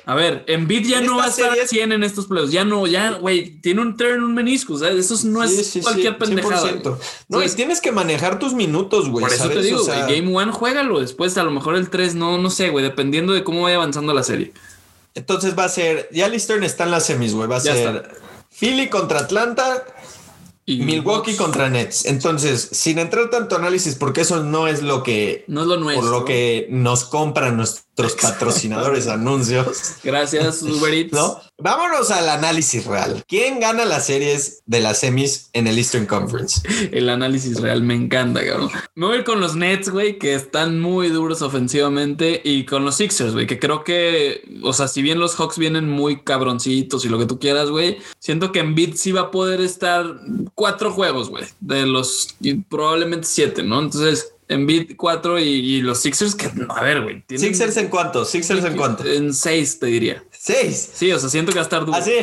A 0.05 0.15
ver, 0.15 0.43
Embiid 0.47 0.87
ya 0.87 1.01
no 1.01 1.17
va 1.17 1.25
a 1.25 1.27
esta 1.27 1.41
estar 1.41 1.49
serie- 1.49 1.61
al 1.63 1.67
100 1.67 1.91
en 1.91 2.03
estos 2.03 2.27
playoffs. 2.27 2.51
Ya 2.51 2.65
no, 2.65 2.85
ya, 2.87 3.11
güey, 3.13 3.59
tiene 3.61 3.81
un 3.81 3.97
turn, 3.97 4.23
un 4.23 4.33
menisco, 4.33 4.77
¿sabes? 4.77 5.11
Eso 5.11 5.27
no 5.27 5.43
es 5.43 5.51
Sí, 5.51 5.57
sí, 5.63 5.71
sí, 5.71 5.81
cualquier 5.81 6.17
pendejada. 6.17 6.61
100%. 6.61 6.81
güey. 6.83 7.01
No, 7.29 7.43
y 7.43 7.49
tienes 7.49 7.81
que 7.81 7.91
manejar 7.91 8.39
tus 8.39 8.53
minutos, 8.53 9.09
güey. 9.09 9.23
Por 9.25 9.33
eso 9.33 9.49
te 9.49 9.61
digo, 9.61 9.81
O 9.81 9.83
sea, 9.83 10.05
güey, 10.05 10.21
Game 10.21 10.35
One, 10.35 10.51
juégalo. 10.51 10.99
Después, 10.99 11.37
a 11.37 11.43
lo 11.43 11.51
mejor 11.51 11.75
el 11.75 11.89
3, 11.89 12.15
no, 12.15 12.37
no 12.37 12.49
sé, 12.49 12.69
güey, 12.69 12.83
dependiendo 12.85 13.33
de 13.33 13.43
cómo 13.43 13.63
vaya 13.63 13.75
avanzando 13.77 14.13
la 14.13 14.23
serie. 14.23 14.53
Entonces 15.17 15.57
va 15.57 15.63
a 15.65 15.69
ser. 15.69 16.07
Ya 16.11 16.27
el 16.27 16.33
Eastern 16.33 16.63
está 16.63 16.83
en 16.83 16.91
las 16.91 17.07
semis, 17.07 17.33
güey. 17.33 17.49
Va 17.49 17.55
a 17.57 17.59
Ya 17.63 17.73
ser 17.73 17.95
está. 17.95 18.09
Philly 18.59 18.87
contra 18.87 19.19
Atlanta. 19.19 19.83
y 20.63 20.77
Milwaukee 20.83 21.31
Bucks. 21.31 21.41
contra 21.41 21.69
Nets. 21.69 22.05
Entonces, 22.05 22.69
sin 22.71 22.99
entrar 22.99 23.29
tanto 23.31 23.55
análisis, 23.55 23.95
porque 23.95 24.21
eso 24.21 24.43
no 24.43 24.67
es 24.67 24.83
lo 24.83 25.01
que, 25.01 25.43
No 25.47 25.61
es 25.61 25.67
lo 25.67 25.83
por 25.95 26.03
lo 26.03 26.23
que 26.23 26.67
nos 26.69 27.05
compran 27.05 27.57
nuestros 27.57 27.86
patrocinadores 27.97 29.07
anuncios. 29.07 29.95
Gracias, 30.03 30.61
Uber 30.63 30.93
Eats. 30.93 31.13
¿No? 31.13 31.39
Vámonos 31.59 32.11
al 32.11 32.29
análisis 32.29 32.85
real. 32.85 33.23
¿Quién 33.27 33.59
gana 33.59 33.83
las 33.83 34.05
series 34.05 34.61
de 34.67 34.79
las 34.79 34.99
semis 34.99 35.49
en 35.53 35.65
el 35.65 35.77
Eastern 35.79 36.05
Conference? 36.05 36.61
El 36.91 37.09
análisis 37.09 37.59
real 37.59 37.81
me 37.81 37.95
encanta, 37.95 38.45
cabrón. 38.45 38.69
Me 38.93 39.07
voy 39.07 39.15
a 39.15 39.19
ir 39.19 39.25
con 39.25 39.39
los 39.39 39.55
Nets, 39.55 39.89
güey, 39.89 40.19
que 40.19 40.35
están 40.35 40.79
muy 40.79 41.09
duros 41.09 41.41
ofensivamente, 41.41 42.41
y 42.43 42.65
con 42.65 42.85
los 42.85 42.97
Sixers, 42.97 43.33
güey, 43.33 43.47
que 43.47 43.57
creo 43.57 43.83
que, 43.83 44.59
o 44.63 44.71
sea, 44.73 44.87
si 44.87 45.01
bien 45.01 45.19
los 45.19 45.35
Hawks 45.35 45.57
vienen 45.57 45.89
muy 45.89 46.21
cabroncitos 46.21 47.03
y 47.05 47.09
lo 47.09 47.17
que 47.17 47.25
tú 47.25 47.39
quieras, 47.39 47.71
güey, 47.71 47.97
siento 48.19 48.51
que 48.51 48.59
Embiid 48.59 48.93
sí 48.95 49.11
va 49.11 49.21
a 49.21 49.31
poder 49.31 49.59
estar 49.61 50.05
cuatro 50.53 50.91
juegos, 50.91 51.29
güey, 51.29 51.45
de 51.59 51.87
los 51.87 52.35
probablemente 52.69 53.27
siete, 53.27 53.63
¿no? 53.63 53.79
Entonces, 53.79 54.33
Embiid 54.49 54.95
cuatro 54.95 55.37
y, 55.39 55.43
y 55.43 55.81
los 55.81 55.99
Sixers, 55.99 56.35
que, 56.35 56.49
a 56.69 56.81
ver, 56.81 57.01
güey. 57.01 57.23
¿Sixers 57.27 57.75
en 57.77 57.89
cuánto? 57.89 58.23
¿Sixers 58.23 58.63
en 58.63 58.77
cuánto? 58.77 59.05
En 59.05 59.33
seis, 59.33 59.77
te 59.79 59.87
diría. 59.87 60.23
Seis. 60.31 60.91
Sí, 60.93 61.11
o 61.11 61.19
sea, 61.19 61.29
siento 61.29 61.51
que 61.51 61.57
va 61.57 61.63
a 61.63 61.65
estar 61.65 61.85
duro. 61.85 61.97
Así, 61.97 62.13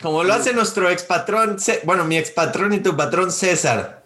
como 0.00 0.24
lo 0.24 0.32
hace 0.32 0.54
nuestro 0.54 0.88
ex 0.90 1.02
patrón, 1.02 1.58
bueno, 1.84 2.04
mi 2.04 2.16
ex 2.16 2.30
patrón 2.30 2.72
y 2.72 2.80
tu 2.80 2.96
patrón 2.96 3.30
César. 3.30 4.04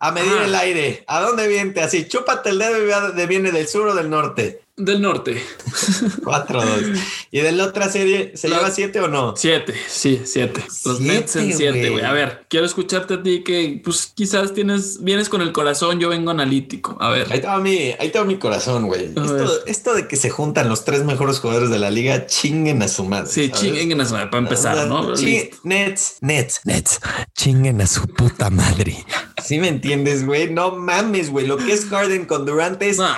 A 0.00 0.12
medir 0.12 0.36
el 0.44 0.54
aire. 0.54 1.02
¿A 1.06 1.20
dónde 1.20 1.48
viene? 1.48 1.80
Así, 1.80 2.06
chúpate 2.06 2.50
el 2.50 2.58
dedo 2.58 2.78
y 2.78 3.16
de 3.16 3.26
viene 3.26 3.50
del 3.50 3.66
sur 3.66 3.88
o 3.88 3.94
del 3.94 4.10
norte. 4.10 4.62
Del 4.78 5.02
norte. 5.02 5.42
4-2. 6.22 6.96
¿Y 7.32 7.40
de 7.40 7.52
la 7.52 7.64
otra 7.64 7.88
serie 7.90 8.32
se 8.36 8.48
lleva 8.48 8.70
7 8.70 9.00
o 9.00 9.08
no? 9.08 9.34
Siete, 9.36 9.74
sí, 9.88 10.22
siete. 10.24 10.62
Los 10.84 10.98
Siete, 10.98 11.02
Nets 11.02 11.36
en 11.36 11.52
siete, 11.52 11.78
güey. 11.80 11.92
güey. 11.92 12.04
A 12.04 12.12
ver, 12.12 12.46
quiero 12.48 12.64
escucharte 12.64 13.14
a 13.14 13.22
ti 13.22 13.42
que, 13.42 13.80
pues, 13.84 14.12
quizás 14.14 14.54
tienes, 14.54 15.02
vienes 15.02 15.28
con 15.28 15.42
el 15.42 15.52
corazón, 15.52 15.98
yo 15.98 16.08
vengo 16.08 16.30
analítico. 16.30 16.96
A 17.00 17.10
ver. 17.10 17.26
Ahí 17.30 17.38
estaba 17.38 17.58
mi, 17.58 17.76
ahí 17.98 18.06
estaba 18.06 18.24
mi 18.24 18.36
corazón, 18.36 18.86
güey. 18.86 19.06
Esto, 19.06 19.66
esto 19.66 19.94
de 19.94 20.06
que 20.06 20.16
se 20.16 20.30
juntan 20.30 20.68
los 20.68 20.84
tres 20.84 21.04
mejores 21.04 21.40
jugadores 21.40 21.70
de 21.70 21.78
la 21.78 21.90
liga, 21.90 22.26
chinguen 22.26 22.80
a 22.82 22.88
su 22.88 23.04
madre. 23.04 23.28
Sí, 23.28 23.48
¿sabes? 23.48 23.60
chinguen 23.60 24.00
a 24.00 24.06
su 24.06 24.14
madre, 24.14 24.28
para 24.28 24.42
empezar, 24.44 24.86
¿no? 24.86 25.12
Nets, 25.16 25.58
Nets. 26.20 26.60
Nets, 26.64 27.00
chinguen 27.34 27.80
a 27.80 27.86
su 27.86 28.06
puta 28.06 28.48
madre. 28.50 29.04
¿Sí 29.44 29.58
me 29.58 29.68
entiendes, 29.68 30.26
güey? 30.26 30.50
No 30.52 30.76
mames, 30.76 31.30
güey. 31.30 31.46
Lo 31.46 31.56
que 31.56 31.72
es 31.72 31.86
Harden 31.86 32.26
con 32.26 32.44
Durant 32.44 32.80
es 32.82 32.98
No, 32.98 33.08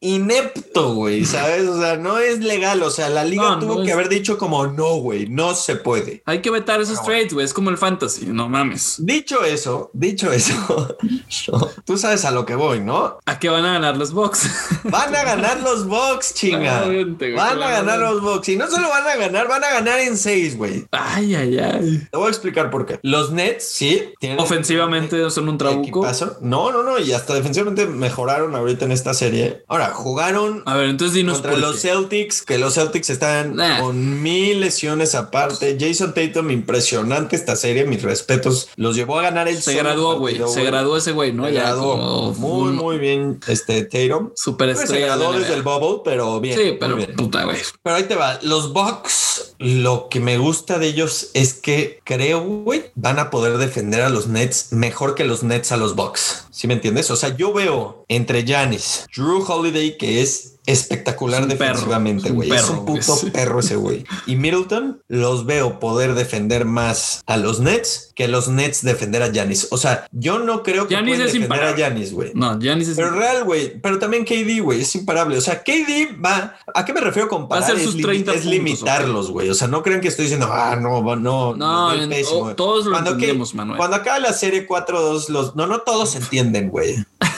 inepto, 0.00 0.94
güey, 0.94 0.99
¿sabes? 1.24 1.68
O 1.68 1.80
sea, 1.80 1.96
no 1.96 2.18
es 2.18 2.40
legal. 2.40 2.82
O 2.82 2.90
sea, 2.90 3.08
la 3.08 3.24
liga 3.24 3.42
No, 3.42 3.50
no 3.56 3.60
tuvo 3.60 3.76
que 3.82 3.88
es- 3.88 3.94
haber 3.94 4.08
dicho 4.08 4.38
como 4.38 4.66
no, 4.66 4.96
güey, 4.96 5.28
no 5.28 5.54
se 5.54 5.76
puede. 5.76 6.22
hay 6.26 6.40
que 6.42 6.50
vetar 6.50 6.80
esos 6.80 7.02
trades, 7.02 7.32
güey. 7.32 7.44
Es 7.46 7.54
como 7.54 7.70
el 7.70 7.78
fantasy, 7.78 8.26
no 8.26 8.48
mames. 8.48 8.96
Dicho 8.98 9.44
eso, 9.44 9.90
dicho 9.92 10.32
eso, 10.32 10.96
no, 11.52 11.68
tú 11.84 11.96
sabes 11.98 12.24
a 12.24 12.30
lo 12.30 12.44
que 12.46 12.54
voy, 12.54 12.80
¿no? 12.80 13.18
¿A 13.26 13.38
qué 13.38 13.48
van 13.48 13.64
a 13.64 13.72
ganar 13.74 13.96
los 13.96 14.12
Bucks? 14.12 14.48
Van 14.84 15.14
a 15.14 15.22
ganar 15.24 15.60
los 15.60 15.86
Bucks, 15.86 16.34
chinga. 16.34 16.84
Güey, 16.84 17.34
Van 17.34 17.62
a 17.62 17.70
ganar 17.70 17.98
los 17.98 18.20
Bucks. 18.20 18.48
Y 18.50 18.56
no 18.56 18.68
solo 18.70 18.88
van 18.88 19.06
a 19.06 19.16
ganar, 19.16 19.48
van 19.48 19.64
a 19.64 19.70
ganar 19.70 19.98
en 20.00 20.16
seis, 20.16 20.56
güey. 20.56 20.86
ay, 20.92 21.34
ay, 21.34 21.58
ay. 21.58 22.06
Te 22.10 22.16
voy 22.16 22.26
a 22.26 22.30
explicar 22.30 22.70
por 22.70 22.86
qué. 22.86 22.98
Los 23.02 23.30
Nets, 23.30 23.64
sí, 23.64 24.12
tienen 24.18 24.38
Ofensivamente 24.40 25.30
son 25.30 25.48
un 25.48 25.58
trabuco. 25.58 25.82
equipazo. 26.06 26.36
No, 26.40 26.72
no, 26.72 26.82
no. 26.82 26.98
Y 26.98 27.12
hasta 27.12 27.34
defensivamente 27.34 27.86
mejoraron 27.86 28.54
ahorita 28.54 28.84
en 28.84 28.92
esta 28.92 29.14
serie. 29.14 29.64
Ahora, 29.68 29.90
jugaron 29.94 30.62
A 30.66 30.74
ver, 30.76 30.89
entonces 30.90 31.14
dinos 31.14 31.34
contra 31.34 31.52
por 31.52 31.60
los 31.60 31.76
qué. 31.76 31.88
Celtics, 31.88 32.42
que 32.42 32.58
los 32.58 32.74
Celtics 32.74 33.10
están 33.10 33.56
Nah. 33.56 33.80
con 33.80 34.22
mil 34.22 34.60
lesiones 34.60 35.14
aparte. 35.14 35.76
Jason 35.80 36.12
Tatum, 36.14 36.50
impresionante 36.50 37.36
esta 37.36 37.56
serie, 37.56 37.84
mis 37.84 38.02
respetos. 38.02 38.68
Los 38.76 38.96
llevó 38.96 39.18
a 39.18 39.22
ganar 39.22 39.48
el 39.48 39.60
Se 39.62 39.74
graduó, 39.74 40.18
güey. 40.18 40.40
Se 40.52 40.62
graduó 40.64 40.96
ese 40.96 41.12
güey, 41.12 41.32
¿no? 41.32 41.46
Se 41.46 41.52
Ya 41.54 41.62
graduó. 41.62 41.92
como 41.92 42.32
Muy, 42.34 42.72
muy 42.72 42.98
bien, 42.98 43.40
este 43.46 43.84
Tatum. 43.84 44.30
superestrella. 44.34 44.92
Se 44.94 45.00
graduó 45.00 45.32
desde 45.38 45.54
el 45.54 45.62
bubble, 45.62 46.00
pero 46.04 46.40
bien. 46.40 46.58
Sí, 46.58 46.76
pero 46.78 46.96
bien. 46.96 47.14
puta, 47.16 47.44
güey. 47.44 47.56
Pero 47.82 47.96
ahí 47.96 48.04
te 48.04 48.16
va. 48.16 48.38
Los 48.42 48.72
Bucks, 48.72 49.54
lo 49.58 50.08
que 50.08 50.20
me 50.20 50.38
gusta 50.38 50.78
de 50.78 50.86
ellos 50.88 51.30
es 51.34 51.54
que 51.54 52.00
creo, 52.04 52.40
güey, 52.42 52.90
van 52.94 53.18
a 53.18 53.30
poder 53.30 53.58
defender 53.58 54.02
a 54.02 54.08
los 54.08 54.26
Nets 54.26 54.72
mejor 54.72 55.14
que 55.14 55.24
los 55.24 55.42
Nets 55.42 55.72
a 55.72 55.76
los 55.76 55.94
Bucks. 55.96 56.46
¿Sí 56.50 56.66
me 56.66 56.74
entiendes? 56.74 57.10
O 57.10 57.16
sea, 57.16 57.36
yo 57.36 57.52
veo 57.52 58.04
entre 58.08 58.44
Giannis, 58.44 59.06
Drew 59.16 59.42
Holiday, 59.46 59.96
que 59.96 60.20
es 60.22 60.58
espectacular 60.72 61.42
Es 61.42 61.48
defensivamente, 61.48 62.28
es 62.28 62.34
güey. 62.34 62.50
Es 62.50 62.62
perro, 62.62 62.80
un 62.80 62.86
puto 62.86 63.16
güey. 63.16 63.32
perro 63.32 63.60
ese 63.60 63.76
güey. 63.76 64.04
Y 64.26 64.36
Middleton 64.36 65.02
los 65.08 65.46
veo 65.46 65.78
poder 65.80 66.14
defender 66.14 66.64
más 66.64 67.22
a 67.26 67.36
los 67.36 67.60
Nets 67.60 68.12
que 68.14 68.28
los 68.28 68.48
Nets 68.48 68.82
defender 68.82 69.22
a 69.22 69.28
Giannis. 69.30 69.68
O 69.70 69.78
sea, 69.78 70.06
yo 70.12 70.38
no 70.38 70.62
creo 70.62 70.86
que 70.88 70.94
Giannis 70.94 71.14
es 71.20 71.32
defender 71.32 71.42
a 71.42 71.54
imparable. 71.70 71.76
Giannis, 71.82 72.12
güey. 72.12 72.32
No, 72.34 72.58
Giannis 72.58 72.88
es. 72.88 72.96
Pero 72.96 73.10
real, 73.10 73.44
güey. 73.44 73.80
Pero 73.80 73.98
también 73.98 74.24
KD, 74.24 74.60
güey, 74.60 74.82
es 74.82 74.94
imparable. 74.94 75.36
O 75.38 75.40
sea, 75.40 75.62
KD 75.62 76.16
va. 76.24 76.56
¿A 76.74 76.84
qué 76.84 76.92
me 76.92 77.00
refiero 77.00 77.28
con 77.28 77.44
a 77.44 77.48
parar? 77.48 77.70
es, 77.76 77.94
limi- 77.96 78.02
30 78.02 78.32
es 78.32 78.36
puntos, 78.42 78.52
limitarlos, 78.52 79.30
güey. 79.30 79.48
O 79.50 79.54
sea, 79.54 79.68
no 79.68 79.82
crean 79.82 80.00
que 80.00 80.08
estoy 80.08 80.24
diciendo, 80.26 80.48
ah, 80.52 80.76
no, 80.80 81.16
no. 81.16 81.54
No, 81.56 81.92
es 81.92 82.02
en- 82.02 82.10
pésimo, 82.10 82.40
güey. 82.40 82.56
todos 82.56 82.84
lo 82.84 82.92
Cuando 82.92 83.10
que- 83.12 83.14
entendemos, 83.16 83.54
Manuel. 83.54 83.78
Cuando 83.78 83.96
acaba 83.96 84.18
la 84.18 84.32
serie 84.32 84.66
4-2, 84.66 85.28
los. 85.30 85.56
No, 85.56 85.66
no 85.66 85.80
todos 85.80 86.14
entienden, 86.16 86.68
güey. 86.68 86.96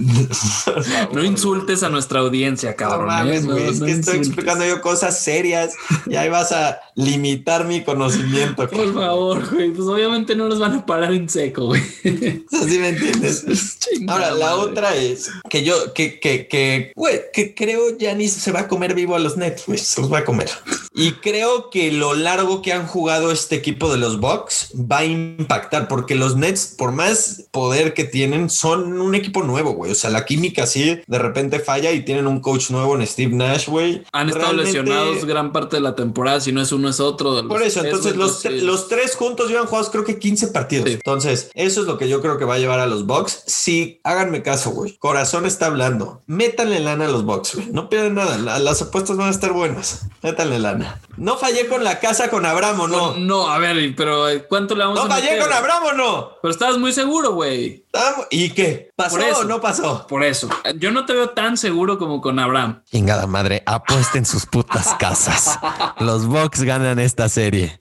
No 1.12 1.24
insultes 1.24 1.82
a 1.82 1.88
nuestra 2.00 2.20
audiencia, 2.20 2.70
No 2.70 2.76
cabrón. 2.76 3.06
mames, 3.08 3.44
¿eh? 3.44 3.46
No- 3.46 3.52
güey. 3.52 3.68
es 3.68 3.80
no 3.80 3.86
que 3.86 3.92
estoy 3.92 4.16
explicando 4.18 4.64
yo 4.66 4.80
cosas 4.80 5.22
serias 5.22 5.74
y 6.06 6.16
ahí 6.16 6.30
vas 6.30 6.50
a 6.52 6.80
limitar 6.94 7.66
mi 7.66 7.84
conocimiento. 7.84 8.66
Por 8.68 8.94
favor, 8.94 9.50
güey. 9.54 9.70
Pues 9.70 9.86
obviamente 9.86 10.34
no 10.34 10.48
nos 10.48 10.58
van 10.58 10.72
a 10.76 10.86
parar 10.86 11.12
en 11.12 11.28
seco, 11.28 11.66
güey. 11.66 11.82
¿Sí 12.02 12.78
me 12.78 12.88
entiendes? 12.88 13.44
Chingada 13.78 14.12
Ahora, 14.30 14.30
la 14.34 14.56
madre. 14.56 14.70
otra 14.70 14.96
es 14.96 15.30
que 15.50 15.62
yo, 15.62 15.92
que, 15.92 16.18
que, 16.18 16.48
que, 16.48 16.92
güey, 16.96 17.20
que 17.34 17.54
creo 17.54 17.96
Giannis 17.98 18.32
se 18.32 18.50
va 18.52 18.60
a 18.60 18.68
comer 18.68 18.94
vivo 18.94 19.14
a 19.14 19.18
los 19.18 19.36
Nets, 19.36 19.66
güey, 19.66 19.78
se 19.78 20.00
los 20.00 20.10
va 20.10 20.18
a 20.20 20.24
comer. 20.24 20.48
Y 20.94 21.12
creo 21.12 21.68
que 21.70 21.92
lo 21.92 22.14
largo 22.14 22.62
que 22.62 22.72
han 22.72 22.86
jugado 22.86 23.30
este 23.30 23.56
equipo 23.56 23.92
de 23.92 23.98
los 23.98 24.20
Bucks 24.20 24.72
va 24.74 24.98
a 24.98 25.04
impactar, 25.04 25.86
porque 25.88 26.14
los 26.14 26.36
Nets, 26.36 26.74
por 26.78 26.92
más 26.92 27.44
poder 27.50 27.92
que 27.94 28.04
tienen, 28.04 28.48
son 28.50 29.00
un 29.00 29.14
equipo 29.14 29.42
nuevo, 29.42 29.72
güey. 29.72 29.92
O 29.92 29.94
sea, 29.94 30.10
la 30.10 30.24
química 30.24 30.66
sí 30.66 31.00
de 31.06 31.18
repente 31.18 31.58
falla 31.60 31.79
y 31.92 32.04
tienen 32.04 32.26
un 32.26 32.40
coach 32.40 32.70
nuevo 32.70 32.94
en 32.96 33.06
Steve 33.06 33.34
Nash, 33.34 33.68
güey. 33.68 34.02
Han 34.12 34.28
estado 34.28 34.52
Realmente- 34.52 34.64
lesionados 34.82 35.24
gran 35.24 35.52
parte 35.52 35.76
de 35.76 35.82
la 35.82 35.94
temporada. 35.94 36.40
Si 36.40 36.52
no 36.52 36.60
es 36.60 36.72
uno, 36.72 36.88
es 36.88 37.00
otro. 37.00 37.46
Por 37.48 37.62
eso, 37.62 37.82
entonces 37.84 38.16
los, 38.16 38.44
tre- 38.44 38.60
los 38.62 38.88
tres 38.88 39.16
juntos 39.16 39.48
llevan 39.48 39.66
jugados 39.66 39.90
creo 39.90 40.04
que 40.04 40.18
15 40.18 40.48
partidos. 40.48 40.86
Sí. 40.88 40.94
Entonces, 40.94 41.50
eso 41.54 41.80
es 41.80 41.86
lo 41.86 41.96
que 41.98 42.08
yo 42.08 42.20
creo 42.20 42.36
que 42.38 42.44
va 42.44 42.54
a 42.54 42.58
llevar 42.58 42.80
a 42.80 42.86
los 42.86 43.06
Bucks. 43.06 43.42
Sí, 43.46 44.00
háganme 44.04 44.42
caso, 44.42 44.70
güey. 44.70 44.96
Corazón 44.98 45.46
está 45.46 45.66
hablando. 45.66 46.22
Métanle 46.26 46.80
lana 46.80 47.06
a 47.06 47.08
los 47.08 47.24
Bucks, 47.24 47.54
güey. 47.54 47.66
No 47.72 47.88
pierdan 47.88 48.14
nada. 48.16 48.36
La- 48.38 48.58
las 48.58 48.82
apuestas 48.82 49.16
van 49.16 49.28
a 49.28 49.30
estar 49.30 49.52
buenas. 49.52 50.06
Métanle 50.22 50.58
lana. 50.58 51.00
No 51.16 51.36
fallé 51.36 51.66
con 51.68 51.84
la 51.84 52.00
casa 52.00 52.30
con 52.30 52.46
Abraham, 52.46 52.80
¿o 52.80 52.88
no. 52.88 53.16
No, 53.16 53.48
a 53.50 53.58
ver, 53.58 53.94
pero 53.96 54.28
eh, 54.28 54.44
¿cuánto 54.48 54.74
le 54.74 54.84
vamos 54.84 54.98
No 54.98 55.04
a 55.06 55.08
fallé 55.08 55.30
meter? 55.32 55.42
con 55.42 55.52
Abraham, 55.52 55.82
¿o 55.84 55.92
no. 55.92 56.30
Pero 56.42 56.52
estabas 56.52 56.78
muy 56.78 56.92
seguro, 56.92 57.32
güey. 57.34 57.84
¿Y 58.30 58.50
qué? 58.50 58.90
¿Pasó 58.96 59.18
o 59.40 59.44
no 59.44 59.60
pasó? 59.60 60.06
Por 60.06 60.22
eso. 60.24 60.48
Yo 60.78 60.90
no 60.92 61.04
te 61.06 61.12
veo 61.12 61.30
tan 61.30 61.56
seguro 61.56 61.69
como 61.98 62.20
con 62.20 62.38
Abraham. 62.38 62.82
Chingada 62.90 63.26
madre, 63.26 63.62
apuesten 63.66 64.24
sus 64.24 64.46
putas 64.46 64.94
casas. 64.98 65.58
Los 65.98 66.26
Bucks 66.26 66.62
ganan 66.62 66.98
esta 66.98 67.28
serie. 67.28 67.76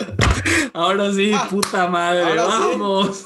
Ahora 0.74 1.14
sí, 1.14 1.32
puta 1.50 1.88
madre. 1.88 2.22
Ah, 2.24 2.28
ahora 2.30 2.46
sí. 2.46 2.80
vamos. 2.80 3.26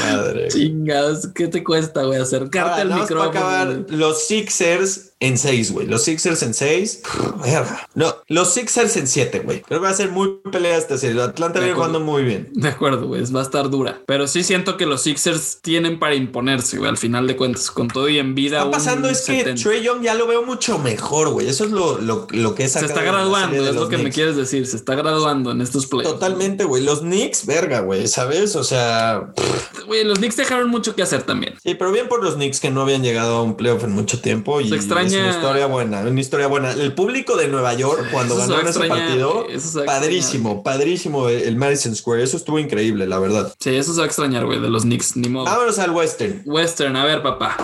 Madre. 0.00 0.48
Chingados, 0.48 1.28
¿qué 1.34 1.48
te 1.48 1.62
cuesta, 1.62 2.04
güey? 2.04 2.20
Acercarte 2.20 2.82
Ahora, 2.82 2.94
al 2.94 3.00
micrófono. 3.00 3.30
acabar, 3.30 3.84
los 3.88 4.26
Sixers 4.26 5.12
en 5.18 5.38
6, 5.38 5.72
güey. 5.72 5.86
Los 5.86 6.04
Sixers 6.04 6.42
en 6.42 6.52
6. 6.54 7.02
No, 7.94 8.14
los 8.28 8.52
Sixers 8.52 8.96
en 8.96 9.06
7, 9.06 9.40
güey. 9.40 9.62
Creo 9.62 9.80
que 9.80 9.86
va 9.86 9.90
a 9.90 9.94
ser 9.94 10.10
muy 10.10 10.40
pelea 10.50 10.76
esta 10.76 10.98
serie. 10.98 11.20
Atlanta 11.22 11.58
viene 11.58 11.74
jugando 11.74 12.00
muy 12.00 12.22
bien. 12.22 12.50
De 12.52 12.68
acuerdo, 12.68 13.06
güey, 13.06 13.24
va 13.32 13.40
a 13.40 13.42
estar 13.42 13.70
dura. 13.70 14.00
Pero 14.06 14.28
sí 14.28 14.42
siento 14.42 14.76
que 14.76 14.84
los 14.84 15.02
Sixers 15.02 15.60
tienen 15.62 15.98
para 15.98 16.14
imponerse, 16.14 16.76
güey, 16.76 16.90
al 16.90 16.98
final 16.98 17.26
de 17.26 17.36
cuentas. 17.36 17.70
Con 17.70 17.88
todo 17.88 18.08
y 18.08 18.18
en 18.18 18.34
vida. 18.34 18.58
Está 18.58 18.70
pasando 18.70 19.08
es 19.08 19.22
que 19.22 19.38
70. 19.38 19.62
Trey 19.62 19.82
Young 19.82 20.02
ya 20.02 20.14
lo 20.14 20.26
veo 20.26 20.44
mucho 20.44 20.78
mejor, 20.78 21.30
güey. 21.30 21.48
Eso 21.48 21.64
es 21.64 21.70
lo, 21.70 21.98
lo, 21.98 22.26
lo 22.30 22.54
que 22.54 22.64
es 22.64 22.72
Se 22.72 22.84
está 22.84 23.02
graduando, 23.02 23.66
es 23.66 23.74
lo 23.74 23.88
que 23.88 23.98
me 23.98 24.10
quieres 24.10 24.36
decir. 24.36 24.66
Se 24.66 24.76
está 24.76 24.94
graduando 24.94 25.50
en 25.50 25.60
estos 25.76 25.86
playoffs. 25.86 26.14
Totalmente, 26.14 26.64
güey. 26.64 26.82
Los 26.82 27.00
Knicks, 27.00 27.46
verga, 27.46 27.80
güey, 27.80 28.06
¿sabes? 28.08 28.56
O 28.56 28.64
sea, 28.64 29.32
Güey, 29.86 30.04
los 30.04 30.18
Knicks 30.18 30.36
dejaron 30.36 30.68
mucho 30.68 30.94
que 30.96 31.02
hacer 31.02 31.22
también. 31.22 31.54
sí, 31.62 31.74
pero 31.74 31.92
bien 31.92 32.08
por 32.08 32.22
los 32.24 32.34
Knicks 32.34 32.58
que 32.60 32.70
no 32.70 32.82
habían 32.82 33.02
llegado 33.02 33.36
a 33.36 33.42
un 33.42 33.56
playoff 33.56 33.84
en 33.84 33.92
mucho 33.92 34.20
tiempo 34.20 34.60
y 34.60 34.68
Se 34.68 34.74
extraña- 34.74 35.06
es 35.18 35.22
una 35.22 35.30
historia 35.30 35.66
buena, 35.66 36.00
una 36.00 36.20
historia 36.20 36.46
buena. 36.48 36.72
El 36.72 36.92
público 36.94 37.36
de 37.36 37.48
Nueva 37.48 37.74
York 37.74 38.08
cuando 38.10 38.34
Eso 38.34 38.48
ganaron 38.48 38.68
ese 38.68 38.80
partido, 38.88 39.46
eso 39.48 39.84
padrísimo, 39.84 40.62
padrísimo 40.62 41.28
el 41.28 41.56
Madison 41.56 41.94
Square. 41.94 42.22
Eso 42.22 42.36
estuvo 42.36 42.58
increíble, 42.58 43.06
la 43.06 43.18
verdad. 43.18 43.54
Sí, 43.60 43.74
eso 43.74 43.92
se 43.92 43.98
va 43.98 44.04
a 44.04 44.06
extrañar, 44.06 44.44
güey, 44.46 44.60
de 44.60 44.68
los 44.68 44.82
Knicks, 44.82 45.16
ni 45.16 45.28
modo. 45.28 45.44
Vámonos 45.44 45.78
al 45.78 45.90
Western. 45.92 46.42
Western, 46.44 46.96
a 46.96 47.04
ver, 47.04 47.22
papá. 47.22 47.56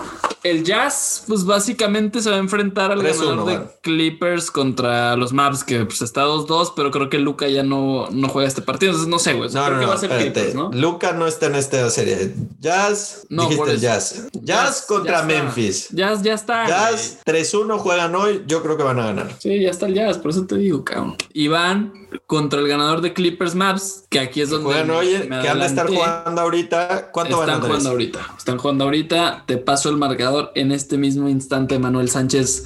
el 0.45 0.65
Jazz, 0.65 1.23
pues 1.29 1.45
básicamente 1.45 2.21
se 2.21 2.29
va 2.31 2.37
a 2.37 2.41
enfrentar 2.41 2.91
al 2.91 3.01
3-1, 3.01 3.29
ganador 3.29 3.47
de. 3.47 3.61
Clippers 3.81 4.51
contra 4.51 5.17
los 5.17 5.33
Mavs, 5.33 5.63
que 5.65 5.85
pues 5.85 6.03
está 6.03 6.25
2-2, 6.25 6.73
pero 6.75 6.91
creo 6.91 7.09
que 7.11 7.19
Luca 7.19 7.47
ya 7.49 7.63
no, 7.63 7.92
no 8.11 8.29
juega 8.29 8.49
este 8.49 8.63
partido. 8.63 8.91
Entonces 8.93 9.09
no 9.09 9.19
sé, 9.19 9.35
güey. 9.35 9.49
O 9.49 9.51
sea, 9.51 9.63
No, 9.63 9.67
creo 9.67 9.77
no, 9.77 9.81
que 9.83 9.89
va 9.89 9.95
a 9.95 9.99
ser. 9.99 10.11
Clippers, 10.11 10.55
¿no? 10.55 10.71
Luca 10.73 11.13
no 11.13 11.27
está 11.27 11.47
en 11.47 11.55
esta 11.55 11.89
serie. 11.91 12.35
Jazz, 12.61 13.27
No, 13.29 13.49
dijiste 13.49 13.73
eso. 13.73 13.81
Jazz. 13.81 14.29
Jazz, 14.43 14.85
contra. 14.87 15.23
Memphis. 15.23 15.89
Jazz 15.91 16.23
ya 16.23 16.35
está. 16.35 16.67
Jazz 16.67 17.19
3-1 17.25 17.79
juegan 17.79 18.15
hoy. 18.15 18.43
Yo 18.47 18.63
creo 18.63 18.77
que 18.77 18.83
van 18.83 18.99
a 18.99 19.07
ganar. 19.07 19.31
Sí, 19.39 19.61
ya 19.61 19.71
está 19.71 19.87
el 19.87 19.95
Jazz, 19.95 20.19
por 20.19 20.31
eso 20.31 20.47
te 20.47 20.57
digo, 20.57 20.85
cabrón. 20.85 21.17
Y 21.33 21.49
van 21.49 21.93
contra 22.27 22.61
el 22.61 22.69
ganador 22.69 23.01
de 23.01 23.13
Clippers 23.13 23.55
Mavs, 23.55 24.05
que 24.09 24.21
aquí 24.21 24.41
es 24.41 24.51
donde. 24.51 24.67
Juegan 24.67 24.91
hoy, 24.91 25.29
que 25.29 25.49
han 25.49 25.59
de 25.61 25.67
estar 25.67 25.87
jugando 25.89 26.41
ahorita. 26.41 27.11
¿Cuánto 27.13 27.39
van 27.39 27.51
a 27.51 27.53
Están 27.55 27.69
jugando 27.69 27.91
ahorita. 27.91 28.35
Están 28.39 28.59
jugando 28.59 28.85
ahorita. 28.85 29.45
Te 29.47 29.57
paso 29.59 29.89
el 29.89 29.97
marcador 29.97 30.53
en 30.55 30.73
este 30.73 30.99
mismo 30.99 31.29
instante, 31.29 31.79
Manuel 31.79 32.11
Sánchez. 32.11 32.65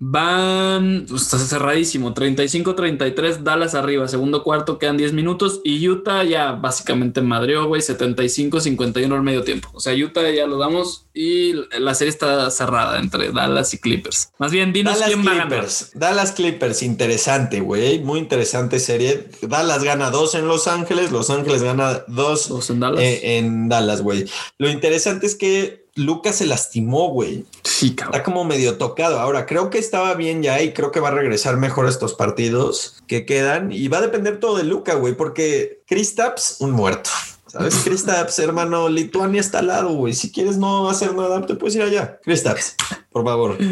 Van, 0.00 1.06
pues, 1.08 1.22
está 1.22 1.38
cerradísimo, 1.38 2.14
35-33, 2.14 3.38
Dallas 3.42 3.74
arriba, 3.74 4.06
segundo 4.06 4.44
cuarto, 4.44 4.78
quedan 4.78 4.96
10 4.96 5.12
minutos 5.12 5.60
y 5.64 5.86
Utah 5.88 6.22
ya 6.22 6.52
básicamente 6.52 7.20
madreó, 7.20 7.66
güey, 7.66 7.82
75-51 7.82 9.14
al 9.14 9.22
medio 9.22 9.42
tiempo. 9.42 9.68
O 9.72 9.80
sea, 9.80 9.92
Utah 9.94 10.30
ya 10.30 10.46
lo 10.46 10.58
damos 10.58 11.06
y 11.14 11.54
la 11.78 11.94
serie 11.94 12.10
está 12.10 12.48
cerrada 12.50 12.98
entre 13.00 13.32
Dallas 13.32 13.74
y 13.74 13.78
Clippers. 13.78 14.30
Más 14.38 14.52
bien, 14.52 14.72
dinos 14.72 14.94
Dallas 14.94 15.08
quién 15.08 15.26
va 15.26 15.32
a 15.32 15.34
ganar. 15.34 15.48
Clippers. 15.48 15.90
Dallas 15.94 16.32
Clippers, 16.32 16.82
interesante, 16.82 17.60
güey. 17.60 17.98
Muy 17.98 18.20
interesante 18.20 18.78
serie. 18.78 19.28
Dallas 19.42 19.82
gana 19.82 20.10
dos 20.10 20.34
en 20.34 20.46
Los 20.46 20.68
Ángeles. 20.68 21.10
Los 21.10 21.30
Ángeles 21.30 21.62
gana 21.62 22.04
dos 22.06 22.48
Dos 22.48 22.70
en 22.70 22.80
Dallas. 22.80 23.00
eh, 23.00 23.38
en 23.38 23.68
Dallas, 23.68 24.02
güey. 24.02 24.26
Lo 24.58 24.70
interesante 24.70 25.26
es 25.26 25.34
que 25.34 25.87
Lucas 25.98 26.36
se 26.36 26.46
lastimó, 26.46 27.10
güey. 27.10 27.44
sí, 27.64 27.94
cabrón. 27.94 28.14
Está 28.14 28.24
como 28.24 28.44
medio 28.44 28.78
tocado. 28.78 29.18
Ahora, 29.20 29.46
creo 29.46 29.70
que 29.70 29.78
estaba 29.78 30.14
bien 30.14 30.42
ya 30.42 30.62
y 30.62 30.72
creo 30.72 30.92
que 30.92 31.00
va 31.00 31.08
a 31.08 31.12
regresar 31.12 31.56
mejor 31.56 31.86
a 31.86 31.90
estos 31.90 32.14
partidos 32.14 33.02
que 33.06 33.26
quedan. 33.26 33.72
Y 33.72 33.88
va 33.88 33.98
a 33.98 34.02
depender 34.02 34.40
todo 34.40 34.56
de 34.56 34.64
Luca, 34.64 34.94
güey, 34.94 35.14
porque 35.14 35.82
Kristaps, 35.86 36.56
un 36.60 36.70
muerto. 36.70 37.10
¿Sabes? 37.48 37.74
Kristaps, 37.84 38.38
hermano, 38.38 38.88
Lituania 38.88 39.40
está 39.40 39.58
al 39.58 39.68
lado, 39.68 39.90
güey. 39.90 40.14
Si 40.14 40.30
quieres 40.30 40.56
no 40.56 40.88
hacer 40.88 41.14
nada, 41.14 41.44
te 41.44 41.54
puedes 41.54 41.76
ir 41.76 41.82
allá. 41.82 42.20
Kristaps, 42.22 42.74
por 43.18 43.32
favor. 43.32 43.58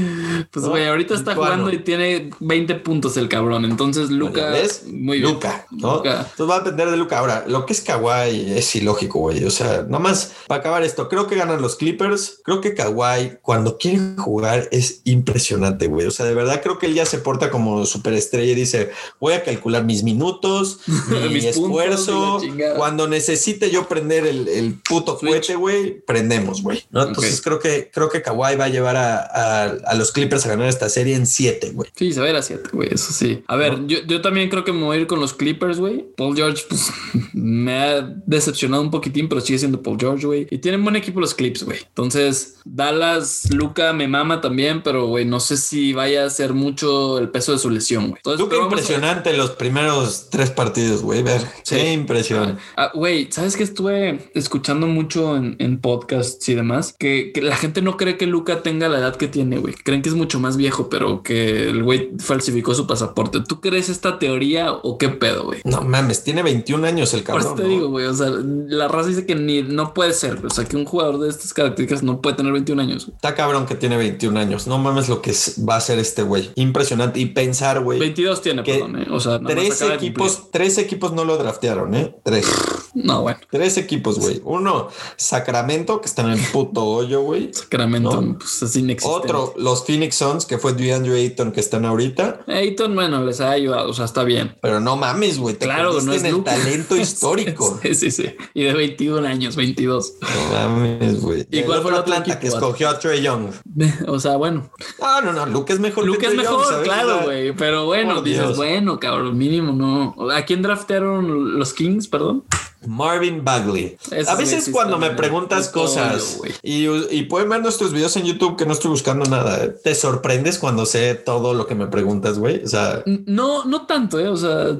Pues, 0.51 0.65
¿no? 0.65 0.71
güey, 0.71 0.87
ahorita 0.87 1.15
está 1.15 1.35
jugando 1.35 1.71
y 1.73 1.79
tiene 1.79 2.31
20 2.41 2.75
puntos 2.77 3.17
el 3.17 3.29
cabrón. 3.29 3.65
Entonces, 3.65 4.11
Luca, 4.11 4.51
¿Ves? 4.51 4.85
muy 4.87 5.21
bien. 5.21 5.33
Luca, 5.33 5.67
¿no? 5.71 6.03
Entonces 6.05 6.49
va 6.49 6.57
a 6.57 6.61
depender 6.61 6.91
de 6.91 6.97
Luca. 6.97 7.19
Ahora, 7.19 7.45
lo 7.49 7.65
que 7.67 7.73
es 7.73 7.81
Kawhi 7.81 8.53
es 8.57 8.77
ilógico, 8.77 9.19
güey. 9.21 9.45
O 9.45 9.51
sea, 9.51 9.87
nomás 9.89 10.33
para 10.47 10.61
acabar 10.61 10.83
esto, 10.83 11.09
creo 11.09 11.27
que 11.27 11.37
ganan 11.37 11.63
los 11.63 11.77
Clippers. 11.77 12.41
Creo 12.45 12.61
que 12.61 12.75
Kawhi, 12.75 13.39
cuando 13.43 13.79
quiere 13.79 14.01
jugar, 14.19 14.69
es 14.73 15.01
impresionante, 15.05 15.87
güey. 15.87 16.07
O 16.07 16.11
sea, 16.11 16.27
de 16.27 16.35
verdad 16.35 16.61
creo 16.63 16.79
que 16.79 16.87
él 16.87 16.95
ya 16.95 17.07
se 17.07 17.19
porta 17.19 17.51
como 17.51 17.87
superestrella 17.87 18.53
y 18.53 18.55
dice: 18.55 18.91
Voy 19.21 19.33
a 19.35 19.43
calcular 19.43 19.85
mis 19.85 20.03
minutos, 20.03 20.81
mi 21.09 21.29
Mis 21.35 21.45
esfuerzo. 21.45 22.41
Cuando 22.77 23.09
necesite 23.09 23.71
yo 23.71 23.89
prender 23.89 24.27
el, 24.27 24.49
el 24.49 24.75
puto 24.75 25.19
Switch. 25.19 25.33
cohete, 25.33 25.55
güey, 25.57 26.01
prendemos, 26.01 26.63
güey. 26.63 26.85
¿no? 26.91 27.03
Entonces 27.03 27.41
creo 27.41 27.59
que 27.59 27.91
creo 27.93 28.09
que 28.09 28.23
Kawhi 28.23 28.57
va 28.57 28.65
a 28.65 28.69
llevar 28.69 28.97
a, 28.97 29.17
a- 29.37 29.77
a 29.87 29.95
los 29.95 30.13
Clippers 30.13 30.47
a 30.47 30.49
ganar 30.51 30.69
esta 30.69 30.89
serie 30.89 31.15
en 31.15 31.27
7, 31.27 31.71
güey. 31.73 31.91
Sí, 31.95 32.13
se 32.13 32.21
va 32.21 32.27
a 32.27 32.31
ir 32.31 32.37
a 32.37 32.43
7, 32.43 32.71
güey, 32.73 32.89
eso 32.93 33.13
sí. 33.13 33.43
A 33.47 33.57
ver, 33.57 33.87
yo, 33.87 33.99
yo 34.07 34.21
también 34.23 34.49
creo 34.49 34.65
que 34.65 34.73
me 34.73 34.83
voy 34.85 34.97
a 34.97 35.01
ir 35.01 35.07
con 35.07 35.21
los 35.21 35.33
Clippers, 35.35 35.79
güey. 35.79 36.07
Paul 36.17 36.35
George, 36.37 36.65
pues, 36.69 36.91
me 37.35 37.73
ha 37.75 38.01
decepcionado 38.27 38.83
un 38.83 38.91
poquitín, 38.91 39.29
pero 39.29 39.41
sigue 39.41 39.59
siendo 39.59 39.83
Paul 39.83 39.99
George, 40.01 40.27
güey. 40.27 40.47
Y 40.51 40.59
tienen 40.59 40.83
buen 40.83 40.97
equipo 40.97 41.21
los 41.21 41.35
Clips, 41.35 41.65
güey. 41.65 41.79
Entonces, 41.87 42.57
Dallas, 42.65 43.49
Luca 43.53 43.93
me 43.93 44.09
mama 44.09 44.41
también, 44.41 44.83
pero, 44.83 45.07
güey, 45.07 45.25
no 45.25 45.41
sé 45.41 45.57
si 45.57 45.93
vaya 45.93 46.25
a 46.25 46.31
ser 46.31 46.55
mucho 46.55 47.19
el 47.19 47.29
peso 47.31 47.53
de 47.53 47.59
su 47.59 47.71
lesión, 47.71 48.11
güey. 48.11 48.21
Luca 48.39 48.57
a 48.57 48.61
impresionante 48.61 49.37
los 49.37 49.51
primeros 49.51 50.29
tres 50.31 50.51
partidos, 50.51 51.03
güey. 51.03 51.23
Ver, 51.23 51.41
Sí. 51.63 51.77
qué 51.77 51.93
impresión. 51.93 52.59
Ah, 52.77 52.91
Güey, 52.95 53.29
¿sabes 53.31 53.57
que 53.57 53.63
estuve 53.65 54.31
escuchando 54.35 54.87
mucho 54.87 55.37
en, 55.37 55.57
en 55.59 55.79
podcasts 55.81 56.49
y 56.49 56.55
demás? 56.55 56.95
Que, 56.99 57.33
que 57.35 57.43
la 57.43 57.57
gente 57.57 57.83
no 57.83 57.97
cree 57.97 58.17
que 58.17 58.27
Luca 58.27 58.63
tenga 58.63 58.89
la 58.89 58.99
edad 58.99 59.17
que 59.17 59.26
tiene, 59.29 59.59
güey. 59.59 59.75
Creen 59.75 60.03
que 60.03 60.09
es 60.09 60.15
mucho 60.15 60.39
más 60.41 60.57
viejo, 60.57 60.89
pero 60.89 61.23
que 61.23 61.69
el 61.69 61.83
güey 61.83 62.11
falsificó 62.19 62.75
su 62.75 62.87
pasaporte. 62.87 63.41
¿Tú 63.41 63.61
crees 63.61 63.89
esta 63.89 64.19
teoría 64.19 64.73
o 64.73 64.99
qué 64.99 65.09
pedo, 65.09 65.45
güey? 65.45 65.61
No 65.65 65.83
mames, 65.83 66.25
tiene 66.25 66.43
21 66.43 66.87
años 66.87 67.13
el 67.15 67.21
Por 67.23 67.27
cabrón. 67.41 67.47
eso 67.47 67.55
te 67.57 67.63
¿no? 67.63 67.69
digo, 67.69 67.89
güey. 67.89 68.07
O 68.07 68.15
sea, 68.15 68.31
la 68.31 68.89
raza 68.89 69.09
dice 69.09 69.27
que 69.27 69.35
ni 69.35 69.63
no 69.63 69.95
puede 69.95 70.13
ser. 70.13 70.45
O 70.45 70.51
sea, 70.51 70.65
que 70.65 70.77
un 70.77 70.85
jugador 70.85 71.19
de 71.19 71.29
estas 71.29 71.53
características 71.55 72.03
no 72.03 72.21
puede 72.21 72.37
tener 72.37 72.53
21 72.53 72.83
años. 72.83 73.07
güey. 73.07 73.17
Está 73.17 73.35
cabrón 73.35 73.67
que 73.67 73.75
tiene 73.75 73.97
21 73.97 74.39
años. 74.39 74.67
No 74.67 74.79
mames 74.79 75.09
lo 75.09 75.23
que 75.23 75.33
va 75.69 75.75
a 75.75 75.79
hacer 75.79 75.99
este 75.99 76.23
güey. 76.23 76.51
Impresionante. 76.55 77.21
Y 77.21 77.27
pensar, 77.27 77.83
güey. 77.83 77.99
22 77.99 78.43
tiene, 78.43 78.63
Que 78.63 78.75
perdón. 78.75 79.03
eh. 79.03 79.07
O 79.11 79.21
sea, 79.21 79.41
Tres 79.41 79.81
equipos, 79.83 80.51
tres 80.51 80.79
equipos 80.79 81.13
no 81.13 81.25
lo 81.25 81.37
draftearon, 81.39 81.95
¿eh? 81.95 82.15
Tres. 82.25 82.47
No, 82.95 83.23
bueno. 83.23 83.39
Tres 83.51 83.77
equipos, 83.79 84.19
güey. 84.19 84.41
Uno, 84.45 84.89
Sacramento, 85.17 86.01
que 86.01 86.07
está 86.07 86.23
en 86.23 86.31
el 86.31 86.41
puto 86.53 86.85
hoyo, 86.85 87.21
güey. 87.23 87.51
Sacramento, 87.53 88.21
No. 88.23 88.39
pues 88.39 88.63
es 88.63 88.77
inexistente. 88.77 89.06
Otro, 89.09 89.55
los 89.57 89.85
Phoenix 89.85 90.17
Suns, 90.17 90.47
que 90.47 90.59
fue 90.59 90.73
DeAndre 90.73 91.15
Ayton, 91.15 91.53
que 91.53 91.61
están 91.61 91.85
ahorita. 91.85 92.45
Ayton, 92.47 92.95
bueno, 92.95 93.25
les 93.25 93.41
ha 93.41 93.51
ayudado. 93.51 93.91
O 93.91 93.95
sea, 93.95 94.05
está 94.05 94.25
bien. 94.25 94.57
Pero 94.61 94.81
no 94.81 94.97
mames, 94.97 95.39
güey. 95.39 95.57
Claro, 95.57 96.01
no 96.01 96.13
es 96.13 96.23
en 96.23 96.35
el 96.35 96.45
talento 96.45 96.97
histórico. 96.97 97.79
sí, 97.83 97.95
sí, 97.95 98.11
sí. 98.11 98.35
Y 98.55 98.65
de 98.65 98.75
21 98.75 99.27
años, 99.27 99.57
22. 99.57 100.15
No 100.21 100.53
mames, 100.53 101.21
güey. 101.21 101.47
¿Y 101.51 101.63
cuál 101.63 101.83
fue 101.83 101.93
otro 101.93 102.07
Atlanta 102.07 102.39
que 102.39 102.47
escogió 102.49 102.89
a 102.89 102.99
Trey 102.99 103.23
Young. 103.23 103.51
O 104.09 104.19
sea, 104.19 104.37
bueno. 104.37 104.71
No, 105.01 105.21
no, 105.21 105.33
no. 105.33 105.47
Luke 105.47 105.73
es 105.73 105.81
mejor. 105.81 106.07
Luke 106.07 106.19
que 106.19 106.27
es 106.27 106.35
mejor, 106.35 106.83
claro, 106.83 107.23
güey. 107.25 107.53
Pero 107.53 107.87
bueno, 107.87 108.17
por 108.17 108.25
dices, 108.25 108.43
Dios. 108.43 108.57
bueno, 108.57 108.99
cabrón, 108.99 109.37
mínimo 109.37 109.73
no. 109.73 110.31
¿A 110.31 110.43
quién 110.45 110.63
draftearon 110.63 111.59
los 111.59 111.73
Kings, 111.75 112.09
perdón? 112.09 112.45
Marvin 112.87 113.45
Bagley. 113.45 113.97
A 114.27 114.35
veces 114.35 114.69
cuando 114.73 114.99
me 114.99 115.11
preguntas 115.11 115.69
cosas 115.69 116.41
y, 116.63 116.87
y 116.87 117.23
pueden 117.25 117.49
ver 117.49 117.63
nuestros 117.63 117.93
videos 117.93 118.17
en 118.17 118.25
YouTube 118.25 118.57
que 118.57 118.67
no 118.67 118.73
estoy 118.73 118.91
buscando 118.91 119.25
nada. 119.27 119.75
Te 119.83 119.95
sorprendes 119.95 120.59
cuando 120.59 120.87
sé 120.87 121.15
todo 121.15 121.55
lo 121.55 121.67
que 121.67 121.75
me 121.75 121.87
preguntas, 121.87 122.39
güey. 122.39 122.63
O 122.65 122.69
sea, 122.69 123.03
No, 123.07 123.65
no 123.65 123.87
tanto, 123.87 124.19
eh. 124.19 124.29
O 124.29 124.37
sea, 124.37 124.77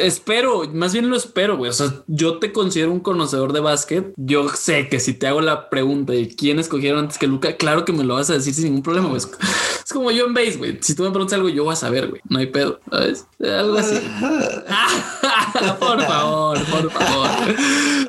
espero, 0.00 0.62
más 0.72 0.92
bien 0.92 1.10
lo 1.10 1.16
espero, 1.16 1.56
güey. 1.56 1.70
O 1.70 1.74
sea, 1.74 1.92
yo 2.06 2.38
te 2.38 2.52
considero 2.52 2.92
un 2.92 3.00
conocedor 3.00 3.52
de 3.52 3.60
básquet. 3.60 4.12
Yo 4.16 4.48
sé 4.50 4.88
que 4.88 5.00
si 5.00 5.14
te 5.14 5.26
hago 5.26 5.40
la 5.40 5.68
pregunta 5.70 6.12
de 6.12 6.28
quién 6.28 6.58
escogieron 6.58 7.00
antes 7.00 7.18
que 7.18 7.26
Luca, 7.26 7.56
claro 7.56 7.84
que 7.84 7.92
me 7.92 8.04
lo 8.04 8.14
vas 8.14 8.30
a 8.30 8.34
decir 8.34 8.54
sin 8.54 8.64
ningún 8.64 8.82
problema, 8.82 9.08
güey. 9.08 9.18
Es, 9.18 9.28
es 9.84 9.92
como 9.92 10.10
yo 10.10 10.26
en 10.26 10.34
base, 10.34 10.56
güey. 10.56 10.78
Si 10.80 10.94
tú 10.94 11.02
me 11.02 11.10
preguntas 11.10 11.34
algo, 11.34 11.48
yo 11.48 11.64
voy 11.64 11.72
a 11.72 11.76
saber, 11.76 12.08
güey. 12.08 12.20
No 12.28 12.38
hay 12.38 12.46
pedo, 12.46 12.80
¿sabes? 12.90 13.26
Algo 13.42 13.78
así. 13.78 13.94
por 15.80 16.02
favor, 16.02 16.58
por 16.66 16.90
favor. 16.90 17.28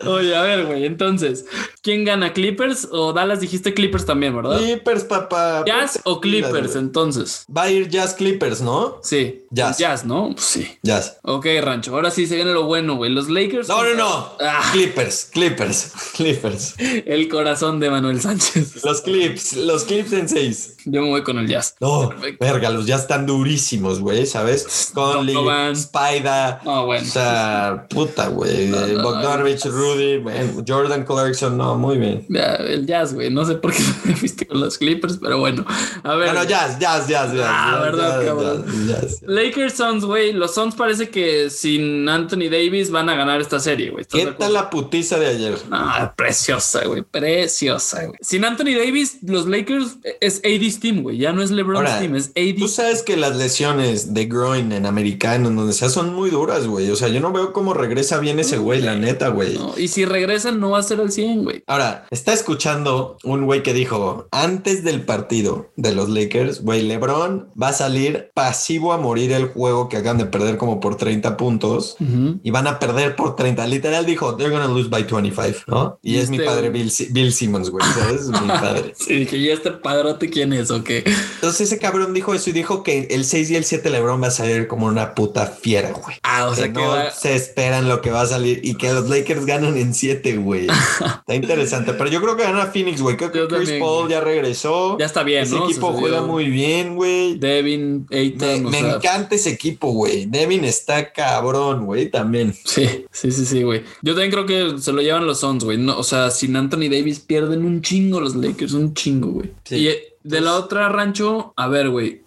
Oye, 0.05 0.35
a 0.35 0.41
ver, 0.43 0.65
güey. 0.65 0.85
Entonces, 0.85 1.45
¿quién 1.81 2.05
gana? 2.05 2.33
¿Clippers 2.33 2.87
o 2.91 3.13
Dallas? 3.13 3.39
Dijiste 3.41 3.73
Clippers 3.73 4.05
también, 4.05 4.35
¿verdad? 4.35 4.57
Clippers, 4.57 5.03
papá. 5.03 5.63
¿Jazz 5.65 5.99
o 6.03 6.21
Clippers? 6.21 6.75
Entonces, 6.75 7.45
Va 7.55 7.63
a 7.63 7.71
ir 7.71 7.89
Jazz 7.89 8.13
Clippers, 8.13 8.61
¿no? 8.61 8.99
sí. 9.03 9.43
Jazz. 9.51 9.79
Jazz, 9.79 10.05
¿no? 10.05 10.29
Pues 10.33 10.45
sí. 10.45 10.77
Jazz. 10.83 11.17
Ok, 11.23 11.47
Rancho. 11.61 11.93
Ahora 11.95 12.11
sí 12.11 12.27
se 12.27 12.35
viene 12.35 12.53
lo 12.53 12.65
bueno, 12.65 12.95
güey. 12.97 13.11
Los 13.11 13.29
Lakers. 13.29 13.67
No, 13.67 13.83
no, 13.83 13.95
no. 13.95 14.31
Ah. 14.39 14.69
Clippers, 14.71 15.25
Clippers, 15.31 15.91
Clippers. 16.15 16.75
El 16.77 17.27
corazón 17.29 17.79
de 17.79 17.89
Manuel 17.89 18.21
Sánchez. 18.21 18.83
Los 18.83 19.01
clips, 19.01 19.53
los 19.55 19.83
clips 19.85 20.13
en 20.13 20.29
seis. 20.29 20.77
Yo 20.91 21.01
me 21.03 21.09
voy 21.09 21.23
con 21.23 21.37
el 21.37 21.47
jazz. 21.47 21.75
No, 21.79 22.09
Perfecto. 22.09 22.43
verga, 22.45 22.69
los 22.69 22.85
jazz 22.85 23.01
están 23.01 23.25
durísimos, 23.25 23.99
güey, 23.99 24.25
¿sabes? 24.25 24.91
Conley, 24.93 25.35
no, 25.35 25.75
Spida, 25.75 26.61
no, 26.65 26.85
bueno. 26.87 27.03
o 27.03 27.11
sea, 27.11 27.87
puta, 27.89 28.27
güey. 28.27 28.69
No, 28.79 29.03
Bogdanovich, 29.03 29.65
Rudy, 29.65 30.23
Jordan 30.67 31.03
Clarkson, 31.05 31.57
no, 31.57 31.75
muy 31.75 31.97
bien. 31.97 32.25
El 32.29 32.85
jazz, 32.85 33.13
güey, 33.13 33.29
no 33.29 33.45
sé 33.45 33.55
por 33.55 33.71
qué 33.71 33.83
me 34.05 34.15
fuiste 34.15 34.45
con 34.45 34.59
los 34.59 34.77
Clippers, 34.77 35.17
pero 35.21 35.39
bueno. 35.39 35.65
A 36.03 36.15
ver. 36.15 36.31
Bueno, 36.31 36.43
jazz, 36.47 36.79
jazz, 36.79 37.07
jazz, 37.07 37.33
jazz. 37.33 37.47
Ah, 37.47 37.71
jazz, 37.71 37.81
verdad, 37.83 38.17
jazz, 38.17 38.25
cabrón. 38.25 38.87
Jazz, 38.87 39.21
Lakers 39.25 39.73
Suns, 39.73 40.05
güey, 40.05 40.33
los 40.33 40.53
Suns 40.53 40.75
parece 40.75 41.09
que 41.09 41.49
sin 41.49 42.07
Anthony 42.09 42.49
Davis 42.49 42.91
van 42.91 43.09
a 43.09 43.15
ganar 43.15 43.41
esta 43.41 43.59
serie, 43.59 43.89
güey. 43.91 44.05
¿Qué 44.05 44.25
tal 44.27 44.53
la 44.53 44.69
putiza 44.69 45.19
de 45.19 45.27
ayer? 45.27 45.57
Ah, 45.71 46.13
preciosa, 46.15 46.85
güey, 46.85 47.01
preciosa, 47.01 48.05
güey. 48.05 48.17
Sin 48.21 48.45
Anthony 48.45 48.75
Davis, 48.77 49.19
los 49.23 49.47
Lakers 49.47 49.97
es 50.21 50.41
80 50.43 50.78
Steam, 50.79 51.03
güey. 51.03 51.17
Ya 51.17 51.33
no 51.33 51.41
es 51.41 51.51
LeBron 51.51 51.85
Steam, 51.85 52.15
es 52.15 52.31
AD. 52.35 52.57
Tú 52.57 52.67
sabes 52.67 53.03
que 53.03 53.17
las 53.17 53.35
lesiones 53.35 54.13
de 54.13 54.25
groin 54.25 54.71
en 54.71 54.85
americano, 54.85 55.49
en 55.49 55.55
donde 55.55 55.73
sea, 55.73 55.89
son 55.89 56.13
muy 56.13 56.29
duras, 56.29 56.65
güey. 56.65 56.89
O 56.89 56.95
sea, 56.95 57.09
yo 57.09 57.19
no 57.19 57.31
veo 57.31 57.53
cómo 57.53 57.73
regresa 57.73 58.19
bien 58.19 58.39
ese 58.39 58.57
güey, 58.57 58.81
la 58.81 58.95
neta, 58.95 59.29
güey. 59.29 59.59
Y 59.77 59.89
si 59.89 60.05
regresa, 60.05 60.51
no 60.51 60.71
va 60.71 60.79
a 60.79 60.83
ser 60.83 61.01
al 61.01 61.11
100, 61.11 61.43
güey. 61.43 61.63
Ahora, 61.67 62.05
está 62.11 62.33
escuchando 62.33 63.17
un 63.23 63.45
güey 63.45 63.61
que 63.61 63.73
dijo 63.73 64.27
antes 64.31 64.83
del 64.83 65.01
partido 65.01 65.71
de 65.75 65.93
los 65.93 66.09
Lakers, 66.09 66.61
güey, 66.63 66.81
LeBron 66.83 67.49
va 67.61 67.69
a 67.69 67.73
salir 67.73 68.31
pasivo 68.33 68.93
a 68.93 68.97
morir 68.97 69.31
el 69.33 69.47
juego 69.47 69.89
que 69.89 69.97
acaban 69.97 70.17
de 70.17 70.25
perder 70.25 70.57
como 70.57 70.79
por 70.79 70.95
30 70.95 71.37
puntos 71.37 71.97
y 72.43 72.51
van 72.51 72.67
a 72.67 72.79
perder 72.79 73.15
por 73.15 73.35
30. 73.35 73.67
Literal 73.67 74.05
dijo, 74.05 74.35
they're 74.35 74.51
gonna 74.51 74.67
lose 74.67 74.89
by 74.89 75.03
25, 75.03 75.59
¿no? 75.67 75.99
Y, 76.01 76.17
es 76.17 76.29
mi 76.29 76.37
este, 76.37 76.47
padre 76.47 76.69
Bill, 76.69 76.91
Bill 77.11 77.33
Simmons, 77.33 77.69
güey, 77.69 77.85
¿sabes? 77.93 78.27
mi 78.27 78.47
padre. 78.47 78.93
sí, 78.95 79.15
dije, 79.15 79.37
¿y 79.37 79.49
este 79.49 79.71
padrote 79.71 80.29
quién 80.29 80.53
es? 80.53 80.68
O 80.71 80.83
qué? 80.83 81.03
Entonces 81.35 81.61
ese 81.61 81.77
cabrón 81.79 82.13
dijo 82.13 82.33
eso 82.33 82.49
y 82.49 82.53
dijo 82.53 82.83
que 82.83 83.07
el 83.11 83.25
6 83.25 83.51
y 83.51 83.55
el 83.55 83.63
7 83.63 83.89
LeBron 83.89 84.21
va 84.21 84.27
a 84.27 84.31
salir 84.31 84.67
como 84.67 84.87
una 84.87 85.15
puta 85.15 85.47
fiera, 85.47 85.91
güey. 85.91 86.17
Ah, 86.23 86.47
o 86.47 86.55
sea 86.55 86.65
que 86.67 86.73
no 86.79 86.89
va- 86.89 87.11
se 87.11 87.35
esperan 87.35 87.87
lo 87.87 88.01
que 88.01 88.11
va 88.11 88.21
a 88.21 88.27
salir 88.27 88.61
y 88.63 88.75
que 88.75 88.91
los 88.93 89.09
Lakers 89.09 89.45
ganan 89.45 89.77
en 89.77 89.93
7, 89.93 90.37
güey. 90.37 90.67
Está 90.99 91.35
interesante, 91.35 91.93
pero 91.93 92.09
yo 92.09 92.21
creo 92.21 92.35
que 92.35 92.43
gana 92.43 92.67
Phoenix, 92.67 93.01
güey. 93.01 93.17
Creo 93.17 93.31
que 93.31 93.39
Yo 93.39 93.47
Chris 93.47 93.59
también, 93.61 93.79
Paul 93.79 93.99
güey. 94.05 94.11
ya 94.11 94.21
regresó. 94.21 94.97
ya 94.97 95.05
está 95.05 95.23
bien, 95.23 95.43
Ese 95.43 95.55
¿no? 95.55 95.65
equipo 95.65 95.93
juega 95.93 96.21
muy 96.21 96.49
bien, 96.49 96.95
güey. 96.95 97.37
Devin, 97.37 98.07
Me, 98.09 98.17
Ayton, 98.17 98.65
o 98.65 98.69
me 98.69 98.79
sea, 98.79 98.95
encanta 98.95 99.35
ese 99.35 99.49
equipo, 99.51 99.91
güey. 99.91 100.25
Devin 100.25 100.63
está 100.65 101.11
cabrón, 101.13 101.85
güey, 101.85 102.09
también. 102.09 102.53
Sí, 102.65 103.05
sí, 103.11 103.31
sí, 103.31 103.45
sí, 103.45 103.63
güey. 103.63 103.83
Yo 104.01 104.13
también 104.13 104.31
creo 104.31 104.45
que 104.45 104.81
se 104.81 104.91
lo 104.91 105.01
llevan 105.01 105.25
los 105.25 105.39
Suns, 105.39 105.63
güey. 105.63 105.77
No, 105.77 105.97
o 105.97 106.03
sea, 106.03 106.31
sin 106.31 106.55
Anthony 106.55 106.89
Davis 106.89 107.19
pierden 107.19 107.63
un 107.65 107.81
chingo 107.81 108.19
los 108.19 108.35
Lakers, 108.35 108.73
un 108.73 108.93
chingo, 108.93 109.29
güey. 109.29 109.51
Sí. 109.65 109.75
Y 109.75 109.87
de 110.23 110.41
la 110.41 110.55
otra 110.55 110.89
rancho, 110.89 111.53
a 111.55 111.67
ver, 111.67 111.89
güey, 111.89 112.23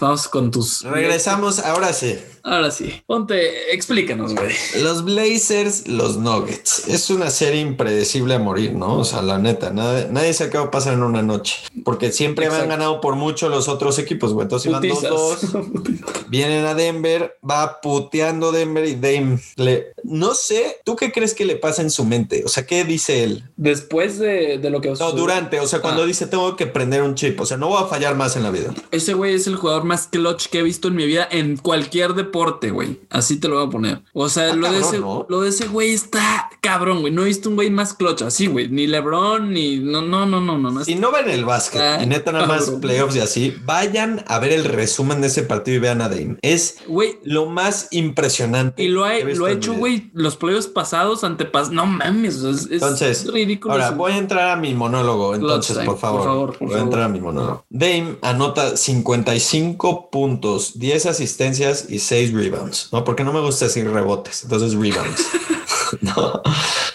vamos 0.00 0.28
con 0.28 0.50
tus... 0.50 0.82
Regresamos, 0.82 1.58
ahora 1.60 1.92
sí. 1.92 2.18
Ahora 2.48 2.70
sí, 2.70 3.02
ponte, 3.06 3.74
explícanos, 3.74 4.34
güey. 4.34 4.54
Los 4.82 5.04
Blazers, 5.04 5.86
los 5.86 6.16
Nuggets. 6.16 6.88
Es 6.88 7.10
una 7.10 7.30
serie 7.30 7.60
impredecible 7.60 8.34
a 8.34 8.38
morir, 8.38 8.72
¿no? 8.72 8.98
O 8.98 9.04
sea, 9.04 9.20
la 9.22 9.38
neta, 9.38 9.70
nadie, 9.70 10.06
nadie 10.10 10.32
sabe 10.32 10.50
qué 10.50 10.58
va 10.58 10.64
a 10.64 10.70
pasar 10.70 10.94
en 10.94 11.02
una 11.02 11.22
noche. 11.22 11.56
Porque 11.84 12.10
siempre 12.10 12.46
Exacto. 12.46 12.64
han 12.64 12.70
ganado 12.70 13.00
por 13.00 13.16
mucho 13.16 13.48
los 13.48 13.68
otros 13.68 13.98
equipos, 13.98 14.32
güey. 14.32 14.44
Entonces 14.44 14.70
iban 14.70 14.80
Putizas. 14.80 15.10
2-2. 15.10 16.26
Vienen 16.28 16.64
a 16.64 16.74
Denver, 16.74 17.36
va 17.48 17.80
puteando 17.80 18.50
Denver 18.52 18.84
y 18.86 18.94
Dame 18.94 19.38
le... 19.56 19.88
No 20.04 20.34
sé, 20.34 20.78
¿tú 20.84 20.96
qué 20.96 21.12
crees 21.12 21.34
que 21.34 21.44
le 21.44 21.56
pasa 21.56 21.82
en 21.82 21.90
su 21.90 22.04
mente? 22.04 22.42
O 22.44 22.48
sea, 22.48 22.64
¿qué 22.66 22.84
dice 22.84 23.24
él? 23.24 23.44
Después 23.56 24.18
de, 24.18 24.58
de 24.58 24.70
lo 24.70 24.80
que... 24.80 24.90
No, 24.98 25.12
durante, 25.12 25.60
o 25.60 25.66
sea, 25.66 25.80
cuando 25.80 26.02
Ah. 26.02 26.06
dice 26.06 26.26
tengo 26.26 26.56
que 26.56 26.66
prender 26.66 27.02
un 27.02 27.14
chip, 27.14 27.38
o 27.40 27.44
sea, 27.46 27.56
no 27.56 27.68
voy 27.68 27.82
a 27.82 27.86
fallar 27.86 28.14
más 28.14 28.36
en 28.36 28.42
la 28.44 28.50
vida. 28.50 28.72
Ese 28.90 29.12
güey 29.14 29.34
es 29.34 29.46
el 29.46 29.56
jugador 29.56 29.84
más 29.84 30.06
clutch 30.06 30.46
que 30.48 30.60
he 30.60 30.62
visto 30.62 30.88
en 30.88 30.94
mi 30.94 31.04
vida 31.06 31.28
en 31.30 31.56
cualquier 31.56 32.14
deporte, 32.14 32.37
güey. 32.70 33.00
Así 33.10 33.38
te 33.40 33.48
lo 33.48 33.56
voy 33.56 33.66
a 33.66 33.70
poner. 33.70 34.02
O 34.12 34.28
sea, 34.28 34.54
lo, 34.54 34.70
de 34.70 34.80
ese, 34.80 34.98
¿no? 34.98 35.26
lo 35.28 35.40
de 35.40 35.50
ese 35.50 35.66
güey 35.68 35.92
está 35.92 36.50
cabrón, 36.60 37.00
güey. 37.00 37.12
No 37.12 37.22
he 37.22 37.26
visto 37.26 37.48
un 37.48 37.56
güey 37.56 37.70
más 37.70 37.94
clutch 37.94 38.22
así, 38.22 38.46
güey. 38.46 38.68
Ni 38.68 38.86
LeBron, 38.86 39.52
ni... 39.52 39.78
No, 39.78 40.02
no, 40.02 40.26
no, 40.26 40.40
no, 40.40 40.58
no. 40.58 40.84
Si 40.84 40.94
no 40.94 41.12
ven 41.12 41.28
el 41.30 41.44
básquet 41.44 41.80
Ah, 41.80 42.00
y 42.02 42.06
neta 42.06 42.32
nada 42.32 42.46
más 42.46 42.64
cabrón. 42.64 42.80
playoffs 42.80 43.16
y 43.16 43.20
así, 43.20 43.56
vayan 43.64 44.24
a 44.26 44.38
ver 44.38 44.52
el 44.52 44.64
resumen 44.64 45.20
de 45.20 45.28
ese 45.28 45.42
partido 45.42 45.76
y 45.76 45.80
vean 45.80 46.00
a 46.00 46.08
Dame. 46.08 46.36
Es 46.42 46.78
Güey, 46.86 47.18
lo 47.24 47.46
más 47.46 47.88
impresionante. 47.90 48.82
Y 48.82 48.88
lo 48.88 49.04
ha, 49.04 49.18
lo 49.18 49.46
ha 49.46 49.52
hecho, 49.52 49.74
güey, 49.74 50.10
los 50.14 50.36
playoffs 50.36 50.66
pasados, 50.66 51.24
antepasados. 51.24 51.74
No 51.74 51.86
mames, 51.86 52.36
es, 52.36 52.64
es 52.66 52.70
Entonces, 52.70 53.30
ridículo. 53.32 53.74
Ahora 53.74 53.90
voy 53.90 54.12
a 54.12 54.18
entrar 54.18 54.50
a 54.50 54.56
mi 54.56 54.74
monólogo, 54.74 55.34
entonces, 55.34 55.76
time, 55.76 55.86
por 55.86 55.98
favor. 55.98 56.20
por 56.20 56.28
favor, 56.28 56.58
por 56.58 56.68
voy 56.68 56.78
a 56.78 56.82
entrar 56.82 57.02
a 57.04 57.08
mi 57.08 57.20
monólogo. 57.20 57.64
Dame 57.68 58.16
anota 58.22 58.76
55 58.76 60.10
puntos, 60.10 60.78
10 60.78 61.06
asistencias 61.06 61.86
y 61.88 61.98
6 61.98 62.17
rebounds, 62.26 62.88
¿no? 62.92 63.04
Porque 63.04 63.24
no 63.24 63.32
me 63.32 63.40
gusta 63.40 63.66
decir 63.66 63.88
rebotes, 63.90 64.44
entonces 64.44 64.74
rebounds. 64.74 65.26
no. 66.00 66.42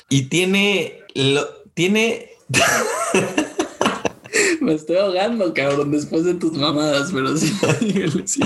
Y 0.09 0.24
tiene, 0.24 0.99
lo, 1.15 1.47
tiene, 1.74 2.30
Me 4.61 4.74
estoy 4.74 4.97
ahogando, 4.97 5.53
cabrón, 5.53 5.91
después 5.91 6.24
de 6.24 6.34
tus 6.36 6.53
mamadas, 6.53 7.11
pero 7.13 7.36
sí. 7.38 7.53
sí. 8.26 8.41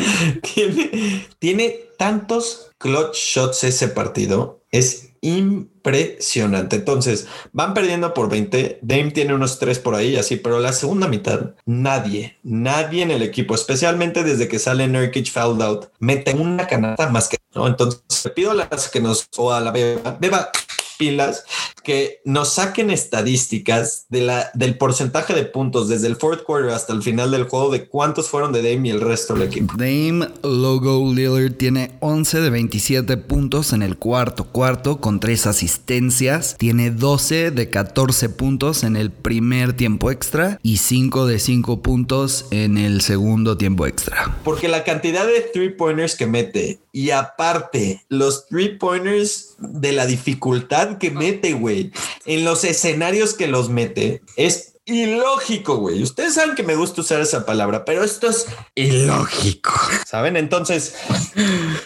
tiene, 0.53 1.28
tiene 1.39 1.80
tantos 1.97 2.71
clutch 2.78 3.15
shots 3.15 3.63
ese 3.63 3.88
partido. 3.89 4.61
Es 4.71 5.07
impresionante. 5.22 6.78
Entonces, 6.78 7.28
van 7.51 7.74
perdiendo 7.74 8.13
por 8.13 8.30
20. 8.30 8.80
Dame 8.82 9.11
tiene 9.11 9.34
unos 9.34 9.59
3 9.59 9.80
por 9.80 9.95
ahí, 9.95 10.15
así, 10.15 10.38
pero 10.38 10.59
la 10.59 10.74
segunda 10.74 11.07
mitad, 11.07 11.55
nadie, 11.65 12.38
nadie 12.43 13.03
en 13.03 13.11
el 13.11 13.24
equipo, 13.24 13.55
especialmente 13.55 14.24
desde 14.24 14.47
que 14.47 14.59
sale 14.59 14.88
Nurkic 14.88 15.32
fouled 15.32 15.61
out, 15.61 15.86
mete 15.99 16.34
una 16.34 16.68
canasta 16.68 17.09
más 17.09 17.28
que, 17.28 17.38
¿no? 17.55 17.68
Entonces, 17.68 18.01
pido 18.36 18.51
a 18.51 18.55
las 18.55 18.89
que 18.89 18.99
nos, 18.99 19.28
o 19.38 19.51
a 19.51 19.59
la 19.59 19.72
beba, 19.72 20.18
beba 20.20 20.51
pilas, 20.98 21.45
que 21.84 22.20
nos 22.26 22.56
saquen 22.56 22.89
estadísticas 22.89 24.06
de 24.10 24.22
la, 24.22 24.52
del 24.54 24.78
porcentaje 24.78 25.34
de 25.34 25.45
puntos 25.45 25.88
desde 25.88 26.08
el 26.08 26.18
fourth 26.18 26.43
quarter 26.43 26.72
hasta 26.72 26.93
el 26.93 27.02
final 27.02 27.32
del 27.32 27.43
juego 27.43 27.70
de 27.70 27.88
cuántos 27.88 28.28
fueron 28.28 28.52
de 28.52 28.62
Dame 28.62 28.89
y 28.89 28.91
el 28.91 29.02
resto 29.02 29.34
del 29.34 29.43
equipo. 29.43 29.74
Dame 29.78 30.28
Logo 30.43 31.14
Lillard 31.14 31.54
tiene 31.54 31.91
11 32.02 32.41
de 32.41 32.50
27 32.50 33.18
puntos 33.18 33.74
en 33.74 33.84
el 33.84 33.98
cuarto 33.98 34.45
cuarto 34.45 35.00
con 35.00 35.20
3 35.20 35.48
asistencias. 35.48 36.56
Tiene 36.58 36.91
12 36.91 37.52
de 37.52 37.70
14 37.70 38.30
puntos 38.30 38.84
en 38.84 38.95
el 38.95 39.12
primer 39.12 39.74
tiempo 39.74 40.12
extra 40.12 40.60
y 40.64 40.78
5 40.78 41.26
de 41.26 41.39
5 41.39 41.82
puntos 41.82 42.45
en 42.52 42.78
el 42.78 43.02
segundo 43.02 43.58
tiempo 43.58 43.88
extra. 43.88 44.38
Porque 44.43 44.68
la 44.68 44.84
cantidad 44.84 45.26
de 45.26 45.41
three 45.41 45.70
pointers 45.70 46.16
que 46.16 46.28
mete 46.28 46.80
y 46.98 47.12
aparte 47.12 48.04
los 48.10 48.48
three 48.48 48.70
pointers 48.78 49.54
de 49.60 49.91
la 49.91 50.08
dificultad 50.08 50.98
que 50.98 51.12
mete, 51.12 51.54
güey, 51.54 51.91
en 52.26 52.43
los 52.43 52.64
escenarios 52.64 53.36
que 53.36 53.45
los 53.48 53.70
mete, 53.70 54.24
es 54.36 54.74
ilógico, 54.86 55.76
güey. 55.78 56.02
Ustedes 56.02 56.34
saben 56.34 56.56
que 56.56 56.64
me 56.64 56.76
gusta 56.76 57.02
usar 57.02 57.22
esa 57.22 57.45
palabra, 57.45 57.86
pero 57.86 58.04
esto 58.04 58.28
es 58.30 58.48
ilógico. 58.74 59.74
¿Saben? 60.08 60.38
Entonces, 60.38 60.95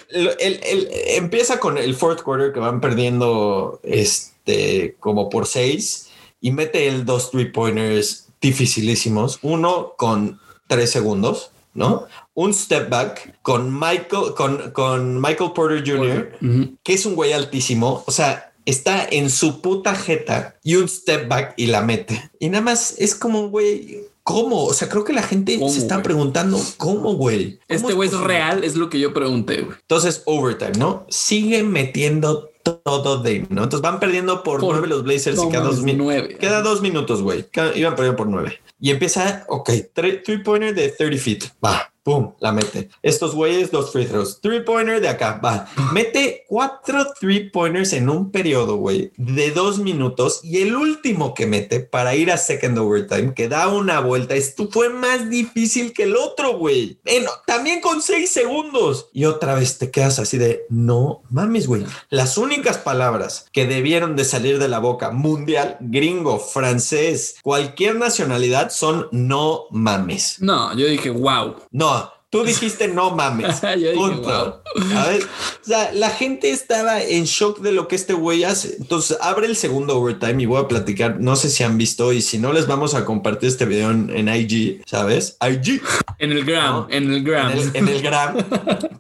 el- 0.09 0.30
el- 0.39 0.88
empieza 1.18 1.59
con 1.59 1.78
el 1.78 1.93
fourth 1.95 2.22
quarter 2.22 2.53
que 2.53 2.59
van 2.62 2.80
perdiendo 2.80 3.82
este 3.84 4.95
como 5.01 5.30
por 5.30 5.45
seis 5.45 6.07
y 6.39 6.51
mete 6.51 6.88
el 6.88 7.03
dos 7.05 7.32
three 7.32 7.51
pointers 7.51 8.28
dificilísimos. 8.39 9.39
Uno 9.41 9.93
con 9.97 10.39
tres 10.68 10.89
segundos, 10.91 11.51
¿no? 11.74 12.07
Un 12.34 12.53
step 12.53 12.89
back 12.89 13.39
con 13.41 13.73
Michael, 13.73 14.34
con, 14.36 14.71
con 14.71 15.19
Michael 15.21 15.51
Porter 15.53 15.84
Jr., 15.86 16.77
que 16.84 16.93
es 16.93 17.05
un 17.05 17.15
güey 17.15 17.34
altísimo. 17.34 18.03
O 18.07 18.11
sea, 18.11 18.53
está 18.65 19.05
en 19.09 19.29
su 19.29 19.61
puta 19.61 19.95
jeta 19.95 20.55
y 20.63 20.75
un 20.75 20.88
step 20.88 21.27
back 21.27 21.53
y 21.57 21.67
la 21.67 21.82
mete. 21.82 22.32
Y 22.39 22.49
nada 22.49 22.63
más 22.63 22.95
es 22.97 23.15
como 23.15 23.41
un 23.41 23.51
güey. 23.51 23.99
¿Cómo? 24.23 24.65
O 24.65 24.73
sea, 24.73 24.88
creo 24.88 25.03
que 25.03 25.13
la 25.13 25.23
gente 25.23 25.57
¿Cómo, 25.57 25.71
se 25.71 25.79
está 25.79 26.03
preguntando 26.03 26.59
cómo, 26.77 27.15
güey. 27.15 27.57
¿Cómo 27.57 27.61
Este 27.67 27.93
güey 27.93 28.07
es 28.07 28.17
real, 28.17 28.63
es 28.63 28.75
lo 28.75 28.88
que 28.89 28.99
yo 28.99 29.13
pregunté, 29.13 29.61
güey. 29.61 29.77
Entonces, 29.82 30.21
overtime, 30.25 30.73
¿no? 30.77 31.07
Sigue 31.09 31.63
metiendo 31.63 32.51
todo 32.61 33.17
Dame, 33.17 33.47
¿no? 33.49 33.63
Entonces 33.63 33.82
van 33.82 33.99
perdiendo 33.99 34.43
por, 34.43 34.59
Por- 34.59 34.73
nueve 34.73 34.88
los 34.88 35.03
Blazers 35.03 35.41
y 35.43 35.49
cada 35.49 35.65
dos 35.65 35.82
minutos. 35.82 36.05
nueve. 36.05 36.38
Queda 36.39 36.61
dos 36.61 36.82
minutos, 36.82 37.23
güey. 37.23 37.45
Iban 37.75 37.95
perdiendo 37.95 38.15
por 38.15 38.27
nueve. 38.27 38.59
Y 38.79 38.91
empieza, 38.91 39.45
ok, 39.49 39.69
three 39.93 40.43
pointer 40.43 40.73
de 40.73 40.89
30 40.89 41.17
feet. 41.17 41.39
Va, 41.63 41.91
pum, 42.03 42.33
la 42.39 42.51
mete. 42.51 42.89
Estos 43.01 43.35
güeyes, 43.35 43.71
dos 43.71 43.91
free 43.91 44.05
throws. 44.05 44.39
Three 44.41 44.61
pointer 44.61 45.01
de 45.01 45.09
acá, 45.09 45.39
va. 45.43 45.67
Mete 45.93 46.45
cuatro 46.47 47.13
three 47.19 47.49
pointers 47.49 47.93
en 47.93 48.09
un 48.09 48.31
periodo, 48.31 48.77
güey, 48.77 49.11
de 49.17 49.51
dos 49.51 49.79
minutos. 49.79 50.39
Y 50.43 50.61
el 50.61 50.75
último 50.75 51.33
que 51.33 51.45
mete 51.45 51.79
para 51.79 52.15
ir 52.15 52.31
a 52.31 52.37
second 52.37 52.77
overtime, 52.77 53.33
que 53.33 53.47
da 53.47 53.67
una 53.67 53.99
vuelta, 53.99 54.35
esto 54.35 54.69
fue 54.71 54.89
más 54.89 55.29
difícil 55.29 55.93
que 55.93 56.03
el 56.03 56.15
otro, 56.15 56.57
güey. 56.57 56.99
Eh, 57.05 57.21
no, 57.21 57.31
también 57.45 57.81
con 57.81 58.01
seis 58.01 58.31
segundos. 58.31 59.09
Y 59.13 59.25
otra 59.25 59.55
vez 59.55 59.77
te 59.77 59.91
quedas 59.91 60.19
así 60.19 60.37
de, 60.37 60.65
no 60.69 61.21
mames, 61.29 61.67
güey. 61.67 61.85
Las 62.09 62.37
únicas 62.37 62.77
palabras 62.77 63.45
que 63.51 63.65
debieron 63.65 64.15
de 64.15 64.25
salir 64.25 64.59
de 64.59 64.67
la 64.67 64.79
boca, 64.79 65.11
mundial, 65.11 65.77
gringo, 65.79 66.39
francés, 66.39 67.35
cualquier 67.43 67.95
nacionalidad, 67.95 68.71
son 68.71 69.07
no 69.11 69.65
mames. 69.71 70.41
No, 70.41 70.75
yo 70.75 70.87
dije, 70.87 71.09
wow. 71.09 71.55
No, 71.71 71.90
tú 72.32 72.43
dijiste 72.43 72.88
no 72.88 73.11
mames. 73.11 73.61
Yo 73.61 73.75
dije, 73.75 73.93
Punto. 73.93 74.63
A 74.97 75.07
ver, 75.07 75.21
o 75.23 75.65
sea, 75.67 75.91
la 75.93 76.09
gente 76.09 76.49
estaba 76.49 77.01
en 77.03 77.25
shock 77.25 77.59
de 77.59 77.71
lo 77.73 77.88
que 77.88 77.95
este 77.95 78.13
güey 78.13 78.43
hace. 78.43 78.77
Entonces, 78.79 79.17
abre 79.21 79.45
el 79.45 79.55
segundo 79.55 79.97
overtime 79.99 80.41
y 80.41 80.45
voy 80.47 80.59
a 80.59 80.67
platicar. 80.67 81.19
No 81.19 81.36
sé 81.36 81.49
si 81.49 81.63
han 81.63 81.77
visto 81.77 82.11
y 82.13 82.21
si 82.23 82.39
no, 82.39 82.51
les 82.53 82.65
vamos 82.65 82.95
a 82.95 83.05
compartir 83.05 83.49
este 83.49 83.65
video 83.65 83.91
en, 83.91 84.09
en 84.09 84.27
IG, 84.34 84.82
¿sabes? 84.88 85.38
IG. 85.47 85.82
En 86.17 86.32
el 86.32 86.43
gram, 86.45 86.71
No. 86.73 86.88
en 86.89 87.11
el 87.13 87.23
gram. 87.23 87.51
En 87.51 87.57
el, 87.59 87.71
en 87.75 87.88
el 87.88 88.01
gram, 88.01 88.38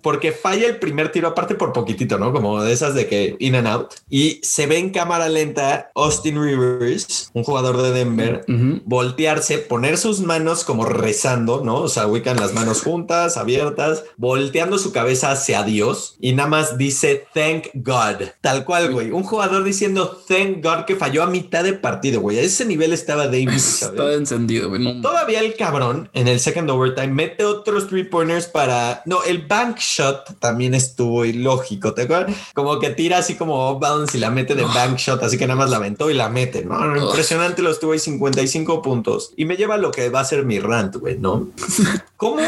porque 0.01 0.31
falla 0.31 0.67
el 0.67 0.77
primer 0.77 1.11
tiro, 1.11 1.29
aparte 1.29 1.55
por 1.55 1.71
poquitito, 1.73 2.17
¿no? 2.17 2.33
Como 2.33 2.61
de 2.61 2.73
esas 2.73 2.93
de 2.95 3.07
que 3.07 3.37
in 3.39 3.55
and 3.55 3.67
out. 3.67 3.93
Y 4.09 4.39
se 4.43 4.67
ve 4.67 4.77
en 4.77 4.89
cámara 4.91 5.29
lenta 5.29 5.91
Austin 5.95 6.41
Rivers, 6.41 7.29
un 7.33 7.43
jugador 7.43 7.81
de 7.81 7.91
Denver, 7.91 8.43
voltearse, 8.85 9.57
poner 9.59 9.97
sus 9.97 10.19
manos 10.19 10.63
como 10.63 10.83
rezando, 10.85 11.61
¿no? 11.63 11.75
O 11.77 11.87
sea, 11.87 12.07
ubican 12.07 12.37
las 12.37 12.53
manos 12.53 12.81
juntas, 12.81 13.20
abiertas, 13.37 14.03
volteando 14.17 14.77
su 14.77 14.91
cabeza 14.91 15.31
hacia 15.31 15.63
Dios 15.63 16.15
y 16.19 16.33
nada 16.33 16.49
más 16.49 16.77
dice 16.77 17.25
thank 17.33 17.67
God. 17.73 18.27
Tal 18.41 18.65
cual, 18.65 18.91
güey. 18.91 19.11
Un 19.11 19.23
jugador 19.23 19.63
diciendo 19.63 20.21
thank 20.27 20.63
God 20.63 20.85
que 20.85 20.95
falló 20.95 21.23
a 21.23 21.27
mitad 21.27 21.63
de 21.63 21.73
partido, 21.73 22.21
güey. 22.21 22.39
A 22.39 22.41
ese 22.41 22.65
nivel 22.65 22.93
estaba 22.93 23.25
Davis. 23.25 23.81
Está 23.81 24.13
encendido, 24.13 24.69
güey. 24.69 24.81
No, 24.81 25.01
Todavía 25.01 25.39
el 25.41 25.55
cabrón 25.55 26.09
en 26.13 26.27
el 26.27 26.39
second 26.39 26.69
overtime 26.69 27.07
mete 27.09 27.45
otros 27.45 27.87
three 27.87 28.03
pointers 28.03 28.47
para. 28.47 29.01
No, 29.05 29.23
el 29.23 29.45
bank 29.45 29.77
shot 29.79 30.39
también 30.39 30.73
estuvo 30.73 31.25
ilógico. 31.25 31.93
¿Te 31.93 32.03
acuerdas? 32.03 32.35
Como 32.53 32.79
que 32.79 32.89
tira 32.91 33.19
así 33.19 33.35
como 33.35 33.69
off 33.69 33.79
balance 33.79 34.17
y 34.17 34.21
la 34.21 34.29
mete 34.29 34.55
de 34.55 34.63
bank 34.63 34.97
shot, 34.97 35.21
así 35.23 35.37
que 35.37 35.47
nada 35.47 35.57
más 35.57 35.69
la 35.69 35.77
aventó 35.77 36.09
y 36.09 36.13
la 36.13 36.29
mete. 36.29 36.63
No, 36.63 36.79
no, 36.85 37.07
impresionante. 37.07 37.61
Lo 37.61 37.71
estuvo 37.71 37.93
ahí 37.93 37.99
55 37.99 38.81
puntos 38.81 39.33
y 39.35 39.45
me 39.45 39.57
lleva 39.57 39.75
a 39.75 39.77
lo 39.77 39.91
que 39.91 40.09
va 40.09 40.21
a 40.21 40.25
ser 40.25 40.45
mi 40.45 40.59
rant, 40.59 40.95
güey, 40.95 41.17
¿no? 41.17 41.49
¿Cómo, 42.17 42.41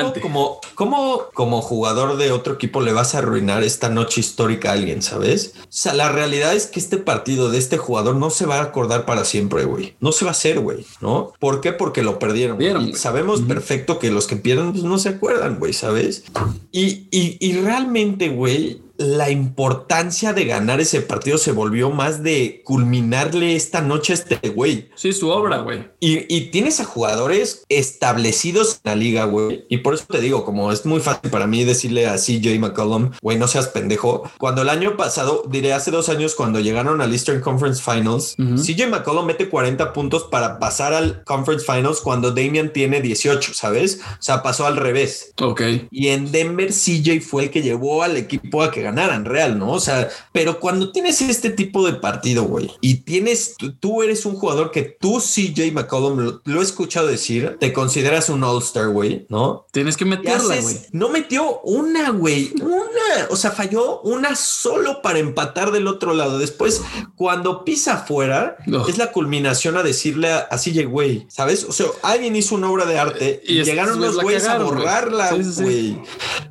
Adelante. 0.00 0.20
cómo, 0.20 0.60
cómo, 0.74 1.22
como 1.34 1.62
jugador 1.62 2.16
de 2.16 2.32
otro 2.32 2.54
equipo 2.54 2.80
le 2.80 2.92
vas 2.92 3.14
a 3.14 3.18
arruinar 3.18 3.62
esta 3.62 3.88
noche 3.88 4.20
histórica 4.20 4.70
a 4.70 4.74
alguien, 4.74 5.02
sabes? 5.02 5.54
O 5.58 5.66
sea, 5.68 5.94
la 5.94 6.10
realidad 6.10 6.54
es 6.54 6.66
que 6.66 6.80
este 6.80 6.96
partido 6.96 7.50
de 7.50 7.58
este 7.58 7.78
jugador 7.78 8.16
no 8.16 8.30
se 8.30 8.46
va 8.46 8.58
a 8.58 8.62
acordar 8.62 9.06
para 9.06 9.24
siempre, 9.24 9.64
güey. 9.64 9.94
No 10.00 10.12
se 10.12 10.24
va 10.24 10.30
a 10.30 10.32
hacer, 10.32 10.60
güey, 10.60 10.86
¿no? 11.00 11.32
¿Por 11.38 11.60
qué? 11.60 11.72
Porque 11.72 12.02
lo 12.02 12.18
perdieron. 12.18 12.58
sabemos 12.94 13.42
perfecto 13.42 13.98
que 13.98 14.10
los 14.10 14.26
que 14.26 14.36
pierden 14.36 14.72
pues, 14.72 14.84
no 14.84 14.98
se 14.98 15.10
acuerdan, 15.10 15.58
güey, 15.58 15.72
¿sabes? 15.72 16.24
Y, 16.72 17.08
y, 17.10 17.36
y 17.40 17.60
realmente, 17.60 18.28
güey, 18.28 18.82
la 19.00 19.30
importancia 19.30 20.34
de 20.34 20.44
ganar 20.44 20.78
ese 20.78 21.00
partido 21.00 21.38
se 21.38 21.52
volvió 21.52 21.88
más 21.88 22.22
de 22.22 22.60
culminarle 22.66 23.56
esta 23.56 23.80
noche 23.80 24.12
a 24.12 24.16
este 24.16 24.50
güey. 24.50 24.90
Sí, 24.94 25.14
su 25.14 25.30
obra, 25.30 25.58
güey. 25.60 25.88
Y, 26.00 26.26
y 26.34 26.50
tienes 26.50 26.80
a 26.80 26.84
jugadores 26.84 27.64
establecidos 27.70 28.74
en 28.84 28.90
la 28.90 28.96
liga, 28.96 29.24
güey. 29.24 29.64
Y 29.70 29.78
por 29.78 29.94
eso 29.94 30.04
te 30.06 30.20
digo, 30.20 30.44
como 30.44 30.70
es 30.70 30.84
muy 30.84 31.00
fácil 31.00 31.30
para 31.30 31.46
mí 31.46 31.64
decirle 31.64 32.06
a 32.08 32.16
CJ 32.16 32.58
McCollum, 32.58 33.12
güey, 33.22 33.38
no 33.38 33.48
seas 33.48 33.68
pendejo. 33.68 34.30
Cuando 34.38 34.60
el 34.60 34.68
año 34.68 34.98
pasado, 34.98 35.44
diré 35.48 35.72
hace 35.72 35.90
dos 35.90 36.10
años, 36.10 36.34
cuando 36.34 36.60
llegaron 36.60 37.00
al 37.00 37.12
Eastern 37.12 37.40
Conference 37.40 37.82
Finals, 37.82 38.34
Ujú. 38.38 38.56
CJ 38.62 38.88
McCollum 38.88 39.24
mete 39.24 39.48
40 39.48 39.94
puntos 39.94 40.24
para 40.24 40.58
pasar 40.58 40.92
al 40.92 41.24
Conference 41.24 41.64
Finals 41.64 42.02
cuando 42.02 42.32
Damian 42.32 42.70
tiene 42.74 43.00
18, 43.00 43.54
¿sabes? 43.54 44.00
O 44.18 44.22
sea, 44.22 44.42
pasó 44.42 44.66
al 44.66 44.76
revés. 44.76 45.32
Ok. 45.40 45.62
Y 45.90 46.08
en 46.08 46.30
Denver, 46.30 46.70
CJ 46.70 47.22
fue 47.22 47.44
el 47.44 47.50
que 47.50 47.62
llevó 47.62 48.02
al 48.02 48.18
equipo 48.18 48.62
a 48.62 48.70
que 48.70 48.89
ganaran 48.90 49.24
real, 49.24 49.58
¿no? 49.58 49.72
O 49.72 49.80
sea, 49.80 50.08
pero 50.32 50.60
cuando 50.60 50.92
tienes 50.92 51.20
este 51.22 51.50
tipo 51.50 51.86
de 51.86 51.94
partido, 51.94 52.44
güey, 52.44 52.70
y 52.80 52.96
tienes, 53.02 53.54
tú, 53.58 53.72
tú 53.72 54.02
eres 54.02 54.26
un 54.26 54.34
jugador 54.36 54.70
que 54.70 54.82
tú, 54.82 55.20
CJ 55.20 55.72
McCollum, 55.72 56.18
lo, 56.18 56.42
lo 56.44 56.60
he 56.60 56.64
escuchado 56.64 57.06
decir, 57.06 57.56
te 57.60 57.72
consideras 57.72 58.28
un 58.28 58.42
All-Star, 58.44 58.88
güey, 58.88 59.26
¿no? 59.28 59.66
Tienes 59.72 59.96
que 59.96 60.04
meterla, 60.04 60.60
güey. 60.60 60.76
no 60.92 61.08
metió 61.08 61.60
una, 61.60 62.10
güey, 62.10 62.52
una, 62.60 63.26
o 63.30 63.36
sea, 63.36 63.50
falló 63.50 64.00
una 64.02 64.34
solo 64.36 65.02
para 65.02 65.18
empatar 65.18 65.70
del 65.72 65.86
otro 65.86 66.14
lado. 66.14 66.38
Después, 66.38 66.82
cuando 67.16 67.64
pisa 67.64 67.94
afuera, 67.94 68.56
No. 68.66 68.86
es 68.88 68.98
la 68.98 69.12
culminación 69.12 69.76
a 69.76 69.82
decirle 69.82 70.30
a, 70.32 70.38
a 70.50 70.58
CJ, 70.58 70.84
güey, 70.86 71.26
¿sabes? 71.28 71.64
O 71.64 71.72
sea, 71.72 71.86
alguien 72.02 72.36
hizo 72.36 72.54
una 72.54 72.70
obra 72.70 72.86
de 72.86 72.98
arte 72.98 73.42
Y 73.46 73.60
y, 73.60 73.64
llegaron 73.64 74.00
los 74.00 74.20
güeyes 74.20 74.44
a 74.44 74.52
cagaron, 74.52 74.68
güey. 74.68 74.78
borrarla, 74.80 75.28
Sí, 75.30 75.44
sí, 75.44 75.52
sí. 75.52 75.62
güey. 75.62 76.00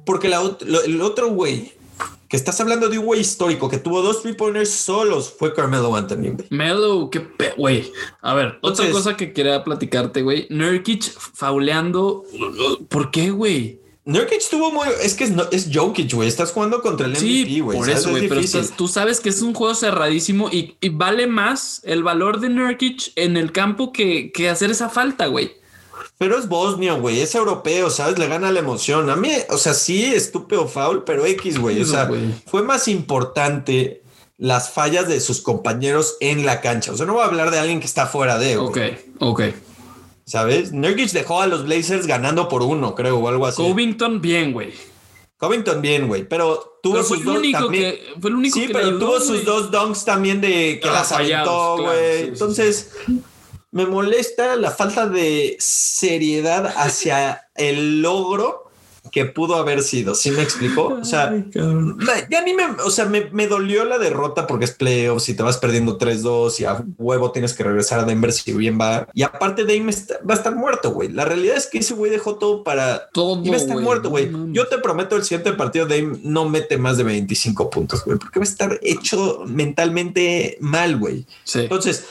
Porque 0.05 0.29
la 0.29 0.39
lo- 0.41 0.81
el 0.83 1.01
otro 1.01 1.29
güey, 1.29 1.73
que 2.29 2.37
estás 2.37 2.61
hablando 2.61 2.87
de 2.89 2.99
un 2.99 3.05
güey 3.05 3.21
histórico 3.21 3.69
que 3.69 3.79
tuvo 3.79 4.01
dos 4.03 4.21
three 4.21 4.33
pointers 4.35 4.69
solos, 4.69 5.33
fue 5.37 5.53
Carmelo 5.53 5.95
Anthony, 5.95 6.31
güey. 6.33 6.45
Melo, 6.51 7.09
qué 7.09 7.19
pe... 7.21 7.53
Güey. 7.57 7.91
A 8.21 8.33
ver, 8.35 8.59
otra 8.61 8.89
cosa 8.91 9.17
que 9.17 9.33
quería 9.33 9.63
platicarte, 9.63 10.21
güey. 10.21 10.45
Nurkic 10.49 11.03
fauleando. 11.49 12.23
¿Por 12.89 13.11
qué, 13.11 13.31
güey? 13.31 13.79
Nurkic 14.05 14.41
tuvo 14.49 14.71
muy. 14.71 14.87
Es 15.03 15.13
que 15.15 15.25
es, 15.25 15.31
no- 15.31 15.47
es 15.51 15.69
Jokic, 15.73 16.13
güey. 16.13 16.27
Estás 16.27 16.51
jugando 16.51 16.81
contra 16.81 17.05
el 17.07 17.15
Sí, 17.15 17.41
MVP, 17.45 17.61
güey. 17.61 17.77
por 17.77 17.85
¿sabes? 17.87 17.99
eso, 18.01 18.09
Es 18.09 18.15
güey. 18.15 18.27
Pero 18.29 18.41
difícil. 18.41 18.59
estás- 18.61 18.77
tú 18.77 18.87
sabes 18.87 19.19
que 19.19 19.29
es 19.29 19.41
un 19.41 19.53
juego 19.53 19.75
cerradísimo 19.75 20.49
y, 20.51 20.75
y 20.81 20.89
vale 20.89 21.27
más 21.27 21.81
el 21.83 22.03
valor 22.03 22.39
de 22.39 22.49
Nurkic 22.49 23.11
en 23.15 23.37
el 23.37 23.51
campo 23.51 23.91
que, 23.91 24.31
que 24.31 24.49
hacer 24.49 24.71
esa 24.71 24.89
falta, 24.89 25.27
güey. 25.27 25.51
Pero 26.17 26.37
es 26.37 26.47
bosnio, 26.47 26.99
güey, 26.99 27.21
es 27.21 27.33
europeo, 27.35 27.89
¿sabes? 27.89 28.17
Le 28.19 28.27
gana 28.27 28.51
la 28.51 28.59
emoción. 28.59 29.09
A 29.09 29.15
mí, 29.15 29.31
o 29.49 29.57
sea, 29.57 29.73
sí, 29.73 30.05
estúpido 30.05 30.67
foul, 30.67 31.03
pero 31.03 31.25
X, 31.25 31.59
güey. 31.59 31.81
O 31.81 31.85
sea, 31.85 32.09
fue 32.45 32.61
más 32.63 32.87
importante 32.87 34.03
las 34.37 34.69
fallas 34.71 35.07
de 35.07 35.19
sus 35.19 35.41
compañeros 35.41 36.15
en 36.19 36.45
la 36.45 36.61
cancha. 36.61 36.91
O 36.93 36.97
sea, 36.97 37.05
no 37.05 37.13
voy 37.13 37.23
a 37.23 37.25
hablar 37.25 37.51
de 37.51 37.59
alguien 37.59 37.79
que 37.79 37.85
está 37.85 38.07
fuera 38.07 38.37
de, 38.37 38.55
güey, 38.57 38.69
Ok, 38.69 38.99
ok. 39.19 39.41
¿sabes? 40.25 40.71
Nurkic 40.71 41.11
dejó 41.11 41.41
a 41.41 41.47
los 41.47 41.65
Blazers 41.65 42.05
ganando 42.07 42.47
por 42.47 42.61
uno, 42.61 42.95
creo, 42.95 43.17
o 43.17 43.27
algo 43.27 43.45
así. 43.47 43.57
Covington, 43.61 44.21
bien, 44.21 44.53
güey. 44.53 44.73
Covington 45.37 45.81
bien, 45.81 46.07
güey, 46.07 46.27
pero 46.27 46.79
tuvo 46.83 46.95
Pero 46.95 47.05
sus 47.05 47.23
dos 47.23 47.41
también. 47.51 47.95
que. 47.95 48.03
Fue 48.19 48.29
el 48.29 48.35
único 48.35 48.59
Sí, 48.59 48.67
que 48.67 48.73
pero 48.73 48.87
ayudó, 48.87 48.99
tuvo 48.99 49.19
sus 49.21 49.45
dos 49.45 49.71
dunks 49.71 50.03
también 50.05 50.41
de 50.41 50.79
que 50.81 50.89
Ah, 50.89 50.93
las 50.93 51.11
aventó, 51.13 51.77
güey. 51.77 52.23
sí, 52.23 52.27
Entonces, 52.29 52.91
me 53.71 53.85
molesta 53.85 54.55
la 54.55 54.71
falta 54.71 55.07
de 55.07 55.55
seriedad 55.59 56.73
hacia 56.75 57.49
el 57.55 58.01
logro 58.01 58.68
que 59.11 59.25
pudo 59.25 59.55
haber 59.55 59.81
sido. 59.83 60.15
¿Sí 60.15 60.31
me 60.31 60.41
explicó? 60.41 60.97
O 61.01 61.05
sea, 61.05 61.29
Ay, 61.29 61.45
ya 62.29 62.41
ni 62.43 62.53
me, 62.53 62.63
o 62.85 62.89
sea, 62.89 63.05
me, 63.05 63.29
me 63.31 63.47
dolió 63.47 63.85
la 63.85 63.97
derrota 63.97 64.47
porque 64.47 64.65
es 64.65 64.71
playoffs 64.71 65.29
y 65.29 65.33
te 65.33 65.43
vas 65.43 65.57
perdiendo 65.57 65.97
3-2 65.97 66.59
y 66.59 66.65
a 66.65 66.83
huevo 66.97 67.31
tienes 67.31 67.53
que 67.53 67.63
regresar 67.63 67.99
a 67.99 68.03
Denver 68.03 68.31
si 68.31 68.51
bien 68.53 68.79
va. 68.79 69.07
Y 69.13 69.23
aparte 69.23 69.63
Dame 69.63 69.89
está- 69.89 70.19
va 70.29 70.33
a 70.33 70.37
estar 70.37 70.55
muerto, 70.55 70.91
güey. 70.91 71.09
La 71.09 71.25
realidad 71.25 71.57
es 71.57 71.67
que 71.67 71.79
ese 71.79 71.93
güey 71.93 72.11
dejó 72.11 72.35
todo 72.35 72.63
para... 72.63 73.09
Todo, 73.09 73.43
Iba 73.43 73.55
a 73.55 73.59
estar 73.59 73.77
muerto, 73.79 74.09
güey. 74.09 74.29
Yo 74.51 74.67
te 74.67 74.77
prometo 74.79 75.15
el 75.15 75.23
siguiente 75.23 75.53
partido 75.53 75.85
Dame 75.85 76.19
no 76.23 76.47
mete 76.47 76.77
más 76.77 76.97
de 76.97 77.03
25 77.03 77.69
puntos, 77.69 78.03
güey. 78.05 78.17
Porque 78.17 78.39
va 78.39 78.45
a 78.45 78.49
estar 78.49 78.79
hecho 78.81 79.43
mentalmente 79.45 80.57
mal, 80.61 80.97
güey. 80.97 81.25
Sí. 81.43 81.59
Entonces, 81.61 82.05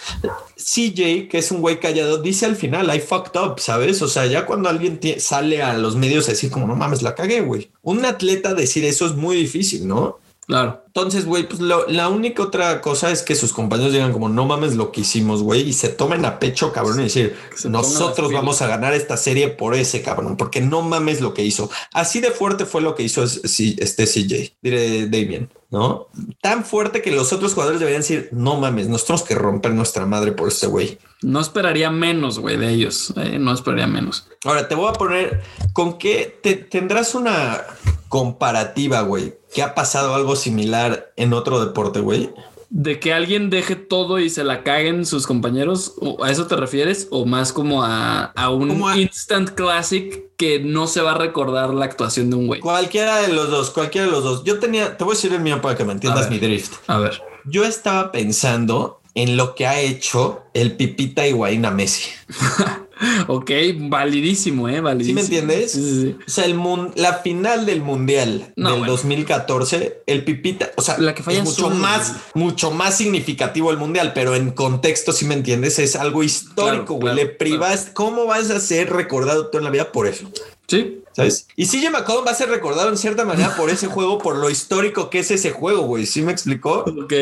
CJ, 0.57 1.29
que 1.29 1.39
es 1.39 1.51
un 1.51 1.61
güey 1.61 1.79
callado, 1.81 2.19
dice 2.19 2.47
al 2.47 2.57
final, 2.57 2.95
I 2.95 3.01
fucked 3.01 3.39
up, 3.41 3.61
¿sabes? 3.61 4.03
O 4.03 4.09
sea, 4.09 4.27
ya 4.27 4.47
cuando 4.47 4.69
alguien 4.69 4.99
sale 5.19 5.63
a 5.63 5.77
los 5.79 5.97
medios 5.97 6.27
a 6.29 6.33
decir 6.33 6.51
como, 6.51 6.67
no 6.67 6.75
mames, 6.75 6.88
la 7.03 7.15
cagué, 7.15 7.41
güey. 7.41 7.71
Un 7.83 8.05
atleta 8.05 8.55
decir 8.55 8.85
eso 8.85 9.07
es 9.07 9.15
muy 9.15 9.37
difícil, 9.37 9.87
¿no? 9.87 10.19
Claro. 10.49 10.83
Entonces, 10.87 11.27
güey, 11.27 11.47
pues 11.47 11.61
lo- 11.61 11.87
la 11.89 12.09
única 12.09 12.43
otra 12.43 12.81
cosa 12.81 13.11
es 13.13 13.23
que 13.23 13.35
sus 13.37 13.53
compañeros 13.53 13.93
digan 13.93 14.13
como, 14.15 14.31
no 14.31 14.47
mames 14.47 14.75
lo 14.77 14.91
que 14.93 15.03
hicimos, 15.03 15.43
güey, 15.43 15.61
y 15.61 15.75
se 15.75 15.91
tomen 15.91 16.25
a 16.25 16.39
pecho, 16.41 16.73
cabrón, 16.73 17.01
y 17.01 17.05
decir, 17.05 17.37
nosotros 17.69 18.33
vamos 18.33 18.63
a 18.63 18.67
ganar 18.67 18.95
esta 18.95 19.17
serie 19.19 19.49
por 19.49 19.75
ese 19.75 20.01
cabrón, 20.03 20.37
porque 20.39 20.63
no 20.63 20.81
mames 20.81 21.21
lo 21.21 21.35
que 21.35 21.45
hizo. 21.45 21.71
Así 21.93 22.21
de 22.21 22.31
fuerte 22.31 22.65
fue 22.65 22.81
lo 22.81 22.95
que 22.95 23.03
hizo 23.03 23.23
este 23.23 24.07
CJ, 24.07 24.57
diré 24.63 25.07
Damien, 25.07 25.51
¿no? 25.71 26.09
Tan 26.41 26.65
fuerte 26.65 27.03
que 27.03 27.13
los 27.13 27.31
otros 27.35 27.53
jugadores 27.53 27.79
deberían 27.81 28.01
decir, 28.01 28.31
no 28.33 28.57
mames, 28.59 28.89
nos 28.89 29.05
tenemos 29.05 29.25
que 29.29 29.35
romper 29.35 29.73
nuestra 29.75 30.07
madre 30.07 30.33
por 30.33 30.49
este 30.49 30.67
güey. 30.67 30.99
No 31.21 31.41
esperaría 31.41 31.91
menos, 31.91 32.39
güey, 32.39 32.57
de 32.57 32.71
ellos. 32.73 33.13
eh, 33.17 33.39
No 33.39 33.53
esperaría 33.53 33.87
menos. 33.87 34.27
Ahora 34.45 34.67
te 34.67 34.75
voy 34.75 34.89
a 34.89 34.93
poner 34.95 35.43
con 35.75 35.99
qué 35.99 36.41
te, 36.43 36.55
tendrás 36.55 37.15
una 37.15 37.63
comparativa, 38.09 39.03
güey, 39.03 39.35
que 39.55 39.63
ha 39.63 39.75
pasado 39.75 40.15
algo 40.15 40.37
similar 40.37 41.13
en 41.17 41.33
otro 41.33 41.65
deporte, 41.65 42.01
güey. 42.01 42.31
De 42.71 43.01
que 43.01 43.15
alguien 43.15 43.49
deje 43.49 43.77
todo 43.77 44.19
y 44.19 44.29
se 44.29 44.45
la 44.45 44.63
caguen 44.63 45.07
sus 45.07 45.27
compañeros, 45.27 45.95
¿o 46.03 46.23
¿a 46.23 46.31
eso 46.31 46.47
te 46.47 46.55
refieres? 46.55 47.09
¿O 47.11 47.25
más 47.25 47.51
como 47.55 47.83
a, 47.83 48.25
a 48.25 48.51
un 48.51 48.83
a- 48.87 48.99
instant 48.99 49.51
classic 49.51 50.25
que 50.37 50.59
no 50.61 50.87
se 50.87 51.01
va 51.01 51.13
a 51.13 51.15
recordar 51.19 51.73
la 51.73 51.87
actuación 51.87 52.29
de 52.29 52.37
un 52.37 52.47
güey? 52.47 52.61
Cualquiera 52.61 53.23
de 53.23 53.33
los 53.33 53.49
dos, 53.51 53.71
cualquiera 53.71 54.07
de 54.07 54.13
los 54.13 54.23
dos. 54.23 54.45
Yo 54.45 54.59
tenía, 54.59 54.99
te 54.99 55.05
voy 55.05 55.13
a 55.13 55.17
decir 55.17 55.33
el 55.33 55.41
mío 55.41 55.63
para 55.63 55.77
que 55.79 55.85
me 55.85 55.93
entiendas 55.93 56.29
mi 56.29 56.39
drift. 56.39 56.75
A 56.89 56.99
ver. 56.99 57.23
Yo 57.47 57.65
estaba 57.65 58.13
pensando 58.13 59.01
en 59.15 59.39
lo 59.39 59.55
que 59.55 59.67
ha 59.67 59.81
hecho 59.81 60.43
el 60.53 60.73
Pipita 60.77 61.27
Higuaín 61.27 61.65
a 61.65 61.71
Messi. 61.71 62.11
Ok, 63.29 63.51
validísimo, 63.81 64.69
¿eh? 64.69 64.81
Validísimo. 64.81 65.21
¿Sí 65.21 65.31
me 65.31 65.37
entiendes? 65.39 65.73
Sí, 65.73 65.83
sí, 65.83 66.03
sí. 66.03 66.17
O 66.27 66.31
sea, 66.31 66.45
el 66.45 66.55
mun- 66.55 66.93
la 66.97 67.15
final 67.15 67.65
del 67.67 67.81
Mundial 67.83 68.53
No, 68.57 68.71
del 68.71 68.79
bueno. 68.81 68.93
2014, 68.93 70.03
el 70.07 70.25
Pipita, 70.25 70.71
o 70.77 70.83
sea, 70.83 70.99
La 70.99 71.15
que 71.15 71.23
falla 71.23 71.39
es 71.39 71.45
mucho 71.45 71.71
más, 71.71 72.09
güey. 72.35 72.47
mucho 72.47 72.71
más 72.71 72.97
significativo 72.97 73.71
el 73.71 73.77
Mundial, 73.79 74.13
pero 74.15 74.35
en 74.35 74.51
contexto, 74.51 75.13
si 75.13 75.27
me 75.27 75.35
entiendes, 75.35 75.79
es 75.79 75.97
algo 75.97 76.23
histórico, 76.25 76.65
Claro, 76.65 76.95
güey. 76.95 77.01
claro, 77.01 77.17
Le 77.17 77.27
privas, 77.27 77.91
¿cómo 77.95 78.27
vas 78.27 78.51
a 78.51 78.61
ser 78.61 78.91
recordado 78.93 79.49
tú 79.51 79.59
en 79.59 79.65
la 79.65 79.71
vida 79.71 79.93
por 79.93 80.07
eso? 80.07 80.31
Sí, 80.67 81.03
¿Sabes? 81.13 81.49
Y 81.57 81.67
CJ 81.67 81.91
McCollum 81.91 82.27
va 82.27 82.31
a 82.31 82.35
ser 82.35 82.49
recordado 82.51 82.91
en 82.91 82.97
cierta 82.99 83.25
manera 83.25 83.57
por 83.57 83.71
ese 83.71 83.87
juego, 83.89 84.19
por 84.19 84.37
lo 84.37 84.51
histórico 84.51 85.09
que 85.11 85.21
es 85.21 85.31
ese 85.31 85.51
juego, 85.51 85.83
güey. 85.83 86.05
¿Sí 86.07 86.23
me 86.23 86.31
explicó? 86.31 86.85
ok, 86.87 87.13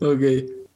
ok. 0.00 0.22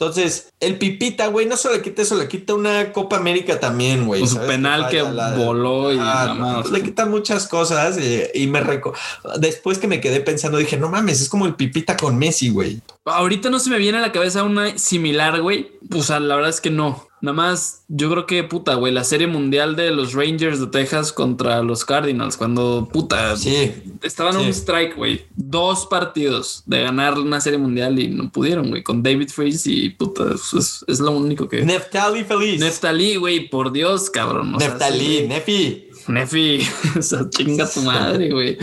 Entonces, 0.00 0.54
el 0.60 0.78
Pipita, 0.78 1.26
güey, 1.26 1.44
no 1.44 1.58
solo 1.58 1.74
le 1.74 1.82
quita 1.82 2.00
eso, 2.00 2.16
le 2.16 2.26
quita 2.26 2.54
una 2.54 2.90
Copa 2.90 3.18
América 3.18 3.60
también, 3.60 4.06
güey. 4.06 4.20
Pues 4.20 4.30
su 4.30 4.40
penal 4.40 4.88
que 4.88 5.02
voló 5.02 5.92
y 5.92 5.98
Ah, 6.00 6.62
le 6.72 6.82
quita 6.82 7.04
muchas 7.04 7.46
cosas 7.46 7.98
y, 7.98 8.22
y 8.32 8.46
me 8.46 8.60
reco 8.60 8.94
Después 9.38 9.76
que 9.76 9.88
me 9.88 10.00
quedé 10.00 10.22
pensando, 10.22 10.56
dije, 10.56 10.78
no 10.78 10.88
mames, 10.88 11.20
es 11.20 11.28
como 11.28 11.44
el 11.44 11.54
Pipita 11.54 11.98
con 11.98 12.16
Messi, 12.16 12.48
güey. 12.48 12.80
Ahorita 13.04 13.50
no 13.50 13.58
se 13.58 13.68
me 13.68 13.76
viene 13.76 13.98
a 13.98 14.00
la 14.00 14.10
cabeza 14.10 14.42
una 14.42 14.78
similar, 14.78 15.42
güey. 15.42 15.70
O 15.94 16.02
sea, 16.02 16.18
la 16.18 16.34
verdad 16.34 16.48
es 16.48 16.62
que 16.62 16.70
no. 16.70 17.09
Nada 17.22 17.34
más, 17.34 17.84
yo 17.88 18.10
creo 18.10 18.26
que 18.26 18.42
puta, 18.44 18.74
güey, 18.76 18.92
la 18.92 19.04
serie 19.04 19.26
mundial 19.26 19.76
de 19.76 19.90
los 19.90 20.14
Rangers 20.14 20.58
de 20.60 20.66
Texas 20.68 21.12
contra 21.12 21.62
los 21.62 21.84
Cardinals, 21.84 22.36
cuando 22.36 22.88
puta, 22.92 23.36
Sí. 23.36 23.72
estaban 24.02 24.32
sí. 24.34 24.38
un 24.40 24.46
strike, 24.48 24.96
güey, 24.96 25.26
dos 25.36 25.86
partidos 25.86 26.62
de 26.66 26.82
ganar 26.82 27.18
una 27.18 27.40
serie 27.40 27.58
mundial 27.58 27.98
y 27.98 28.08
no 28.08 28.30
pudieron, 28.30 28.70
güey, 28.70 28.82
con 28.82 29.02
David 29.02 29.28
Freeze 29.28 29.70
y 29.70 29.90
puta, 29.90 30.24
es, 30.34 30.84
es 30.88 31.00
lo 31.00 31.10
único 31.12 31.48
que. 31.48 31.62
Neftali 31.64 32.24
feliz. 32.24 32.58
Neftalí, 32.60 33.16
güey, 33.16 33.48
por 33.50 33.70
Dios, 33.72 34.08
cabrón. 34.08 34.52
Neftali, 34.52 35.26
Nefi. 35.28 35.88
Nefi, 36.08 36.60
o 36.98 37.02
sea, 37.02 37.28
chinga 37.30 37.68
tu 37.68 37.82
madre, 37.82 38.30
güey. 38.30 38.58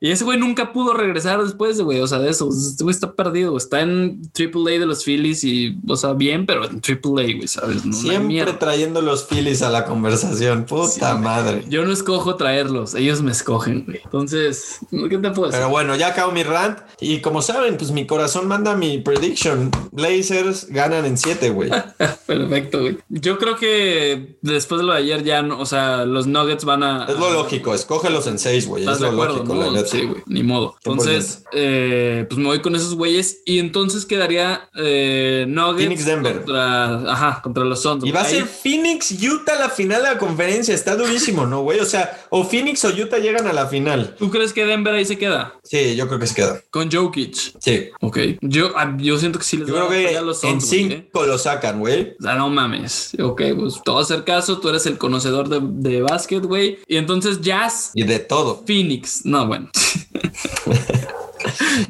Y 0.00 0.10
ese 0.10 0.24
güey 0.24 0.38
nunca 0.38 0.72
pudo 0.72 0.94
regresar 0.94 1.42
después, 1.42 1.80
güey. 1.80 2.00
O 2.00 2.06
sea, 2.06 2.18
de 2.18 2.30
eso. 2.30 2.48
Este 2.48 2.84
güey 2.84 2.94
está 2.94 3.14
perdido. 3.14 3.56
Está 3.56 3.80
en 3.80 4.22
AAA 4.38 4.78
de 4.78 4.86
los 4.86 5.04
Phillies 5.04 5.44
y, 5.44 5.78
o 5.86 5.96
sea, 5.96 6.12
bien, 6.12 6.46
pero 6.46 6.64
en 6.64 6.80
AAA, 6.80 7.36
güey, 7.36 7.48
¿sabes? 7.48 7.84
No, 7.84 7.92
Siempre 7.92 8.52
trayendo 8.54 9.00
los 9.00 9.26
Phillies 9.26 9.62
a 9.62 9.70
la 9.70 9.84
conversación. 9.84 10.64
Puta 10.64 10.88
Sí, 10.88 11.00
madre. 11.22 11.64
Yo 11.68 11.84
no 11.84 11.92
escojo 11.92 12.36
traerlos, 12.36 12.94
ellos 12.94 13.22
me 13.22 13.32
escogen, 13.32 13.84
güey. 13.84 14.00
Entonces, 14.04 14.78
¿qué 14.90 15.18
te 15.18 15.30
puedo 15.30 15.46
decir? 15.46 15.60
Pero 15.60 15.68
bueno, 15.68 15.96
ya 15.96 16.08
acabo 16.08 16.32
mi 16.32 16.42
rant. 16.42 16.78
Y 17.00 17.20
como 17.20 17.42
saben, 17.42 17.76
pues 17.76 17.90
mi 17.90 18.06
corazón 18.06 18.46
manda 18.48 18.76
mi 18.76 18.98
prediction. 18.98 19.70
Blazers 19.92 20.68
ganan 20.68 21.04
en 21.04 21.16
7, 21.16 21.50
güey. 21.50 21.70
Perfecto, 22.26 22.80
güey. 22.80 22.98
Yo 23.08 23.38
creo 23.38 23.56
que 23.56 24.36
después 24.42 24.80
de 24.80 24.86
lo 24.86 24.92
de 24.92 24.98
ayer 24.98 25.24
ya, 25.24 25.42
no, 25.42 25.58
o 25.60 25.66
sea, 25.66 26.04
los 26.04 26.26
Nuggets 26.26 26.64
van 26.64 26.73
a... 26.82 27.06
Es 27.08 27.18
lo 27.18 27.30
lógico, 27.32 27.74
escógelos 27.74 28.26
en 28.26 28.38
6, 28.38 28.66
güey. 28.66 28.82
¿Estás 28.82 28.96
Es 28.96 29.02
lo 29.02 29.08
acuerdo? 29.10 29.36
lógico, 29.36 29.54
no? 29.54 29.60
la 29.62 29.70
neta. 29.70 29.88
Sí, 29.88 30.02
güey, 30.02 30.22
ni 30.26 30.42
modo. 30.42 30.74
Entonces, 30.84 31.44
eh, 31.52 32.26
pues 32.28 32.38
me 32.38 32.46
voy 32.46 32.60
con 32.60 32.74
esos 32.74 32.94
güeyes 32.94 33.38
y 33.44 33.58
entonces 33.58 34.04
quedaría 34.06 34.68
eh, 34.76 35.44
Nuggets 35.48 35.82
Phoenix, 35.84 36.04
Denver. 36.06 36.36
contra, 36.36 37.12
ajá, 37.12 37.42
contra 37.42 37.64
los 37.64 37.82
Suns. 37.82 38.04
Y 38.04 38.10
va 38.10 38.22
a 38.22 38.24
ser 38.24 38.44
Phoenix, 38.46 39.12
Utah 39.22 39.58
la 39.58 39.68
final 39.68 40.02
de 40.02 40.08
la 40.08 40.18
conferencia. 40.18 40.74
Está 40.74 40.96
durísimo, 40.96 41.46
¿no, 41.46 41.62
güey? 41.62 41.80
O 41.80 41.86
sea, 41.86 42.26
o 42.30 42.44
Phoenix 42.44 42.84
o 42.84 42.88
Utah 42.88 43.18
llegan 43.18 43.46
a 43.46 43.52
la 43.52 43.66
final. 43.66 44.14
¿Tú 44.18 44.30
crees 44.30 44.52
que 44.52 44.64
Denver 44.64 44.94
ahí 44.94 45.04
se 45.04 45.18
queda? 45.18 45.54
Sí, 45.62 45.96
yo 45.96 46.06
creo 46.08 46.18
que 46.18 46.26
se 46.26 46.34
queda. 46.34 46.60
Con 46.70 46.90
Jokic. 46.90 47.34
Sí. 47.60 47.90
Ok. 48.00 48.18
Yo, 48.40 48.72
ah, 48.76 48.96
yo 48.98 49.18
siento 49.18 49.38
que 49.38 49.44
sí 49.44 49.56
les 49.56 49.68
Yo 49.68 49.74
creo 49.74 49.88
que 49.88 50.16
a 50.16 50.22
los 50.22 50.42
en 50.44 50.60
Suns, 50.60 50.68
güey, 50.70 50.92
¿eh? 50.92 51.08
5 51.12 51.26
lo 51.26 51.38
sacan, 51.38 51.80
güey. 51.80 52.14
O 52.18 52.22
sea, 52.22 52.34
no 52.34 52.48
mames. 52.50 53.12
Ok, 53.22 53.42
pues 53.58 53.82
te 53.84 53.90
voy 53.90 54.00
a 54.00 54.02
hacer 54.02 54.24
caso. 54.24 54.58
Tú 54.58 54.68
eres 54.68 54.86
el 54.86 54.98
conocedor 54.98 55.48
de, 55.48 55.60
de 55.62 56.02
básquet, 56.02 56.44
güey. 56.44 56.63
Y 56.86 56.96
entonces 56.96 57.40
Jazz 57.40 57.90
Y 57.94 58.04
de 58.04 58.18
todo. 58.18 58.62
Phoenix. 58.66 59.24
No, 59.24 59.46
bueno. 59.46 59.70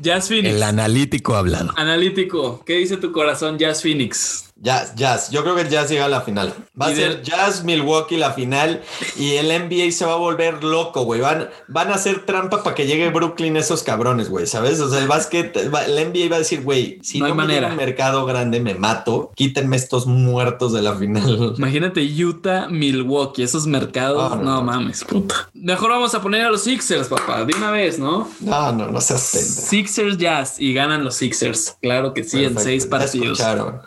Jazz 0.01 0.29
Phoenix. 0.29 0.55
El 0.55 0.63
analítico 0.63 1.35
ha 1.35 1.41
hablado. 1.41 1.73
Analítico. 1.77 2.63
¿Qué 2.65 2.79
dice 2.79 2.97
tu 2.97 3.13
corazón, 3.13 3.59
Jazz 3.59 3.83
Phoenix? 3.83 4.53
Jazz, 4.57 4.95
Jazz. 4.95 5.31
Yo 5.31 5.43
creo 5.43 5.55
que 5.57 5.63
el 5.63 5.69
Jazz 5.69 5.91
llega 5.91 6.05
a 6.05 6.09
la 6.09 6.21
final. 6.23 6.55
Va 6.81 6.87
a 6.87 6.95
ser 6.95 7.23
Jazz 7.23 7.65
Milwaukee 7.65 8.17
la 8.17 8.33
final 8.33 8.83
y 9.19 9.33
el 9.35 9.49
NBA 9.49 9.91
se 9.91 10.07
va 10.07 10.13
a 10.15 10.17
volver 10.17 10.63
loco, 10.65 11.05
güey. 11.05 11.21
Van, 11.21 11.51
van 11.69 11.91
a 11.91 11.95
hacer 11.97 12.25
trampa 12.25 12.63
para 12.63 12.75
que 12.75 12.87
llegue 12.87 13.11
Brooklyn 13.11 13.57
esos 13.57 13.83
cabrones, 13.83 14.29
güey. 14.31 14.47
¿Sabes? 14.47 14.81
O 14.81 14.89
sea, 14.89 15.01
el 15.01 15.09
básquet, 15.09 15.55
el 15.57 15.71
ba- 15.71 15.85
el 15.85 15.95
NBA 15.97 16.31
va 16.31 16.37
a 16.37 16.39
decir, 16.39 16.63
güey, 16.63 16.99
si 17.03 17.19
No 17.19 17.27
no, 17.27 17.33
hay 17.33 17.37
manera. 17.37 17.69
un 17.69 17.77
mercado 17.77 18.25
grande, 18.27 18.61
me 18.61 18.75
mato. 18.75 19.33
Quítenme 19.35 19.77
estos 19.77 20.07
muertos 20.07 20.73
de 20.73 20.83
la 20.83 20.95
final. 20.95 21.55
Imagínate 21.59 22.01
Utah, 22.25 22.69
Milwaukee, 22.69 23.43
esos 23.43 23.67
mercados. 23.67 24.41
No, 24.41 24.63
mames, 24.63 25.05
puta. 25.05 25.49
Mejor 25.53 25.91
vamos 25.91 26.15
a 26.15 26.23
poner 26.23 26.43
a 26.43 26.51
los 26.51 26.63
Sixers, 26.63 27.09
papá, 27.09 27.45
de 27.45 27.55
una 27.55 27.71
vez, 27.71 27.99
¿no? 27.99 28.29
No, 28.41 28.73
no, 28.73 28.87
no 28.87 29.01
seas 29.01 29.31
pendejo. 29.33 29.69
Sixers 29.69 30.17
Jazz 30.19 30.61
y 30.61 30.73
ganan 30.73 31.05
los 31.05 31.17
Sixers. 31.17 31.77
Claro 31.83 32.15
que 32.15 32.25
sí, 32.25 32.45
en 32.45 32.59
seis 32.59 32.87
partidos. 32.87 33.39
escucharon. 33.41 33.81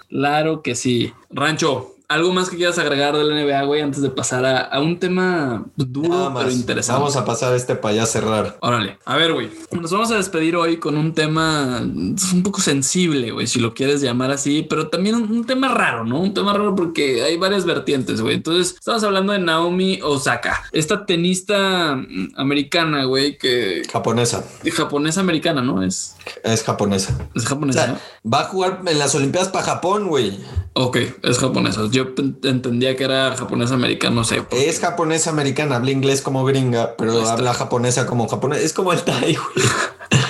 Que 0.62 0.76
sí. 0.76 1.14
Rancho, 1.30 1.97
¿algo 2.10 2.34
más 2.34 2.50
que 2.50 2.56
quieras 2.58 2.78
agregar 2.80 3.16
del 3.18 3.30
NBA, 3.30 3.64
güey, 3.64 3.82
antes 3.82 4.02
de 4.02 4.10
pasar 4.10 4.46
a, 4.46 4.60
a 4.62 4.80
un 4.80 5.00
tema 5.00 5.66
duro 5.76 6.30
más. 6.30 6.44
pero 6.44 6.56
interesante? 6.56 7.00
Vamos 7.00 7.16
a 7.18 7.26
pasar 7.26 7.54
este 7.56 7.76
para 7.76 7.96
ya 7.96 8.06
cerrar. 8.06 8.58
Órale, 8.62 8.98
a 9.06 9.18
ver, 9.18 9.34
güey. 9.34 9.50
Nos 9.72 9.92
vamos 9.92 10.12
a 10.12 10.16
despedir 10.18 10.56
hoy 10.56 10.78
con 10.78 10.98
un 10.98 11.14
tema 11.14 11.80
un 11.82 12.44
poco 12.44 12.62
sensible, 12.62 13.32
güey, 13.32 13.48
si 13.48 13.60
lo 13.60 13.74
quieres 13.74 14.02
llamar 14.02 14.32
así, 14.32 14.66
pero 14.70 14.88
también 14.90 15.16
un, 15.16 15.24
un 15.32 15.46
tema 15.46 15.68
raro, 15.68 16.06
¿no? 16.06 16.22
Un 16.22 16.34
tema 16.34 16.54
raro 16.54 16.76
porque 16.76 17.24
hay 17.24 17.38
varias 17.38 17.66
vertientes, 17.66 18.22
güey. 18.22 18.36
Entonces, 18.36 18.76
estamos 18.76 19.04
hablando 19.04 19.34
de 19.34 19.40
Naomi 19.40 20.00
Osaka, 20.02 20.64
esta 20.72 21.06
tenista 21.06 21.96
mm, 21.96 22.34
americana, 22.38 23.04
güey, 23.06 23.38
que 23.38 23.82
Japonesa. 23.92 24.44
japonesa 24.74 25.20
americana, 25.22 25.62
¿no? 25.62 25.84
Es, 25.84 26.16
Es 26.44 26.64
japonesa. 26.64 27.18
es 27.36 27.46
O 27.46 27.50
japonesa. 27.50 27.86
sea, 27.86 28.02
va 28.26 28.42
a 28.42 28.44
jugar 28.46 28.82
en 28.86 28.98
las 29.00 29.14
Olimpiadas 29.16 29.50
para 29.50 29.66
Japón, 29.66 30.08
güey. 30.08 30.38
Ok, 30.80 30.98
es 31.24 31.40
japonesa. 31.40 31.82
Yo 31.90 32.06
entendía 32.44 32.95
que 32.95 33.04
era 33.04 33.36
japonesa 33.36 33.74
americana, 33.74 34.14
no 34.14 34.24
sé. 34.24 34.44
Es 34.52 34.80
japonesa 34.80 35.32
americana, 35.32 35.78
habla 35.78 35.90
inglés 35.90 36.22
como 36.22 36.45
gringa, 36.45 36.95
pero 36.98 37.28
habla 37.28 37.56
japonesa 37.56 38.06
como 38.06 38.28
japonés. 38.28 38.64
Es 38.64 38.74
como 38.74 38.94
el 38.94 39.02
güey. 39.04 39.36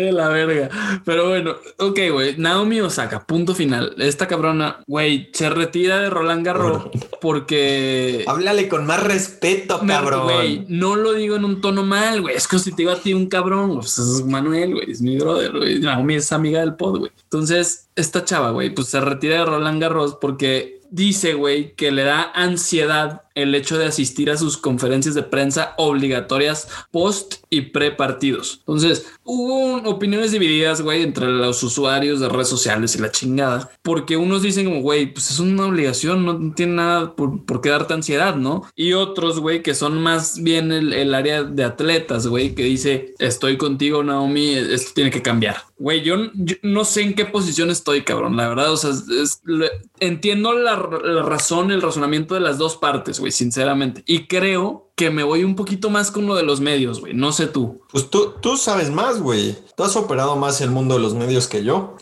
De 0.00 0.12
la 0.12 0.28
verga. 0.28 0.68
Pero 1.04 1.28
bueno, 1.28 1.56
ok, 1.78 1.98
güey. 2.12 2.36
Naomi 2.36 2.80
Osaka, 2.80 3.24
punto 3.24 3.54
final. 3.54 3.94
Esta 3.98 4.28
cabrona, 4.28 4.82
güey, 4.86 5.30
se 5.32 5.48
retira 5.48 6.00
de 6.00 6.10
Roland 6.10 6.44
Garros 6.44 6.88
porque. 7.20 8.24
Háblale 8.26 8.68
con 8.68 8.86
más 8.86 9.02
respeto, 9.02 9.80
cabrón. 9.86 10.24
Güey, 10.24 10.66
no 10.68 10.96
lo 10.96 11.14
digo 11.14 11.36
en 11.36 11.44
un 11.44 11.60
tono 11.60 11.82
mal, 11.82 12.20
güey. 12.20 12.36
Es 12.36 12.46
que 12.46 12.58
si 12.58 12.72
te 12.72 12.82
digo 12.82 12.90
a 12.90 13.00
ti 13.00 13.14
un 13.14 13.26
cabrón, 13.26 13.76
pues 13.76 13.98
es 13.98 14.24
Manuel, 14.24 14.74
güey. 14.74 14.90
Es 14.90 15.00
mi 15.00 15.18
brother, 15.18 15.52
güey. 15.52 15.80
Naomi 15.80 16.16
es 16.16 16.32
amiga 16.32 16.60
del 16.60 16.74
pod, 16.74 16.98
güey. 16.98 17.12
Entonces, 17.24 17.88
esta 17.96 18.24
chava, 18.24 18.50
güey, 18.50 18.70
pues 18.70 18.88
se 18.88 19.00
retira 19.00 19.38
de 19.38 19.44
Roland 19.46 19.80
Garros 19.80 20.18
porque 20.20 20.80
dice, 20.90 21.34
güey, 21.34 21.74
que 21.74 21.90
le 21.90 22.04
da 22.04 22.30
ansiedad 22.34 23.22
el 23.36 23.54
hecho 23.54 23.78
de 23.78 23.86
asistir 23.86 24.30
a 24.30 24.36
sus 24.36 24.56
conferencias 24.56 25.14
de 25.14 25.22
prensa 25.22 25.74
obligatorias 25.78 26.68
post 26.90 27.34
y 27.50 27.60
pre 27.62 27.92
partidos. 27.92 28.58
Entonces, 28.60 29.06
hubo 29.24 29.76
opiniones 29.88 30.32
divididas, 30.32 30.80
güey, 30.82 31.02
entre 31.02 31.28
los 31.28 31.62
usuarios 31.62 32.18
de 32.20 32.28
redes 32.28 32.48
sociales 32.48 32.96
y 32.96 32.98
la 32.98 33.12
chingada, 33.12 33.70
porque 33.82 34.16
unos 34.16 34.42
dicen 34.42 34.64
como, 34.64 34.80
güey, 34.82 35.12
pues 35.12 35.30
es 35.30 35.38
una 35.38 35.66
obligación, 35.66 36.24
no 36.24 36.54
tiene 36.54 36.74
nada 36.74 37.14
por, 37.14 37.44
por 37.44 37.60
qué 37.60 37.68
darte 37.70 37.94
ansiedad, 37.94 38.34
¿no? 38.36 38.64
Y 38.74 38.94
otros, 38.94 39.38
güey, 39.40 39.62
que 39.62 39.74
son 39.74 40.02
más 40.02 40.42
bien 40.42 40.72
el, 40.72 40.92
el 40.92 41.14
área 41.14 41.44
de 41.44 41.64
atletas, 41.64 42.26
güey, 42.26 42.54
que 42.54 42.64
dice, 42.64 43.14
estoy 43.18 43.56
contigo, 43.56 44.02
Naomi, 44.02 44.54
esto 44.54 44.92
tiene 44.94 45.10
que 45.10 45.22
cambiar. 45.22 45.56
Güey, 45.78 46.02
yo, 46.02 46.16
yo 46.34 46.56
no 46.62 46.84
sé 46.86 47.02
en 47.02 47.14
qué 47.14 47.26
posición 47.26 47.70
estoy, 47.70 48.02
cabrón, 48.02 48.36
la 48.36 48.48
verdad, 48.48 48.72
o 48.72 48.76
sea, 48.78 48.90
es- 48.90 49.08
es- 49.10 49.40
le- 49.44 49.70
entiendo 50.00 50.54
la, 50.54 50.76
la 51.04 51.22
razón, 51.22 51.70
el 51.70 51.82
razonamiento 51.82 52.34
de 52.34 52.40
las 52.40 52.56
dos 52.58 52.76
partes, 52.76 53.20
güey, 53.20 53.25
sinceramente, 53.30 54.02
y 54.06 54.26
creo 54.26 54.85
que 54.96 55.10
me 55.10 55.22
voy 55.22 55.44
un 55.44 55.54
poquito 55.56 55.90
más 55.90 56.10
con 56.10 56.26
lo 56.26 56.34
de 56.34 56.42
los 56.42 56.60
medios, 56.60 57.00
güey, 57.00 57.12
no 57.12 57.30
sé 57.30 57.46
tú. 57.46 57.82
Pues 57.92 58.08
tú, 58.10 58.32
tú 58.40 58.56
sabes 58.56 58.90
más, 58.90 59.20
güey. 59.20 59.54
Tú 59.76 59.84
has 59.84 59.94
operado 59.94 60.36
más 60.36 60.60
el 60.62 60.70
mundo 60.70 60.94
de 60.94 61.00
los 61.02 61.14
medios 61.14 61.46
que 61.48 61.62
yo. 61.62 61.96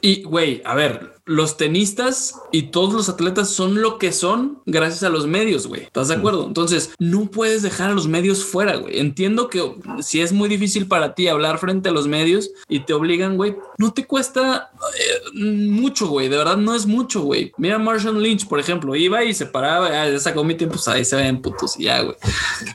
Y, 0.00 0.24
güey, 0.24 0.60
a 0.64 0.74
ver, 0.74 1.14
los 1.26 1.56
tenistas 1.56 2.34
y 2.50 2.62
todos 2.64 2.92
los 2.92 3.08
atletas 3.08 3.50
son 3.50 3.80
lo 3.80 3.98
que 3.98 4.10
son 4.10 4.60
gracias 4.66 5.04
a 5.04 5.10
los 5.10 5.28
medios, 5.28 5.68
güey. 5.68 5.82
¿Estás 5.82 6.08
de 6.08 6.14
acuerdo? 6.14 6.44
Entonces, 6.44 6.90
no 6.98 7.30
puedes 7.30 7.62
dejar 7.62 7.90
a 7.90 7.94
los 7.94 8.08
medios 8.08 8.42
fuera, 8.44 8.74
güey. 8.76 8.98
Entiendo 8.98 9.48
que 9.48 9.72
si 10.02 10.20
es 10.20 10.32
muy 10.32 10.48
difícil 10.48 10.88
para 10.88 11.14
ti 11.14 11.28
hablar 11.28 11.58
frente 11.58 11.88
a 11.90 11.92
los 11.92 12.08
medios 12.08 12.50
y 12.68 12.80
te 12.80 12.94
obligan, 12.94 13.36
güey, 13.36 13.54
no 13.78 13.92
te 13.92 14.06
cuesta 14.08 14.72
eh, 14.98 15.38
mucho, 15.38 16.08
güey. 16.08 16.28
De 16.28 16.36
verdad, 16.36 16.56
no 16.56 16.74
es 16.74 16.86
mucho, 16.86 17.20
güey. 17.22 17.52
Mira 17.58 17.78
Marshall 17.78 18.20
Lynch, 18.20 18.48
por 18.48 18.58
ejemplo, 18.58 18.96
iba 18.96 19.22
y 19.22 19.32
se 19.32 19.46
paraba, 19.46 19.86
"Ah, 19.86 20.08
ya 20.10 20.18
sacó 20.18 20.42
mi 20.42 20.56
tiempo, 20.56 20.74
pues 20.74 20.88
ahí 20.88 21.04
se 21.04 21.14
ven 21.14 21.40
putos 21.40 21.78
y 21.78 21.84
ya, 21.84 22.02
güey. 22.02 22.16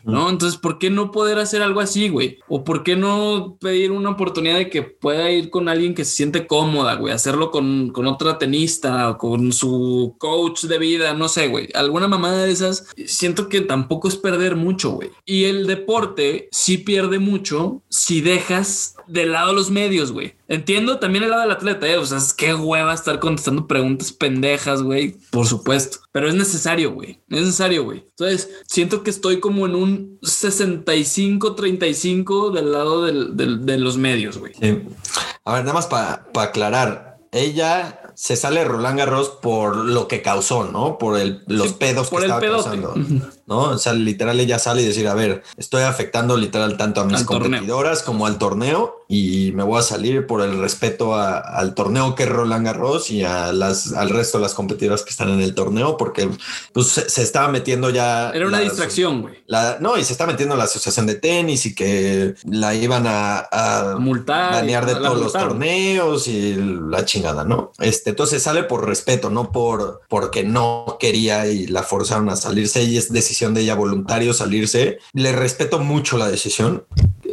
¿No? 0.04 0.30
Entonces, 0.30 0.60
¿por 0.60 0.80
qué 0.80 0.90
no 0.90 1.12
poder 1.12 1.40
hacer 1.40 1.62
algo 1.62 1.80
así, 1.80 2.10
güey? 2.10 2.40
O 2.48 2.64
¿por 2.64 2.84
qué 2.84 2.96
no 2.96 3.58
pedir 3.60 3.92
una 3.92 4.12
oportunidad 4.12 4.58
de 4.58 4.70
que 4.70 4.82
pueda 4.84 5.30
ir 5.32 5.50
con 5.50 5.70
alguien 5.70 5.94
que 5.94 6.06
se 6.06 6.16
siente 6.16 6.48
cómoda, 6.48 6.96
güey? 6.96 7.14
Hacerlo 7.14 7.52
con, 7.52 7.90
con 7.90 8.08
otra 8.08 8.38
tenista 8.38 9.10
o 9.10 9.18
con 9.18 9.52
su 9.52 10.16
coach 10.20 10.66
de 10.66 10.78
vida, 10.78 11.14
no 11.14 11.28
sé, 11.28 11.48
güey. 11.48 11.70
Alguna 11.74 12.08
mamada 12.08 12.44
de 12.44 12.52
esas, 12.52 12.88
siento 13.06 13.50
que 13.50 13.62
tampoco 13.62 14.08
es 14.08 14.16
perder 14.16 14.56
mucho, 14.56 14.92
güey. 14.92 15.12
Y 15.26 15.46
el 15.46 15.68
deporte 15.68 16.50
sí 16.52 16.78
pierde 16.78 17.20
mucho 17.20 17.82
si 17.90 18.22
dejas 18.22 18.95
de 19.08 19.26
lado 19.26 19.54
los 19.54 19.72
medios, 19.72 20.12
güey. 20.12 20.36
Entiendo 20.48 21.00
también 21.00 21.24
el 21.24 21.30
lado 21.32 21.42
del 21.44 21.52
atleta, 21.52 21.88
¿eh? 21.88 21.98
O 21.98 22.06
sea, 22.06 22.18
es 22.18 22.34
que 22.34 22.54
hueva 22.54 22.94
estar 22.94 23.20
contestando 23.20 23.68
preguntas 23.68 24.12
pendejas, 24.12 24.82
güey. 24.84 25.18
Por 25.32 25.48
supuesto. 25.48 26.00
Pero 26.12 26.28
es 26.28 26.36
necesario, 26.36 26.92
güey. 26.94 27.22
Es 27.30 27.42
necesario, 27.42 27.84
güey. 27.84 28.06
Entonces, 28.10 28.50
siento 28.68 29.04
que 29.04 29.10
estoy 29.10 29.40
como 29.40 29.66
en 29.66 29.76
un 29.76 30.20
65-35 30.22 32.52
del 32.52 32.72
lado 32.72 33.04
del- 33.06 33.36
del- 33.36 33.66
de 33.66 33.78
los 33.78 33.98
medios, 33.98 34.38
güey. 34.38 34.54
Sí. 34.60 34.82
A 35.44 35.54
ver, 35.54 35.62
nada 35.64 35.74
más 35.74 35.88
para 35.88 36.26
aclarar. 36.36 37.18
Ella 37.32 38.02
se 38.16 38.36
sale 38.38 38.62
de 38.62 38.66
Roland 38.66 38.98
Garros 38.98 39.30
por 39.42 39.76
lo 39.76 40.08
que 40.08 40.22
causó, 40.22 40.64
¿no? 40.66 40.98
Por 40.98 41.20
el, 41.20 41.44
los 41.48 41.70
Sí, 41.70 41.76
pedos 41.80 42.10
por 42.10 42.20
que 42.20 42.26
el 42.28 42.32
estaba 42.32 42.42
pedote. 42.42 42.82
causando. 42.82 43.28
¿No? 43.48 43.60
O 43.72 43.78
sea, 43.78 43.94
literal 43.94 44.40
ella 44.40 44.60
sale 44.60 44.82
y 44.82 44.86
decir, 44.86 45.08
a 45.08 45.14
ver, 45.14 45.44
estoy 45.58 45.84
afectando 45.84 46.38
literal 46.38 46.78
tanto 46.78 47.02
a 47.02 47.06
mis 47.06 47.20
Al 47.22 47.26
torneo. 47.26 47.42
competidoras 47.52 48.04
como 48.04 48.26
al 48.26 48.38
torneo 48.38 49.02
y 49.08 49.52
me 49.54 49.62
voy 49.64 49.80
a 49.80 49.84
salir 49.84 50.26
por 50.26 50.42
el 50.42 50.58
respeto 50.60 51.14
a- 51.14 51.38
al 51.38 51.76
torneo 51.76 52.16
que 52.16 52.24
es 52.24 52.30
Roland 52.30 52.66
Garros 52.66 53.12
y 53.12 53.24
a 53.24 53.52
las, 53.54 53.94
al 53.94 54.10
resto 54.10 54.40
de 54.40 54.44
las 54.44 54.56
competidoras 54.56 55.04
que 55.04 55.12
están 55.12 55.30
en 55.30 55.42
el 55.42 55.54
torneo 55.54 55.96
porque 55.98 56.28
pues 56.74 56.88
se, 56.88 57.08
se 57.10 57.22
estaba 57.22 57.48
metiendo 57.50 57.92
ya... 57.92 58.32
Era 58.32 58.48
una 58.48 58.58
la- 58.58 58.64
distracción, 58.64 59.22
güey. 59.22 59.44
no, 59.80 59.98
y 59.98 60.04
se 60.04 60.14
está 60.14 60.26
metiendo 60.26 60.56
la 60.56 60.64
asociación 60.64 61.06
de 61.06 61.16
tenis 61.16 61.68
y 61.68 61.76
que 61.76 62.34
la 62.50 62.74
iban 62.74 63.06
a, 63.08 63.48
a 63.52 63.96
multar. 64.00 64.54
banear 64.54 64.88
de 64.88 64.94
la 64.94 65.10
todos 65.10 65.22
los 65.22 65.34
torneos 65.34 66.28
y 66.28 66.56
la 66.90 67.06
chingada, 67.06 67.44
¿no? 67.44 67.72
Este, 67.80 68.10
entonces 68.10 68.42
sale 68.42 68.64
por 68.64 68.88
respeto, 68.88 69.30
no 69.30 69.52
por 69.52 70.02
porque 70.10 70.44
no 70.44 70.98
quería 71.00 71.46
y 71.48 71.68
la 71.68 71.84
forzaron 71.84 72.30
a 72.30 72.36
salirse 72.36 72.84
y 72.84 72.98
es 72.98 73.12
decisión 73.12 73.35
de 73.54 73.62
ella 73.62 73.76
voluntario 73.76 74.34
salirse. 74.34 74.98
Le 75.14 75.32
respeto 75.32 75.80
mucho 75.80 76.18
la 76.18 76.28
decisión. 76.30 76.86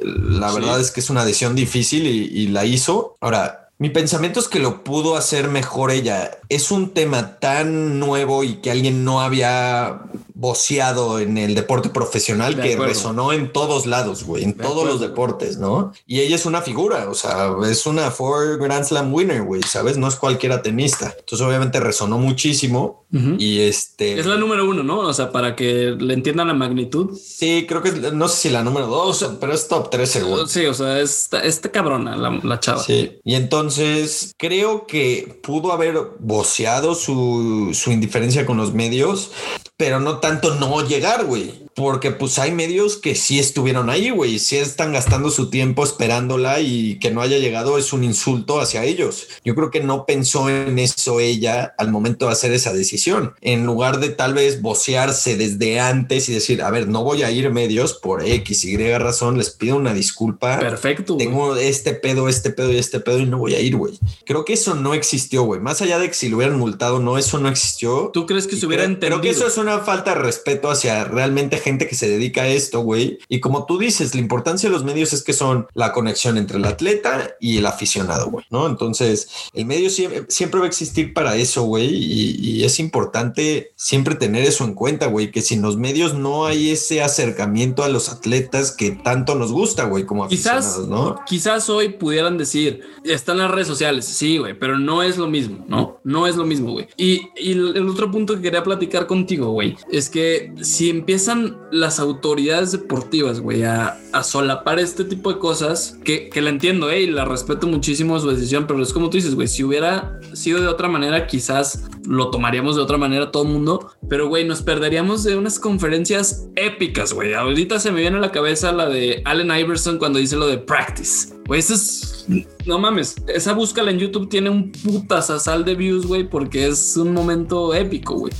La 0.03 0.51
Sí. 0.51 0.57
verdad 0.57 0.81
es 0.81 0.91
que 0.91 1.01
es 1.01 1.11
una 1.11 1.25
decisión 1.25 1.55
difícil 1.55 2.07
y, 2.07 2.25
y 2.43 2.49
la 2.49 2.65
hizo. 2.65 3.17
Ahora, 3.21 3.69
mi 3.79 3.91
pensamiento 3.91 4.39
es 4.41 4.49
que 4.49 4.59
lo 4.59 4.85
pudo 4.85 5.17
hacer 5.17 5.49
mejor 5.49 5.91
ella. 5.91 6.31
Es 6.49 6.71
un 6.71 6.91
tema 6.91 7.39
tan 7.39 7.99
nuevo 7.99 8.45
y 8.45 8.57
que 8.57 8.71
alguien 8.71 9.05
no 9.05 9.21
había 9.21 10.03
voceado 10.35 11.19
en 11.19 11.39
el 11.39 11.55
deporte 11.55 11.89
profesional 11.89 12.57
De 12.57 12.63
que 12.63 12.73
acuerdo. 12.75 12.93
resonó 12.93 13.33
en 13.33 13.53
todos 13.53 13.87
lados, 13.87 14.25
güey, 14.25 14.45
en 14.45 14.57
De 14.57 14.63
todos 14.65 14.87
los 14.87 15.01
deportes, 15.01 15.59
¿no? 15.59 15.93
Y 16.07 16.21
ella 16.21 16.37
es 16.37 16.47
una 16.47 16.63
figura, 16.63 17.09
o 17.11 17.15
sea, 17.15 17.51
es 17.69 17.87
una 17.87 18.11
four 18.11 18.59
Grand 18.59 18.85
Slam 18.85 19.13
winner, 19.13 19.43
güey, 19.43 19.63
¿sabes? 19.63 19.97
No 19.99 20.09
es 20.09 20.17
cualquiera 20.17 20.63
tenista. 20.63 21.15
Entonces, 21.19 21.47
obviamente 21.47 21.81
resonó 21.81 22.19
muchísimo 22.19 23.03
y 23.39 23.61
este... 23.61 24.19
Es 24.19 24.25
la 24.25 24.37
número 24.37 24.67
uno, 24.69 24.83
¿no? 24.83 25.01
O 25.01 25.13
sea, 25.13 25.31
para 25.33 25.55
que 25.55 25.95
le 25.99 26.15
entiendan 26.15 26.49
la 26.49 26.55
magnitud. 26.55 27.11
Sí, 27.23 27.67
creo 27.69 27.83
que 27.83 27.91
es- 27.91 28.13
no 28.15 28.27
sé 28.27 28.37
si 28.37 28.49
la 28.51 28.63
número 28.63 28.87
dos, 28.87 29.29
pero 29.39 29.53
es 29.53 29.69
top 29.69 29.91
3 29.91 30.09
seguro. 30.11 30.47
Sí, 30.47 30.65
o 30.65 30.73
sea, 30.73 30.99
está, 31.01 31.45
está 31.45 31.71
cabrona 31.71 32.17
la, 32.17 32.41
la 32.43 32.59
chava. 32.59 32.83
Sí, 32.83 33.19
y 33.23 33.35
entonces 33.35 34.33
creo 34.39 34.87
que 34.87 35.41
pudo 35.43 35.73
haber 35.73 35.99
voceado 36.21 36.95
su, 36.95 37.71
su 37.75 37.93
indiferencia 37.93 38.47
con 38.47 38.57
los 38.57 38.73
medios, 38.73 39.31
pero 39.77 40.01
no 40.01 40.19
tanto 40.23 40.55
no 40.55 40.81
llegar, 40.87 41.27
güey. 41.27 41.53
Porque 41.75 42.11
pues 42.11 42.39
hay 42.39 42.53
medios 42.53 42.97
que 42.97 43.15
sí 43.15 43.39
estuvieron 43.39 43.91
ahí, 43.91 44.11
güey, 44.11 44.39
sí 44.39 44.57
están 44.57 44.93
gastando 44.93 45.31
su 45.31 45.51
tiempo 45.51 45.85
esperándola 45.85 46.61
y 46.61 46.99
que 46.99 47.11
no 47.11 47.23
haya 47.23 47.39
llegado 47.39 47.79
es 47.79 47.93
un 47.93 48.05
insulto 48.05 48.61
hacia 48.61 48.85
ellos. 48.85 49.29
Yo 49.45 49.55
creo 49.55 49.71
que 49.71 49.81
no 49.81 50.05
pensó 50.07 50.49
en 50.49 50.79
eso 50.79 51.21
ella 51.21 51.75
al 51.79 51.91
momento 51.91 52.27
de 52.27 52.33
hacer 52.33 52.53
esa 52.53 52.73
decisión. 52.73 53.35
En 53.41 53.65
lugar 53.67 54.01
de 54.01 54.11
tal 54.11 54.35
vez 54.35 54.61
vocearse 54.61 55.37
desde 55.37 55.81
antes 55.81 56.29
y 56.29 56.35
decir, 56.35 56.63
a 56.63 56.71
ver, 56.71 56.89
no 56.89 57.05
voy 57.05 57.23
a 57.23 57.31
ir 57.31 57.51
medios 57.51 57.95
por 57.95 58.25
X, 58.25 58.65
Y 58.65 58.77
razón, 58.99 59.39
les 59.39 59.51
pido 59.51 59.77
una 59.77 59.95
disculpa. 59.95 60.59
Perfecto. 60.59 61.17
Tengo 61.17 61.57
este 61.57 61.95
pedo, 61.95 62.29
este 62.29 62.51
pedo 62.51 62.73
y 62.73 62.77
este 62.77 63.01
pedo 63.01 63.19
y 63.19 63.27
no 63.27 63.39
voy 63.39 63.55
a 63.55 63.61
ir, 63.61 63.77
güey. 63.77 63.99
Creo 64.25 64.45
que 64.45 64.55
eso 64.55 64.75
no 64.75 64.95
existió, 64.95 65.43
güey. 65.45 65.61
Más 65.61 65.81
allá 65.83 65.99
de 65.99 66.09
que 66.09 66.15
si 66.15 66.29
lo 66.29 66.37
hubieran 66.37 66.59
multado, 66.59 66.99
no, 67.01 67.19
eso 67.19 67.39
no 67.39 67.49
existió. 67.49 68.11
¿Tú 68.13 68.27
crees 68.27 68.47
que 68.47 68.57
Y 68.57 68.61
se 68.61 68.67
hubiera 68.67 68.85
creo, 68.85 68.95
entendido? 68.95 69.21
creo 69.21 69.33
que 69.33 69.37
eso 69.39 69.47
es 69.47 69.59
una 69.59 69.79
falta 69.81 70.15
de 70.15 70.21
respeto 70.21 70.71
hacia 70.71 71.05
realmente 71.05 71.59
gente 71.63 71.89
que 71.89 71.95
se 71.95 72.09
dedica 72.09 72.43
a 72.43 72.49
esto, 72.49 72.81
güey. 72.81 73.19
Y 73.29 73.41
como 73.41 73.65
tú 73.67 73.79
dices, 73.79 74.15
la 74.15 74.21
importancia 74.21 74.69
de 74.69 74.75
los 74.75 74.85
medios 74.85 75.13
es 75.13 75.23
que 75.23 75.33
son 75.33 75.67
la 75.75 75.93
conexión 75.93 76.37
entre 76.37 76.59
el 76.59 76.65
atleta 76.65 77.35
y 77.41 77.59
el 77.59 77.67
aficionado, 77.67 78.31
güey, 78.31 78.45
¿no? 78.51 78.67
Entonces, 78.67 79.29
el 79.55 79.65
medio 79.67 79.91
siempre, 79.91 80.25
siempre 80.29 80.61
va 80.61 80.67
a 80.67 80.69
existir 80.69 81.15
para 81.15 81.37
eso, 81.37 81.63
güey. 81.63 81.89
Y, 81.89 82.37
y 82.41 82.65
es 82.65 82.79
importante 82.79 83.73
siempre 83.77 84.15
tener 84.15 84.45
eso 84.45 84.65
en 84.65 84.75
cuenta, 84.75 85.07
güey, 85.07 85.31
que 85.31 85.43
sin 85.43 85.63
los 85.63 85.77
medios 85.77 86.15
no 86.15 86.47
hay 86.47 86.71
ese 86.71 87.03
acercamiento 87.03 87.85
a 87.85 87.89
los 87.89 88.09
atletas 88.09 88.73
que 88.73 88.91
tanto 88.91 89.35
nos 89.35 89.53
gusta, 89.53 89.85
güey, 89.85 90.05
como 90.05 90.29
Quizás, 90.29 90.67
aficionados, 90.67 90.89
¿no? 90.89 91.25
quizás 91.27 91.69
hoy 91.69 91.91
pudieran 91.91 92.39
decir, 92.39 92.83
están 93.05 93.39
las 93.39 93.51
redes 93.51 93.69
sociales, 93.69 94.05
sí, 94.05 94.39
güey, 94.39 94.59
pero 94.59 94.79
no 94.79 95.03
es 95.03 95.19
lo 95.19 95.29
mismo, 95.29 95.65
¿no? 95.69 96.01
No 96.05 96.27
es 96.27 96.37
lo 96.37 96.45
mismo, 96.45 96.73
güey. 96.73 96.89
Y, 96.97 97.29
y 97.37 97.53
el 97.53 97.83
el 97.83 97.89
otro 97.89 98.11
punto 98.11 98.35
que 98.35 98.43
quería 98.43 98.63
platicar 98.63 99.07
contigo, 99.07 99.51
güey, 99.51 99.77
es 99.91 100.09
que 100.09 100.53
si 100.61 100.91
empiezan 100.91 101.52
las 101.71 101.99
autoridades 102.01 102.73
deportivas, 102.73 103.41
güey, 103.41 103.65
a, 103.65 103.99
a 104.13 104.23
solapar 104.23 104.79
este 104.79 105.05
tipo 105.05 105.33
de 105.33 105.39
cosas, 105.39 105.99
que, 106.05 106.29
que 106.29 106.41
la 106.41 106.51
entiendo, 106.51 106.91
eh, 106.91 107.03
y 107.03 107.07
la 107.07 107.25
respeto 107.25 107.67
muchísimo 107.67 108.19
su 108.21 108.31
decisión, 108.31 108.67
pero 108.67 108.83
es 108.83 108.93
como 108.93 109.11
tú 109.11 109.17
dices, 109.17 109.35
güey, 109.35 109.49
si 109.49 109.65
hubiera 109.65 110.19
sido 110.33 110.61
de 110.61 110.69
otra 110.69 110.89
manera, 110.89 111.27
quizás 111.27 111.85
lo 112.07 112.31
tomaríamos 112.31 112.77
de 112.77 112.83
otra 112.83 112.99
manera 112.99 113.31
todo 113.31 113.45
el 113.45 113.51
mundo, 113.51 113.93
pero, 114.09 114.29
güey, 114.29 114.45
nos 114.45 114.63
perderíamos 114.63 115.25
de 115.25 115.37
unas 115.37 115.59
conferencias 115.59 116.49
épicas, 116.57 117.13
güey. 117.13 117.35
Ahorita 117.35 117.79
se 117.79 117.93
me 117.93 118.01
viene 118.01 118.19
a 118.19 118.21
la 118.21 118.33
cabeza 118.33 118.73
la 118.73 118.89
de 118.89 119.23
Allen 119.25 119.57
Iverson 119.57 119.99
cuando 119.99 120.19
dice 120.19 120.37
lo 120.37 120.47
de 120.47 120.59
practice. 120.59 121.35
Güey, 121.47 121.61
eso 121.61 121.75
es... 121.75 122.25
No 122.67 122.79
mames, 122.79 123.17
esa 123.27 123.53
búscala 123.53 123.91
en 123.91 123.99
YouTube 123.99 124.29
tiene 124.29 124.49
un 124.49 124.71
putasasal 124.71 125.65
de 125.65 125.75
views, 125.75 126.07
güey, 126.07 126.29
porque 126.29 126.69
es 126.69 126.97
un 126.97 127.13
momento 127.13 127.75
épico, 127.75 128.15
güey. 128.15 128.33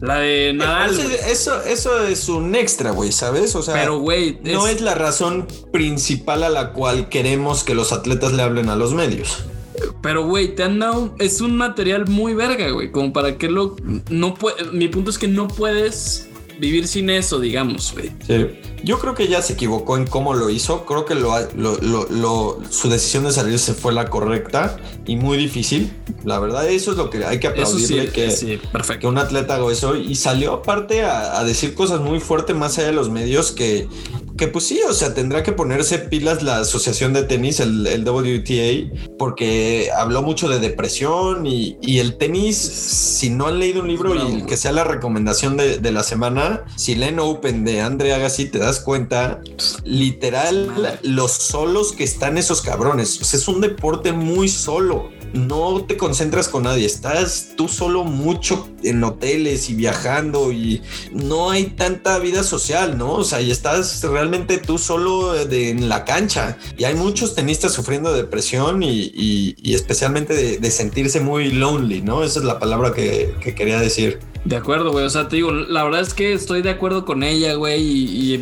La 0.00 0.16
de 0.18 0.52
Nadal, 0.52 0.90
Eso, 0.90 1.08
eso, 1.26 1.62
eso 1.62 2.06
es 2.06 2.28
un 2.28 2.54
extra, 2.54 2.90
güey, 2.90 3.12
¿sabes? 3.12 3.54
O 3.56 3.62
sea, 3.62 3.74
pero, 3.74 3.98
güey, 3.98 4.38
no 4.44 4.66
es- 4.66 4.76
es 4.76 4.80
la 4.82 4.94
razón 4.94 5.46
principal 5.72 6.42
a 6.44 6.50
la 6.50 6.72
cual 6.72 7.08
queremos 7.08 7.64
que 7.64 7.74
los 7.74 7.92
atletas 7.92 8.32
le 8.34 8.42
hablen 8.42 8.68
a 8.68 8.76
los 8.76 8.92
medios. 8.94 9.44
Pero, 10.02 10.26
güey, 10.26 10.54
te 10.54 10.62
han 10.62 10.78
dado. 10.78 11.14
Es 11.18 11.40
un 11.40 11.56
material 11.56 12.06
muy 12.06 12.34
verga, 12.34 12.70
güey. 12.70 12.90
Como 12.92 13.12
para 13.14 13.38
que 13.38 13.48
lo. 13.48 13.76
No 14.10 14.34
puede. 14.34 14.64
Mi 14.72 14.88
punto 14.88 15.10
es 15.10 15.16
que 15.18 15.28
no 15.28 15.48
puedes 15.48 16.28
vivir 16.60 16.86
sin 16.86 17.10
eso, 17.10 17.40
digamos, 17.40 17.92
güey. 17.92 18.10
Sí. 18.26 18.46
Yo 18.84 18.98
creo 18.98 19.14
que 19.14 19.28
ya 19.28 19.42
se 19.42 19.54
equivocó 19.54 19.96
en 19.96 20.06
cómo 20.06 20.32
lo 20.34 20.48
hizo. 20.50 20.86
Creo 20.86 21.04
que 21.04 21.14
lo, 21.14 21.32
lo- 21.56 21.76
lo- 22.08 22.60
su 22.70 22.88
decisión 22.88 23.24
de 23.24 23.32
salirse 23.32 23.74
fue 23.74 23.92
la 23.92 24.08
correcta 24.08 24.78
y 25.06 25.16
muy 25.16 25.36
difícil. 25.36 25.92
La 26.24 26.38
verdad, 26.38 26.68
eso 26.68 26.92
es 26.92 26.96
lo 26.96 27.10
que 27.10 27.24
hay 27.24 27.40
que 27.40 27.48
Eso 27.48 27.78
sí, 27.78 27.84
aplaudirle 27.84 28.12
que, 28.12 28.30
sí, 28.30 28.46
que 28.58 28.68
perfecto. 28.68 29.08
un 29.08 29.18
atleta 29.18 29.56
haga 29.56 29.70
eso 29.72 29.96
y 29.96 30.14
salió 30.14 30.52
aparte 30.54 31.02
a, 31.02 31.38
a 31.38 31.44
decir 31.44 31.74
cosas 31.74 32.00
muy 32.00 32.20
fuertes 32.20 32.54
más 32.56 32.78
allá 32.78 32.88
de 32.88 32.92
los 32.94 33.10
medios 33.10 33.52
que, 33.52 33.86
que 34.38 34.48
pues 34.48 34.64
sí, 34.66 34.80
o 34.88 34.92
sea, 34.94 35.12
tendrá 35.14 35.42
que 35.42 35.52
ponerse 35.52 35.98
pilas 35.98 36.42
la 36.42 36.58
asociación 36.60 37.12
de 37.12 37.22
tenis, 37.24 37.60
el, 37.60 37.86
el 37.86 38.02
WTA, 38.08 39.14
porque 39.18 39.90
habló 39.96 40.22
mucho 40.22 40.48
de 40.48 40.58
depresión 40.58 41.46
y, 41.46 41.76
y 41.82 41.98
el 41.98 42.16
tenis, 42.16 42.56
si 42.56 43.28
no 43.30 43.46
han 43.46 43.58
leído 43.58 43.82
un 43.82 43.88
libro 43.88 44.10
Bravo. 44.12 44.30
y 44.38 44.42
que 44.46 44.56
sea 44.56 44.72
la 44.72 44.84
recomendación 44.84 45.56
de, 45.58 45.78
de 45.78 45.92
la 45.92 46.02
semana, 46.02 46.49
si 46.76 46.94
leen 46.94 47.18
Open 47.18 47.64
de 47.64 47.80
Andre 47.80 48.14
Agassi, 48.14 48.46
te 48.46 48.58
das 48.58 48.80
cuenta, 48.80 49.40
literal, 49.84 50.98
los 51.02 51.32
solos 51.32 51.92
que 51.92 52.04
están 52.04 52.38
esos 52.38 52.62
cabrones. 52.62 53.20
Es 53.34 53.48
un 53.48 53.60
deporte 53.60 54.12
muy 54.12 54.48
solo. 54.48 55.10
No 55.32 55.84
te 55.84 55.96
concentras 55.96 56.48
con 56.48 56.64
nadie, 56.64 56.86
estás 56.86 57.50
tú 57.56 57.68
solo 57.68 58.02
mucho 58.02 58.68
en 58.82 59.04
hoteles 59.04 59.70
y 59.70 59.74
viajando 59.74 60.50
y 60.50 60.82
no 61.12 61.50
hay 61.50 61.66
tanta 61.66 62.18
vida 62.18 62.42
social, 62.42 62.98
¿no? 62.98 63.12
O 63.12 63.24
sea, 63.24 63.40
y 63.40 63.52
estás 63.52 64.02
realmente 64.02 64.58
tú 64.58 64.76
solo 64.76 65.36
en 65.38 65.88
la 65.88 66.04
cancha. 66.04 66.58
Y 66.76 66.82
hay 66.82 66.94
muchos 66.94 67.36
tenistas 67.36 67.72
sufriendo 67.72 68.12
de 68.12 68.22
depresión 68.22 68.82
y, 68.82 69.54
especialmente 69.72 70.58
de, 70.58 70.70
sentirse 70.72 71.20
muy 71.20 71.52
lonely, 71.52 72.02
¿no? 72.02 72.24
Esa 72.24 72.40
es 72.40 72.44
la 72.44 72.58
palabra 72.58 72.92
que 72.92 73.54
quería 73.56 73.78
decir. 73.78 74.18
De 74.44 74.56
acuerdo, 74.56 74.90
güey. 74.90 75.04
O 75.04 75.10
sea, 75.10 75.28
te 75.28 75.36
digo, 75.36 75.52
la 75.52 75.84
verdad 75.84 76.00
es 76.00 76.14
que 76.14 76.32
estoy 76.32 76.62
de 76.62 76.70
acuerdo 76.70 77.04
con 77.04 77.22
ella, 77.22 77.54
güey. 77.54 77.82
Y, 77.82 78.34
y 78.34 78.38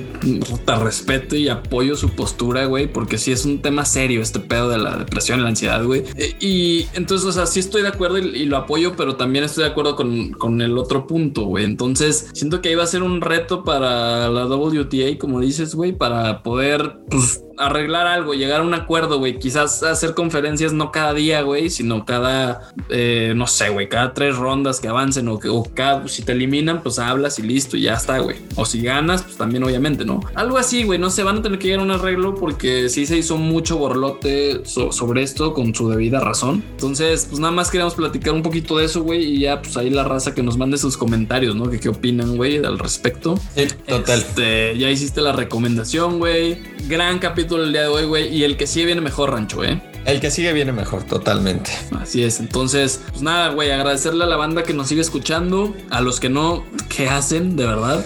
puta, 0.48 0.78
respeto 0.78 1.34
y 1.36 1.48
apoyo 1.48 1.96
su 1.96 2.10
postura, 2.10 2.66
güey. 2.66 2.90
Porque 2.90 3.18
sí 3.18 3.32
es 3.32 3.44
un 3.44 3.60
tema 3.60 3.84
serio 3.84 4.22
este 4.22 4.40
pedo 4.40 4.68
de 4.68 4.78
la 4.78 4.96
depresión 4.96 5.40
y 5.40 5.42
la 5.42 5.48
ansiedad, 5.48 5.84
güey. 5.84 6.04
Eh, 6.16 6.36
Y 6.40 6.86
entonces, 6.94 7.26
o 7.26 7.32
sea, 7.32 7.46
sí 7.46 7.60
estoy 7.60 7.82
de 7.82 7.88
acuerdo 7.88 8.18
y, 8.18 8.46
lo 8.46 8.56
apoyo, 8.56 8.94
pero 8.96 9.16
también 9.16 9.44
estoy 9.44 9.64
de 9.64 9.70
acuerdo 9.70 9.96
con, 9.96 10.30
con 10.32 10.62
el 10.62 10.78
otro 10.78 11.06
punto, 11.06 11.44
güey. 11.44 11.64
Entonces, 11.64 12.28
siento 12.32 12.62
que 12.62 12.76
va 12.76 12.84
a 12.84 12.86
ser 12.86 13.02
un 13.02 13.20
reto 13.20 13.64
para 13.64 14.28
la 14.28 14.46
WTA, 14.46 15.18
como 15.18 15.40
dices, 15.40 15.74
güey, 15.74 15.92
para 15.92 16.42
poder, 16.42 16.98
pues, 17.10 17.42
arreglar 17.58 18.06
algo, 18.06 18.34
llegar 18.34 18.60
a 18.60 18.64
un 18.64 18.74
acuerdo, 18.74 19.18
güey. 19.18 19.38
Quizás 19.38 19.82
hacer 19.82 20.14
conferencias 20.14 20.72
no 20.72 20.92
cada 20.92 21.14
día, 21.14 21.42
güey, 21.42 21.70
sino 21.70 22.04
cada, 22.04 22.70
eh, 22.90 23.32
no 23.36 23.46
sé, 23.46 23.68
güey, 23.70 23.88
cada 23.88 24.14
tres 24.14 24.36
rondas 24.36 24.80
que 24.80 24.88
avancen 24.88 25.28
o, 25.28 25.38
que, 25.38 25.48
o 25.48 25.64
cada, 25.74 26.06
si 26.08 26.22
te 26.22 26.32
eliminan, 26.32 26.82
pues 26.82 26.98
hablas 26.98 27.38
y 27.38 27.42
listo 27.42 27.76
y 27.76 27.82
ya 27.82 27.94
está, 27.94 28.18
güey. 28.18 28.36
O 28.56 28.64
si 28.64 28.80
ganas, 28.82 29.22
pues 29.22 29.36
también, 29.36 29.62
obviamente, 29.64 30.04
¿no? 30.04 30.20
Algo 30.34 30.58
así, 30.58 30.84
güey, 30.84 30.98
no 30.98 31.10
sé, 31.10 31.22
van 31.22 31.38
a 31.38 31.42
tener 31.42 31.58
que 31.58 31.66
llegar 31.68 31.80
a 31.80 31.84
un 31.84 31.90
arreglo 31.90 32.34
porque 32.34 32.88
sí 32.88 33.06
se 33.06 33.16
hizo 33.16 33.36
mucho 33.36 33.76
borlote 33.78 34.62
so- 34.64 34.92
sobre 34.92 35.22
esto 35.22 35.52
con 35.54 35.74
su 35.74 35.88
debida 35.90 36.20
razón. 36.20 36.62
Entonces, 36.72 37.26
pues 37.28 37.40
nada 37.40 37.52
más 37.52 37.70
queríamos 37.70 37.94
platicar 37.94 38.32
un 38.34 38.42
poquito 38.42 38.78
de 38.78 38.84
eso, 38.84 39.02
güey, 39.02 39.24
y 39.24 39.40
ya, 39.40 39.60
pues 39.62 39.76
ahí 39.76 39.90
la 39.90 40.04
raza 40.04 40.34
que 40.34 40.42
nos 40.42 40.56
mande 40.56 40.78
sus 40.78 40.96
comentarios, 40.96 41.56
¿no? 41.56 41.68
Que 41.70 41.80
qué 41.80 41.88
opinan, 41.88 42.36
güey, 42.36 42.58
al 42.64 42.78
respecto. 42.78 43.38
total. 43.86 44.18
Este, 44.18 44.76
ya 44.78 44.90
hiciste 44.90 45.20
la 45.20 45.32
recomendación, 45.32 46.18
güey. 46.18 46.58
Gran 46.88 47.18
capítulo 47.18 47.47
el 47.56 47.72
día 47.72 47.82
de 47.82 47.88
hoy, 47.88 48.04
güey. 48.04 48.34
Y 48.34 48.44
el 48.44 48.56
que 48.56 48.66
sigue 48.66 48.86
viene 48.86 49.00
mejor, 49.00 49.30
Rancho, 49.30 49.64
¿eh? 49.64 49.80
El 50.04 50.20
que 50.20 50.30
sigue 50.30 50.52
viene 50.52 50.72
mejor, 50.72 51.02
totalmente. 51.02 51.70
Así 52.00 52.22
es. 52.22 52.40
Entonces, 52.40 53.00
pues 53.10 53.22
nada, 53.22 53.50
güey. 53.50 53.70
Agradecerle 53.70 54.24
a 54.24 54.26
la 54.26 54.36
banda 54.36 54.62
que 54.62 54.72
nos 54.72 54.88
sigue 54.88 55.00
escuchando. 55.00 55.74
A 55.90 56.00
los 56.00 56.20
que 56.20 56.28
no, 56.28 56.64
¿qué 56.88 57.08
hacen? 57.08 57.56
De 57.56 57.66
verdad. 57.66 58.04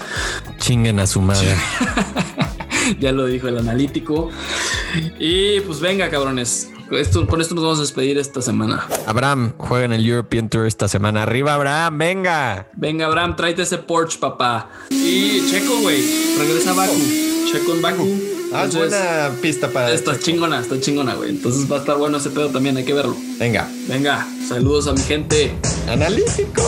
Chinguen 0.59 0.99
a 0.99 1.07
su 1.07 1.21
madre. 1.21 1.55
ya 3.01 3.13
lo 3.13 3.27
dijo 3.27 3.49
el 3.49 3.59
analítico. 3.59 4.31
Y 5.19 5.61
pues 5.61 5.81
venga, 5.81 6.11
cabrones. 6.11 6.71
Esto, 6.91 7.27
con 7.27 7.41
esto 7.41 7.55
nos 7.55 7.65
vamos 7.65 7.79
a 7.79 7.83
despedir 7.83 8.19
esta 8.19 8.43
semana. 8.43 8.87
Abraham 9.07 9.55
juega 9.57 9.87
en 9.87 9.93
el 9.93 10.05
European 10.05 10.49
Tour 10.51 10.67
esta 10.67 10.89
semana. 10.89 11.23
Arriba, 11.23 11.55
Abraham, 11.55 11.99
venga. 11.99 12.69
Venga, 12.75 13.07
Abraham, 13.07 13.37
tráete 13.37 13.63
ese 13.63 13.79
Porsche, 13.79 14.19
papá. 14.19 14.69
Y 14.91 15.49
Checo, 15.51 15.81
güey, 15.81 16.03
regresa 16.39 16.73
a 16.73 16.75
Baku. 16.75 16.99
Checo 17.51 17.75
en 17.75 17.83
Baku. 17.83 18.42
Ah, 18.55 18.65
es 18.67 18.75
buena 18.75 19.31
pista 19.41 19.69
para. 19.69 19.93
Está 19.93 20.19
chingona, 20.19 20.61
está 20.61 20.81
chingona, 20.81 21.15
güey. 21.15 21.31
Entonces 21.31 21.71
va 21.71 21.77
a 21.77 21.81
estar 21.81 21.97
bueno 21.97 22.19
ese 22.19 22.31
pedo 22.31 22.51
también, 22.51 22.77
hay 22.77 22.85
que 22.85 22.95
verlo. 22.95 23.17
Venga. 23.39 23.69
Venga, 23.89 24.27
saludos 24.47 24.87
a 24.89 24.93
mi 24.93 25.01
gente. 25.01 25.53
Analítico. 25.89 26.63